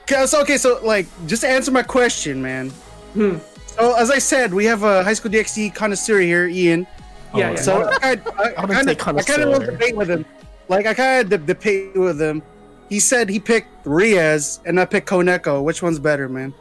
okay, 0.03 0.25
so 0.25 0.41
okay, 0.41 0.57
so 0.57 0.79
like, 0.85 1.05
just 1.25 1.41
to 1.41 1.49
answer 1.49 1.71
my 1.71 1.83
question, 1.83 2.41
man. 2.41 2.69
Hmm. 3.13 3.37
So 3.67 3.93
as 3.97 4.09
I 4.09 4.19
said, 4.19 4.53
we 4.53 4.63
have 4.65 4.83
a 4.83 5.03
high 5.03 5.13
school 5.13 5.31
DxD 5.31 5.75
connoisseur 5.75 6.19
here, 6.21 6.47
Ian. 6.47 6.87
Yeah, 7.35 7.51
yeah. 7.51 7.55
So 7.55 7.89
I, 8.01 8.11
I, 8.11 8.11
I, 8.11 8.65
kind 8.67 8.89
of, 8.89 8.97
I 9.17 9.21
kind 9.21 9.41
of 9.41 9.49
want 9.49 9.61
to 9.61 9.65
connoisseur. 9.65 9.71
debate 9.71 9.95
with 9.97 10.09
him. 10.09 10.25
Like 10.69 10.85
I 10.85 10.93
kind 10.93 11.33
of 11.33 11.45
debate 11.45 11.95
with 11.95 12.21
him. 12.21 12.41
He 12.87 13.01
said 13.01 13.29
he 13.29 13.39
picked 13.39 13.85
Rias, 13.85 14.61
and 14.65 14.79
I 14.79 14.85
picked 14.85 15.09
Koneko. 15.09 15.61
Which 15.61 15.83
one's 15.83 15.99
better, 15.99 16.29
man? 16.29 16.53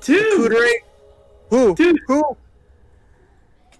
Dude. 0.00 0.52
Kuudere? 0.52 0.72
Who? 1.50 1.74
Dude. 1.74 2.00
Who? 2.06 2.36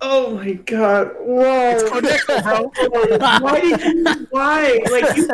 Oh 0.06 0.34
my 0.36 0.52
god. 0.52 1.12
Whoa. 1.18 1.70
It's 1.70 1.82
Koneko, 1.84 2.42
bro. 2.42 3.18
why 3.40 3.60
did 3.60 3.80
you 3.80 4.26
why? 4.30 4.80
Like 4.90 5.16
you, 5.16 5.28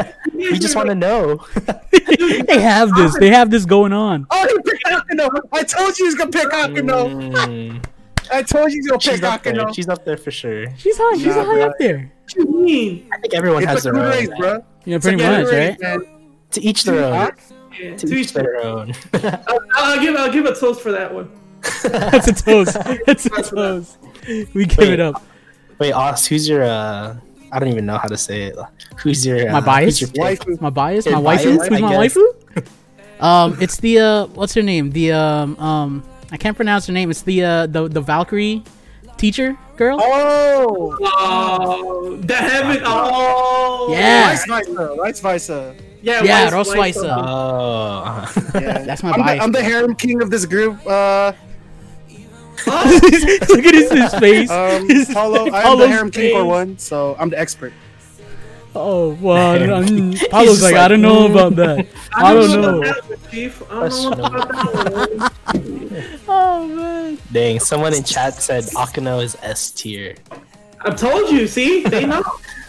We 0.52 0.58
just 0.60 0.76
want 0.76 0.88
to 0.90 0.94
know. 0.94 1.44
They 2.46 2.60
have 2.60 2.94
this. 2.94 3.16
They 3.18 3.30
have 3.30 3.50
this 3.50 3.64
going 3.64 3.92
on. 3.92 4.26
Oh, 4.30 4.46
he 4.46 4.70
picked 4.70 4.84
Akeno. 4.84 5.28
I 5.52 5.62
told 5.64 5.98
you 5.98 6.04
he's 6.06 6.14
gonna 6.14 6.30
pick 6.30 6.48
Akeno. 6.50 7.30
Mm, 7.32 7.84
I 8.32 8.42
told 8.42 8.70
you 8.72 8.76
he 8.76 8.78
was 8.80 8.86
gonna 8.88 9.00
she's 9.00 9.14
pick 9.20 9.24
up 9.24 9.42
there. 9.42 9.72
She's 9.74 9.88
up 9.88 10.04
there 10.04 10.16
for 10.16 10.30
sure. 10.30 10.66
She's 10.76 10.96
high. 10.98 11.16
She's 11.16 11.26
Nah, 11.26 11.44
high 11.44 11.54
bro. 11.56 11.66
up 11.66 11.72
there. 11.78 12.12
What 12.24 12.34
you 12.36 12.46
mean? 12.64 13.08
I 13.12 13.18
think 13.18 13.34
everyone 13.34 13.64
has 13.64 13.78
It's 13.78 13.86
a 13.86 13.90
their 13.92 14.02
good 14.02 14.04
own. 14.04 14.10
race, 14.18 14.38
bro. 14.38 14.64
Yeah, 14.84 14.98
pretty 14.98 15.16
much, 15.16 15.46
race, 15.46 15.52
right? 15.52 15.80
man. 15.80 16.00
To 16.52 16.60
each 16.62 16.84
their 16.84 17.04
own. 17.04 17.12
Yeah, 17.80 17.96
To 17.96 18.06
to 18.06 18.14
each 18.14 18.26
each 18.26 18.32
their 18.34 18.56
own. 18.64 18.92
I'll, 19.14 19.60
I'll 19.76 20.00
give 20.00 20.14
I'll 20.16 20.32
give 20.32 20.46
a 20.46 20.54
toast 20.54 20.80
for 20.80 20.92
that 20.92 21.12
one. 21.12 21.30
That's 21.82 22.28
a 22.28 22.32
toast. 22.34 22.76
That's 23.06 23.26
a 23.26 23.42
toast. 23.42 23.98
We 24.54 24.64
give 24.66 24.78
Wait. 24.78 24.90
it 24.94 25.00
up. 25.00 25.22
Wait, 25.78 25.92
Oz, 25.92 26.26
who's 26.26 26.48
your 26.48 26.62
uh? 26.64 27.16
I 27.52 27.58
don't 27.58 27.68
even 27.70 27.84
know 27.86 27.98
how 27.98 28.06
to 28.08 28.16
say 28.16 28.42
it. 28.44 28.56
Who's 28.98 29.26
your 29.26 29.48
uh, 29.48 29.52
My 29.52 29.60
bias? 29.60 29.98
Who's 29.98 30.14
your 30.14 30.26
pick? 30.28 30.40
Waifu. 30.40 30.60
My 30.60 30.70
bias, 30.70 31.06
Your 31.06 31.16
my 31.16 31.22
bias, 31.36 31.44
waifu. 31.44 31.48
I 31.48 31.68
Who's 31.68 31.80
my 31.80 31.90
guess. 31.90 32.14
waifu? 32.14 33.24
Um, 33.24 33.56
it's 33.60 33.76
the 33.78 33.98
uh, 33.98 34.26
what's 34.28 34.54
her 34.54 34.62
name? 34.62 34.90
The 34.92 35.12
um 35.12 35.56
um, 35.58 36.02
I 36.30 36.36
can't 36.36 36.56
pronounce 36.56 36.86
her 36.86 36.92
name. 36.92 37.10
It's 37.10 37.22
the 37.22 37.42
uh 37.44 37.66
the 37.66 37.88
the 37.88 38.00
Valkyrie 38.00 38.62
teacher 39.16 39.56
girl. 39.76 39.98
Oh, 40.00 40.96
Oh, 41.02 42.16
the 42.16 42.36
heaven. 42.36 42.82
Oh, 42.84 43.88
Yeah. 43.90 44.28
Vice 44.30 44.46
Visa. 44.68 44.94
Vice 44.96 45.20
Visa. 45.20 45.74
yeah, 46.02 46.22
Yeah, 46.22 46.44
Weiss- 46.44 46.68
Rossweisse- 46.68 46.76
Weiss, 46.78 46.96
uh, 46.98 47.24
Oh. 47.26 48.02
uh-huh. 48.06 48.40
Yeah. 48.60 48.78
That's 48.84 49.02
my 49.02 49.10
I'm 49.12 49.20
bias. 49.20 49.38
the, 49.38 49.42
I'm 49.44 49.52
the 49.52 49.62
harem 49.62 49.94
king 49.94 50.22
of 50.22 50.30
this 50.30 50.46
group. 50.46 50.78
Uh, 50.86 51.32
Look 52.66 53.64
at 53.64 53.74
his, 53.74 53.90
his 53.90 54.14
face. 54.14 54.50
um, 54.50 54.88
Paulo. 55.14 55.46
I'm 55.46 55.52
Paulo's 55.52 55.78
the 55.80 55.88
harem 55.88 56.10
king 56.10 56.34
for 56.34 56.44
one, 56.44 56.78
so 56.78 57.16
I'm 57.18 57.30
the 57.30 57.38
expert. 57.38 57.72
Oh 58.74 59.14
well, 59.14 59.36
I 59.36 59.58
don't- 59.58 60.14
Paulo's 60.30 60.62
like, 60.62 60.74
like, 60.74 60.82
I 60.84 60.88
don't 60.88 61.00
know 61.00 61.26
mm. 61.28 61.30
about 61.30 61.56
that. 61.56 61.86
I 62.14 62.34
don't 62.34 62.60
know. 62.60 62.82
about 62.82 63.08
that. 63.08 63.68
I 63.70 63.88
don't 63.88 64.18
know 64.18 64.26
about 64.26 64.48
that 64.48 65.30
one. 66.00 66.20
Oh 66.28 66.66
man. 66.76 67.18
Dang, 67.32 67.58
someone 67.58 67.94
in 67.94 68.04
chat 68.04 68.34
said 68.34 68.64
Akeno 68.64 69.22
is 69.22 69.36
S 69.42 69.70
tier. 69.72 70.14
I've 70.82 70.96
told 70.96 71.30
you. 71.30 71.46
See, 71.46 71.82
they 71.82 72.06
know. 72.06 72.22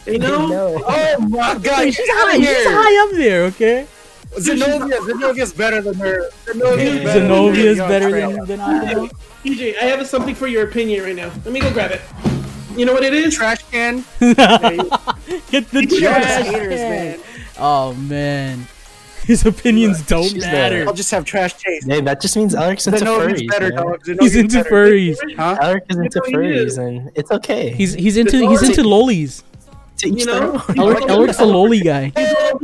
They 0.05 0.17
know. 0.17 0.81
Oh 0.83 1.19
my 1.29 1.55
god, 1.59 1.93
She's 1.93 1.97
high. 1.99 2.37
She's 2.37 2.65
high 2.65 3.07
up 3.07 3.15
there. 3.15 3.43
Okay. 3.45 3.87
Xenovia. 4.31 4.97
Xenovia's 5.05 5.53
better 5.53 5.81
than 5.81 5.93
her. 5.95 6.29
Xenovia's 6.45 7.03
better 7.03 7.19
Xenovia's 7.19 7.77
than 7.77 7.89
her. 8.01 8.09
better 8.09 8.19
Yo, 8.19 8.45
than 8.45 8.45
than 8.45 8.59
Akeno. 8.59 9.11
TJ, 9.43 9.77
I 9.77 9.85
have 9.85 10.05
something 10.07 10.35
for 10.35 10.47
your 10.47 10.67
opinion 10.67 11.03
right 11.03 11.15
now. 11.15 11.31
Let 11.45 11.51
me 11.53 11.59
go 11.59 11.71
grab 11.73 11.91
it. 11.91 12.01
You 12.77 12.85
know 12.85 12.93
what 12.93 13.03
it 13.03 13.13
is? 13.13 13.33
Trash 13.35 13.63
can. 13.71 14.05
Get 14.19 14.35
the 15.71 15.87
Y'all 15.89 15.99
trash. 15.99 16.37
just 16.45 16.49
haters, 16.51 16.79
can. 16.79 16.89
man. 16.89 17.19
Oh 17.59 17.93
man, 17.95 18.65
his 19.25 19.45
opinions 19.45 20.01
don't 20.03 20.23
She's 20.29 20.43
matter. 20.43 20.85
I'll 20.87 20.93
just 20.93 21.11
have 21.11 21.25
trash 21.25 21.53
taste. 21.55 21.87
Hey, 21.87 22.01
that 22.01 22.21
just 22.21 22.35
means 22.37 22.55
Alec's 22.55 22.87
into 22.87 22.99
Xenovia's 22.99 23.41
furries. 23.41 23.47
better, 23.49 23.69
man. 23.73 23.83
dog. 23.83 23.99
He's 24.21 24.35
into 24.35 24.57
better. 24.63 24.69
furries. 24.69 25.17
Huh? 25.35 25.57
Alec 25.61 25.83
is 25.89 25.97
into 25.97 26.19
know 26.19 26.37
furries, 26.37 26.77
and 26.77 27.11
it's 27.15 27.31
okay. 27.31 27.71
He's 27.71 27.93
he's 27.93 28.17
into 28.17 28.47
he's 28.47 28.61
into 28.63 28.83
lolis. 28.83 29.43
to 29.97 30.07
each 30.07 30.19
You 30.19 30.25
their 30.27 30.39
know? 30.41 30.53
own. 30.53 30.59
Elric, 30.59 31.01
Elric's 31.09 31.39
a 31.39 31.43
loli 31.43 31.83
guy. 31.83 32.05
He's 32.15 32.31
a 32.31 32.59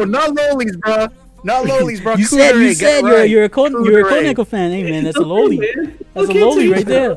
Oh, 0.00 0.04
not 0.04 0.34
lolies, 0.34 0.76
bro. 0.76 1.06
Not 1.46 1.64
lolies, 1.72 2.00
bro. 2.00 2.14
You 2.16 2.24
said 2.24 2.56
you 2.56 2.74
said 2.74 3.00
you're, 3.02 3.14
right. 3.18 3.30
you're 3.30 3.44
a 3.44 3.48
Kon- 3.48 3.72
you're 3.84 4.00
a 4.06 4.10
Kuudere. 4.12 4.46
Fan. 4.46 4.72
Hey 4.72 4.82
man, 4.82 5.04
that's 5.04 5.16
a 5.16 5.20
Okay, 5.24 5.28
loli. 5.30 5.58
man. 5.60 5.98
That's 6.12 6.28
a 6.28 6.30
Okay, 6.30 6.40
to 6.40 6.44
loli 6.46 6.64
each 6.64 6.72
right 6.72 6.86
there. 6.86 7.16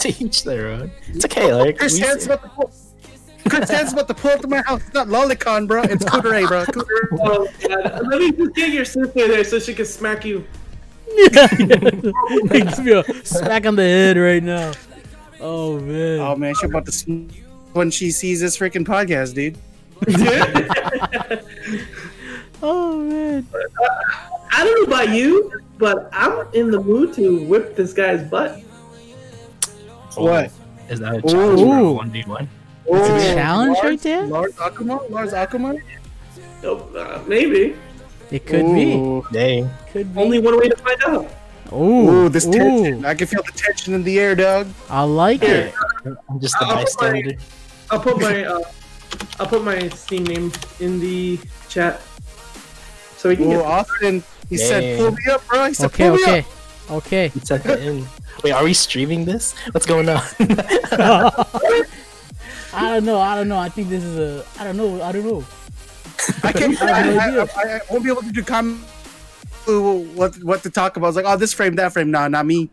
to 0.00 0.08
each 0.24 0.42
their 0.44 0.66
own. 0.68 0.90
It's 1.14 1.24
okay, 1.24 1.52
like 1.54 1.78
Chris 1.78 1.94
we- 1.94 2.00
Han's 2.00 2.26
about 2.26 2.42
to 2.42 2.48
pull. 2.48 2.70
Chris 3.48 3.70
Han's 3.70 3.92
about 3.94 4.08
to 4.08 4.14
pull 4.14 4.30
up 4.32 4.40
to 4.40 4.48
my 4.48 4.60
house. 4.62 4.82
It's 4.84 4.92
not 4.94 5.06
Lolicon, 5.08 5.66
bro. 5.68 5.82
It's 5.84 6.04
Kuudere, 6.04 6.46
bro. 6.48 6.64
Kuudere. 6.64 7.08
Oh, 7.20 7.48
God. 7.66 8.06
Let 8.08 8.20
me 8.20 8.32
just 8.32 8.54
get 8.54 8.70
your 8.70 8.84
sister 8.84 9.28
there 9.28 9.44
so 9.44 9.58
she 9.58 9.72
can 9.74 9.86
smack 9.86 10.24
you. 10.24 10.44
yeah, 11.16 11.46
Gives 11.46 12.80
me 12.80 12.92
a 12.92 13.02
smack 13.24 13.64
on 13.64 13.76
the 13.76 13.82
head 13.82 14.16
right 14.18 14.42
now. 14.42 14.72
Oh 15.40 15.78
man. 15.80 16.18
Oh 16.20 16.34
man, 16.36 16.52
she's 16.60 16.68
about 16.68 16.84
to 16.86 16.92
sm- 16.92 17.28
when 17.74 17.90
she 17.90 18.10
sees 18.10 18.40
this 18.40 18.58
freaking 18.58 18.84
podcast, 18.84 19.34
dude. 19.34 19.56
Oh 22.62 22.98
man. 22.98 23.46
I 24.52 24.64
don't 24.64 24.88
know 24.88 24.94
about 24.96 25.14
you, 25.14 25.52
but 25.78 26.08
I'm 26.12 26.46
in 26.54 26.70
the 26.70 26.80
mood 26.80 27.12
to 27.14 27.44
whip 27.46 27.76
this 27.76 27.92
guy's 27.92 28.22
butt. 28.28 28.60
What? 30.16 30.50
is 30.88 31.00
that 31.00 31.16
a 31.16 31.22
challenge 31.22 31.60
for 31.60 31.66
Ooh. 31.78 31.88
a 31.88 31.92
one 31.92 32.10
v 32.10 32.22
one? 32.24 32.48
It's 32.86 33.08
a 33.08 33.14
Oh, 33.14 33.34
challenge 33.34 33.74
Lars- 33.76 33.84
right 33.84 34.00
there? 34.00 34.26
Lars 34.26 34.54
Akuma? 34.54 35.10
Lars 35.10 35.32
Akuma? 35.32 35.78
Oh, 36.64 36.78
uh, 36.96 37.22
maybe. 37.28 37.76
It 38.30 38.46
could 38.46 38.64
be. 38.74 38.94
Ooh. 38.94 39.24
Dang. 39.30 39.70
Could 39.92 40.14
be. 40.14 40.20
Only 40.20 40.38
one 40.40 40.58
way 40.58 40.68
to 40.68 40.76
find 40.76 40.98
out. 41.04 41.30
Ooh, 41.72 42.08
Ooh, 42.24 42.28
this 42.30 42.46
ooh. 42.46 42.52
tension. 42.52 43.04
I 43.04 43.14
can 43.14 43.26
feel 43.26 43.42
the 43.42 43.52
tension 43.52 43.92
in 43.94 44.02
the 44.02 44.18
air, 44.18 44.34
dog. 44.34 44.68
I 44.88 45.02
like 45.02 45.42
it. 45.42 45.74
I'm 46.28 46.40
just 46.40 46.58
the 46.58 46.64
I'll 46.66 46.84
put 46.84 47.00
my- 47.02 47.36
I'll 47.90 48.00
put 48.00 48.20
my 48.20 48.44
uh, 48.44 48.60
I'll 49.38 49.46
put 49.46 49.62
my 49.64 49.88
Steam 49.90 50.24
name 50.24 50.50
in 50.80 50.98
the 51.00 51.38
chat 51.68 52.00
so 53.18 53.28
we 53.28 53.36
can 53.36 53.46
Ooh, 53.46 53.58
get. 53.58 53.64
Austin, 53.66 54.22
he 54.48 54.56
said, 54.56 54.98
pull 54.98 55.10
me 55.10 55.22
up, 55.30 55.46
bro. 55.46 55.66
He 55.66 55.74
said, 55.74 55.86
Okay, 55.86 56.08
pull 56.08 56.16
me 56.16 56.38
up. 56.38 56.44
Okay. 56.90 57.30
It's 57.34 57.50
at 57.50 57.62
the 57.64 57.78
end. 57.78 58.08
Wait, 58.42 58.52
are 58.52 58.64
we 58.64 58.72
streaming 58.72 59.26
this? 59.26 59.52
What's 59.72 59.84
going 59.84 60.08
on? 60.08 60.22
I 62.72 62.90
don't 62.90 63.04
know. 63.04 63.18
I 63.20 63.34
don't 63.34 63.48
know. 63.48 63.58
I 63.58 63.68
think 63.68 63.88
this 63.90 64.02
is 64.02 64.16
a. 64.18 64.44
I 64.58 64.64
don't 64.64 64.76
know. 64.76 65.02
I 65.02 65.12
don't 65.12 65.26
know. 65.26 65.44
I 66.42 66.52
can't. 66.52 66.80
I 66.82 66.86
I, 66.86 67.42
I. 67.42 67.42
I, 67.42 67.76
I 67.76 67.80
won't 67.90 68.04
be 68.04 68.10
able 68.10 68.22
to 68.22 68.32
do 68.32 68.42
comment. 68.42 68.80
What 69.66 70.42
what 70.42 70.62
to 70.62 70.70
talk 70.70 70.96
about? 70.96 71.06
I 71.06 71.10
was 71.10 71.16
like, 71.16 71.26
oh, 71.26 71.36
this 71.36 71.52
frame, 71.52 71.74
that 71.74 71.92
frame. 71.92 72.10
Nah, 72.10 72.28
not 72.28 72.46
me. 72.46 72.70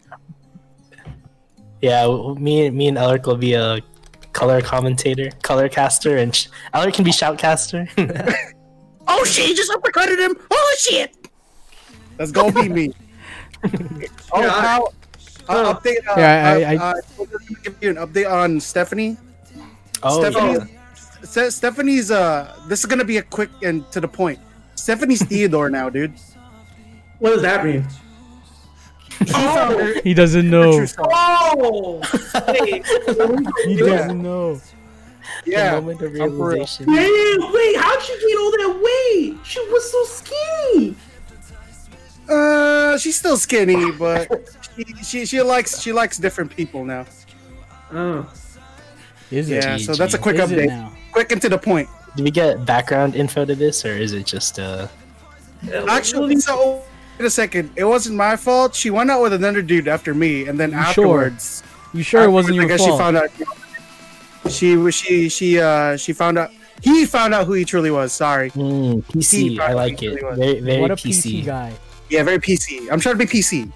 yeah, 1.81 2.03
w- 2.03 2.35
me, 2.39 2.69
me 2.69 2.87
and 2.87 2.97
Alec 2.97 3.25
will 3.25 3.35
be 3.35 3.53
a 3.53 3.81
color 4.31 4.61
commentator, 4.61 5.29
color 5.41 5.67
caster, 5.67 6.15
and 6.17 6.33
sh- 6.33 6.47
Alec 6.73 6.93
can 6.93 7.03
be 7.03 7.11
shoutcaster. 7.11 7.89
Oh 9.17 9.23
shit! 9.23 9.45
He 9.47 9.53
just 9.55 9.71
uppercutted 9.71 10.19
him. 10.19 10.35
Oh 10.51 10.75
shit! 10.79 11.15
That's 12.17 12.31
gonna 12.31 12.51
be 12.51 12.67
me. 12.69 12.93
oh, 13.63 14.41
Yeah, 14.41 14.53
I- 14.53 14.61
how? 14.67 14.87
Uh, 15.47 15.73
update. 15.73 15.97
Uh, 16.07 16.15
Yeah, 16.17 16.51
I- 16.57 16.63
uh, 16.63 16.69
I- 16.71 16.75
uh, 16.75 16.93
I'm 17.19 17.25
gonna 17.25 17.45
give 17.63 17.75
you 17.81 17.89
an 17.91 17.95
update 17.97 18.29
on 18.31 18.59
Stephanie. 18.59 19.17
oh, 20.03 20.19
Stephanie, 20.21 20.65
yeah. 21.33 21.49
Stephanie's. 21.49 22.11
Uh, 22.11 22.53
this 22.67 22.79
is 22.79 22.85
gonna 22.87 23.05
be 23.05 23.17
a 23.17 23.23
quick 23.23 23.49
and 23.63 23.89
to 23.91 24.01
the 24.01 24.07
point. 24.07 24.39
Stephanie's 24.75 25.23
Theodore 25.29 25.69
now, 25.69 25.89
dude. 25.89 26.13
What 27.19 27.31
does 27.31 27.41
that 27.43 27.63
mean? 27.65 27.85
Oh, 29.33 29.93
He 30.03 30.13
doesn't 30.13 30.49
know. 30.49 30.85
Oh, 30.99 32.01
He 33.65 33.77
doesn't 33.77 34.21
know. 34.21 34.59
The 35.45 35.51
Yeah. 35.51 35.71
moment 35.79 36.01
of 36.01 36.11
I'm 36.13 36.17
for 36.17 36.23
real. 36.27 36.47
realization. 36.47 36.85
man, 36.87 37.51
wait, 37.53 37.75
how'd 37.77 38.01
she 38.01 38.13
gain 38.13 38.37
all 38.37 38.51
that 38.51 38.73
weight? 38.85 39.37
She 39.45 39.59
was 39.69 39.91
so 39.91 40.03
skinny. 40.05 40.95
Uh, 42.27 42.97
she's 42.97 43.15
still 43.17 43.37
skinny, 43.37 43.91
but 43.99 44.27
she, 44.75 44.83
she 45.03 45.25
she 45.25 45.41
likes 45.41 45.79
she 45.81 45.91
likes 45.93 46.17
different 46.17 46.49
people 46.55 46.83
now. 46.83 47.05
Oh, 47.93 48.25
Is 49.31 49.49
it? 49.49 49.63
Yeah, 49.63 49.77
so 49.77 49.93
that's 49.93 50.13
a 50.15 50.17
quick 50.17 50.37
Is 50.37 50.49
update. 50.49 50.91
Quick 51.11 51.31
and 51.31 51.41
to 51.41 51.49
the 51.49 51.57
point. 51.57 51.87
Do 52.15 52.23
we 52.23 52.31
get 52.31 52.65
background 52.65 53.15
info 53.15 53.45
to 53.45 53.53
this, 53.55 53.85
or 53.85 53.93
is 53.93 54.13
it 54.13 54.25
just 54.25 54.57
uh? 54.57 54.87
Actually, 55.87 56.37
so 56.37 56.81
wait 57.19 57.25
a 57.25 57.29
second. 57.29 57.69
It 57.75 57.83
wasn't 57.85 58.15
my 58.15 58.35
fault. 58.35 58.73
She 58.75 58.89
went 58.89 59.11
out 59.11 59.21
with 59.21 59.33
another 59.33 59.61
dude 59.61 59.87
after 59.87 60.13
me, 60.13 60.47
and 60.47 60.59
then 60.59 60.71
You 60.71 60.77
sure? 60.77 60.87
afterwards, 61.27 61.63
You 61.93 62.01
sure 62.03 62.23
it 62.23 62.31
wasn't 62.31 62.55
your 62.55 62.63
afterwards, 62.71 62.83
I 62.83 62.85
guess 62.87 62.97
fault? 62.97 62.99
She 62.99 63.03
found 63.03 63.17
out. 63.17 63.64
She 64.49 64.75
was 64.77 64.93
she 64.95 65.29
she 65.29 65.59
uh 65.59 65.97
she 65.97 66.13
found 66.13 66.37
out. 66.37 66.51
He 66.81 67.05
found 67.05 67.33
out 67.33 67.47
who 67.47 67.53
he 67.53 67.65
truly 67.65 67.89
was. 67.89 68.13
Sorry. 68.13 68.51
Mm, 68.51 69.03
PC. 69.05 69.59
I 69.59 69.73
like 69.73 70.03
it. 70.03 70.09
really 70.09 70.23
was. 70.23 70.37
Very, 70.37 70.59
very 70.59 70.81
what 70.81 70.91
a 70.91 70.95
PC. 70.95 71.41
PC 71.41 71.45
guy. 71.45 71.73
Yeah, 72.09 72.23
very 72.23 72.37
PC. 72.39 72.91
I'm 72.91 72.99
trying 72.99 73.17
to 73.17 73.25
be 73.25 73.25
PC. 73.25 73.71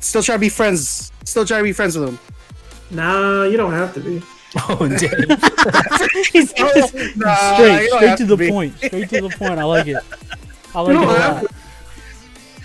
Still 0.00 0.22
trying 0.22 0.36
to 0.36 0.40
be 0.40 0.48
friends. 0.48 1.12
Still 1.24 1.44
trying 1.46 1.60
to 1.60 1.64
be 1.64 1.72
friends 1.72 1.96
with 1.96 2.08
him. 2.10 2.18
nah, 2.90 3.44
you 3.44 3.56
don't 3.56 3.72
have 3.72 3.94
to 3.94 4.00
be. 4.00 4.22
Oh 4.68 4.88
dang! 4.88 4.98
He's 6.32 6.52
Nah, 6.58 6.72
just 6.74 6.92
you 6.92 7.08
straight, 7.12 7.88
don't 7.88 7.98
straight 7.98 8.10
to 8.10 8.16
to 8.16 8.24
the 8.26 8.36
be. 8.36 8.48
point. 8.50 8.76
Straight 8.78 9.08
to 9.10 9.20
the 9.20 9.28
point. 9.38 9.60
I 9.60 9.62
like 9.64 9.86
it. 9.86 9.98
I 10.74 10.80
You 10.82 10.86
like 10.88 10.96
it 10.96 11.02
a 11.02 11.06
lot. 11.06 11.40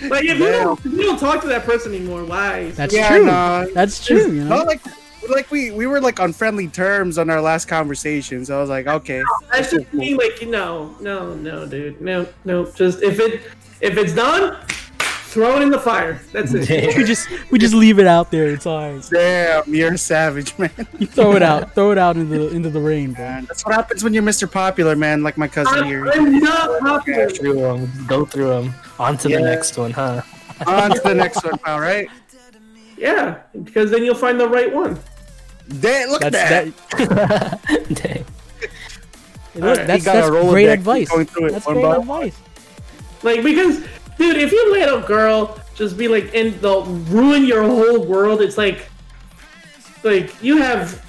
to. 0.02 0.08
Like 0.10 0.24
if 0.26 0.40
you 0.40 0.46
don't, 0.52 0.80
if 0.84 0.92
you 0.92 1.04
don't 1.04 1.20
talk 1.20 1.42
to 1.42 1.48
that 1.48 1.64
person 1.64 1.94
anymore, 1.94 2.26
why? 2.26 2.72
That's 2.72 2.92
Yeah, 2.92 3.10
true. 3.10 3.26
nah. 3.28 3.66
That's 3.76 4.04
true. 4.04 4.18
You 4.34 4.46
know. 4.46 4.50
Not 4.58 4.66
like 4.66 4.82
like 5.30 5.50
we 5.52 5.72
we 5.72 5.88
were 5.88 6.02
like 6.02 6.20
on 6.20 6.34
friendly 6.34 6.68
terms 6.68 7.18
on 7.18 7.30
our 7.30 7.42
last 7.42 7.66
conversation. 7.68 8.46
So 8.46 8.58
I 8.58 8.62
was 8.62 8.70
like, 8.70 8.88
okay. 8.88 9.24
That's 9.52 9.72
just 9.72 9.94
me. 9.94 10.16
Like 10.16 10.42
no, 10.48 10.96
no, 11.00 11.34
no, 11.36 11.66
dude, 11.66 12.02
no, 12.02 12.28
no. 12.44 12.66
Just 12.72 13.02
if 13.04 13.20
it 13.20 13.42
if 13.82 13.98
it's 13.98 14.14
done, 14.14 14.58
throw 15.36 15.58
it 15.58 15.62
in 15.64 15.70
the 15.70 15.80
fire. 15.80 16.22
That's 16.32 16.54
it. 16.54 16.68
Dang. 16.68 16.98
we 16.98 17.04
just 17.04 17.28
we 17.52 17.60
just 17.60 17.74
leave 17.74 18.00
it 18.00 18.08
out 18.08 18.32
there. 18.32 18.48
It's 18.48 18.66
alright. 18.66 19.06
Damn, 19.12 19.74
you're 19.74 19.94
a 19.94 19.98
savage, 19.98 20.58
man. 20.58 20.72
You 20.98 21.08
throw 21.08 21.36
it 21.36 21.44
out. 21.44 21.74
Throw 21.76 21.92
it 21.92 21.98
out 21.98 22.16
into 22.18 22.38
the 22.38 22.56
into 22.56 22.70
the 22.70 22.80
rain, 22.80 23.14
bro. 23.14 23.26
Man, 23.26 23.46
That's 23.46 23.66
what 23.66 23.76
happens 23.76 24.04
when 24.04 24.14
you're 24.14 24.24
Mr. 24.24 24.52
Popular, 24.52 24.96
man. 24.96 25.24
Like 25.24 25.38
my 25.38 25.48
cousin 25.48 25.80
I'm, 25.80 25.86
here. 25.86 26.08
I'm 26.10 26.40
not 26.40 26.80
popular. 26.80 27.30
through 27.30 27.54
them. 27.56 27.84
Um, 27.84 28.06
go 28.08 28.26
through 28.26 28.50
them. 28.50 28.74
On 29.00 29.18
to 29.18 29.30
Yeah. 29.30 29.38
the 29.38 29.44
next 29.44 29.78
one, 29.78 29.92
huh? 29.92 30.22
On 30.68 30.90
to 30.90 31.02
the 31.02 31.14
next 31.14 31.44
one, 31.44 31.58
pal. 31.58 31.80
Right? 31.80 32.08
Yeah, 32.98 33.40
because 33.64 33.92
then 33.92 34.04
you'll 34.06 34.16
find 34.16 34.40
the 34.40 34.48
right 34.48 34.74
one. 34.74 34.98
Damn, 35.80 36.10
look 36.10 36.22
That's 36.22 36.36
at 36.36 36.74
that. 36.90 37.62
that. 37.70 37.86
Dang. 37.94 38.26
Look, 39.56 39.80
He 39.80 39.86
that's 39.86 40.06
got 40.06 40.16
a 40.18 40.20
that's 40.20 40.30
Rolodex. 40.30 40.50
great 40.52 40.68
advice. 40.68 41.10
it 41.12 41.30
That's 41.52 41.66
great 41.66 41.82
by 41.82 41.96
advice. 41.96 42.38
Like 43.24 43.44
because, 43.44 43.80
dude, 44.18 44.38
if 44.38 44.52
you 44.52 44.72
let 44.74 44.90
a 44.94 45.02
girl 45.08 45.60
just 45.76 45.98
be 45.98 46.08
like 46.08 46.34
and 46.36 46.54
they'll 46.56 46.86
ruin 46.86 47.46
your 47.46 47.64
whole 47.64 48.06
world, 48.06 48.42
it's 48.42 48.58
like, 48.58 48.88
like 50.04 50.32
you 50.44 50.58
have, 50.58 51.04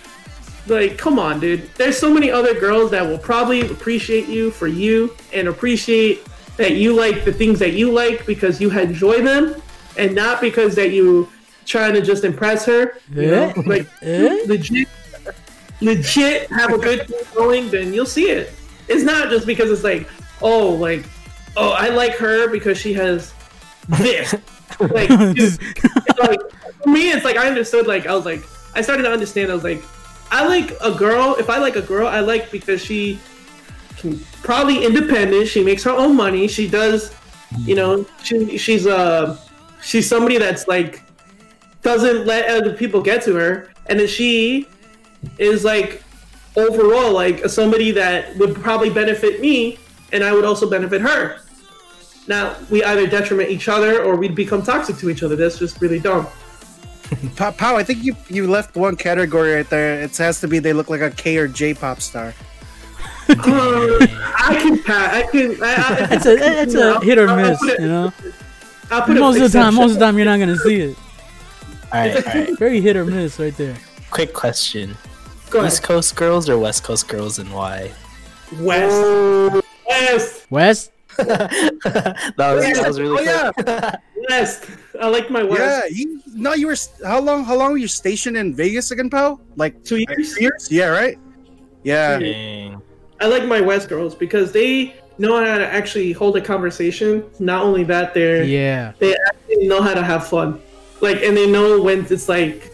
like, 0.68 0.96
come 0.96 1.18
on, 1.18 1.38
dude. 1.38 1.68
There's 1.74 1.98
so 1.98 2.12
many 2.12 2.30
other 2.30 2.58
girls 2.58 2.90
that 2.92 3.04
will 3.06 3.18
probably 3.18 3.60
appreciate 3.62 4.26
you 4.28 4.50
for 4.50 4.66
you 4.68 5.14
and 5.32 5.48
appreciate 5.48 6.24
that 6.56 6.72
you 6.76 6.94
like 6.94 7.24
the 7.24 7.32
things 7.32 7.58
that 7.58 7.74
you 7.74 7.92
like 7.92 8.24
because 8.26 8.60
you 8.60 8.70
enjoy 8.76 9.20
them, 9.20 9.60
and 9.98 10.14
not 10.14 10.40
because 10.40 10.74
that 10.76 10.90
you 10.92 11.28
trying 11.66 11.94
to 11.94 12.00
just 12.00 12.24
impress 12.24 12.64
her. 12.64 12.98
You 13.12 13.26
know, 13.30 13.52
Eh? 13.56 13.62
like 13.66 13.86
Eh? 14.02 14.44
legit, 14.46 14.88
legit 15.80 16.48
have 16.50 16.72
a 16.72 16.78
good 16.78 17.06
thing 17.06 17.20
going, 17.34 17.68
then 17.70 17.92
you'll 17.92 18.06
see 18.06 18.30
it. 18.30 18.52
It's 18.88 19.02
not 19.02 19.28
just 19.30 19.46
because 19.46 19.70
it's 19.70 19.84
like, 19.84 20.08
oh, 20.40 20.70
like, 20.70 21.04
oh, 21.56 21.70
I 21.72 21.88
like 21.88 22.14
her 22.16 22.48
because 22.48 22.78
she 22.78 22.92
has 22.94 23.32
this. 23.98 24.34
like, 24.80 25.08
dude, 25.34 25.58
like 26.18 26.40
for 26.82 26.88
me, 26.88 27.10
it's 27.10 27.24
like 27.24 27.36
I 27.36 27.48
understood. 27.48 27.86
Like, 27.86 28.06
I 28.06 28.14
was 28.14 28.24
like, 28.24 28.42
I 28.74 28.80
started 28.82 29.02
to 29.04 29.10
understand. 29.10 29.50
I 29.50 29.54
was 29.54 29.64
like, 29.64 29.82
I 30.30 30.46
like 30.46 30.72
a 30.82 30.92
girl. 30.92 31.36
If 31.38 31.50
I 31.50 31.58
like 31.58 31.76
a 31.76 31.82
girl, 31.82 32.06
I 32.06 32.20
like 32.20 32.50
because 32.50 32.84
she 32.84 33.18
can 33.96 34.18
probably 34.42 34.84
independent. 34.84 35.48
She 35.48 35.64
makes 35.64 35.82
her 35.84 35.90
own 35.92 36.14
money. 36.16 36.46
She 36.46 36.68
does, 36.68 37.14
you 37.60 37.74
know, 37.74 38.06
she 38.22 38.58
she's 38.58 38.86
uh 38.86 39.38
she's 39.82 40.08
somebody 40.08 40.38
that's 40.38 40.68
like 40.68 41.02
doesn't 41.86 42.26
let 42.26 42.48
other 42.50 42.72
people 42.74 43.00
get 43.00 43.22
to 43.22 43.34
her, 43.36 43.68
and 43.86 43.98
then 44.00 44.08
she 44.08 44.66
is 45.38 45.64
like 45.64 46.02
overall 46.56 47.12
like 47.12 47.48
somebody 47.48 47.92
that 47.92 48.36
would 48.38 48.54
probably 48.56 48.90
benefit 48.90 49.40
me, 49.40 49.78
and 50.12 50.24
I 50.24 50.32
would 50.34 50.44
also 50.44 50.68
benefit 50.68 51.00
her. 51.00 51.38
Now 52.26 52.56
we 52.70 52.82
either 52.82 53.06
detriment 53.06 53.50
each 53.50 53.68
other 53.68 54.02
or 54.02 54.16
we'd 54.16 54.34
become 54.34 54.62
toxic 54.62 54.96
to 54.98 55.10
each 55.10 55.22
other. 55.22 55.36
That's 55.36 55.58
just 55.60 55.80
really 55.80 56.00
dumb. 56.00 56.26
Pa- 57.36 57.52
Pow, 57.52 57.76
I 57.76 57.84
think 57.84 58.02
you 58.02 58.16
you 58.28 58.48
left 58.48 58.74
one 58.76 58.96
category 58.96 59.54
right 59.54 59.70
there. 59.70 60.02
It 60.02 60.16
has 60.16 60.40
to 60.40 60.48
be 60.48 60.58
they 60.58 60.72
look 60.72 60.90
like 60.90 61.02
a 61.02 61.10
K 61.12 61.36
or 61.38 61.46
J 61.48 61.72
pop 61.74 62.00
star. 62.00 62.34
Uh, 63.28 64.06
I 64.38 64.54
can 64.62 64.80
pass. 64.84 65.14
I 65.14 65.22
can. 65.32 65.56
I, 65.60 65.74
I, 65.74 66.08
It's 66.14 66.26
a 66.26 66.34
it's 66.62 66.74
a 66.76 67.00
hit 67.08 67.18
or 67.18 67.26
miss. 67.34 67.60
it- 67.64 67.80
You 67.80 67.88
know. 67.88 68.12
I'll 68.88 69.02
put 69.02 69.16
Most 69.18 69.40
of 69.40 69.50
the 69.50 69.58
time, 69.58 69.74
most 69.74 69.94
of 69.94 69.98
the 69.98 70.04
time, 70.04 70.16
you're 70.16 70.24
not 70.26 70.38
gonna 70.38 70.56
see 70.58 70.80
it. 70.80 70.96
All 71.92 72.00
right, 72.00 72.16
all 72.26 72.32
right. 72.34 72.58
Very 72.58 72.80
hit 72.80 72.96
or 72.96 73.04
miss 73.04 73.38
right 73.38 73.56
there. 73.56 73.76
Quick 74.10 74.32
question: 74.32 74.96
Go 75.50 75.60
ahead. 75.60 75.72
East 75.72 75.82
Coast 75.82 76.16
girls 76.16 76.48
or 76.48 76.58
West 76.58 76.84
Coast 76.84 77.08
girls, 77.08 77.38
and 77.38 77.52
why? 77.52 77.92
West. 78.60 79.64
West. 79.88 80.46
West. 80.50 80.92
that 81.16 82.36
was 82.36 82.64
that 82.64 82.84
was 82.86 83.00
really 83.00 83.26
oh 83.28 83.52
quick. 83.54 83.66
yeah, 83.66 83.96
West. 84.30 84.66
I 85.00 85.08
like 85.08 85.30
my 85.30 85.42
West. 85.42 85.60
yeah. 85.60 85.82
You, 85.90 86.20
no, 86.34 86.52
you 86.54 86.66
were. 86.66 86.76
How 87.04 87.20
long? 87.20 87.44
How 87.44 87.56
long 87.56 87.72
were 87.72 87.78
you 87.78 87.88
stationed 87.88 88.36
in 88.36 88.54
Vegas 88.54 88.90
again, 88.90 89.08
pal? 89.08 89.40
Like 89.56 89.82
Two 89.84 89.96
years. 89.96 90.34
two 90.34 90.42
years? 90.42 90.68
Yeah, 90.70 90.86
right. 90.88 91.18
Yeah. 91.84 92.18
Dang. 92.18 92.82
I 93.20 93.26
like 93.28 93.46
my 93.46 93.60
West 93.62 93.88
girls 93.88 94.14
because 94.14 94.52
they 94.52 94.94
know 95.16 95.42
how 95.42 95.56
to 95.56 95.66
actually 95.66 96.12
hold 96.12 96.36
a 96.36 96.40
conversation. 96.42 97.24
Not 97.38 97.62
only 97.64 97.82
that, 97.84 98.12
they're 98.12 98.42
Yeah. 98.44 98.92
they 98.98 99.14
actually 99.28 99.68
know 99.68 99.80
how 99.80 99.94
to 99.94 100.02
have 100.02 100.26
fun. 100.28 100.60
Like, 101.00 101.22
and 101.22 101.36
they 101.36 101.50
know 101.50 101.80
when 101.80 102.06
it's 102.06 102.28
like 102.28 102.72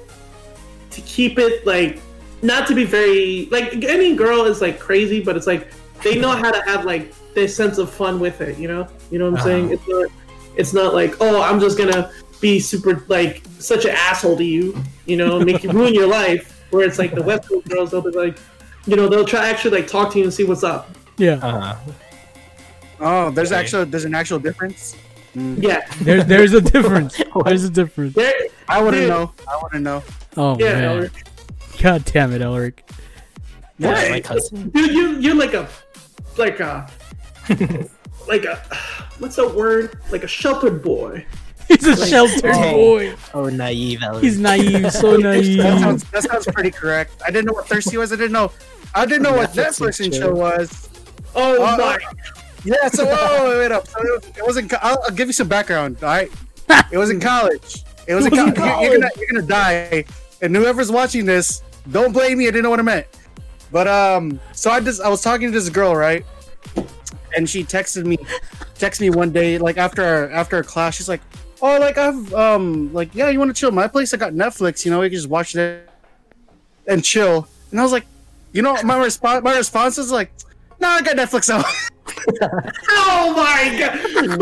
to 0.90 1.01
keep 1.03 1.39
it 1.39 1.66
like 1.66 2.01
not 2.43 2.66
to 2.69 2.74
be 2.74 2.85
very 2.85 3.47
like 3.51 3.73
any 3.85 4.15
girl 4.15 4.44
is 4.44 4.61
like 4.61 4.78
crazy, 4.78 5.23
but 5.23 5.36
it's 5.36 5.47
like 5.47 5.73
they 6.03 6.19
know 6.19 6.31
how 6.31 6.51
to 6.51 6.62
have 6.62 6.85
like 6.85 7.15
this 7.35 7.55
sense 7.57 7.78
of 7.78 7.90
fun 7.90 8.20
with 8.20 8.40
it. 8.40 8.59
You 8.59 8.69
know, 8.69 8.89
you 9.11 9.19
know 9.19 9.31
what 9.31 9.40
I'm 9.40 9.44
saying? 9.47 9.65
Uh-huh. 9.65 9.74
It's 9.74 9.89
not 9.89 10.11
it's 10.57 10.73
not 10.73 10.94
like 10.94 11.16
oh 11.20 11.43
I'm 11.43 11.61
just 11.61 11.78
gonna 11.78 12.11
be 12.40 12.59
super 12.61 13.05
like 13.09 13.43
such 13.59 13.85
an 13.85 13.93
asshole 13.93 14.36
to 14.36 14.44
you, 14.44 14.77
you 15.07 15.16
know, 15.16 15.40
make 15.40 15.62
you 15.62 15.70
ruin 15.70 15.94
your 15.94 16.07
life. 16.09 16.61
Where 16.70 16.86
it's 16.86 16.99
like 16.99 17.15
the 17.15 17.23
West 17.23 17.49
Coast 17.49 17.69
girls, 17.69 17.90
they'll 17.90 18.01
be 18.01 18.11
like, 18.11 18.39
you 18.86 18.97
know, 18.97 19.07
they'll 19.09 19.27
try 19.27 19.49
actually 19.49 19.77
like 19.78 19.86
talk 19.89 20.11
to 20.12 20.19
you 20.19 20.24
and 20.24 20.32
see 20.32 20.44
what's 20.44 20.65
up. 20.65 20.90
Yeah. 21.19 21.35
Uh, 21.35 21.77
Oh, 23.05 23.31
there's 23.31 23.51
Okay. 23.51 23.61
actual. 23.61 23.85
There's 23.85 24.05
an 24.05 24.15
actual 24.15 24.39
difference. 24.39 24.94
Yeah, 25.35 25.87
There's 26.01 26.27
there's 26.27 26.53
a 26.53 26.61
difference. 26.61 27.21
There's 27.45 27.65
a 27.65 27.71
difference. 27.71 28.15
they're 28.15 28.35
I 28.69 28.83
want 28.83 28.97
to 28.97 29.09
know. 29.09 29.33
I 29.49 29.57
want 29.57 29.73
to 29.73 29.79
know. 29.81 30.03
Oh 30.37 30.57
yeah. 30.59 30.75
man. 30.75 31.03
Elric. 31.03 31.81
God 31.81 32.05
damn 32.05 32.33
it, 32.33 32.43
Elric. 32.43 32.81
yeah, 33.79 34.09
my 34.11 34.21
cousin. 34.21 34.69
Dude, 34.71 34.93
you 34.93 35.17
you're 35.19 35.35
like 35.35 35.55
a 35.55 35.69
like 36.37 36.61
a 36.61 36.89
like 38.29 38.45
a 38.45 38.57
what's 39.19 39.37
that 39.37 39.55
word? 39.55 39.99
Like 40.11 40.23
a 40.25 40.29
sheltered 40.29 40.83
boy. 40.83 41.25
He's 41.69 41.87
a 41.87 42.07
sheltered 42.07 42.53
oh. 42.55 42.73
boy. 42.73 43.15
Oh, 43.33 43.49
naive. 43.49 44.03
Ellie. 44.03 44.21
He's 44.21 44.39
naive, 44.39 44.93
so 44.93 45.13
That 45.17 45.23
naive. 45.23 45.61
sounds, 45.63 46.05
that 46.11 46.23
sounds 46.25 46.47
pretty 46.47 46.71
correct. 46.71 47.23
I 47.27 47.31
didn't 47.31 47.47
know 47.47 47.53
what 47.55 47.67
thirsty 47.69 47.97
was. 47.97 48.13
I 48.13 48.17
didn't 48.17 48.33
know. 48.33 48.53
I 48.95 49.07
didn't 49.07 49.23
know 49.23 49.33
what 49.35 49.51
Netflix 49.53 49.79
Netflix 49.79 50.05
and 50.05 50.07
and 50.07 50.15
show 50.15 50.29
chill. 50.29 50.35
was. 50.37 50.89
Oh 51.35 51.65
Uh, 51.65 51.77
my! 51.79 51.99
Yeah. 52.64 52.89
So 52.89 53.06
whoa, 53.06 53.59
wait, 53.59 53.72
up. 53.72 53.86
So 53.89 53.98
it, 54.01 54.47
was, 54.47 54.60
co- 54.68 54.78
I'll, 54.82 54.98
I'll 55.05 55.14
give 55.14 55.28
you 55.28 55.32
some 55.32 55.48
background. 55.48 55.97
All 56.02 56.09
right. 56.09 56.30
It 56.90 56.98
was 56.98 57.10
in 57.10 57.20
college. 57.32 57.84
It 58.06 58.14
was 58.14 58.26
in 58.26 58.34
It 58.34 58.40
was 58.40 58.48
in 58.48 58.55
college. 58.55 58.90
You're, 58.90 59.01
gonna, 59.01 59.10
you're 59.16 59.28
gonna 59.28 59.47
die. 59.47 60.05
And 60.40 60.55
whoever's 60.55 60.90
watching 60.90 61.24
this, 61.24 61.62
don't 61.90 62.12
blame 62.12 62.39
me. 62.39 62.44
I 62.44 62.51
didn't 62.51 62.64
know 62.64 62.70
what 62.70 62.80
I 62.80 62.82
meant. 62.82 63.06
But 63.70 63.89
um, 63.89 64.40
so 64.52 64.70
I 64.70 64.80
just 64.80 65.01
I 65.01 65.09
was 65.09 65.22
talking 65.22 65.48
to 65.48 65.52
this 65.52 65.68
girl, 65.68 65.97
right? 65.97 66.24
And 67.34 67.48
she 67.48 67.64
texted 67.64 68.05
me, 68.05 68.18
texted 68.78 69.01
me 69.01 69.10
one 69.10 69.32
day, 69.32 69.56
like 69.56 69.78
after 69.78 70.05
our, 70.05 70.30
after 70.30 70.56
our 70.56 70.62
class. 70.62 70.97
She's 70.97 71.09
like, 71.09 71.22
"Oh, 71.62 71.78
like 71.78 71.97
I've 71.97 72.34
um, 72.34 72.93
like 72.93 73.14
yeah, 73.14 73.30
you 73.30 73.39
want 73.39 73.48
to 73.55 73.59
chill 73.59 73.68
at 73.68 73.74
my 73.74 73.89
place? 73.89 74.12
I 74.12 74.18
got 74.18 74.34
Netflix. 74.34 74.84
You 74.84 74.90
know, 74.90 75.01
you 75.01 75.09
can 75.09 75.16
just 75.16 75.28
watch 75.28 75.56
it 75.56 75.89
and 76.86 77.02
chill." 77.02 77.48
And 77.70 77.80
I 77.80 77.82
was 77.82 77.93
like, 77.93 78.05
you 78.52 78.60
know, 78.60 78.76
my 78.82 78.98
response, 78.98 79.43
my 79.43 79.56
response 79.56 79.97
is 79.97 80.12
like, 80.12 80.30
"No, 80.83 80.89
I 80.89 81.01
got 81.03 81.17
Netflix 81.17 81.49
out." 81.51 81.65
Oh 82.91 83.33
my 83.37 83.63
god! 83.79 83.97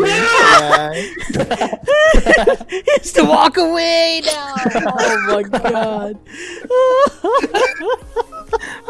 Yeah. 0.07 0.93
he 2.69 2.83
has 2.97 3.11
to 3.13 3.23
walk 3.23 3.57
away 3.57 4.21
now. 4.25 4.55
Oh 4.75 5.25
my 5.27 5.43
god. 5.43 6.17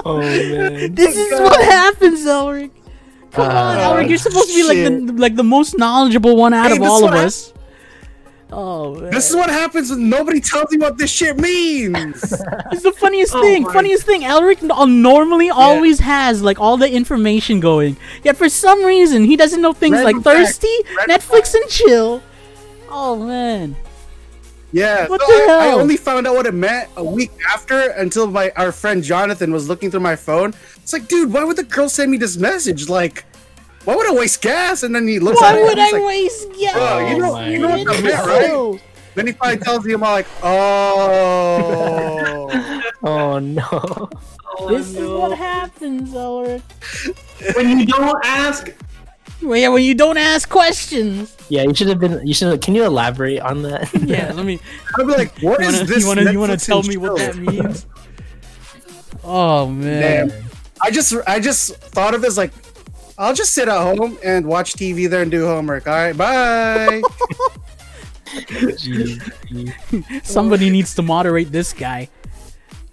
Oh 0.03 0.17
man. 0.17 0.95
this 0.95 1.15
is 1.15 1.31
what 1.39 1.61
happens, 1.63 2.25
Elric. 2.25 2.71
Come 3.31 3.47
on, 3.47 3.77
Uh, 3.77 3.89
Elric. 3.91 4.09
You're 4.09 4.17
supposed 4.17 4.49
to 4.49 4.55
be 4.55 4.63
like 4.63 4.77
the 4.77 5.13
like 5.21 5.35
the 5.35 5.43
most 5.43 5.77
knowledgeable 5.77 6.35
one 6.35 6.53
out 6.53 6.71
Hey, 6.71 6.77
of 6.77 6.83
all 6.83 6.97
of 7.05 7.11
what 7.11 7.19
I- 7.19 7.25
us. 7.25 7.53
Oh 8.53 8.95
man. 8.95 9.11
This 9.11 9.29
is 9.29 9.35
what 9.35 9.49
happens 9.49 9.89
when 9.91 10.09
nobody 10.09 10.41
tells 10.41 10.71
me 10.71 10.77
what 10.77 10.97
this 10.97 11.09
shit 11.09 11.37
means. 11.37 12.21
It's 12.71 12.83
the 12.83 12.91
funniest 12.91 13.33
Oh 13.35 13.41
thing. 13.41 13.63
my- 13.63 13.73
Funniest 13.73 14.03
thing. 14.05 14.21
Elric 14.23 14.61
n- 14.63 15.01
normally 15.01 15.49
always 15.49 15.99
has 15.99 16.41
like 16.41 16.59
all 16.59 16.75
the 16.77 16.91
information 16.91 17.59
going. 17.59 17.95
Yet 18.23 18.35
for 18.37 18.49
some 18.49 18.83
reason 18.83 19.23
he 19.25 19.35
doesn't 19.37 19.61
know 19.61 19.73
things 19.73 19.93
Random 19.93 20.15
like 20.17 20.23
fact. 20.23 20.37
thirsty, 20.37 20.75
Random 20.97 21.17
Netflix 21.17 21.53
and 21.55 21.69
chill. 21.69 22.21
Oh 22.89 23.15
man. 23.15 23.75
Yeah, 24.73 25.07
What 25.07 25.19
so 25.21 25.27
the 25.27 25.51
I, 25.51 25.67
I 25.67 25.71
only 25.73 25.97
found 25.97 26.27
out 26.27 26.35
what 26.35 26.45
it 26.45 26.53
meant 26.53 26.89
a 26.95 27.03
week 27.03 27.31
after 27.53 27.77
until 27.91 28.27
my 28.27 28.51
our 28.55 28.71
friend 28.71 29.03
Jonathan 29.03 29.51
was 29.51 29.67
looking 29.67 29.91
through 29.91 29.99
my 29.99 30.15
phone. 30.15 30.53
It's 30.77 30.93
like, 30.93 31.09
dude, 31.09 31.31
why 31.33 31.43
would 31.43 31.57
the 31.57 31.63
girl 31.63 31.89
send 31.89 32.09
me 32.09 32.15
this 32.17 32.37
message? 32.37 32.87
Like, 32.87 33.25
why 33.85 33.95
would 33.95 34.07
I 34.07 34.13
waste 34.13 34.41
gas? 34.41 34.83
And 34.83 34.93
then 34.95 35.07
he 35.07 35.19
looks 35.19 35.41
Why 35.41 35.49
at 35.49 35.55
it 35.55 35.61
Why 35.61 35.63
would 35.69 35.77
and 35.77 35.85
he's 35.87 35.93
I 35.93 35.97
like, 35.97 36.07
waste 36.07 36.51
gas? 36.59 36.75
Oh, 36.75 36.99
you 37.07 37.17
know, 37.19 37.33
my 37.33 37.49
you 37.49 37.59
know 37.59 37.69
what 37.69 37.87
that 37.87 38.03
meant, 38.03 38.25
right? 38.27 38.49
Oh. 38.51 38.79
Then 39.15 39.27
he 39.27 39.33
finally 39.33 39.59
tells 39.61 39.83
me, 39.85 39.93
I'm 39.93 40.01
like, 40.01 40.27
oh. 41.51 42.47
Oh 43.03 43.39
no. 43.39 43.67
Oh, 44.59 44.69
this 44.69 44.95
is 44.95 45.07
what 45.09 45.35
happens, 45.35 46.11
Elric. 46.11 46.61
when 47.55 47.79
you 47.79 47.85
don't 47.87 48.23
ask, 48.23 48.69
Well, 49.41 49.57
yeah, 49.57 49.69
when 49.69 49.81
you 49.83 49.95
don't 49.95 50.17
ask 50.17 50.47
questions. 50.47 51.35
Yeah, 51.49 51.63
you 51.63 51.73
should 51.73 51.87
have 51.87 51.99
been. 51.99 52.25
You 52.27 52.33
should. 52.35 52.49
have 52.49 52.61
Can 52.61 52.75
you 52.75 52.83
elaborate 52.83 53.39
on 53.39 53.63
that? 53.63 53.91
Yeah, 54.05 54.31
let 54.33 54.45
me. 54.45 54.59
I'd 54.99 55.07
be 55.07 55.13
like, 55.13 55.35
what 55.39 55.59
You 55.61 55.67
is 55.69 55.73
wanna, 55.73 55.85
this? 55.87 56.01
you 56.03 56.07
wanna, 56.07 56.31
you 56.31 56.39
wanna 56.39 56.57
tell 56.57 56.83
me 56.83 56.97
what 56.97 57.17
that 57.17 57.35
means? 57.37 57.87
Oh 59.23 59.67
man. 59.67 60.27
Damn. 60.29 60.43
I 60.83 60.91
just 60.91 61.13
I 61.27 61.39
just 61.39 61.75
thought 61.75 62.13
of 62.13 62.21
this 62.21 62.37
like, 62.37 62.51
I'll 63.21 63.33
just 63.35 63.53
sit 63.53 63.67
at 63.67 63.77
home 63.79 64.17
and 64.23 64.47
watch 64.47 64.73
TV 64.73 65.07
there 65.09 65.21
and 65.21 65.29
do 65.29 65.45
homework. 65.45 65.87
All 65.87 65.93
right, 65.93 66.17
bye. 66.17 67.01
Somebody 70.23 70.69
needs 70.69 70.95
to 70.95 71.01
moderate 71.01 71.51
this 71.51 71.71
guy. 71.73 72.09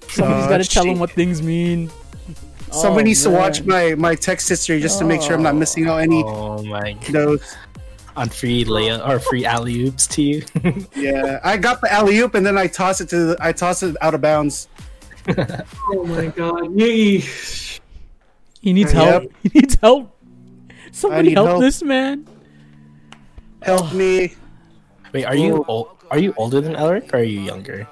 Somebody's 0.09 0.47
Oh, 0.47 0.49
got 0.49 0.59
to 0.63 0.69
tell 0.69 0.85
him 0.85 0.99
what 0.99 1.11
things 1.13 1.41
mean. 1.43 1.91
Somebody 2.71 3.03
Oh, 3.03 3.05
needs 3.07 3.23
to 3.23 3.31
watch 3.31 3.63
my 3.65 3.95
my 3.95 4.15
text 4.15 4.49
history 4.49 4.81
just 4.81 4.99
to 4.99 5.05
make 5.05 5.23
sure 5.23 5.35
I'm 5.35 5.43
not 5.43 5.55
oh. 5.55 5.59
missing 5.59 5.87
out 5.89 5.99
any 5.99 6.23
Oh 6.25 6.63
my. 6.65 6.93
God. 7.11 7.39
On 8.17 8.29
free 8.29 8.65
layup 8.65 9.09
or 9.09 9.21
free 9.21 9.45
alley 9.47 9.85
oops 9.87 10.07
to 10.09 10.23
you. 10.23 10.43
Yeah, 10.95 11.39
I 11.45 11.57
got 11.57 11.81
the 11.81 11.91
alley 11.93 12.19
oop 12.19 12.35
and 12.35 12.45
then 12.45 12.59
I 12.59 12.67
toss 12.67 13.01
it 13.01 13.09
to 13.11 13.17
the, 13.27 13.37
I 13.41 13.53
toss 13.53 13.83
it 13.83 13.97
out 14.03 14.13
of 14.15 14.21
bounds. 14.21 14.69
oh 15.29 16.05
my 16.07 16.27
god, 16.27 16.79
you, 16.79 17.23
He 18.61 18.73
needs 18.73 18.93
Yep. 18.93 19.03
help. 19.05 19.33
He 19.45 19.51
needs 19.61 19.77
help. 19.81 20.18
Somebody 20.93 21.32
help, 21.35 21.48
help. 21.48 21.60
this 21.60 21.82
man. 21.82 22.27
Help 23.62 23.93
me. 23.93 24.35
Wait, 25.12 25.24
are 25.24 25.36
you 25.36 25.65
old? 25.69 25.89
Are 26.10 26.19
you 26.19 26.32
older 26.36 26.60
than 26.60 26.74
Elric 26.74 27.12
or 27.12 27.19
are 27.19 27.23
you 27.23 27.40
younger? 27.40 27.86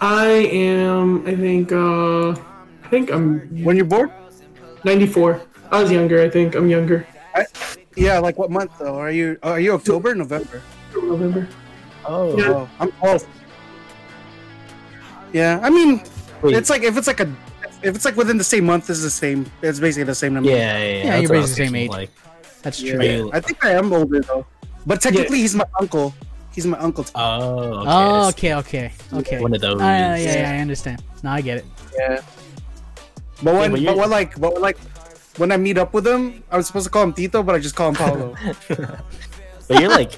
I 0.00 0.26
am. 0.50 1.26
I 1.26 1.36
think. 1.36 1.72
uh 1.72 2.30
I 2.32 2.88
think 2.90 3.10
I'm 3.10 3.40
When 3.64 3.76
you're 3.76 3.86
born? 3.88 4.12
94. 4.84 5.40
I 5.70 5.80
was 5.82 5.90
younger. 5.90 6.20
I 6.20 6.28
think 6.28 6.54
I'm 6.54 6.68
younger. 6.68 7.06
I, 7.34 7.46
yeah, 7.96 8.18
like 8.18 8.36
what 8.36 8.50
month 8.50 8.72
though? 8.78 8.96
Are 8.96 9.10
you 9.10 9.38
are 9.42 9.60
you 9.60 9.72
October, 9.72 10.10
or 10.10 10.14
November? 10.14 10.60
November. 10.94 11.48
Oh. 12.04 12.36
Yeah. 12.36 12.50
Oh, 12.50 12.68
I'm 12.80 12.92
12. 12.92 13.26
Yeah, 15.32 15.60
I 15.62 15.70
mean, 15.70 16.02
Wait. 16.42 16.56
it's 16.56 16.68
like 16.68 16.82
if 16.82 16.96
it's 16.98 17.06
like 17.06 17.20
a 17.20 17.32
if 17.82 17.94
it's 17.94 18.04
like 18.04 18.16
within 18.16 18.38
the 18.38 18.44
same 18.44 18.64
month, 18.64 18.88
it's 18.90 19.02
the 19.02 19.10
same. 19.10 19.46
It's 19.62 19.80
basically 19.80 20.04
the 20.04 20.14
same 20.14 20.34
number. 20.34 20.50
yeah, 20.50 20.56
yeah, 20.56 20.78
yeah. 20.78 21.04
Yeah, 21.04 21.16
you're 21.20 21.28
basically 21.30 21.64
the 21.64 21.68
same 21.70 21.74
age. 21.76 21.90
Like, 21.90 22.10
That's 22.62 22.80
true. 22.80 22.98
Are 22.98 23.02
you- 23.02 23.30
I 23.32 23.40
think 23.40 23.64
I 23.64 23.70
am 23.72 23.92
older 23.92 24.20
though, 24.20 24.46
but 24.86 25.00
technically 25.00 25.38
he's 25.40 25.54
my 25.54 25.64
uncle. 25.80 26.14
He's 26.54 26.66
my 26.66 26.78
uncle. 26.78 27.04
too. 27.04 27.12
oh, 27.16 27.80
okay. 27.80 27.90
Oh, 27.90 28.28
okay, 28.28 28.54
okay, 28.62 28.92
okay. 29.14 29.40
One 29.40 29.54
of 29.54 29.60
those. 29.60 29.80
Uh, 29.80 29.84
yeah, 29.84 30.16
yeah, 30.16 30.52
I 30.52 30.58
understand. 30.60 31.02
Now 31.22 31.32
I 31.32 31.40
get 31.40 31.58
it. 31.58 31.66
Yeah. 31.96 32.20
But 33.42 33.54
when 33.56 33.70
but 33.72 33.84
but, 33.84 33.96
when 33.96 34.10
like 34.10 34.38
but 34.38 34.52
when 34.52 34.62
like 34.62 34.78
when 35.40 35.50
I 35.50 35.56
meet 35.56 35.78
up 35.78 35.94
with 35.94 36.06
him, 36.06 36.44
I 36.52 36.56
was 36.58 36.66
supposed 36.68 36.84
to 36.84 36.90
call 36.90 37.04
him 37.04 37.12
Tito, 37.14 37.42
but 37.42 37.54
I 37.54 37.58
just 37.58 37.74
call 37.74 37.88
him 37.88 37.96
Paulo. 37.96 38.36
But 39.68 39.80
you're 39.80 39.88
like, 39.90 40.12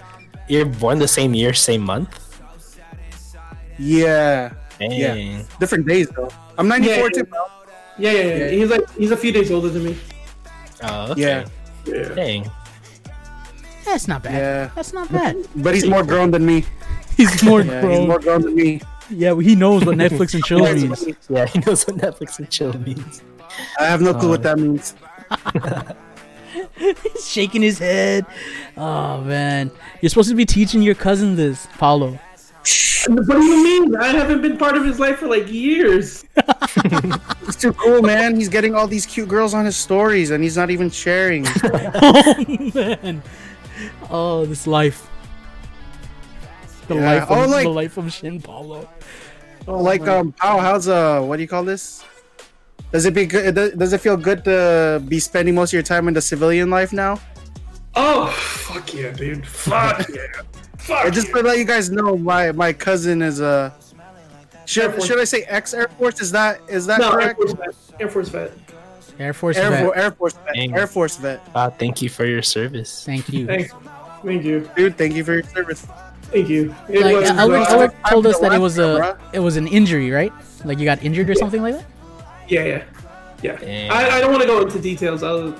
you're 0.49 0.67
born 0.67 0.99
the 0.99 1.07
same 1.07 1.33
year, 1.35 1.55
same 1.55 1.83
month. 1.83 2.11
yeah. 3.79 4.53
Dang. 4.79 4.91
Yeah. 4.91 5.43
Different 5.61 5.87
days 5.87 6.09
though. 6.11 6.31
I'm 6.59 6.69
94 6.69 6.95
Yeah, 6.97 7.09
too. 7.09 7.27
Yeah, 7.99 8.11
yeah, 8.13 8.23
yeah. 8.23 8.49
He's 8.51 8.71
like 8.71 8.91
he's 8.97 9.11
a 9.11 9.17
few 9.17 9.33
days 9.33 9.51
older 9.51 9.69
than 9.69 9.85
me. 9.85 9.97
Oh, 10.83 11.13
okay. 11.13 11.21
Yeah. 11.23 11.47
Yeah. 11.87 12.09
Dang. 12.15 12.51
That's 13.85 14.09
not 14.09 14.23
bad. 14.23 14.35
Yeah. 14.35 14.71
That's 14.75 14.93
not 14.93 15.11
bad. 15.13 15.37
But 15.57 15.75
he's 15.75 15.87
more 15.87 16.03
grown 16.03 16.31
than 16.31 16.45
me. 16.47 16.65
He's 17.17 17.45
more 17.45 17.61
Yeah, 17.61 17.81
grown. 17.81 17.93
he's 18.01 18.09
more 18.09 18.19
grown 18.19 18.43
than 18.43 18.57
me. 18.57 18.81
Yeah, 19.09 19.31
well, 19.33 19.39
he 19.47 19.55
knows 19.55 19.85
what 19.85 19.97
Netflix 19.97 20.35
and 20.35 20.45
chill 20.45 20.59
means. 20.59 21.07
Yeah, 21.29 21.47
he 21.47 21.61
knows 21.61 21.87
what 21.87 21.97
Netflix 21.99 22.41
and 22.41 22.51
chill 22.51 22.73
means. 22.73 23.23
I 23.79 23.85
have 23.85 24.01
no 24.01 24.15
clue 24.15 24.31
what 24.31 24.41
uh. 24.45 24.55
that 24.55 24.59
means. 24.59 24.95
He's 26.77 27.29
shaking 27.31 27.63
his 27.63 27.79
head. 27.79 28.27
Oh 28.77 29.21
man, 29.21 29.71
you're 30.01 30.11
supposed 30.11 30.31
to 30.31 30.35
be 30.35 30.45
teaching 30.45 30.83
your 30.83 30.97
cousin 30.97 31.37
this, 31.37 31.69
Paulo. 31.79 32.19
What 33.07 33.27
do 33.27 33.45
you 33.45 33.65
mean? 33.65 33.97
I 33.97 34.07
haven't 34.09 34.41
been 34.41 34.57
part 34.57 34.77
of 34.77 34.85
his 34.85 34.99
life 34.99 35.19
for 35.19 35.27
like 35.29 35.51
years. 35.53 36.25
He's 37.45 37.57
too 37.57 37.73
cool, 37.75 38.01
man. 38.03 38.35
He's 38.37 38.49
getting 38.49 38.75
all 38.75 38.87
these 38.87 39.05
cute 39.07 39.29
girls 39.29 39.53
on 39.53 39.65
his 39.67 39.77
stories, 39.77 40.31
and 40.31 40.43
he's 40.43 40.57
not 40.57 40.71
even 40.71 40.89
sharing. 40.91 41.47
oh 41.65 42.71
man. 42.75 43.23
Oh, 44.11 44.47
this 44.47 44.67
life. 44.67 45.09
The 46.89 46.95
Yeah. 46.97 47.05
life 47.21 47.23
of 47.31 47.31
Oh, 47.39 47.47
like- 47.49 47.65
the 47.65 47.71
life 47.71 47.97
of 47.99 48.13
Shin 48.13 48.41
Paulo. 48.41 48.89
Oh, 49.69 49.81
like 49.83 50.07
um, 50.09 50.35
how 50.39 50.59
how's 50.59 50.89
uh, 50.89 51.21
what 51.23 51.37
do 51.37 51.43
you 51.43 51.49
call 51.49 51.65
this? 51.65 52.05
Does 52.93 53.05
it 53.07 53.15
be 53.15 53.27
good? 53.27 53.55
Does 53.55 53.73
does 53.73 53.93
it 53.93 54.01
feel 54.01 54.17
good 54.17 54.45
to 54.45 55.03
be 55.09 55.19
spending 55.21 55.55
most 55.55 55.71
of 55.71 55.75
your 55.75 55.83
time 55.83 56.07
in 56.09 56.15
the 56.15 56.21
civilian 56.23 56.69
life 56.71 56.93
now? 56.93 57.21
Oh, 57.97 58.27
fuck 58.29 58.93
yeah, 58.95 59.11
dude. 59.13 59.47
Fuck 59.47 60.09
yeah. 60.09 60.43
Fuck 60.85 61.07
I 61.07 61.11
just 61.11 61.29
yeah. 61.29 61.35
to 61.35 61.43
let 61.43 61.59
you 61.59 61.65
guys 61.65 61.91
know, 61.91 62.17
my 62.19 62.53
my 62.53 62.73
cousin 62.73 63.23
is 63.23 63.41
a. 63.41 63.75
Should, 64.67 65.03
should 65.03 65.19
I 65.19 65.25
say 65.25 65.43
ex 65.43 65.73
Air 65.75 65.89
Force? 65.89 66.21
Is 66.21 66.31
that 66.33 66.61
is 66.69 66.87
that 66.87 67.01
No, 67.01 67.11
Air 67.13 67.35
correct? 67.35 67.39
Force 67.39 67.53
vet. 67.53 67.75
Air 68.01 68.09
Force 68.09 68.29
vet. 68.29 68.53
Air 69.19 69.33
Force 69.33 69.57
Air, 69.57 69.71
vet. 69.71 69.85
Force, 69.85 69.97
Air 69.97 70.11
Force 70.11 70.33
vet. 70.35 70.55
Dang. 70.55 70.75
Air 70.75 70.87
Force 70.87 71.17
vet. 71.17 71.55
Wow, 71.55 71.71
thank 71.71 72.03
you 72.03 72.09
for 72.11 72.27
your 72.27 72.43
service. 72.43 73.05
Thank 73.05 73.31
you. 73.31 73.47
Thanks. 73.47 73.73
Thank 74.25 74.45
you. 74.45 74.69
Dude, 74.77 74.97
thank 74.97 75.15
you 75.15 75.25
for 75.25 75.35
your 75.35 75.43
service. 75.43 75.87
Thank 76.25 76.49
you. 76.49 76.75
It 76.89 77.03
Like 77.03 77.17
was, 77.17 77.31
Albert, 77.31 77.57
uh, 77.57 77.65
Albert 77.69 77.95
told 78.09 78.27
us 78.27 78.39
that 78.41 78.53
it 78.53 78.59
was 78.59 78.79
a 78.79 78.95
left, 78.95 79.35
it 79.35 79.41
was 79.41 79.57
an 79.57 79.69
injury, 79.69 80.11
right? 80.11 80.33
Like 80.65 80.79
you 80.79 80.85
got 80.85 81.03
injured 81.03 81.31
or 81.31 81.35
something 81.35 81.63
like 81.63 81.77
that. 81.77 81.87
Yeah, 82.49 82.65
yeah, 82.65 82.85
yeah. 83.43 83.57
Damn. 83.57 83.93
I, 83.93 84.17
I 84.17 84.21
don't 84.21 84.33
want 84.33 84.43
to 84.43 84.49
go 84.49 84.63
into 84.63 84.79
details. 84.81 85.23
I'll, 85.23 85.55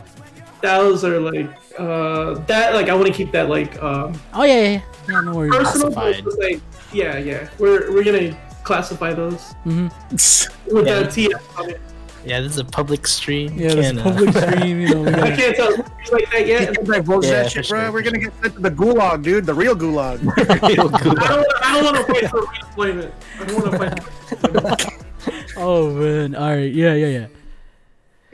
those 0.61 1.05
are 1.05 1.21
like 1.21 1.49
uh 1.79 2.35
that 2.47 2.75
like 2.75 2.89
I 2.89 2.95
want 2.95 3.07
to 3.09 3.13
keep 3.13 3.33
that 3.33 3.49
like 3.49 3.81
um 3.83 4.19
Oh 4.33 4.45
yeah, 4.45 4.55
yeah, 4.55 4.63
yeah. 4.71 4.81
yeah 5.09 5.21
no 5.23 5.35
worries. 5.35 5.55
personal. 5.55 5.91
but 5.91 6.39
Like, 6.39 6.61
yeah, 6.93 7.19
yeah. 7.19 7.49
We're 7.59 7.93
we're 7.93 8.05
gonna 8.05 8.37
classify 8.63 9.13
those 9.13 9.53
hmm 9.65 9.89
with 10.11 10.87
Yeah. 10.87 11.01
the 11.03 11.07
TF 11.09 11.59
on 11.59 11.71
it. 11.71 11.81
Yeah, 12.27 12.41
this 12.41 12.53
is 12.53 12.59
a 12.59 12.65
public 12.65 13.07
stream. 13.07 13.53
Yeah, 13.55 13.75
this 13.75 13.85
Can't, 13.93 13.99
uh, 13.99 14.03
public 14.05 14.35
stream. 14.45 14.81
You 14.81 14.89
know, 14.95 15.03
we 15.03 15.09
I 15.09 15.13
gotta, 15.13 15.37
can't 15.37 15.57
tell 15.57 15.73
things 15.77 16.11
like 16.11 16.31
that 16.31 16.47
yet. 16.47 16.73
can't 16.75 16.87
divulge 16.87 17.25
Yeah, 17.27 17.43
that 17.43 17.53
shit, 17.53 17.67
for 17.67 17.75
bro. 17.75 17.81
sure, 17.83 17.93
We're 17.93 18.01
gonna 18.03 18.19
get 18.19 18.33
sent 18.41 18.55
to 18.55 18.61
the 18.61 18.71
gulag, 18.71 19.23
dude. 19.23 19.45
The 19.45 19.53
real 19.53 19.77
gulag. 19.77 20.21
real 20.77 20.89
good. 20.89 21.19
I 21.19 21.29
don't. 21.29 21.47
I 21.63 21.75
don't 21.75 21.85
want 21.85 21.97
to 21.99 22.15
fight 22.15 22.31
for 22.31 22.41
reemployment. 22.47 23.13
I 23.41 23.45
don't 23.45 23.61
want 23.61 23.73
to 23.73 24.77
fight. 24.77 25.53
oh 25.59 25.91
man. 25.93 26.35
All 26.35 26.49
right. 26.51 26.73
Yeah, 26.73 26.95
yeah, 26.95 27.07
yeah. 27.09 27.27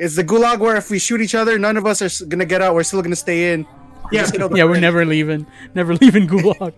It's 0.01 0.17
the 0.17 0.25
gulag 0.25 0.61
where 0.61 0.77
if 0.77 0.91
we 0.91 0.99
shoot 0.99 1.21
each 1.21 1.35
other, 1.35 1.59
none 1.59 1.77
of 1.77 1.85
us 1.85 2.01
are 2.01 2.25
gonna 2.25 2.47
get 2.47 2.63
out. 2.63 2.75
We're 2.75 2.85
still 2.85 3.03
gonna 3.03 3.15
stay 3.15 3.53
in. 3.53 3.67
Yeah, 4.11 4.23
Just 4.23 4.35
Yeah, 4.35 4.47
we're 4.49 4.71
friend. 4.71 4.81
never 4.81 5.05
leaving. 5.05 5.47
Never 5.75 5.95
leaving 5.95 6.27
Gulag. 6.27 6.73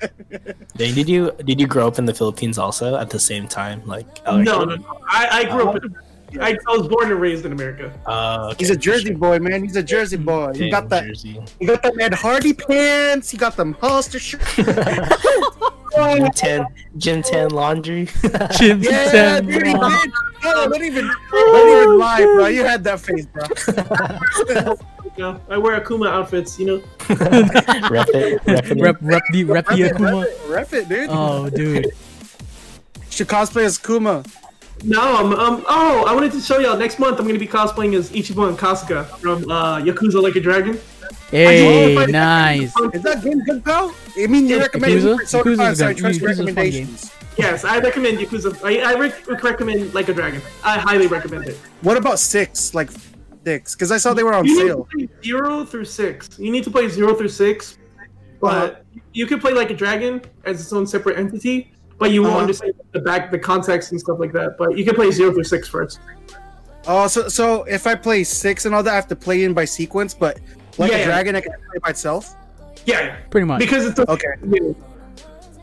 Dang, 0.76 0.94
did 0.94 1.06
you 1.06 1.32
did 1.44 1.60
you 1.60 1.66
grow 1.66 1.86
up 1.86 1.98
in 1.98 2.06
the 2.06 2.14
Philippines 2.14 2.56
also 2.56 2.96
at 2.96 3.10
the 3.10 3.20
same 3.20 3.46
time? 3.46 3.82
Like 3.84 4.06
Alex 4.24 4.46
no, 4.46 4.64
no, 4.64 4.76
no. 4.76 5.00
I, 5.06 5.28
I 5.30 5.44
grew 5.44 5.68
up. 5.68 5.76
Uh-huh. 5.76 5.88
In, 6.32 6.40
I, 6.40 6.56
I 6.66 6.76
was 6.76 6.88
born 6.88 7.12
and 7.12 7.20
raised 7.20 7.44
in 7.44 7.52
America. 7.52 7.92
Oh, 8.06 8.50
okay, 8.50 8.56
He's 8.60 8.70
a 8.70 8.76
Jersey 8.76 9.08
sure. 9.08 9.18
boy, 9.18 9.38
man. 9.38 9.62
He's 9.62 9.76
a 9.76 9.82
Jersey 9.82 10.16
mm-hmm. 10.16 10.24
boy. 10.24 10.52
He 10.54 10.70
got 10.70 10.88
that. 10.88 11.04
Jersey. 11.04 11.42
He 11.58 11.66
got 11.66 11.82
them 11.82 12.00
Ed 12.00 12.14
Hardy 12.14 12.54
pants. 12.54 13.28
He 13.28 13.36
got 13.36 13.56
them 13.56 13.74
Hollister 13.74 14.18
shirts. 14.18 14.56
Gym 15.94 16.30
tan, 16.32 16.66
gym 16.98 17.22
tan 17.22 17.48
laundry. 17.50 18.06
Jim 18.58 18.82
Yeah, 18.82 19.10
Sam 19.10 19.46
dude, 19.46 19.66
he 19.66 19.72
Brown. 19.74 19.90
did. 19.90 20.12
No, 20.44 20.68
don't 20.68 20.82
even, 20.84 21.06
don't 21.30 21.68
even 21.82 21.98
lie, 21.98 22.22
bro. 22.22 22.46
You 22.46 22.64
had 22.64 22.82
that 22.84 23.00
face, 23.00 23.26
bro. 23.26 23.44
You 25.04 25.10
know, 25.18 25.40
I 25.50 25.58
wear 25.58 25.78
Akuma 25.80 26.08
outfits. 26.10 26.58
You 26.58 26.66
know. 26.66 26.82
rep 27.90 28.08
it, 28.14 28.40
rep 28.46 28.64
it. 28.66 28.80
Rep, 28.80 28.98
rep 29.00 29.24
the 29.30 29.44
rep 29.44 29.66
the 29.66 29.72
Rep 29.72 29.72
it, 29.72 29.92
Akuma. 29.96 30.22
rep 30.22 30.28
it, 30.28 30.48
rep 30.48 30.72
it, 30.72 30.88
dude. 30.88 31.08
Oh, 31.10 31.50
dude. 31.50 31.86
Should 33.10 33.28
cosplay 33.28 33.64
as 33.64 33.76
Kuma. 33.76 34.22
No, 34.82 35.00
I'm, 35.16 35.32
um, 35.34 35.64
oh, 35.68 36.04
I 36.06 36.14
wanted 36.14 36.32
to 36.32 36.40
show 36.40 36.58
y'all. 36.58 36.76
Next 36.78 36.98
month, 36.98 37.18
I'm 37.20 37.26
gonna 37.26 37.38
be 37.38 37.46
cosplaying 37.46 37.94
as 37.98 38.10
Ichiban 38.10 38.56
Kasuga 38.56 39.04
from 39.18 39.50
uh, 39.50 39.78
Yakuza 39.80 40.22
Like 40.22 40.36
a 40.36 40.40
Dragon. 40.40 40.78
Hey, 41.30 41.94
nice. 42.06 42.72
Is 42.92 43.02
that 43.02 43.22
game 43.22 43.40
good, 43.44 43.64
pal? 43.64 43.94
I 44.18 44.26
mean, 44.26 44.48
you 44.48 44.56
Yeah, 44.56 44.62
recommend 44.62 44.92
Yakuza? 44.94 45.16
Persona 45.18 45.44
Yakuza's 45.44 45.58
5, 45.58 45.76
so 45.78 45.86
I 45.86 45.94
trust 45.94 46.20
your 46.20 46.30
Yakuza's 46.30 46.38
recommendations. 46.38 47.12
Yes, 47.38 47.64
I 47.64 47.78
recommend 47.78 48.18
Yakuza. 48.18 48.64
I, 48.64 48.80
I 48.80 48.94
rec- 48.98 49.42
recommend 49.42 49.94
Like 49.94 50.08
a 50.08 50.12
Dragon. 50.14 50.42
I 50.64 50.78
highly 50.78 51.06
recommend 51.06 51.46
it. 51.46 51.56
What 51.82 51.96
about 51.96 52.18
six? 52.18 52.74
Like 52.74 52.90
six? 53.44 53.74
Because 53.74 53.92
I 53.92 53.96
saw 53.98 54.12
they 54.12 54.24
were 54.24 54.34
on 54.34 54.44
You 54.44 54.54
need 54.56 54.60
to 54.62 54.66
sale. 54.68 54.88
play 54.92 55.08
zero 55.22 55.64
through 55.64 55.84
six. 55.84 56.28
You 56.38 56.50
need 56.50 56.64
to 56.64 56.70
play 56.70 56.88
zero 56.88 57.14
through 57.14 57.28
six, 57.28 57.78
but 58.40 58.84
you 59.12 59.26
can 59.26 59.38
play 59.40 59.52
Like 59.52 59.70
a 59.70 59.74
Dragon 59.74 60.20
as 60.44 60.60
its 60.60 60.72
own 60.72 60.86
separate 60.86 61.16
entity. 61.18 61.72
But 61.98 62.10
you 62.12 62.22
won't 62.22 62.32
Uh-huh. 62.32 62.40
understand 62.42 62.72
the 62.92 63.00
back, 63.00 63.30
the 63.30 63.38
context 63.38 63.92
and 63.92 64.00
stuff 64.00 64.18
like 64.18 64.32
that. 64.32 64.56
But 64.58 64.76
you 64.76 64.84
can 64.86 64.94
play 64.94 65.10
zero 65.10 65.32
through 65.32 65.44
six 65.44 65.68
first. 65.68 66.00
Oh, 66.86 67.06
so 67.08 67.28
so 67.28 67.64
if 67.64 67.86
I 67.86 67.94
play 67.94 68.24
six 68.24 68.64
and 68.64 68.74
all 68.74 68.82
that, 68.82 68.90
I 68.90 68.94
have 68.96 69.06
to 69.08 69.16
play 69.16 69.44
in 69.44 69.52
by 69.52 69.66
sequence. 69.66 70.14
But 70.14 70.40
like 70.80 70.90
Yeah, 70.90 70.96
a 70.96 71.00
yeah. 71.00 71.04
dragon, 71.06 71.36
I 71.36 71.40
can 71.42 71.52
play 71.52 71.78
by 71.82 71.90
itself. 71.90 72.34
Yeah, 72.86 73.16
Pretty 73.30 73.46
much. 73.46 73.60
because 73.60 73.86
it's 73.86 73.98
a, 73.98 74.10
Okay. 74.10 74.28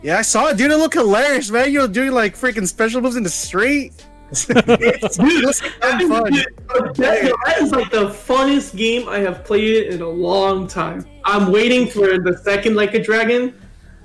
Yeah, 0.04 0.20
I 0.20 0.22
saw 0.22 0.50
it, 0.50 0.58
dude. 0.58 0.72
It 0.72 0.78
looked 0.78 0.94
hilarious, 0.94 1.50
man. 1.50 1.72
You 1.72 1.82
were 1.82 1.88
doing 1.88 2.12
like 2.12 2.36
freaking 2.36 2.68
special 2.68 3.02
moves 3.02 3.16
in 3.16 3.24
the 3.24 3.30
street. 3.30 3.94
dude, 4.48 4.56
this 4.68 5.60
fun. 5.60 5.72
that, 5.82 7.38
that 7.46 7.58
is 7.62 7.72
like 7.72 7.90
the 7.90 8.10
funnest 8.10 8.76
game 8.78 9.10
I 9.10 9.20
have 9.20 9.44
played 9.44 9.88
in 9.88 10.02
a 10.02 10.08
long 10.08 10.68
time. 10.68 11.06
I'm 11.24 11.52
waiting 11.52 11.88
for 11.88 12.20
the 12.20 12.40
second 12.44 12.76
Like 12.76 12.94
a 12.94 13.02
Dragon. 13.02 13.54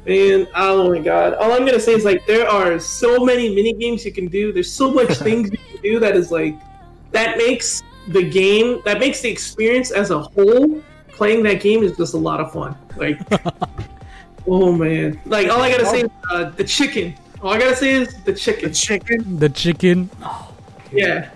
And 0.06 0.48
oh 0.55 0.90
my 0.90 0.98
god. 1.01 1.34
All 1.34 1.52
I'm 1.52 1.64
gonna 1.66 1.78
say 1.78 1.93
is 1.93 2.05
like 2.05 2.26
there 2.26 2.48
are 2.48 2.78
so 2.80 3.24
many 3.24 3.55
mini 3.55 3.72
games 3.74 4.05
you 4.05 4.12
can 4.12 4.26
do. 4.28 4.52
There's 4.52 4.72
so 4.72 4.90
much 4.93 5.10
things 5.28 5.51
you 5.51 5.59
can 5.59 5.82
do 5.82 6.01
that 6.01 6.16
is 6.16 6.30
like 6.32 6.55
that 7.12 7.36
makes 7.36 7.82
the 8.09 8.22
game 8.22 8.80
that 8.84 8.98
makes 8.98 9.20
the 9.20 9.28
experience 9.30 9.90
as 9.90 10.10
a 10.10 10.20
whole 10.20 10.82
playing 11.12 11.43
that 11.44 11.60
game 11.60 11.82
is 11.82 11.97
just 11.97 12.14
a 12.14 12.18
lot 12.18 12.40
of 12.40 12.52
fun. 12.52 12.76
Like 12.97 13.18
oh 14.47 14.72
man. 14.72 15.20
Like 15.26 15.48
all 15.48 15.60
I 15.62 15.70
gotta 15.70 15.86
say 15.86 16.01
is 16.02 16.10
uh, 16.30 16.51
the 16.51 16.64
chicken. 16.64 17.14
All 17.43 17.52
I 17.52 17.59
gotta 17.59 17.76
say 17.76 17.93
is 17.94 18.14
the 18.24 18.32
chicken. 18.32 18.68
The 18.68 18.74
chicken. 18.74 19.18
chicken. 19.18 19.39
The 19.39 19.48
chicken. 19.48 20.10
Yeah. 20.93 21.30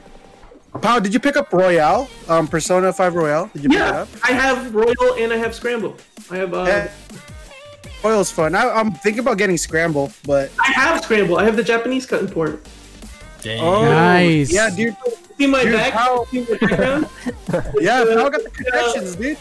Pau, 0.82 0.98
did 1.01 1.15
you 1.15 1.20
pick 1.20 1.36
up 1.36 1.51
Royal? 1.53 2.07
Um, 2.28 2.47
Persona 2.47 2.93
Five 2.93 3.15
Royal. 3.15 3.47
Did 3.55 3.62
you 3.65 3.69
pick 3.70 3.78
it 3.78 3.81
Yeah, 3.81 4.01
up? 4.03 4.09
I 4.23 4.32
have 4.32 4.74
Royal 4.74 5.15
and 5.19 5.32
I 5.32 5.36
have 5.36 5.55
Scramble. 5.55 5.97
I 6.31 6.36
have 6.36 6.53
uh, 6.53 6.65
Yeah. 6.66 6.90
Royal's 8.05 8.31
fun. 8.31 8.55
I, 8.55 8.69
I'm 8.69 8.93
thinking 8.93 9.20
about 9.20 9.39
getting 9.39 9.57
Scramble, 9.57 10.12
but 10.27 10.51
I 10.61 10.70
have 10.73 11.03
Scramble. 11.03 11.39
I 11.39 11.44
have 11.44 11.57
the 11.57 11.62
Japanese 11.62 12.05
cut 12.05 12.20
and 12.20 12.31
port. 12.31 12.65
Dang. 13.40 13.61
oh, 13.61 13.85
Nice. 13.86 14.53
Yeah, 14.53 14.69
dude. 14.70 14.94
See 15.39 15.47
my 15.47 15.62
Dude, 15.65 15.73
back? 15.74 15.93
how- 15.93 16.24
See 16.27 16.40
my 16.48 16.57
background? 16.59 17.09
Yeah, 17.81 18.01
Uh, 18.03 18.15
Pau 18.23 18.28
got 18.28 18.43
the 18.44 18.51
connections, 18.51 19.16
dude. 19.16 19.39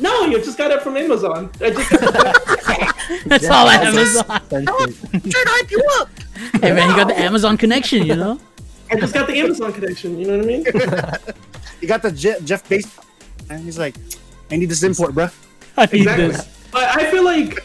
No, 0.00 0.24
you 0.26 0.38
just 0.42 0.58
got 0.58 0.70
it 0.70 0.82
from 0.82 0.96
Amazon. 0.96 1.50
I 1.60 1.70
just 1.70 1.90
got 1.90 2.00
That's 3.26 3.46
all 3.48 3.68
Amazon. 3.68 4.24
Trying 4.48 4.66
to 4.66 5.44
hype 5.48 5.70
you 5.70 5.82
up. 5.98 6.08
Hey 6.60 6.72
man, 6.72 6.90
you 6.90 6.96
got 6.96 7.08
the 7.08 7.18
Amazon 7.18 7.56
connection, 7.56 8.04
you 8.06 8.16
know? 8.16 8.38
I 8.90 8.96
just 8.96 9.14
got 9.14 9.26
the 9.26 9.38
Amazon 9.38 9.72
connection. 9.72 10.18
You 10.18 10.26
know 10.26 10.36
what 10.36 10.44
I 10.44 10.48
mean? 10.48 10.64
You 11.82 11.88
got 11.88 12.00
the 12.00 12.10
Je- 12.10 12.40
Jeff 12.42 12.66
Bezos, 12.68 13.04
and 13.50 13.62
he's 13.62 13.78
like, 13.78 13.94
"I 14.50 14.56
need 14.56 14.70
this 14.70 14.82
import, 14.82 15.12
bro." 15.14 15.28
I 15.76 15.84
need 15.84 15.94
Exactly. 16.00 16.28
this. 16.28 16.48
But 16.72 16.84
I 16.96 17.10
feel 17.10 17.22
like 17.22 17.62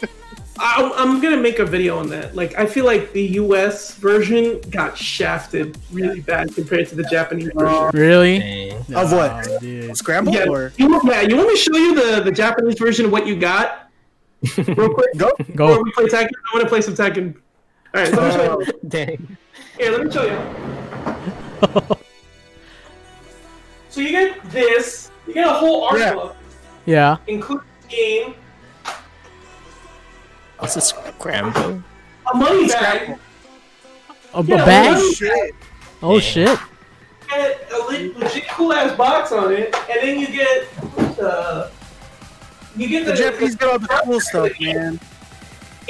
I, 0.64 0.92
I'm 0.96 1.20
gonna 1.22 1.38
make 1.38 1.58
a 1.60 1.66
video 1.66 1.98
on 1.98 2.08
that. 2.10 2.36
Like 2.36 2.56
I 2.58 2.66
feel 2.68 2.86
like 2.86 3.12
the 3.14 3.24
U.S. 3.44 3.96
version 3.96 4.62
got 4.70 4.96
shafted 4.98 5.78
really 5.92 6.22
bad 6.22 6.54
compared 6.54 6.88
to 6.90 6.96
the 6.96 7.04
Japanese 7.06 7.50
version. 7.56 7.90
Really? 7.94 8.40
Dang. 8.40 8.96
Of 8.96 9.12
what? 9.12 9.48
Oh, 9.50 9.60
dude. 9.60 9.98
Scramble 9.98 10.34
Yeah, 10.34 10.46
or 10.48 10.72
you, 10.78 10.88
want- 10.90 11.04
yeah, 11.06 11.22
you 11.22 11.36
want 11.36 11.48
me 11.50 11.56
to 11.56 11.60
show 11.62 11.76
you 11.76 11.96
the, 11.96 12.22
the 12.22 12.32
Japanese 12.32 12.78
version 12.78 13.06
of 13.08 13.12
what 13.12 13.26
you 13.26 13.36
got? 13.40 13.90
Real 14.58 14.94
quick? 14.94 15.18
go? 15.18 15.32
Before 15.38 15.56
Go. 15.56 15.82
we 15.82 15.92
play 15.94 16.06
Tekken, 16.06 16.30
I 16.30 16.56
want 16.56 16.64
to 16.64 16.70
play 16.70 16.82
some 16.82 16.94
Tekken. 16.96 17.36
All 17.94 18.02
right, 18.02 18.12
let 18.14 18.24
me 18.24 18.32
show 18.32 18.60
you. 18.60 18.66
Oh, 18.68 18.80
dang. 18.88 19.38
Here, 19.78 19.92
let 19.92 20.06
me 20.06 20.12
show 20.12 20.24
you. 20.24 21.96
so 23.90 24.02
you 24.02 24.10
get 24.10 24.44
this. 24.52 25.12
You 25.28 25.34
get 25.34 25.48
a 25.48 25.54
whole 25.54 25.84
art 25.86 26.00
Yeah. 26.00 26.14
book, 26.14 26.36
Yeah. 26.86 27.18
including 27.28 27.66
the 27.84 27.88
game, 27.96 28.36
What's 30.62 30.76
a 30.76 30.82
scramble? 30.82 31.82
a 32.32 32.38
money 32.38 32.68
bag, 32.68 33.02
Scrapple. 33.02 33.20
A, 34.36 34.40
a 34.40 34.44
Yeah, 34.46 34.66
bag? 34.66 34.96
well, 34.96 35.12
Shit. 35.14 35.56
Oh 36.04 36.20
shit. 36.20 36.60
and 37.34 37.56
a 37.74 37.78
le- 37.78 38.14
legit 38.20 38.48
cool 38.50 38.72
ass 38.74 38.96
box 38.96 39.32
on 39.32 39.52
it, 39.54 39.74
and 39.90 40.00
then 40.02 40.20
you 40.20 40.28
get 40.28 40.70
the. 41.18 41.72
You 42.78 42.88
get 42.88 43.06
the, 43.06 43.12
The 43.12 43.18
Japanese 43.18 43.56
get 43.56 43.70
all 43.70 43.80
the 43.80 43.88
cool 44.06 44.20
stuff, 44.22 44.52
man. 44.62 45.00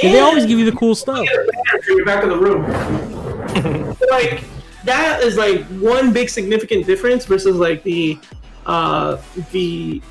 Yeah, 0.02 0.12
they 0.14 0.20
always 0.22 0.46
give 0.46 0.58
you 0.58 0.66
the 0.70 0.76
cool 0.78 0.96
stuff. 0.96 1.20
You 1.20 1.26
get 1.26 1.36
a 1.36 1.52
banner 1.52 1.82
for 1.84 1.92
your 1.92 2.06
back 2.06 2.24
of 2.24 2.30
the 2.30 2.38
room. 2.38 3.96
So, 4.00 4.06
like 4.10 4.44
that 4.86 5.22
is 5.22 5.36
like 5.38 5.64
one 5.80 6.12
big 6.14 6.30
significant 6.30 6.86
difference 6.88 7.26
versus 7.26 7.58
like 7.58 7.84
the 7.84 8.18
uh 8.66 9.18
the 9.52 10.02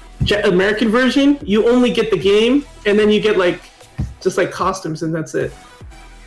American 0.45 0.91
version. 0.91 1.39
You 1.43 1.67
only 1.69 1.91
get 1.93 2.11
the 2.11 2.19
game, 2.19 2.65
and 2.87 2.99
then 2.99 3.11
you 3.11 3.21
get 3.21 3.37
like 3.39 3.63
just 4.21 4.37
like 4.39 4.51
costumes, 4.51 5.03
and 5.03 5.15
that's 5.15 5.35
it. 5.35 5.53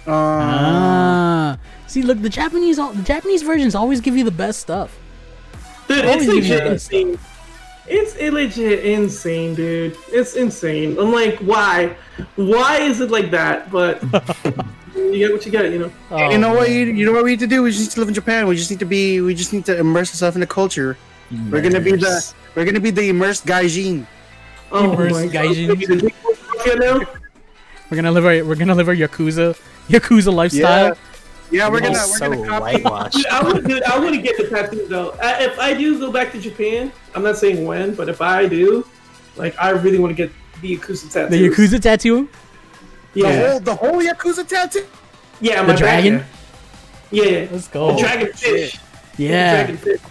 Uh, 0.06 0.11
Ah. 0.11 1.57
See, 1.88 2.02
look, 2.02 2.22
the 2.22 2.30
Japanese, 2.30 2.80
al- 2.80 2.94
the 2.94 3.03
Japanese 3.03 3.41
versions 3.44 3.76
always 3.76 4.02
give 4.02 4.18
you 4.18 4.24
the 4.24 4.32
best 4.32 4.60
stuff. 4.60 4.98
Dude, 5.88 6.06
Always 6.06 6.15
it's 6.15 6.26
give 6.26 6.36
legit 6.36 6.64
that 6.64 6.72
insane. 6.74 7.20
It's 7.88 8.15
it 8.15 8.34
legit 8.34 8.86
insane, 8.86 9.53
dude. 9.56 9.98
It's 10.10 10.36
insane. 10.36 10.98
I'm 10.98 11.11
like, 11.11 11.38
why? 11.40 11.95
Why 12.38 12.78
is 12.80 13.02
it 13.02 13.11
like 13.11 13.30
that? 13.32 13.70
But 13.72 14.02
you 14.95 15.18
get 15.18 15.32
what 15.34 15.45
you 15.45 15.52
get, 15.52 15.70
you 15.72 15.80
know. 15.80 15.91
Oh, 16.10 16.30
you 16.32 16.38
know 16.38 16.53
what? 16.53 16.70
You, 16.70 16.86
you 16.86 17.06
know 17.06 17.11
what 17.11 17.26
we 17.26 17.32
need 17.32 17.40
to 17.40 17.48
do? 17.48 17.61
We 17.64 17.72
just 17.72 17.82
need 17.82 17.91
to 17.91 17.99
live 17.99 18.07
in 18.07 18.14
Japan. 18.14 18.48
We 18.48 18.56
just 18.56 18.72
need 18.72 18.80
to 18.80 18.86
be. 18.86 19.20
We 19.22 19.36
just 19.36 19.52
need 19.53 19.65
to 19.65 19.78
immerse 19.78 20.10
ourselves 20.11 20.36
in 20.36 20.40
the 20.41 20.48
culture. 20.48 20.98
We're 21.52 21.61
gonna 21.61 21.80
be 21.82 21.91
the. 21.91 21.98
Immerse. 22.07 22.34
We're 22.56 22.65
gonna 22.65 22.80
be 22.80 22.91
the 22.91 23.10
immersed 23.10 23.45
gaijin. 23.45 24.07
Oh 24.72 24.94
Immersed 24.94 25.15
my 25.15 25.28
god. 25.28 25.45
gaijin. 25.56 26.11
We're 27.94 27.98
gonna 27.98 28.11
live 28.11 28.26
our, 28.26 28.44
we're 28.44 28.56
gonna 28.56 28.74
live 28.74 28.88
our 28.90 28.95
yakuza, 28.95 29.56
yakuza 29.88 30.34
lifestyle. 30.34 30.98
Yeah, 31.52 31.70
we're 31.70 31.80
gonna. 31.80 31.91
We're 31.94 32.18
so 32.18 32.28
gonna 32.32 32.48
copy. 32.48 32.82
whitewashed. 32.82 33.18
Dude, 33.18 33.26
I 33.28 33.44
would, 33.44 33.68
dude, 33.68 33.84
I 33.84 33.99
want 33.99 34.15
to 34.15 34.22
get 34.24 34.36
the 34.36 34.48
tattoos 34.48 34.90
though. 34.90 35.11
I, 35.22 35.44
if 35.44 35.60
I 35.60 35.76
do 35.76 35.99
go 35.99 36.11
back 36.11 36.32
to 36.32 36.40
Japan, 36.41 36.91
I'm 37.14 37.22
not 37.22 37.38
saying 37.38 37.64
when, 37.68 37.94
but 37.94 38.10
if 38.10 38.20
I 38.20 38.48
do, 38.48 38.84
like, 39.36 39.56
I 39.60 39.70
really 39.70 39.99
want 39.99 40.10
to 40.10 40.15
get 40.15 40.32
the 40.60 40.76
Yakuza 40.76 41.11
tattoos. 41.14 41.30
The 41.30 41.49
yakuza 41.49 41.80
tattoo. 41.80 42.28
The 43.14 43.20
Yeah, 43.20 43.48
whole 43.52 43.60
the 43.60 43.76
whole 43.76 44.02
yakuza 44.02 44.48
tattoo. 44.48 44.88
yeah, 45.40 45.61
The 45.61 45.68
my 45.68 45.74
back, 45.74 45.78
dragon? 45.78 46.26
Yeah, 47.11 47.24
yeah. 47.26 47.48
Let's 47.52 47.68
go. 47.68 47.90
The 47.90 47.94
go. 47.94 47.99
dragon 47.99 48.34
fish. 48.34 48.80
Yeah. 49.20 49.53
Dragon 49.65 49.78
fish. 49.78 50.02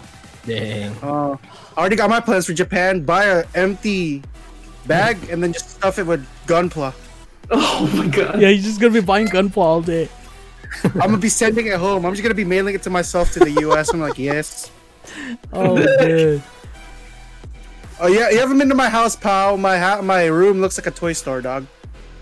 Dang. 0.45 0.95
Uh, 1.03 1.35
I 1.75 1.79
already 1.81 1.97
got 1.97 2.09
my 2.09 2.21
plans 2.21 2.45
for 2.45 2.53
Japan. 2.53 3.01
Buy 3.03 3.25
a 3.25 3.43
empty 3.55 4.23
bag 4.85 5.17
and 5.29 5.43
then 5.43 5.51
just 5.51 5.71
stuff 5.71 5.99
it 5.99 6.03
with 6.07 6.25
gunpla. 6.47 6.93
Oh 7.85 7.91
my 7.95 8.07
god. 8.07 8.41
Yeah, 8.41 8.49
you're 8.49 8.63
just 8.63 8.79
gonna 8.81 8.93
be 8.93 9.01
buying 9.01 9.27
gunpla 9.27 9.57
all 9.57 9.81
day. 9.81 10.09
I'm 10.83 10.91
gonna 10.93 11.17
be 11.17 11.29
sending 11.29 11.67
it 11.67 11.75
home. 11.77 12.05
I'm 12.05 12.13
just 12.13 12.23
gonna 12.23 12.33
be 12.35 12.43
mailing 12.45 12.73
it 12.75 12.81
to 12.83 12.89
myself 12.89 13.31
to 13.33 13.39
the 13.39 13.51
U.S. 13.61 13.93
I'm 13.93 13.99
like, 13.99 14.17
yes. 14.17 14.71
Oh, 15.53 15.77
dude. 15.77 16.41
Oh 17.99 18.07
yeah, 18.07 18.29
you 18.31 18.39
haven't 18.39 18.57
been 18.57 18.69
to 18.69 18.75
my 18.75 18.89
house, 18.89 19.15
pal. 19.15 19.57
My 19.57 19.77
ha- 19.77 20.01
my 20.01 20.25
room 20.25 20.61
looks 20.61 20.77
like 20.77 20.87
a 20.87 20.91
toy 20.91 21.13
store, 21.13 21.41
dog. 21.41 21.67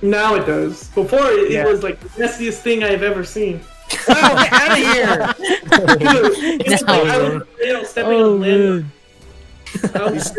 Now 0.02 0.36
it 0.36 0.46
does. 0.46 0.90
Before 0.90 1.26
it, 1.28 1.52
Yeah. 1.52 1.62
it 1.66 1.68
was 1.72 1.84
like 1.84 2.00
the 2.00 2.10
messiest 2.10 2.58
thing 2.62 2.84
I've 2.84 3.04
ever 3.04 3.24
seen. 3.24 3.60
Wow, 4.08 4.16
oh, 4.18 4.44
get 4.44 4.54
out 4.54 4.72
of 4.72 4.78
here! 4.78 5.98
Dude, 5.98 6.62
it's 6.66 6.82
No. 6.84 7.04
like 7.04 7.08
I 7.14 7.20
was 7.22 7.44
you 7.62 7.86
stepping 7.86 8.14
Oh, 8.14 8.36
on 8.36 8.44
a 8.44 8.46
landmine. 8.46 8.86
I 9.96 10.12
was, 10.12 10.32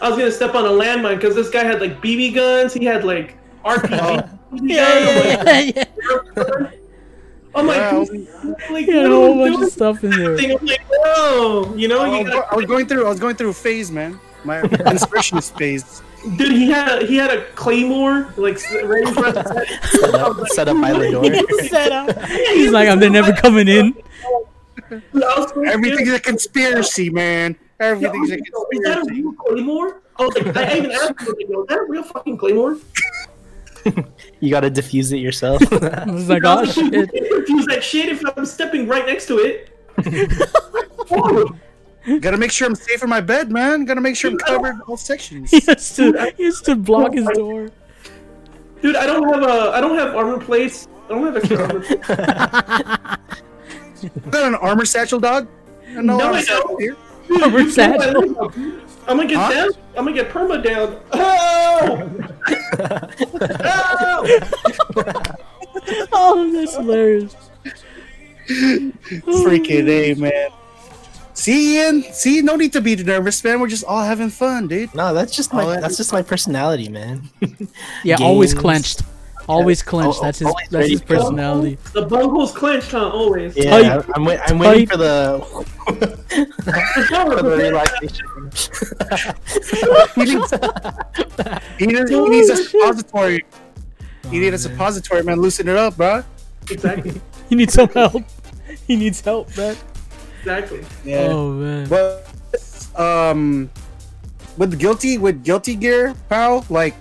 I 0.00 0.08
was 0.10 0.18
gonna 0.18 0.30
step 0.30 0.54
on 0.54 0.64
a 0.66 0.68
landmine 0.68 1.16
because 1.16 1.34
this 1.34 1.48
guy 1.48 1.64
had 1.64 1.80
like 1.80 2.00
BB 2.02 2.34
guns. 2.34 2.74
He 2.74 2.84
had 2.84 3.02
like 3.04 3.36
RPG. 3.76 3.98
Oh. 4.00 4.38
Yeah, 4.62 4.98
yeah, 4.98 5.44
yeah, 5.44 5.84
yeah. 6.36 6.70
I'm 7.54 7.66
like, 7.66 7.92
Wow. 7.92 8.06
like, 8.70 8.84
He 8.84 8.92
had 8.92 9.06
a 9.06 9.08
whole 9.08 9.34
bunch 9.36 9.62
of 9.62 9.72
stuff 9.72 10.04
in 10.04 10.10
there. 10.10 10.36
I'm 10.38 10.66
like, 10.66 10.80
whoa, 10.90 11.74
you 11.76 11.88
know, 11.88 12.00
I 12.00 12.18
you 12.18 12.24
was, 12.24 12.32
go- 12.32 12.44
I 12.50 12.56
was 12.56 12.66
going 12.66 12.86
through. 12.86 13.06
I 13.06 13.08
was 13.08 13.20
going 13.20 13.36
through 13.36 13.50
a 13.50 13.54
phase, 13.54 13.90
man. 13.90 14.20
My 14.44 14.60
inspirationist 14.62 15.56
phase. 15.58 16.02
dude. 16.36 16.52
He 16.52 16.70
had 16.70 17.02
he 17.02 17.16
had 17.16 17.30
a 17.30 17.44
claymore 17.52 18.32
like 18.36 18.58
ready 18.84 19.12
for 19.12 19.26
us 19.26 19.34
set. 19.48 19.68
Set 19.90 20.14
up, 20.14 20.36
set 20.48 20.68
up 20.68 20.80
by 20.80 20.92
the 20.92 21.10
door. 21.10 21.24
Set 21.68 21.90
up. 21.92 22.22
He's 22.28 22.70
like, 22.70 22.88
I'm 22.88 23.00
they're 23.00 23.10
never 23.10 23.32
coming 23.32 23.66
in. 23.68 23.92
Dude, 24.90 25.02
I 25.14 25.38
was 25.40 25.50
so 25.50 25.62
Everything's 25.62 26.10
a 26.12 26.20
conspiracy, 26.20 27.10
man. 27.10 27.56
Everything's 27.80 28.30
a 28.30 28.34
like, 28.34 28.40
"Yo, 28.50 28.66
Is 28.72 28.80
that 28.84 28.98
a 28.98 29.10
real 29.12 29.32
claymore? 29.32 30.00
I 30.18 30.24
was 30.26 30.34
like, 30.36 30.56
I 30.56 30.76
even 30.78 30.90
asked 30.92 31.20
him, 31.20 31.34
like, 31.38 31.48
"Yo, 31.48 31.60
is 31.62 31.66
that 31.68 31.78
a 31.78 31.84
real 31.84 32.02
fucking 32.02 32.36
claymore?" 32.38 32.76
You 34.40 34.50
gotta 34.50 34.70
defuse 34.70 35.12
it 35.12 35.18
yourself. 35.18 35.60
I 35.72 36.04
oh, 36.06 36.12
was 36.12 36.28
like, 36.28 36.42
oh 36.44 36.64
shit. 36.64 36.92
Use 37.48 37.66
that 37.66 37.82
shit 37.82 38.08
if 38.08 38.22
I'm 38.36 38.46
stepping 38.46 38.86
right 38.86 39.04
next 39.04 39.26
to 39.26 39.38
it. 39.38 39.70
Oh, 41.10 41.48
Gotta 42.20 42.36
make 42.38 42.50
sure 42.52 42.66
I'm 42.68 42.74
safe 42.74 43.02
in 43.02 43.10
my 43.10 43.20
bed, 43.20 43.50
man. 43.50 43.84
Gotta 43.84 44.00
make 44.00 44.16
sure 44.16 44.30
I'm 44.30 44.38
covered 44.38 44.74
in 44.76 44.80
all 44.82 44.96
sections. 44.96 45.50
He 45.50 45.60
has 45.66 45.94
to, 45.96 46.32
he 46.36 46.44
has 46.44 46.60
to 46.62 46.76
block 46.76 47.12
his 47.14 47.26
oh 47.26 47.34
door. 47.34 47.70
Dude, 48.80 48.96
I 48.96 49.06
don't 49.06 49.28
have 49.28 49.42
a, 49.42 49.72
I 49.74 49.80
don't 49.80 49.98
have 49.98 50.14
armor 50.14 50.38
plates. 50.38 50.86
I 51.06 51.08
don't 51.08 51.24
have 51.24 51.36
extra 51.36 51.58
armor. 51.62 51.80
plates. 51.80 52.06
Got 54.30 54.46
an 54.46 54.54
armor 54.54 54.84
satchel, 54.84 55.18
dog. 55.18 55.48
No, 55.88 56.00
No, 56.00 56.20
armor 56.20 56.38
I 56.38 56.42
don't. 56.44 56.80
here. 56.80 56.96
Armor 57.30 57.40
know 57.40 57.48
what 57.48 57.70
satchel. 57.72 58.52
Know, 59.08 59.16
dude. 59.16 59.16
I'm 59.16 59.16
gonna 59.16 59.28
get 59.28 59.38
Huh? 59.38 59.52
down. 59.54 59.70
I'm 59.96 60.04
gonna 60.04 60.12
get 60.12 60.30
perma 60.30 60.62
down. 60.62 61.00
Oh! 63.60 64.26
oh! 64.96 65.22
Oh, 66.12 66.52
that's 66.52 66.74
hilarious. 66.76 67.34
Freaking 68.48 69.88
a, 69.88 70.14
man. 70.14 70.50
See, 71.34 71.76
Ian. 71.78 72.02
See, 72.12 72.42
no 72.42 72.56
need 72.56 72.72
to 72.72 72.80
be 72.80 72.96
nervous, 72.96 73.42
man. 73.44 73.60
We're 73.60 73.68
just 73.68 73.84
all 73.84 74.02
having 74.02 74.30
fun, 74.30 74.66
dude. 74.68 74.94
no, 74.94 75.14
that's 75.14 75.34
just 75.36 75.52
my 75.52 75.64
that 75.66 75.80
that's 75.82 75.96
just 75.96 76.12
my 76.12 76.22
personality, 76.22 76.88
man. 76.88 77.28
Yeah, 78.04 78.16
always 78.20 78.54
clenched. 78.54 79.02
Always 79.48 79.82
clenched. 79.82 80.18
al- 80.18 80.22
That's 80.24 80.38
his. 80.40 80.48
always 80.48 80.68
That's 80.70 80.88
his 80.90 81.00
personality. 81.02 81.78
The 81.94 82.02
bungle's 82.02 82.52
clenched, 82.52 82.90
huh? 82.90 83.08
Always. 83.10 83.56
Yeah, 83.56 83.96
Tight. 84.00 84.04
I'm, 84.14 84.24
wait, 84.24 84.40
I'm 84.46 84.58
waiting 84.58 84.86
for 84.86 84.96
the 84.98 85.40
for 85.86 87.42
the 87.42 87.56
relaxation. 87.56 88.26
He 90.18 90.24
needs, 90.24 90.50
he 91.78 91.86
needs, 91.86 92.10
he 92.10 92.28
needs 92.28 92.50
a 92.50 92.56
suppository. 92.56 93.44
He 94.30 94.38
needs 94.40 94.54
a 94.54 94.58
suppository, 94.68 95.22
man. 95.22 95.40
Loosen 95.40 95.68
it 95.68 95.76
up, 95.76 95.96
bro. 95.96 96.22
Exactly. 96.70 97.20
He 97.48 97.54
needs 97.54 97.72
some 97.72 97.88
help. 97.88 98.22
He 98.86 98.94
needs 98.96 99.22
help, 99.22 99.56
man. 99.56 99.74
Exactly. 100.40 100.84
Yeah. 101.02 101.28
Oh 101.30 101.50
man. 101.52 101.88
But 101.88 102.28
um, 102.94 103.70
with 104.58 104.78
guilty 104.78 105.16
with 105.16 105.42
guilty 105.42 105.74
gear, 105.74 106.14
pal, 106.28 106.66
like, 106.68 106.94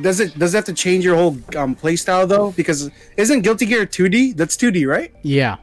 does 0.00 0.20
it 0.20 0.38
does 0.38 0.54
it 0.54 0.56
have 0.58 0.64
to 0.66 0.72
change 0.72 1.04
your 1.04 1.16
whole 1.16 1.36
um 1.56 1.74
play 1.74 1.96
style 1.96 2.26
though? 2.26 2.52
Because 2.52 2.90
isn't 3.16 3.42
Guilty 3.42 3.66
Gear 3.66 3.84
2D? 3.86 4.36
That's 4.36 4.56
2D, 4.56 4.86
right? 4.88 5.12
Yeah. 5.22 5.56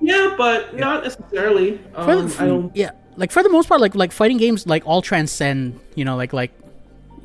Yeah, 0.00 0.34
but 0.38 0.76
not 0.76 1.04
necessarily. 1.04 1.78
For 1.94 2.00
Um, 2.12 2.28
the, 2.28 2.36
I 2.42 2.46
don't. 2.46 2.76
yeah, 2.76 2.90
like 3.16 3.32
for 3.32 3.42
the 3.42 3.48
most 3.48 3.68
part, 3.68 3.80
like 3.80 3.94
like 3.94 4.12
fighting 4.12 4.36
games, 4.38 4.66
like 4.66 4.86
all 4.86 5.02
transcend. 5.02 5.78
You 5.94 6.04
know, 6.04 6.16
like 6.16 6.32
like 6.32 6.52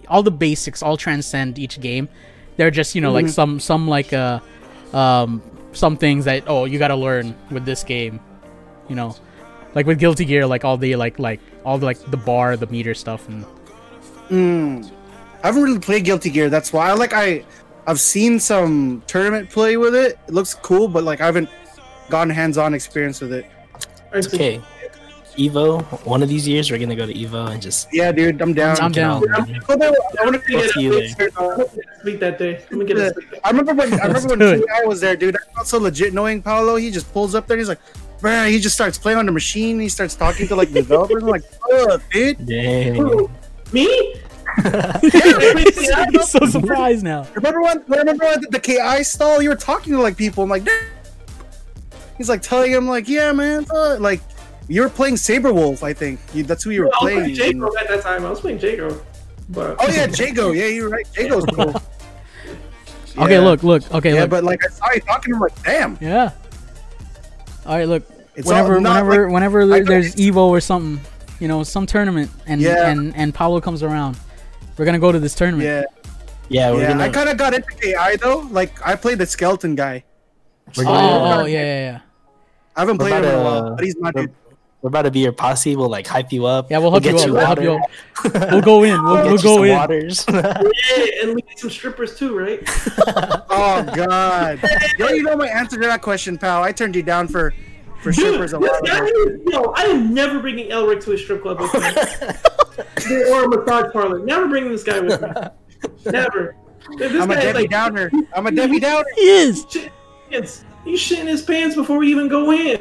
all 0.08 0.24
the 0.24 0.32
basics 0.32 0.82
all 0.84 0.98
transcend 0.98 1.58
each 1.60 1.80
game. 1.80 2.10
They're 2.58 2.72
just 2.72 2.94
you 2.96 3.02
know 3.02 3.12
like 3.12 3.30
some 3.30 3.60
some 3.60 3.88
like 3.88 4.12
uh 4.14 4.40
um 4.94 5.42
some 5.72 5.98
things 5.98 6.26
that 6.26 6.44
oh 6.48 6.66
you 6.66 6.78
got 6.80 6.90
to 6.90 6.96
learn 6.96 7.36
with 7.52 7.66
this 7.66 7.84
game. 7.84 8.20
You 8.90 8.96
know, 8.96 9.16
like 9.76 9.86
with 9.86 10.00
Guilty 10.00 10.26
Gear, 10.26 10.46
like 10.46 10.66
all 10.66 10.78
the 10.78 10.96
like 10.96 11.20
like 11.20 11.42
all 11.66 11.78
the 11.78 11.86
like 11.86 12.00
the 12.12 12.18
bar, 12.18 12.58
the 12.58 12.68
meter 12.68 12.94
stuff, 12.94 13.28
and 13.30 13.46
Mm. 14.30 14.90
I 15.44 15.48
haven't 15.48 15.64
really 15.64 15.80
played 15.80 16.06
Guilty 16.06 16.30
Gear. 16.30 16.50
That's 16.50 16.72
why 16.74 16.90
I 16.90 16.94
like 16.94 17.14
I 17.14 17.44
I've 17.86 18.00
seen 18.00 18.40
some 18.40 19.04
tournament 19.08 19.50
play 19.50 19.76
with 19.78 19.94
it. 19.94 20.18
It 20.28 20.34
looks 20.34 20.54
cool, 20.54 20.88
but 20.88 21.04
like 21.04 21.20
I 21.22 21.26
haven't 21.26 21.50
gotten 22.10 22.30
hands-on 22.34 22.74
experience 22.74 23.20
with 23.22 23.34
it. 23.34 23.46
I 24.14 24.22
think- 24.22 24.34
Okay, 24.36 24.62
Evo. 25.38 25.82
One 26.06 26.22
of 26.24 26.30
these 26.30 26.48
years, 26.48 26.70
we're 26.72 26.78
gonna 26.78 26.96
go 26.96 27.06
to 27.06 27.14
Evo 27.14 27.50
and 27.52 27.62
just. 27.62 27.90
Yeah, 27.92 28.12
dude, 28.12 28.42
I'm 28.42 28.54
down. 28.54 28.78
I'm 28.80 28.92
down. 28.92 29.22
Go. 29.22 29.28
I 29.34 29.40
want 29.40 29.50
to 29.76 29.96
I'm 30.22 30.32
gonna 30.32 30.42
see 30.70 30.82
you 30.82 30.92
get 30.92 31.12
a 31.12 31.16
there. 31.16 31.30
sweet- 31.30 31.34
I'm 31.38 31.48
gonna 31.58 31.66
get 31.66 31.74
a 31.76 32.02
sweet 32.02 32.20
that 32.20 32.38
day. 32.38 32.66
I'm 32.72 32.86
get 32.86 32.98
a 32.98 33.14
remember 33.48 33.74
when 33.74 33.94
I 34.00 34.06
remember 34.06 34.30
when 34.30 34.40
do 34.40 34.48
it. 34.54 34.58
Ti 34.60 34.88
was 34.88 35.02
there, 35.02 35.16
dude. 35.16 35.36
I 35.36 35.54
felt 35.56 35.68
so 35.68 35.78
legit 35.80 36.14
knowing 36.14 36.42
Paulo. 36.42 36.76
He 36.78 36.92
just 36.92 37.12
pulls 37.12 37.36
up 37.36 37.48
there. 37.48 37.56
and 37.56 37.62
He's 37.62 37.68
like, 37.70 37.80
man, 38.22 38.50
he 38.50 38.60
just 38.60 38.76
starts 38.76 38.98
playing 38.98 39.18
on 39.18 39.26
the 39.26 39.32
machine. 39.32 39.80
He 39.80 39.90
starts 39.90 40.16
talking 40.16 40.48
to 40.48 40.56
like 40.56 40.72
developers. 40.72 41.24
I'm 41.24 41.30
like, 41.30 41.44
fuck, 41.44 42.02
dude. 42.12 42.46
Dang. 42.46 42.96
Who? 42.96 43.30
Me? 44.64 45.64
he's 46.12 46.30
so 46.30 46.46
surprised 46.46 47.04
now. 47.04 47.26
Remember 47.34 47.62
when? 47.62 47.84
Remember 47.88 48.26
when 48.26 48.42
the 48.52 48.60
KI 48.60 49.04
stall? 49.04 49.42
You 49.42 49.50
were 49.50 49.56
talking 49.56 49.94
to 49.94 50.02
like 50.02 50.18
people. 50.18 50.44
I'm 50.44 50.50
like, 50.50 50.64
"Dude." 50.64 50.74
he's 52.18 52.30
like 52.30 52.42
telling 52.42 52.72
him 52.72 52.88
like, 52.88 53.08
yeah, 53.10 53.32
man, 53.32 53.66
uh, 53.74 53.98
like 54.00 54.22
you 54.68 54.82
were 54.82 54.90
playing 54.90 55.16
Sabrewulf. 55.16 55.82
I 55.84 55.94
think 55.94 56.20
you, 56.34 56.44
that's 56.44 56.64
who 56.64 56.70
you 56.70 56.82
were 56.82 56.86
I 56.88 56.90
was 56.90 56.98
playing 57.00 57.36
playing. 57.36 57.58
Jago 57.58 57.78
at 57.80 57.88
that 57.88 58.02
time. 58.04 58.26
I 58.26 58.30
was 58.30 58.40
playing 58.42 58.60
Jago. 58.60 59.02
But 59.50 59.76
Oh 59.80 59.88
yeah, 59.90 60.06
Jago. 60.08 60.52
Yeah, 60.52 60.66
you're 60.68 60.90
right. 60.90 61.06
Jago's 61.14 61.46
cool. 61.46 61.74
Okay, 63.16 63.38
look, 63.40 63.62
look. 63.62 63.84
Okay, 63.94 64.12
Yeah, 64.16 64.22
look. 64.22 64.32
but 64.32 64.44
like 64.44 64.66
I 64.66 64.70
saw 64.70 64.92
you 64.92 65.00
talking 65.02 65.34
to 65.34 65.36
him, 65.36 65.42
like, 65.42 65.64
damn. 65.64 65.98
Yeah. 66.02 66.32
All 67.66 67.78
right, 67.78 67.88
look. 67.88 68.04
It's 68.36 68.48
whenever, 68.48 68.74
whenever, 68.78 69.24
like- 69.26 69.34
whenever 69.34 69.62
I 69.62 69.66
there- 69.68 69.80
know 69.84 69.86
there's 69.86 70.16
Evo 70.16 70.38
or 70.48 70.60
something, 70.60 71.00
you 71.40 71.48
know, 71.48 71.62
some 71.62 71.86
tournament, 71.86 72.32
and 72.48 72.60
Yeah. 72.60 72.90
and 72.90 73.16
and 73.16 73.32
Paulo 73.32 73.62
comes 73.62 73.84
around, 73.84 74.18
we're 74.78 74.86
gonna 74.86 75.00
go 75.00 75.12
to 75.12 75.20
this 75.20 75.36
tournament. 75.36 75.66
Yeah, 75.68 75.84
Yeah, 76.50 76.72
we're 76.72 76.82
yeah. 76.82 76.88
gonna. 76.90 77.04
I 77.04 77.10
kind 77.10 77.30
of 77.30 77.38
got 77.38 77.54
into 77.54 77.68
KI 77.70 78.18
though. 78.22 78.40
Like 78.52 78.86
I 78.86 78.96
played 78.96 79.18
the 79.20 79.26
skeleton 79.26 79.76
guy. 79.76 80.04
we're 80.78 80.84
Oh, 80.84 80.86
gonna 80.88 81.44
oh, 81.44 81.46
yeah, 81.46 81.60
yeah, 81.60 81.92
yeah. 81.92 82.00
I 82.76 82.80
haven't 82.82 82.98
What 82.98 83.10
played 83.10 83.24
him 83.24 83.30
in 83.32 83.40
a 83.40 83.44
while, 83.44 83.76
but 83.76 83.84
he's 83.86 83.96
my 84.00 84.08
what- 84.10 84.16
dude. 84.16 84.34
we're 84.82 84.88
about 84.90 85.04
to 85.04 85.12
be 85.12 85.20
your 85.20 85.32
posse. 85.32 85.76
We'll 85.76 85.90
like 85.90 86.08
hype 86.08 86.32
you 86.34 86.46
up. 86.46 86.72
Yeah, 86.72 86.80
we'll 86.80 86.92
help 86.92 87.06
you 87.06 87.12
get 87.12 87.22
up. 87.22 87.30
We'll 87.30 87.46
help 87.46 87.62
you 87.62 87.74
up. 87.74 87.82
We'll 88.52 88.62
go 88.62 88.84
in. 88.84 89.02
We'll, 89.04 89.14
We'll, 89.14 89.24
we'll 89.24 89.24
get 89.24 89.32
you 89.32 89.44
go 89.44 89.56
some 89.58 89.66
in. 89.66 89.72
waters. 89.72 90.26
Yeah, 90.30 91.06
and 91.24 91.30
we 91.36 91.42
need 91.48 91.58
some 91.58 91.70
strippers 91.70 92.18
too, 92.18 92.38
right? 92.38 92.62
Oh 93.56 93.84
God. 93.96 94.60
Yo, 94.98 95.10
you 95.10 95.22
know 95.24 95.38
my 95.38 95.48
answer 95.48 95.80
to 95.80 95.88
that 95.88 96.02
question, 96.02 96.38
pal. 96.38 96.64
I 96.64 96.72
turned 96.72 96.96
you 96.96 97.04
down 97.04 97.28
for 97.28 97.54
for 98.04 98.12
Dude, 98.12 98.26
strippers 98.26 98.54
a 98.54 98.58
this 98.58 98.70
while 98.70 98.82
guy, 98.82 98.98
ago. 99.08 99.38
yo, 99.48 99.64
I 99.76 99.84
am 99.86 100.14
never 100.14 100.40
bringing 100.40 100.70
Elric 100.70 101.02
to 101.06 101.14
a 101.14 101.18
strip 101.18 101.42
club 101.42 101.60
with 101.60 101.74
me. 101.74 101.80
or 103.32 103.44
a 103.46 103.48
massage 103.48 103.92
parlor. 103.94 104.20
Never 104.20 104.48
bringing 104.48 104.72
this 104.72 104.84
guy 104.84 105.00
with 105.00 105.22
me. 105.22 105.28
Never. 106.12 106.56
This 106.98 107.14
I'm 107.22 107.32
a 107.32 107.36
guy 107.36 107.40
is 107.40 107.46
Debbie 107.46 107.60
like, 107.62 107.70
Downer. 107.70 108.12
I'm 108.36 108.46
a 108.46 108.52
Debbie 108.52 108.80
Downer. 108.80 109.06
He 109.16 109.22
is. 109.22 109.66
shit 109.70 109.92
pants. 110.30 110.66
He's 110.84 111.00
shitting 111.00 111.28
his 111.28 111.42
pants 111.42 111.76
before 111.76 111.98
we 111.98 112.10
even 112.10 112.28
go 112.28 112.52
in. 112.52 112.78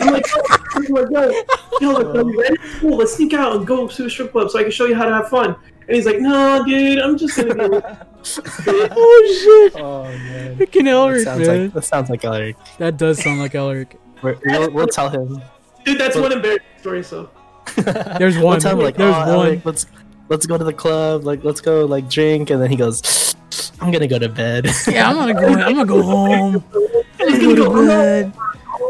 I'm 0.00 0.12
like, 0.12 0.26
yo, 0.32 0.40
I'm 0.74 0.84
yo, 1.10 1.42
yo, 1.80 1.90
like, 1.90 2.06
are 2.06 2.30
you 2.30 2.40
ready? 2.40 2.56
Cool, 2.78 2.96
let's 2.96 3.14
sneak 3.16 3.34
out 3.34 3.56
and 3.56 3.66
go 3.66 3.88
to 3.88 4.06
a 4.06 4.10
strip 4.10 4.30
club 4.30 4.50
so 4.50 4.58
I 4.60 4.62
can 4.62 4.70
show 4.70 4.86
you 4.86 4.94
how 4.94 5.04
to 5.04 5.12
have 5.12 5.28
fun. 5.28 5.56
And 5.88 5.96
he's 5.96 6.06
like, 6.06 6.20
no, 6.20 6.64
dude, 6.64 7.00
I'm 7.00 7.18
just 7.18 7.36
gonna 7.36 7.68
be. 7.68 7.80
Oh 8.22 9.70
shit! 9.72 9.80
oh 9.82 10.04
man. 10.04 10.56
Freaking 10.56 10.84
That 10.84 10.94
Elric, 10.94 11.24
sounds 11.24 11.48
man. 11.48 11.62
like 11.64 11.72
that 11.72 11.84
sounds 11.84 12.10
like 12.10 12.20
Elric. 12.20 12.54
That 12.76 12.98
does 12.98 13.22
sound 13.22 13.40
like 13.40 13.52
Elric. 13.52 13.96
We're, 14.22 14.36
we'll, 14.44 14.70
we'll 14.70 14.86
tell 14.86 15.08
him. 15.08 15.42
Dude, 15.84 15.98
that's 15.98 16.16
one 16.16 16.32
embarrassing 16.32 16.66
story. 16.78 17.02
So 17.02 17.30
There's 17.76 18.34
one. 18.36 18.42
We'll 18.42 18.46
one. 18.46 18.60
tell 18.60 18.72
him 18.72 18.84
like, 18.84 18.96
There's 18.96 19.14
oh, 19.14 19.38
one. 19.38 19.48
Elric, 19.48 19.64
let's 19.64 19.86
let's 20.28 20.46
go 20.46 20.58
to 20.58 20.64
the 20.64 20.72
club. 20.72 21.24
Like, 21.24 21.44
let's 21.44 21.60
go 21.60 21.84
like 21.86 22.08
drink, 22.08 22.50
and 22.50 22.60
then 22.60 22.70
he 22.70 22.76
goes, 22.76 23.34
I'm 23.80 23.90
gonna 23.90 24.06
go 24.06 24.18
to 24.18 24.28
bed. 24.28 24.68
Yeah, 24.86 25.08
I'm 25.08 25.16
gonna 25.16 25.34
go. 25.34 25.46
I'm 25.46 25.74
gonna 25.74 25.86
go 25.86 26.02
home. 26.02 26.52
he's 27.18 27.38
Go 27.38 27.54
gonna 27.54 27.56
go 27.56 27.64
to 27.64 27.72
go, 27.72 27.86
bed. 27.86 28.32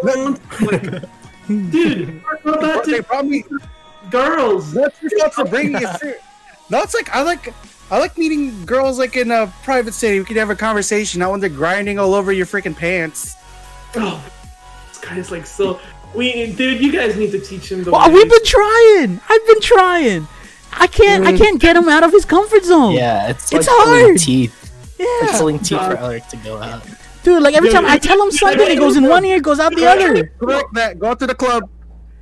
like, 0.02 1.02
dude, 1.70 2.22
go 2.44 2.60
back 2.60 2.84
They 2.84 2.96
to 2.96 3.02
probably 3.02 3.44
girls. 4.10 4.74
What's 4.74 5.00
your 5.02 5.10
thoughts 5.18 5.36
for 5.36 5.44
bringing 5.44 5.76
it 5.76 6.00
through? 6.00 6.14
No, 6.70 6.82
it's 6.82 6.94
like 6.94 7.10
I 7.14 7.22
like 7.22 7.52
I 7.90 7.98
like 7.98 8.16
meeting 8.16 8.64
girls 8.64 8.98
like 8.98 9.16
in 9.16 9.30
a 9.30 9.52
private 9.62 9.94
setting. 9.94 10.20
We 10.20 10.24
can 10.24 10.36
have 10.36 10.50
a 10.50 10.56
conversation, 10.56 11.18
not 11.20 11.30
when 11.32 11.40
they're 11.40 11.48
grinding 11.50 11.98
all 11.98 12.14
over 12.14 12.32
your 12.32 12.46
freaking 12.46 12.76
pants. 12.76 13.36
Oh, 13.96 14.24
this 14.24 14.39
guy's 15.00 15.30
like 15.30 15.46
so. 15.46 15.80
We, 16.14 16.52
dude, 16.52 16.80
you 16.80 16.90
guys 16.92 17.16
need 17.16 17.30
to 17.32 17.40
teach 17.40 17.70
him 17.70 17.84
the. 17.84 17.92
Well, 17.92 18.08
ways. 18.08 18.14
we've 18.14 18.30
been 18.30 18.44
trying. 18.44 19.20
I've 19.28 19.46
been 19.46 19.60
trying. 19.60 20.28
I 20.72 20.86
can't. 20.86 21.26
I 21.26 21.32
mm. 21.32 21.38
can't 21.38 21.60
get 21.60 21.76
him 21.76 21.88
out 21.88 22.02
of 22.02 22.12
his 22.12 22.24
comfort 22.24 22.64
zone. 22.64 22.92
yeah, 22.94 23.28
it's, 23.28 23.52
It's 23.52 23.66
like 23.66 23.76
pulling 23.84 24.04
hard. 24.06 24.18
teeth. 24.18 24.72
Like 24.98 25.08
Yeah. 25.08 25.38
pulling 25.38 25.58
teeth 25.58 25.80
for 25.80 25.94
God. 25.94 25.98
Elric 25.98 26.28
to 26.28 26.36
go 26.38 26.58
out. 26.58 26.82
Dude, 27.22 27.42
like 27.42 27.54
every 27.54 27.68
Dude, 27.68 27.76
time 27.76 27.86
I 27.86 27.98
tell 27.98 28.20
him 28.22 28.30
something, 28.42 28.70
it 28.70 28.78
goes 28.78 28.96
in 28.96 29.04
one 29.08 29.24
ear, 29.24 29.40
goes 29.40 29.60
out 29.60 29.74
the 29.74 29.86
other. 29.86 30.26
Correct 30.38 30.72
that. 30.74 30.98
Go 30.98 31.08
out 31.08 31.18
to 31.20 31.26
the 31.26 31.34
club. 31.34 31.68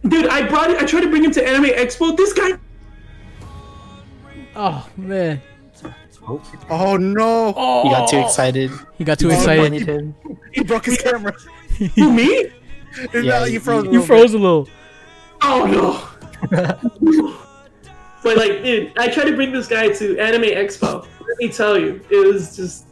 Dude, 0.06 0.26
I 0.28 0.46
brought 0.48 0.70
it. 0.70 0.80
I 0.82 0.86
tried 0.86 1.02
to 1.02 1.08
bring 1.10 1.24
him 1.24 1.30
to 1.32 1.46
Anime 1.46 1.70
Expo. 1.70 2.16
This 2.16 2.32
guy. 2.32 2.52
Oh 4.56 4.88
man. 4.96 5.40
Oh 6.68 6.98
no! 6.98 7.54
Oh, 7.56 7.84
He 7.84 7.90
got 7.90 8.08
too 8.08 8.18
excited. 8.18 8.70
He 8.98 9.04
got 9.04 9.18
too 9.18 9.30
excited. 9.30 9.70
Pointed 9.70 9.88
him. 9.88 10.14
He 10.52 10.62
broke 10.62 10.84
his 10.84 10.98
camera. 11.02 11.32
Who 11.94 12.12
me? 12.12 12.50
no, 13.14 13.20
Yeah, 13.20 13.44
you 13.46 13.60
froze. 13.60 13.82
a 13.82 13.86
You 13.86 13.92
little 14.00 14.06
froze 14.06 14.34
a 14.34 14.38
little. 14.38 14.68
Oh 15.42 15.64
no. 15.66 16.08
but 18.22 18.36
like, 18.36 18.62
dude, 18.62 18.92
I 18.98 19.08
tried 19.08 19.24
to 19.26 19.36
bring 19.36 19.52
this 19.52 19.68
guy 19.68 19.88
to 19.92 20.18
Anime 20.18 20.42
Expo. 20.42 21.02
Let 21.28 21.38
me 21.38 21.48
tell 21.48 21.78
you, 21.78 22.00
it 22.10 22.26
was 22.32 22.56
just 22.56 22.86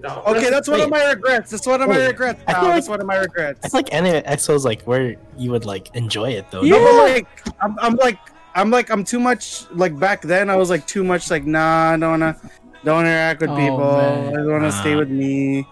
no. 0.00 0.22
Okay, 0.26 0.50
that's 0.50 0.68
one 0.68 0.80
of 0.80 0.90
my 0.90 1.04
regrets. 1.10 1.50
That's 1.50 1.66
one 1.66 1.80
of 1.82 1.88
my 1.88 1.96
Wait, 1.96 2.06
regrets. 2.08 2.40
I 2.46 2.52
like- 2.52 2.74
That's 2.74 2.88
one 2.88 3.00
of 3.00 3.06
my 3.06 3.16
regrets. 3.16 3.60
feel 3.70 3.78
like 3.78 3.92
Anime 3.92 4.22
Expo 4.22 4.54
is 4.54 4.64
like 4.64 4.82
where 4.82 5.16
you 5.36 5.50
would 5.50 5.64
like 5.64 5.94
enjoy 5.94 6.30
it 6.30 6.50
though. 6.50 6.62
Yeah. 6.62 6.76
No, 6.76 6.84
but 6.84 6.94
like 7.10 7.26
I'm, 7.60 7.78
I'm 7.78 7.94
like 7.96 8.18
I'm 8.54 8.70
like 8.70 8.90
I'm 8.90 9.04
too 9.04 9.20
much 9.20 9.70
like 9.72 9.98
back 9.98 10.22
then 10.22 10.50
I 10.50 10.56
was 10.56 10.70
like 10.70 10.86
too 10.86 11.04
much 11.04 11.30
like 11.30 11.44
nah 11.46 11.90
I 11.92 11.96
don't 11.96 12.10
wanna 12.10 12.36
don't 12.84 13.00
interact 13.06 13.40
with 13.40 13.50
Oh, 13.50 13.56
people 13.56 13.78
man. 13.78 14.28
I 14.28 14.36
just 14.36 14.48
wanna 14.48 14.72
stay 14.72 14.94
Ah. 14.94 14.98
with 14.98 15.10
me 15.10 15.66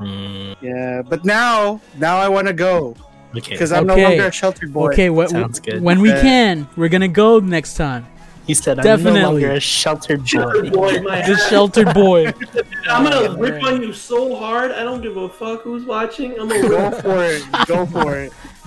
Mm, 0.00 0.56
yeah 0.60 1.02
but 1.02 1.24
now 1.24 1.80
now 1.98 2.16
I 2.16 2.28
wanna 2.28 2.52
go 2.52 2.88
okay, 2.88 3.00
because 3.32 3.72
I'm 3.72 3.88
Okay. 3.90 4.02
no 4.02 4.08
longer 4.08 4.26
a 4.26 4.32
sheltered 4.32 4.72
boy 4.72 4.92
Okay, 4.92 5.08
wh- 5.08 5.28
Sounds 5.28 5.60
good. 5.60 5.82
when 5.82 6.00
we 6.00 6.10
Yeah. 6.10 6.20
can, 6.22 6.68
we're 6.76 6.88
gonna 6.88 7.08
go 7.08 7.38
next 7.40 7.74
time. 7.76 8.06
he 8.46 8.54
said, 8.54 8.78
"I'm 8.80 8.84
Definitely. 8.84 9.20
no 9.20 9.30
longer 9.30 9.52
a 9.52 9.60
sheltered 9.60 10.28
Shelter 10.28 10.62
boy." 10.64 10.98
boy, 10.98 11.02
my 11.02 11.22
The 11.22 11.36
sheltered 11.48 11.94
boy. 11.94 12.26
I'm 12.90 13.04
gonna 13.04 13.16
Oh, 13.30 13.36
rip 13.36 13.62
man. 13.62 13.74
on 13.74 13.82
you 13.82 13.92
so 13.92 14.34
hard. 14.34 14.72
I 14.72 14.82
don't 14.82 15.00
give 15.00 15.16
a 15.16 15.28
fuck 15.28 15.62
who's 15.62 15.84
watching. 15.84 16.32
I'm 16.40 16.48
gonna 16.48 16.68
go 16.68 16.90
for 16.90 17.24
it 17.24 17.42
go 17.68 17.86
for 17.86 18.16
it 18.18 18.32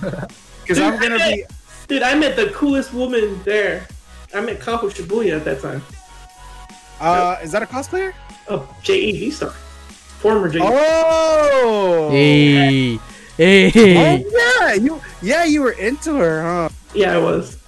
because 0.62 0.78
I'm 0.78 0.98
gonna 0.98 1.18
be 1.18 1.44
Dude, 1.88 2.02
I 2.02 2.14
met 2.14 2.34
the 2.36 2.46
coolest 2.48 2.92
woman 2.94 3.38
there. 3.44 3.86
I 4.34 4.40
met 4.40 4.58
Kaho 4.60 4.90
Shibuya 4.90 5.36
at 5.36 5.44
that 5.44 5.60
time. 5.62 5.82
uh 7.00 7.36
is 7.42 7.52
that 7.52 7.62
a 7.62 7.66
cosplayer 7.66 8.12
A 8.48 8.58
JEV 8.82 9.30
star, 9.32 9.50
former 10.22 10.50
JEV. 10.50 10.62
oh 10.64 12.08
Hey, 12.10 12.98
Oh, 13.38 13.42
hey. 13.42 14.24
yeah 14.30 14.72
you 14.74 15.00
yeah 15.20 15.44
you 15.44 15.60
were 15.62 15.72
into 15.72 16.14
her 16.16 16.42
huh 16.42 16.68
Yeah, 16.94 17.14
I 17.14 17.18
was. 17.18 17.58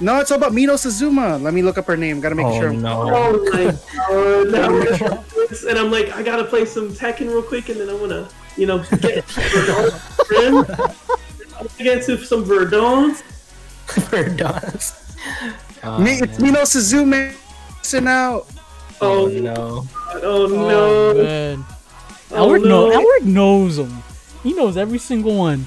no 0.00 0.20
it's 0.20 0.30
all 0.30 0.36
about 0.36 0.52
Mino 0.52 0.74
Suzume 0.74 1.40
let 1.42 1.54
me 1.54 1.62
look 1.62 1.78
up 1.78 1.86
her 1.86 1.96
name 1.96 2.20
gotta 2.20 2.34
make 2.34 2.46
Oh 2.46 2.60
sure 2.60 2.72
no! 2.72 3.10
Oh 3.14 3.50
my 3.52 3.64
god! 3.72 4.50
Now 4.52 4.70
we're 4.70 4.98
gonna 4.98 5.24
do 5.34 5.46
this, 5.48 5.64
and 5.64 5.78
I'm 5.78 5.90
like, 5.90 6.10
I 6.14 6.22
gotta 6.22 6.44
play 6.44 6.64
some 6.66 6.90
Tekken 6.90 7.28
real 7.28 7.42
quick, 7.42 7.68
and 7.70 7.80
then 7.80 7.88
I'm 7.88 7.98
gonna, 7.98 8.28
you 8.58 8.66
know, 8.66 8.78
get 9.00 9.24
Verdon. 9.24 9.90
friend. 10.26 10.56
I'm 11.58 11.66
gonna 11.66 11.84
get 11.84 12.04
to 12.04 12.18
some 12.18 12.44
Verdons. 12.44 13.22
Verdons. 14.10 15.16
Oh, 15.82 15.98
me 15.98 16.12
it's 16.20 16.38
man. 16.38 16.52
Mino 16.52 16.60
Suzume 16.62 17.32
Listen 17.78 18.06
out 18.08 18.46
Oh, 19.00 19.26
Oh 19.26 19.28
no! 19.28 19.86
Oh 20.12 20.20
Oh, 20.22 20.46
no! 21.14 21.22
man. 21.22 21.64
Oh, 22.32 22.48
Elric, 22.48 22.62
no. 22.64 22.88
know, 22.90 23.00
Elric 23.00 23.24
knows 23.24 23.78
him. 23.78 24.02
He 24.46 24.52
knows 24.52 24.76
every 24.76 24.98
single 24.98 25.34
one. 25.36 25.66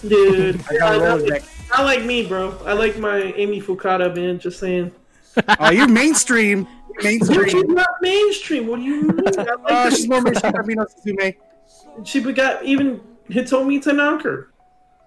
Dude, 0.00 0.58
I 0.70 0.78
got 0.78 0.98
not, 1.02 1.20
Rolodex. 1.20 1.68
not 1.68 1.84
like 1.84 2.02
me, 2.04 2.26
bro. 2.26 2.56
I 2.64 2.72
like 2.72 2.96
my 2.98 3.20
Eimi 3.36 3.62
Fukada, 3.62 4.14
man. 4.16 4.38
Just 4.38 4.58
saying. 4.58 4.90
oh 5.60 5.70
you're 5.70 5.86
mainstream 5.86 6.66
She's 7.00 7.28
mainstream 7.28 7.74
not 7.74 7.88
mainstream. 8.00 8.68
What 8.68 8.76
do 8.76 8.82
you 8.84 9.02
mean? 9.02 9.20
I 9.20 9.30
like 9.32 9.58
Uh, 9.66 9.90
she's 9.90 10.08
more 10.08 10.22
mainstream 10.22 10.52
than 10.54 10.66
Mino 10.66 10.86
Suzume. 10.86 11.36
she 12.04 12.20
got 12.32 12.64
even 12.64 13.02
Hitomi 13.28 13.82
Tanaka. 13.82 14.46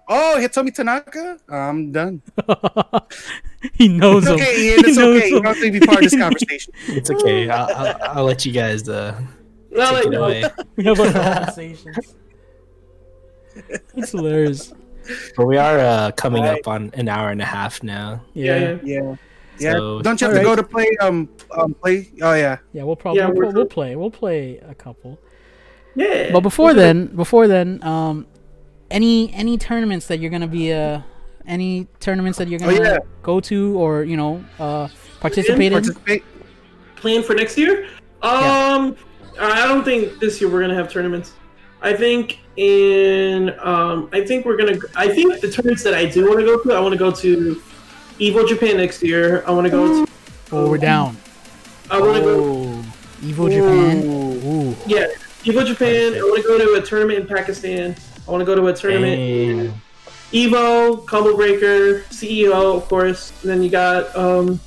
Oh, 0.06 0.36
Hitomi 0.38 0.72
Tanaka? 0.72 1.38
I'm 1.48 1.90
done. 1.90 2.22
he 3.74 3.88
knows 3.88 4.22
It's 4.22 4.28
him. 4.28 4.34
okay, 4.36 4.66
Ian. 4.68 4.78
It's 4.80 4.88
He 4.90 4.94
knows 4.94 5.16
okay. 5.16 5.28
You 5.30 5.34
don't 5.42 5.46
have 5.46 5.60
to 5.60 5.70
be 5.72 5.80
part 5.80 5.98
of 5.98 6.04
this 6.10 6.16
conversation. 6.24 6.72
It's 6.86 7.10
okay. 7.10 7.48
I'll, 7.50 7.74
I'll, 7.74 7.96
I'll 8.18 8.24
let 8.24 8.46
you 8.46 8.52
guys 8.52 8.88
uh, 8.88 9.20
Not 9.72 9.94
take 9.94 10.04
like 10.04 10.06
it 10.06 10.14
away. 10.14 10.44
We 10.76 10.84
have 10.84 11.00
our 11.00 11.12
conversations. 11.34 12.14
It's 13.96 14.12
hilarious. 14.12 14.72
But 15.36 15.46
we 15.46 15.56
are 15.56 15.78
uh, 15.78 16.10
coming 16.12 16.42
Right. 16.42 16.58
up 16.60 16.68
on 16.68 16.90
an 16.94 17.08
hour 17.08 17.30
and 17.30 17.40
a 17.42 17.44
half 17.44 17.82
now. 17.82 18.22
Yeah, 18.34 18.44
Yeah, 18.56 18.60
yeah. 18.60 18.78
Yeah. 19.02 19.16
Yeah. 19.58 19.72
So- 19.72 20.02
don't 20.02 20.20
you 20.20 20.26
have 20.26 20.34
to 20.36 20.40
Alright. 20.40 20.56
go 20.56 20.62
to 20.62 20.68
play 20.68 20.88
um 21.00 21.28
um 21.58 21.74
play 21.74 22.08
oh 22.22 22.34
yeah. 22.34 22.58
yeah. 22.72 22.82
We'll 22.84 22.96
probably 22.96 23.20
Yeah, 23.20 23.26
we'll, 23.28 23.36
we're- 23.36 23.52
we'll 23.52 23.66
play. 23.66 23.96
We'll 23.96 24.10
play 24.10 24.58
a 24.66 24.74
couple. 24.74 25.18
Yeah. 25.96 26.30
But 26.32 26.40
before 26.40 26.72
then, 26.72 27.06
before 27.16 27.46
then, 27.48 27.82
um, 27.82 28.26
any 28.90 29.32
any 29.34 29.58
tournaments 29.58 30.06
that 30.06 30.18
you're 30.20 30.30
gonna 30.30 30.46
be 30.46 30.72
uh, 30.72 31.00
any 31.46 31.88
tournaments 31.98 32.38
that 32.38 32.48
you're 32.48 32.60
Oh, 32.62 32.70
gonna 32.70 32.82
yeah. 32.82 32.98
go 33.22 33.40
to 33.40 33.76
or 33.78 34.04
you 34.04 34.16
know 34.16 34.42
uh 34.58 34.88
participate 35.20 35.72
in? 35.72 35.82
Participate. 35.82 36.24
plan 36.96 37.22
for 37.22 37.34
next 37.34 37.58
year? 37.58 37.86
Um, 38.22 38.96
I 39.40 39.66
don't 39.66 39.84
think 39.84 40.20
this 40.20 40.40
year 40.40 40.48
we're 40.50 40.60
gonna 40.60 40.74
have 40.74 40.90
tournaments. 40.92 41.32
I 41.82 41.92
think 41.94 42.38
in 42.60 43.58
um, 43.60 44.10
I 44.12 44.24
think 44.24 44.44
we're 44.44 44.56
gonna. 44.56 44.78
I 44.94 45.08
think 45.08 45.40
the 45.40 45.50
tournaments 45.50 45.82
that 45.82 45.94
I 45.94 46.04
do 46.04 46.28
want 46.28 46.40
to 46.40 46.44
go 46.44 46.62
to, 46.62 46.72
I 46.74 46.80
want 46.80 46.92
to 46.92 46.98
go 46.98 47.10
to 47.10 47.62
Evo 48.18 48.46
Japan 48.46 48.76
next 48.76 49.02
year. 49.02 49.42
I 49.46 49.50
want 49.50 49.64
to 49.64 49.70
go 49.70 50.04
to. 50.04 50.12
Oh, 50.52 50.68
we're 50.68 50.76
down. 50.76 51.16
I 51.90 51.98
want 51.98 52.16
to 52.16 52.20
go. 52.20 52.44
Oh, 52.44 52.84
Evo 53.22 53.50
Japan. 53.50 54.04
Ooh. 54.04 54.76
Yeah, 54.86 55.06
Evo 55.44 55.64
Japan. 55.64 56.14
I 56.14 56.20
want 56.20 56.42
to 56.42 56.48
go 56.48 56.58
to 56.58 56.82
a 56.82 56.86
tournament 56.86 57.20
in 57.20 57.26
Pakistan. 57.26 57.96
I 58.28 58.30
want 58.30 58.42
to 58.42 58.44
go 58.44 58.54
to 58.54 58.66
a 58.66 58.74
tournament. 58.74 59.16
Hey, 59.16 59.72
Evo, 60.32 61.06
Combo 61.06 61.34
Breaker, 61.34 62.00
CEO, 62.10 62.76
of 62.76 62.86
course. 62.88 63.32
And 63.40 63.50
then 63.50 63.62
you 63.62 63.70
got 63.70 64.14
um, 64.14 64.60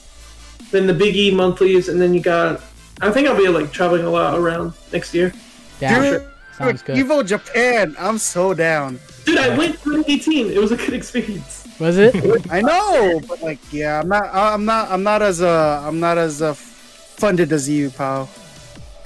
then 0.72 0.88
the 0.88 0.96
Big 0.96 1.16
E 1.16 1.30
monthlies, 1.30 1.90
and 1.90 2.02
then 2.02 2.16
you 2.16 2.22
got. 2.22 2.62
I 3.02 3.12
think 3.12 3.28
I'll 3.28 3.38
be 3.38 3.48
like 3.50 3.72
traveling 3.72 4.04
a 4.04 4.10
lot 4.10 4.40
around 4.40 4.74
next 4.92 5.14
year. 5.14 5.32
Down. 5.80 6.02
Dude, 6.02 6.33
Sounds 6.58 6.82
good. 6.84 6.98
Evo 6.98 7.26
Japan. 7.26 7.96
I'm 8.00 8.18
so 8.18 8.54
down. 8.54 9.00
Dude, 9.26 9.38
I 9.40 9.58
went 9.58 9.74
2018. 9.82 10.52
It 10.52 10.60
was 10.60 10.72
a 10.72 10.78
good 10.78 10.94
experience. 10.94 11.68
Was 11.80 11.98
it? 11.98 12.16
I 12.52 12.62
know, 12.62 13.20
but 13.28 13.42
like 13.42 13.60
yeah, 13.74 14.00
I'm 14.02 14.08
not 14.08 14.26
I'm 14.34 14.66
not 14.66 14.92
I'm 14.92 15.02
not 15.04 15.22
as 15.22 15.42
uh 15.42 15.82
I'm 15.86 16.00
not 16.00 16.18
as 16.18 16.42
uh 16.42 16.54
funded 16.54 17.52
as 17.52 17.68
you, 17.70 17.90
pal. 17.90 18.30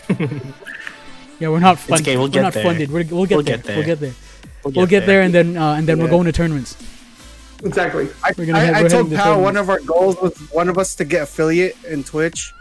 Yeah, 1.39 1.49
we're 1.49 1.59
not 1.59 1.77
funded. 1.77 2.07
okay, 2.07 2.17
we'll 2.17 2.25
we're 2.25 2.31
get 2.31 2.41
not 2.41 2.53
there. 2.53 2.63
funded. 2.63 2.89
We're, 2.91 3.05
we'll 3.11 3.27
get 3.27 3.35
We'll 3.35 3.43
there. 3.43 3.57
get 3.57 3.63
there. 3.63 3.75
We'll 3.77 3.85
get 3.85 3.99
there. 3.99 4.13
We'll 4.65 4.87
get 4.87 5.05
there, 5.05 5.21
and 5.21 5.31
then 5.33 5.55
uh, 5.55 5.73
and 5.75 5.87
then 5.87 5.99
we're 5.99 6.09
going 6.09 6.25
to 6.25 6.31
tournaments. 6.31 6.75
exactly. 7.63 8.09
I, 8.23 8.31
We're 8.37 8.47
gonna 8.47 8.59
head- 8.59 8.73
I, 8.73 8.79
I 8.79 8.81
we're 8.83 8.89
told 8.89 9.03
heading 9.05 9.17
to 9.19 9.23
Pal 9.23 9.33
thirty 9.35 9.43
one 9.43 9.55
of 9.57 9.69
our 9.69 9.79
goals 9.81 10.17
was 10.19 10.35
one 10.51 10.67
of 10.67 10.79
us 10.79 10.95
to 10.95 11.05
get 11.05 11.21
affiliate 11.23 11.77
in 11.85 12.03
Twitch. 12.03 12.51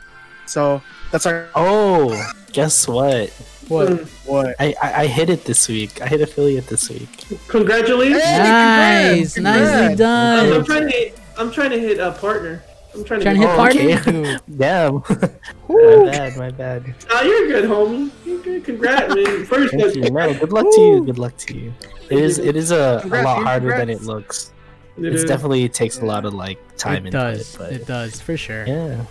So 0.44 0.82
that's 1.10 1.24
our 1.24 1.48
Oh, 1.54 2.12
guess 2.52 2.86
what? 2.86 3.32
What? 3.68 3.88
Mm. 3.88 4.06
what? 4.26 4.54
I, 4.60 4.74
I 4.82 4.92
I 5.02 5.06
hit 5.06 5.28
it 5.30 5.44
this 5.44 5.68
week. 5.68 6.00
I 6.00 6.06
hit 6.06 6.20
affiliate 6.20 6.66
this 6.68 6.88
week. 6.88 7.08
Congratulations. 7.48 8.22
Hey, 8.22 9.16
Nice, 9.18 9.34
congrats, 9.34 9.60
nicely 9.60 9.88
congrats. 9.96 10.00
I'm, 10.00 10.52
I'm 10.52 10.64
trying 10.64 10.82
to 10.88 10.90
hit, 10.96 11.20
I'm 11.38 11.50
trying 11.50 11.70
to 11.70 11.78
hit 11.80 11.98
a 11.98 12.12
partner. 12.12 12.62
I'm 12.94 13.04
trying 13.04 13.20
to, 13.20 13.24
Trying 13.24 13.36
to 13.36 13.40
hit 13.42 13.50
Oh, 13.50 13.56
partner. 13.56 13.80
okay. 13.80 14.10
Dude. 14.12 14.40
Damn. 14.58 14.92
my 15.68 16.04
bad. 16.10 16.36
My 16.38 16.50
bad. 16.50 16.94
Oh, 17.10 17.22
you're 17.22 17.46
good, 17.48 17.64
homie. 17.68 18.10
You're 18.24 18.38
good. 18.40 18.64
Congrats, 18.64 19.14
man. 19.14 19.44
First, 19.52 19.74
Thank 19.74 19.96
you. 19.96 20.10
No, 20.10 20.32
good 20.32 20.52
luck 20.52 20.66
to 20.74 20.80
you. 20.80 21.04
Good 21.04 21.18
luck 21.18 21.36
to 21.38 21.54
you. 21.58 21.74
It 22.08 22.18
is. 22.18 22.38
It 22.38 22.56
is 22.56 22.70
a, 22.70 23.02
a 23.04 23.06
lot 23.22 23.38
dude, 23.38 23.46
harder 23.46 23.76
than 23.76 23.90
it 23.90 24.02
looks. 24.02 24.52
it 24.96 25.04
It's 25.06 25.22
is. 25.22 25.28
definitely 25.28 25.68
takes 25.68 25.98
a 25.98 26.06
lot 26.06 26.24
of 26.24 26.32
like 26.32 26.58
time 26.78 27.06
It 27.06 27.10
does. 27.10 27.54
it, 27.54 27.58
but 27.58 27.72
It 27.72 27.86
does 27.86 28.20
for 28.20 28.36
sure. 28.36 28.64
yeah. 28.66 29.04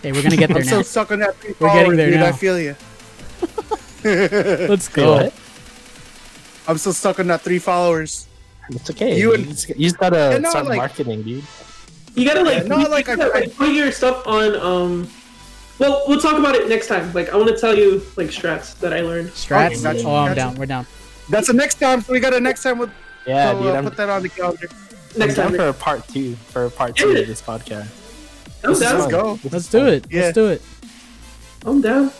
Ugh. 0.00 0.02
Hey, 0.02 0.12
we're 0.12 0.22
gonna 0.22 0.36
get 0.36 0.48
there 0.54 0.58
I'm 0.58 0.64
so 0.64 0.82
stuck 0.82 1.10
on 1.12 1.18
that. 1.20 1.36
three 1.36 1.54
We're 1.58 1.68
getting 1.68 1.82
followers, 1.82 1.96
there 1.96 2.10
dude, 2.10 2.20
now. 2.20 2.26
I 2.26 2.32
feel 2.32 2.58
you. 2.60 2.76
Let's 4.68 4.88
go. 4.88 5.12
what? 5.14 5.34
I'm 6.68 6.78
still 6.78 6.92
stuck 6.92 7.18
on 7.20 7.26
that 7.28 7.42
three 7.42 7.58
followers. 7.58 8.26
It's 8.70 8.88
okay. 8.90 9.16
You 9.18 9.30
You, 9.30 9.34
and- 9.34 9.48
just, 9.48 9.68
you 9.70 9.74
just 9.88 9.98
gotta 9.98 10.38
Yeah, 10.40 10.48
start 10.48 10.66
like- 10.66 10.76
marketing, 10.78 11.22
dude. 11.22 11.44
You 12.14 12.24
gotta 12.26 12.42
like, 12.42 12.58
Yeah, 12.62 12.68
no, 12.68 12.78
you 12.78 12.88
like, 12.88 13.06
gotta, 13.06 13.24
I- 13.24 13.28
like, 13.40 13.54
put 13.56 13.70
your 13.72 13.92
stuff 13.92 14.26
on. 14.26 14.56
Um, 14.56 15.08
well, 15.78 16.02
we'll 16.06 16.20
talk 16.20 16.38
about 16.38 16.54
it 16.54 16.68
next 16.68 16.88
time. 16.88 17.12
Like, 17.12 17.30
I 17.32 17.36
want 17.36 17.48
to 17.48 17.56
tell 17.56 17.76
you 17.76 18.02
like 18.16 18.28
strats 18.28 18.78
that 18.80 18.92
I 18.92 19.00
learned. 19.00 19.28
Strats. 19.30 19.72
Okay, 19.72 19.82
gotcha, 19.82 20.06
oh, 20.06 20.14
I'm 20.16 20.28
gotcha. 20.28 20.34
down. 20.34 20.54
We're 20.56 20.66
down. 20.66 20.86
That's 21.30 21.46
the 21.46 21.52
next 21.54 21.76
time. 21.80 22.00
So 22.02 22.12
we 22.12 22.20
got 22.20 22.34
a 22.34 22.40
next 22.40 22.62
time 22.62 22.78
with. 22.78 22.90
Yeah, 23.26 23.52
so, 23.52 23.58
dude. 23.62 23.66
uh, 23.70 23.74
I'm, 23.76 23.84
put 23.84 23.96
that 23.96 24.08
on 24.10 24.22
the 24.22 24.28
calendar. 24.28 24.68
I'm 24.70 25.18
Next 25.18 25.34
down 25.36 25.48
time. 25.48 25.56
for 25.56 25.68
a 25.68 25.72
part 25.74 26.06
two. 26.08 26.34
For 26.36 26.66
a 26.66 26.70
part 26.70 26.96
two 26.96 27.12
Yeah. 27.12 27.18
of 27.20 27.26
this 27.26 27.40
podcast. 27.42 27.88
I'm 28.64 28.78
down. 28.78 28.98
Let's 28.98 29.10
go. 29.10 29.38
Let's 29.50 29.68
do 29.70 29.86
it. 29.86 30.06
Yeah. 30.10 30.22
Let's 30.22 30.34
do 30.34 30.46
it. 30.48 30.62
I'm 31.64 31.80
down. 31.80 32.10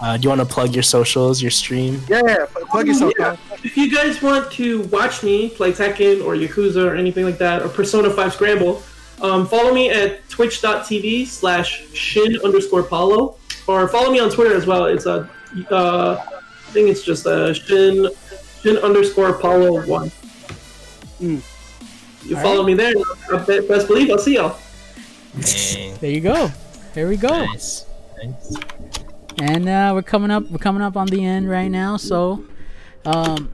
Uh, 0.00 0.16
do 0.16 0.22
you 0.22 0.28
want 0.30 0.40
to 0.40 0.46
plug 0.46 0.72
your 0.74 0.82
socials, 0.82 1.42
your 1.42 1.50
stream? 1.50 2.00
Yeah, 2.08 2.22
yeah. 2.26 2.46
pl- 2.46 2.66
Plug 2.66 2.86
yourself. 2.86 3.12
Yeah. 3.18 3.36
If 3.62 3.76
you 3.76 3.90
guys 3.94 4.22
want 4.22 4.50
to 4.52 4.82
watch 4.84 5.22
me 5.22 5.50
play 5.50 5.72
Tekken 5.72 6.24
or 6.24 6.34
Yakuza 6.34 6.84
or 6.86 6.94
anything 6.96 7.24
like 7.24 7.36
that, 7.38 7.62
or 7.62 7.68
Persona 7.68 8.08
5 8.08 8.32
Scramble, 8.32 8.82
um, 9.20 9.46
follow 9.46 9.74
me 9.74 9.90
at 9.90 10.26
twitch.tv 10.30 11.26
slash 11.26 11.86
shin 11.92 12.38
underscore 12.42 12.82
Paulo. 12.82 13.36
Or 13.66 13.86
follow 13.88 14.10
me 14.10 14.20
on 14.20 14.30
Twitter 14.30 14.56
as 14.56 14.66
well. 14.66 14.86
It's 14.86 15.04
a, 15.06 15.28
uh, 15.70 16.16
I 16.26 16.72
think 16.72 16.88
it's 16.88 17.02
just 17.02 17.26
a 17.26 17.52
shin, 17.52 18.08
shin 18.62 18.78
underscore 18.78 19.34
Paulo 19.34 19.86
1. 19.86 20.08
Mm. 21.20 21.42
You 22.26 22.36
follow 22.36 22.62
me 22.62 22.74
there, 22.74 22.94
I 23.32 23.36
best 23.44 23.86
believe 23.86 24.10
I'll 24.10 24.18
see 24.18 24.34
y'all. 24.34 24.58
Dang. 25.38 25.96
There 25.98 26.10
you 26.10 26.20
go. 26.20 26.50
Here 26.94 27.08
we 27.08 27.16
go. 27.16 27.28
Nice. 27.28 27.86
Nice. 28.22 28.56
And 29.40 29.68
uh, 29.68 29.92
we're 29.94 30.02
coming 30.02 30.30
up. 30.30 30.50
We're 30.50 30.58
coming 30.58 30.82
up 30.82 30.96
on 30.96 31.06
the 31.06 31.24
end 31.24 31.48
right 31.48 31.68
now. 31.70 31.96
So, 31.96 32.44
um, 33.04 33.50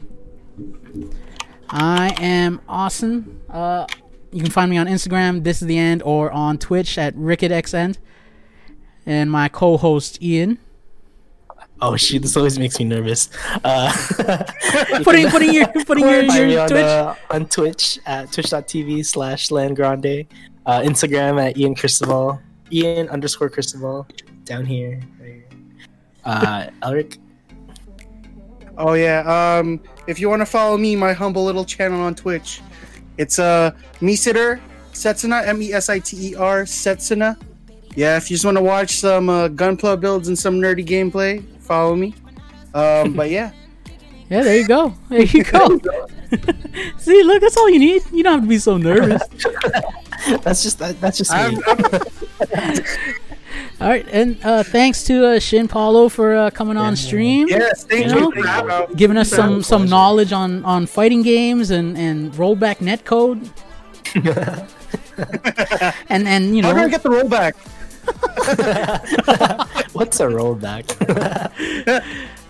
I 1.69 2.15
am 2.19 2.61
Austin. 2.69 3.41
Uh, 3.51 3.87
you 4.33 4.43
can 4.43 4.51
find 4.51 4.71
me 4.71 4.79
on 4.79 4.87
Instagram. 4.87 5.45
This 5.45 5.61
is 5.63 5.69
the 5.69 5.79
end, 5.79 6.03
or 6.03 6.31
on 6.31 6.59
Twitch 6.59 6.99
at 6.99 7.15
RicketXend. 7.15 7.99
And 9.05 9.31
my 9.31 9.49
co-host 9.49 10.21
Ian. 10.23 10.59
Oh 11.81 11.95
shoot, 11.95 12.23
this 12.23 12.37
always 12.39 12.59
makes 12.59 12.79
me 12.79 12.87
nervous. 12.87 13.29
Uh, 13.63 13.93
Putting 15.05 15.29
putting 15.29 15.53
your 15.53 15.67
putting 15.85 16.05
your, 16.09 16.25
Find 16.27 16.47
me 16.47 16.53
your 16.55 16.63
on, 16.63 16.69
Twitch. 16.71 16.85
uh, 16.85 17.15
on 17.31 17.47
Twitch 17.47 17.99
at 18.07 18.33
twitch.tv 18.33 19.05
slash 19.05 19.51
landgrande. 19.51 20.27
Uh, 20.67 20.81
Instagram 20.81 21.41
at 21.43 21.57
Ian 21.57 21.75
Cristobal. 21.75 22.41
Ian 22.73 23.09
underscore 23.09 23.49
Cristobal. 23.49 24.07
Down 24.45 24.67
here. 24.67 25.01
Right 25.21 25.29
here. 25.29 25.45
Uh, 26.25 26.71
Elric. 26.83 27.19
Oh 28.77 28.95
yeah. 28.95 29.21
Um, 29.59 29.81
if 30.07 30.21
you 30.21 30.29
want 30.29 30.43
to 30.43 30.47
follow 30.47 30.77
me, 30.77 30.97
my 30.97 31.13
humble 31.13 31.45
little 31.45 31.65
channel 31.65 32.01
on 32.01 32.15
Twitch, 32.15 32.61
it's 33.17 33.39
uh 33.39 33.71
Mesiter 34.01 34.61
Setsuna 34.93 35.47
M 35.47 35.63
E 35.63 35.73
S 35.73 35.89
I 35.89 35.99
T 35.99 36.31
E 36.31 36.35
R 36.35 36.65
Setsuna. 36.65 37.41
Yeah, 37.95 38.17
if 38.17 38.31
you 38.31 38.35
just 38.35 38.45
want 38.45 38.59
to 38.59 38.63
watch 38.63 38.99
some 38.99 39.31
uh, 39.31 39.49
gunpla 39.49 39.99
builds 39.99 40.29
and 40.29 40.39
some 40.39 40.61
nerdy 40.61 40.87
gameplay, 40.87 41.43
follow 41.61 41.97
me. 41.97 42.15
Um, 42.75 43.15
but 43.15 43.31
yeah, 43.31 43.53
Yeah, 44.29 44.43
there 44.43 44.57
you 44.59 44.67
go. 44.67 44.93
There 45.09 45.23
you 45.23 45.45
go. 45.45 45.81
See, 46.99 47.23
look, 47.23 47.41
that's 47.41 47.57
all 47.57 47.71
you 47.71 47.79
need. 47.79 48.03
You 48.13 48.25
don't 48.25 48.35
have 48.35 48.43
to 48.43 48.49
be 48.49 48.59
so 48.59 48.77
nervous. 48.77 49.23
That's 50.43 50.63
just 50.63 50.79
that, 50.79 51.01
that's 51.01 51.19
just 51.19 51.33
me. 51.33 51.59
All 53.81 53.89
right, 53.89 54.07
and 54.11 54.39
uh, 54.45 54.63
thanks 54.63 55.05
to 55.05 55.27
uh, 55.27 55.39
Shin 55.39 55.69
Paulo 55.69 56.09
for 56.09 56.35
uh, 56.37 56.51
coming 56.51 56.77
on 56.77 56.97
stream. 56.97 57.49
yes, 57.49 57.85
thank 57.85 58.07
You 58.07 58.15
you. 58.15 58.31
know? 58.45 58.87
You, 58.89 58.95
giving 58.97 59.17
us 59.19 59.29
some 59.29 59.63
some 59.63 59.87
knowledge 59.89 60.33
on 60.33 60.65
on 60.65 60.87
fighting 60.87 61.23
games 61.23 61.71
and 61.71 61.97
and 61.99 62.33
rollback 62.35 62.77
netcode 62.79 63.49
and 66.09 66.27
and 66.29 66.57
you 66.57 66.63
know, 66.63 66.69
How 66.69 66.75
do 66.75 66.81
I 66.81 66.85
know 66.85 66.91
get 66.91 67.03
the 67.03 67.11
rollback? 67.11 67.55
What's 69.95 70.21
a 70.21 70.27
rollback? 70.27 70.85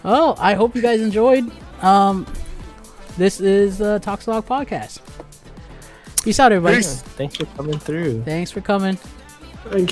oh 0.05 0.37
i 0.39 0.55
hope 0.55 0.77
you 0.77 0.83
guys 0.83 1.01
enjoyed 1.01 1.51
um 1.83 2.27
this 3.17 3.41
is 3.41 3.79
the 3.79 3.99
Toxalog 4.01 4.45
podcast 4.45 5.01
peace 6.27 6.40
out 6.40 6.51
everybody 6.51 6.78
Peace. 6.78 7.03
Thanks 7.03 7.36
for 7.36 7.47
coming 7.47 7.78
through. 7.78 8.23
thanks 8.24 8.51
for 8.51 8.61
coming 8.61 8.97
Thank 8.97 9.85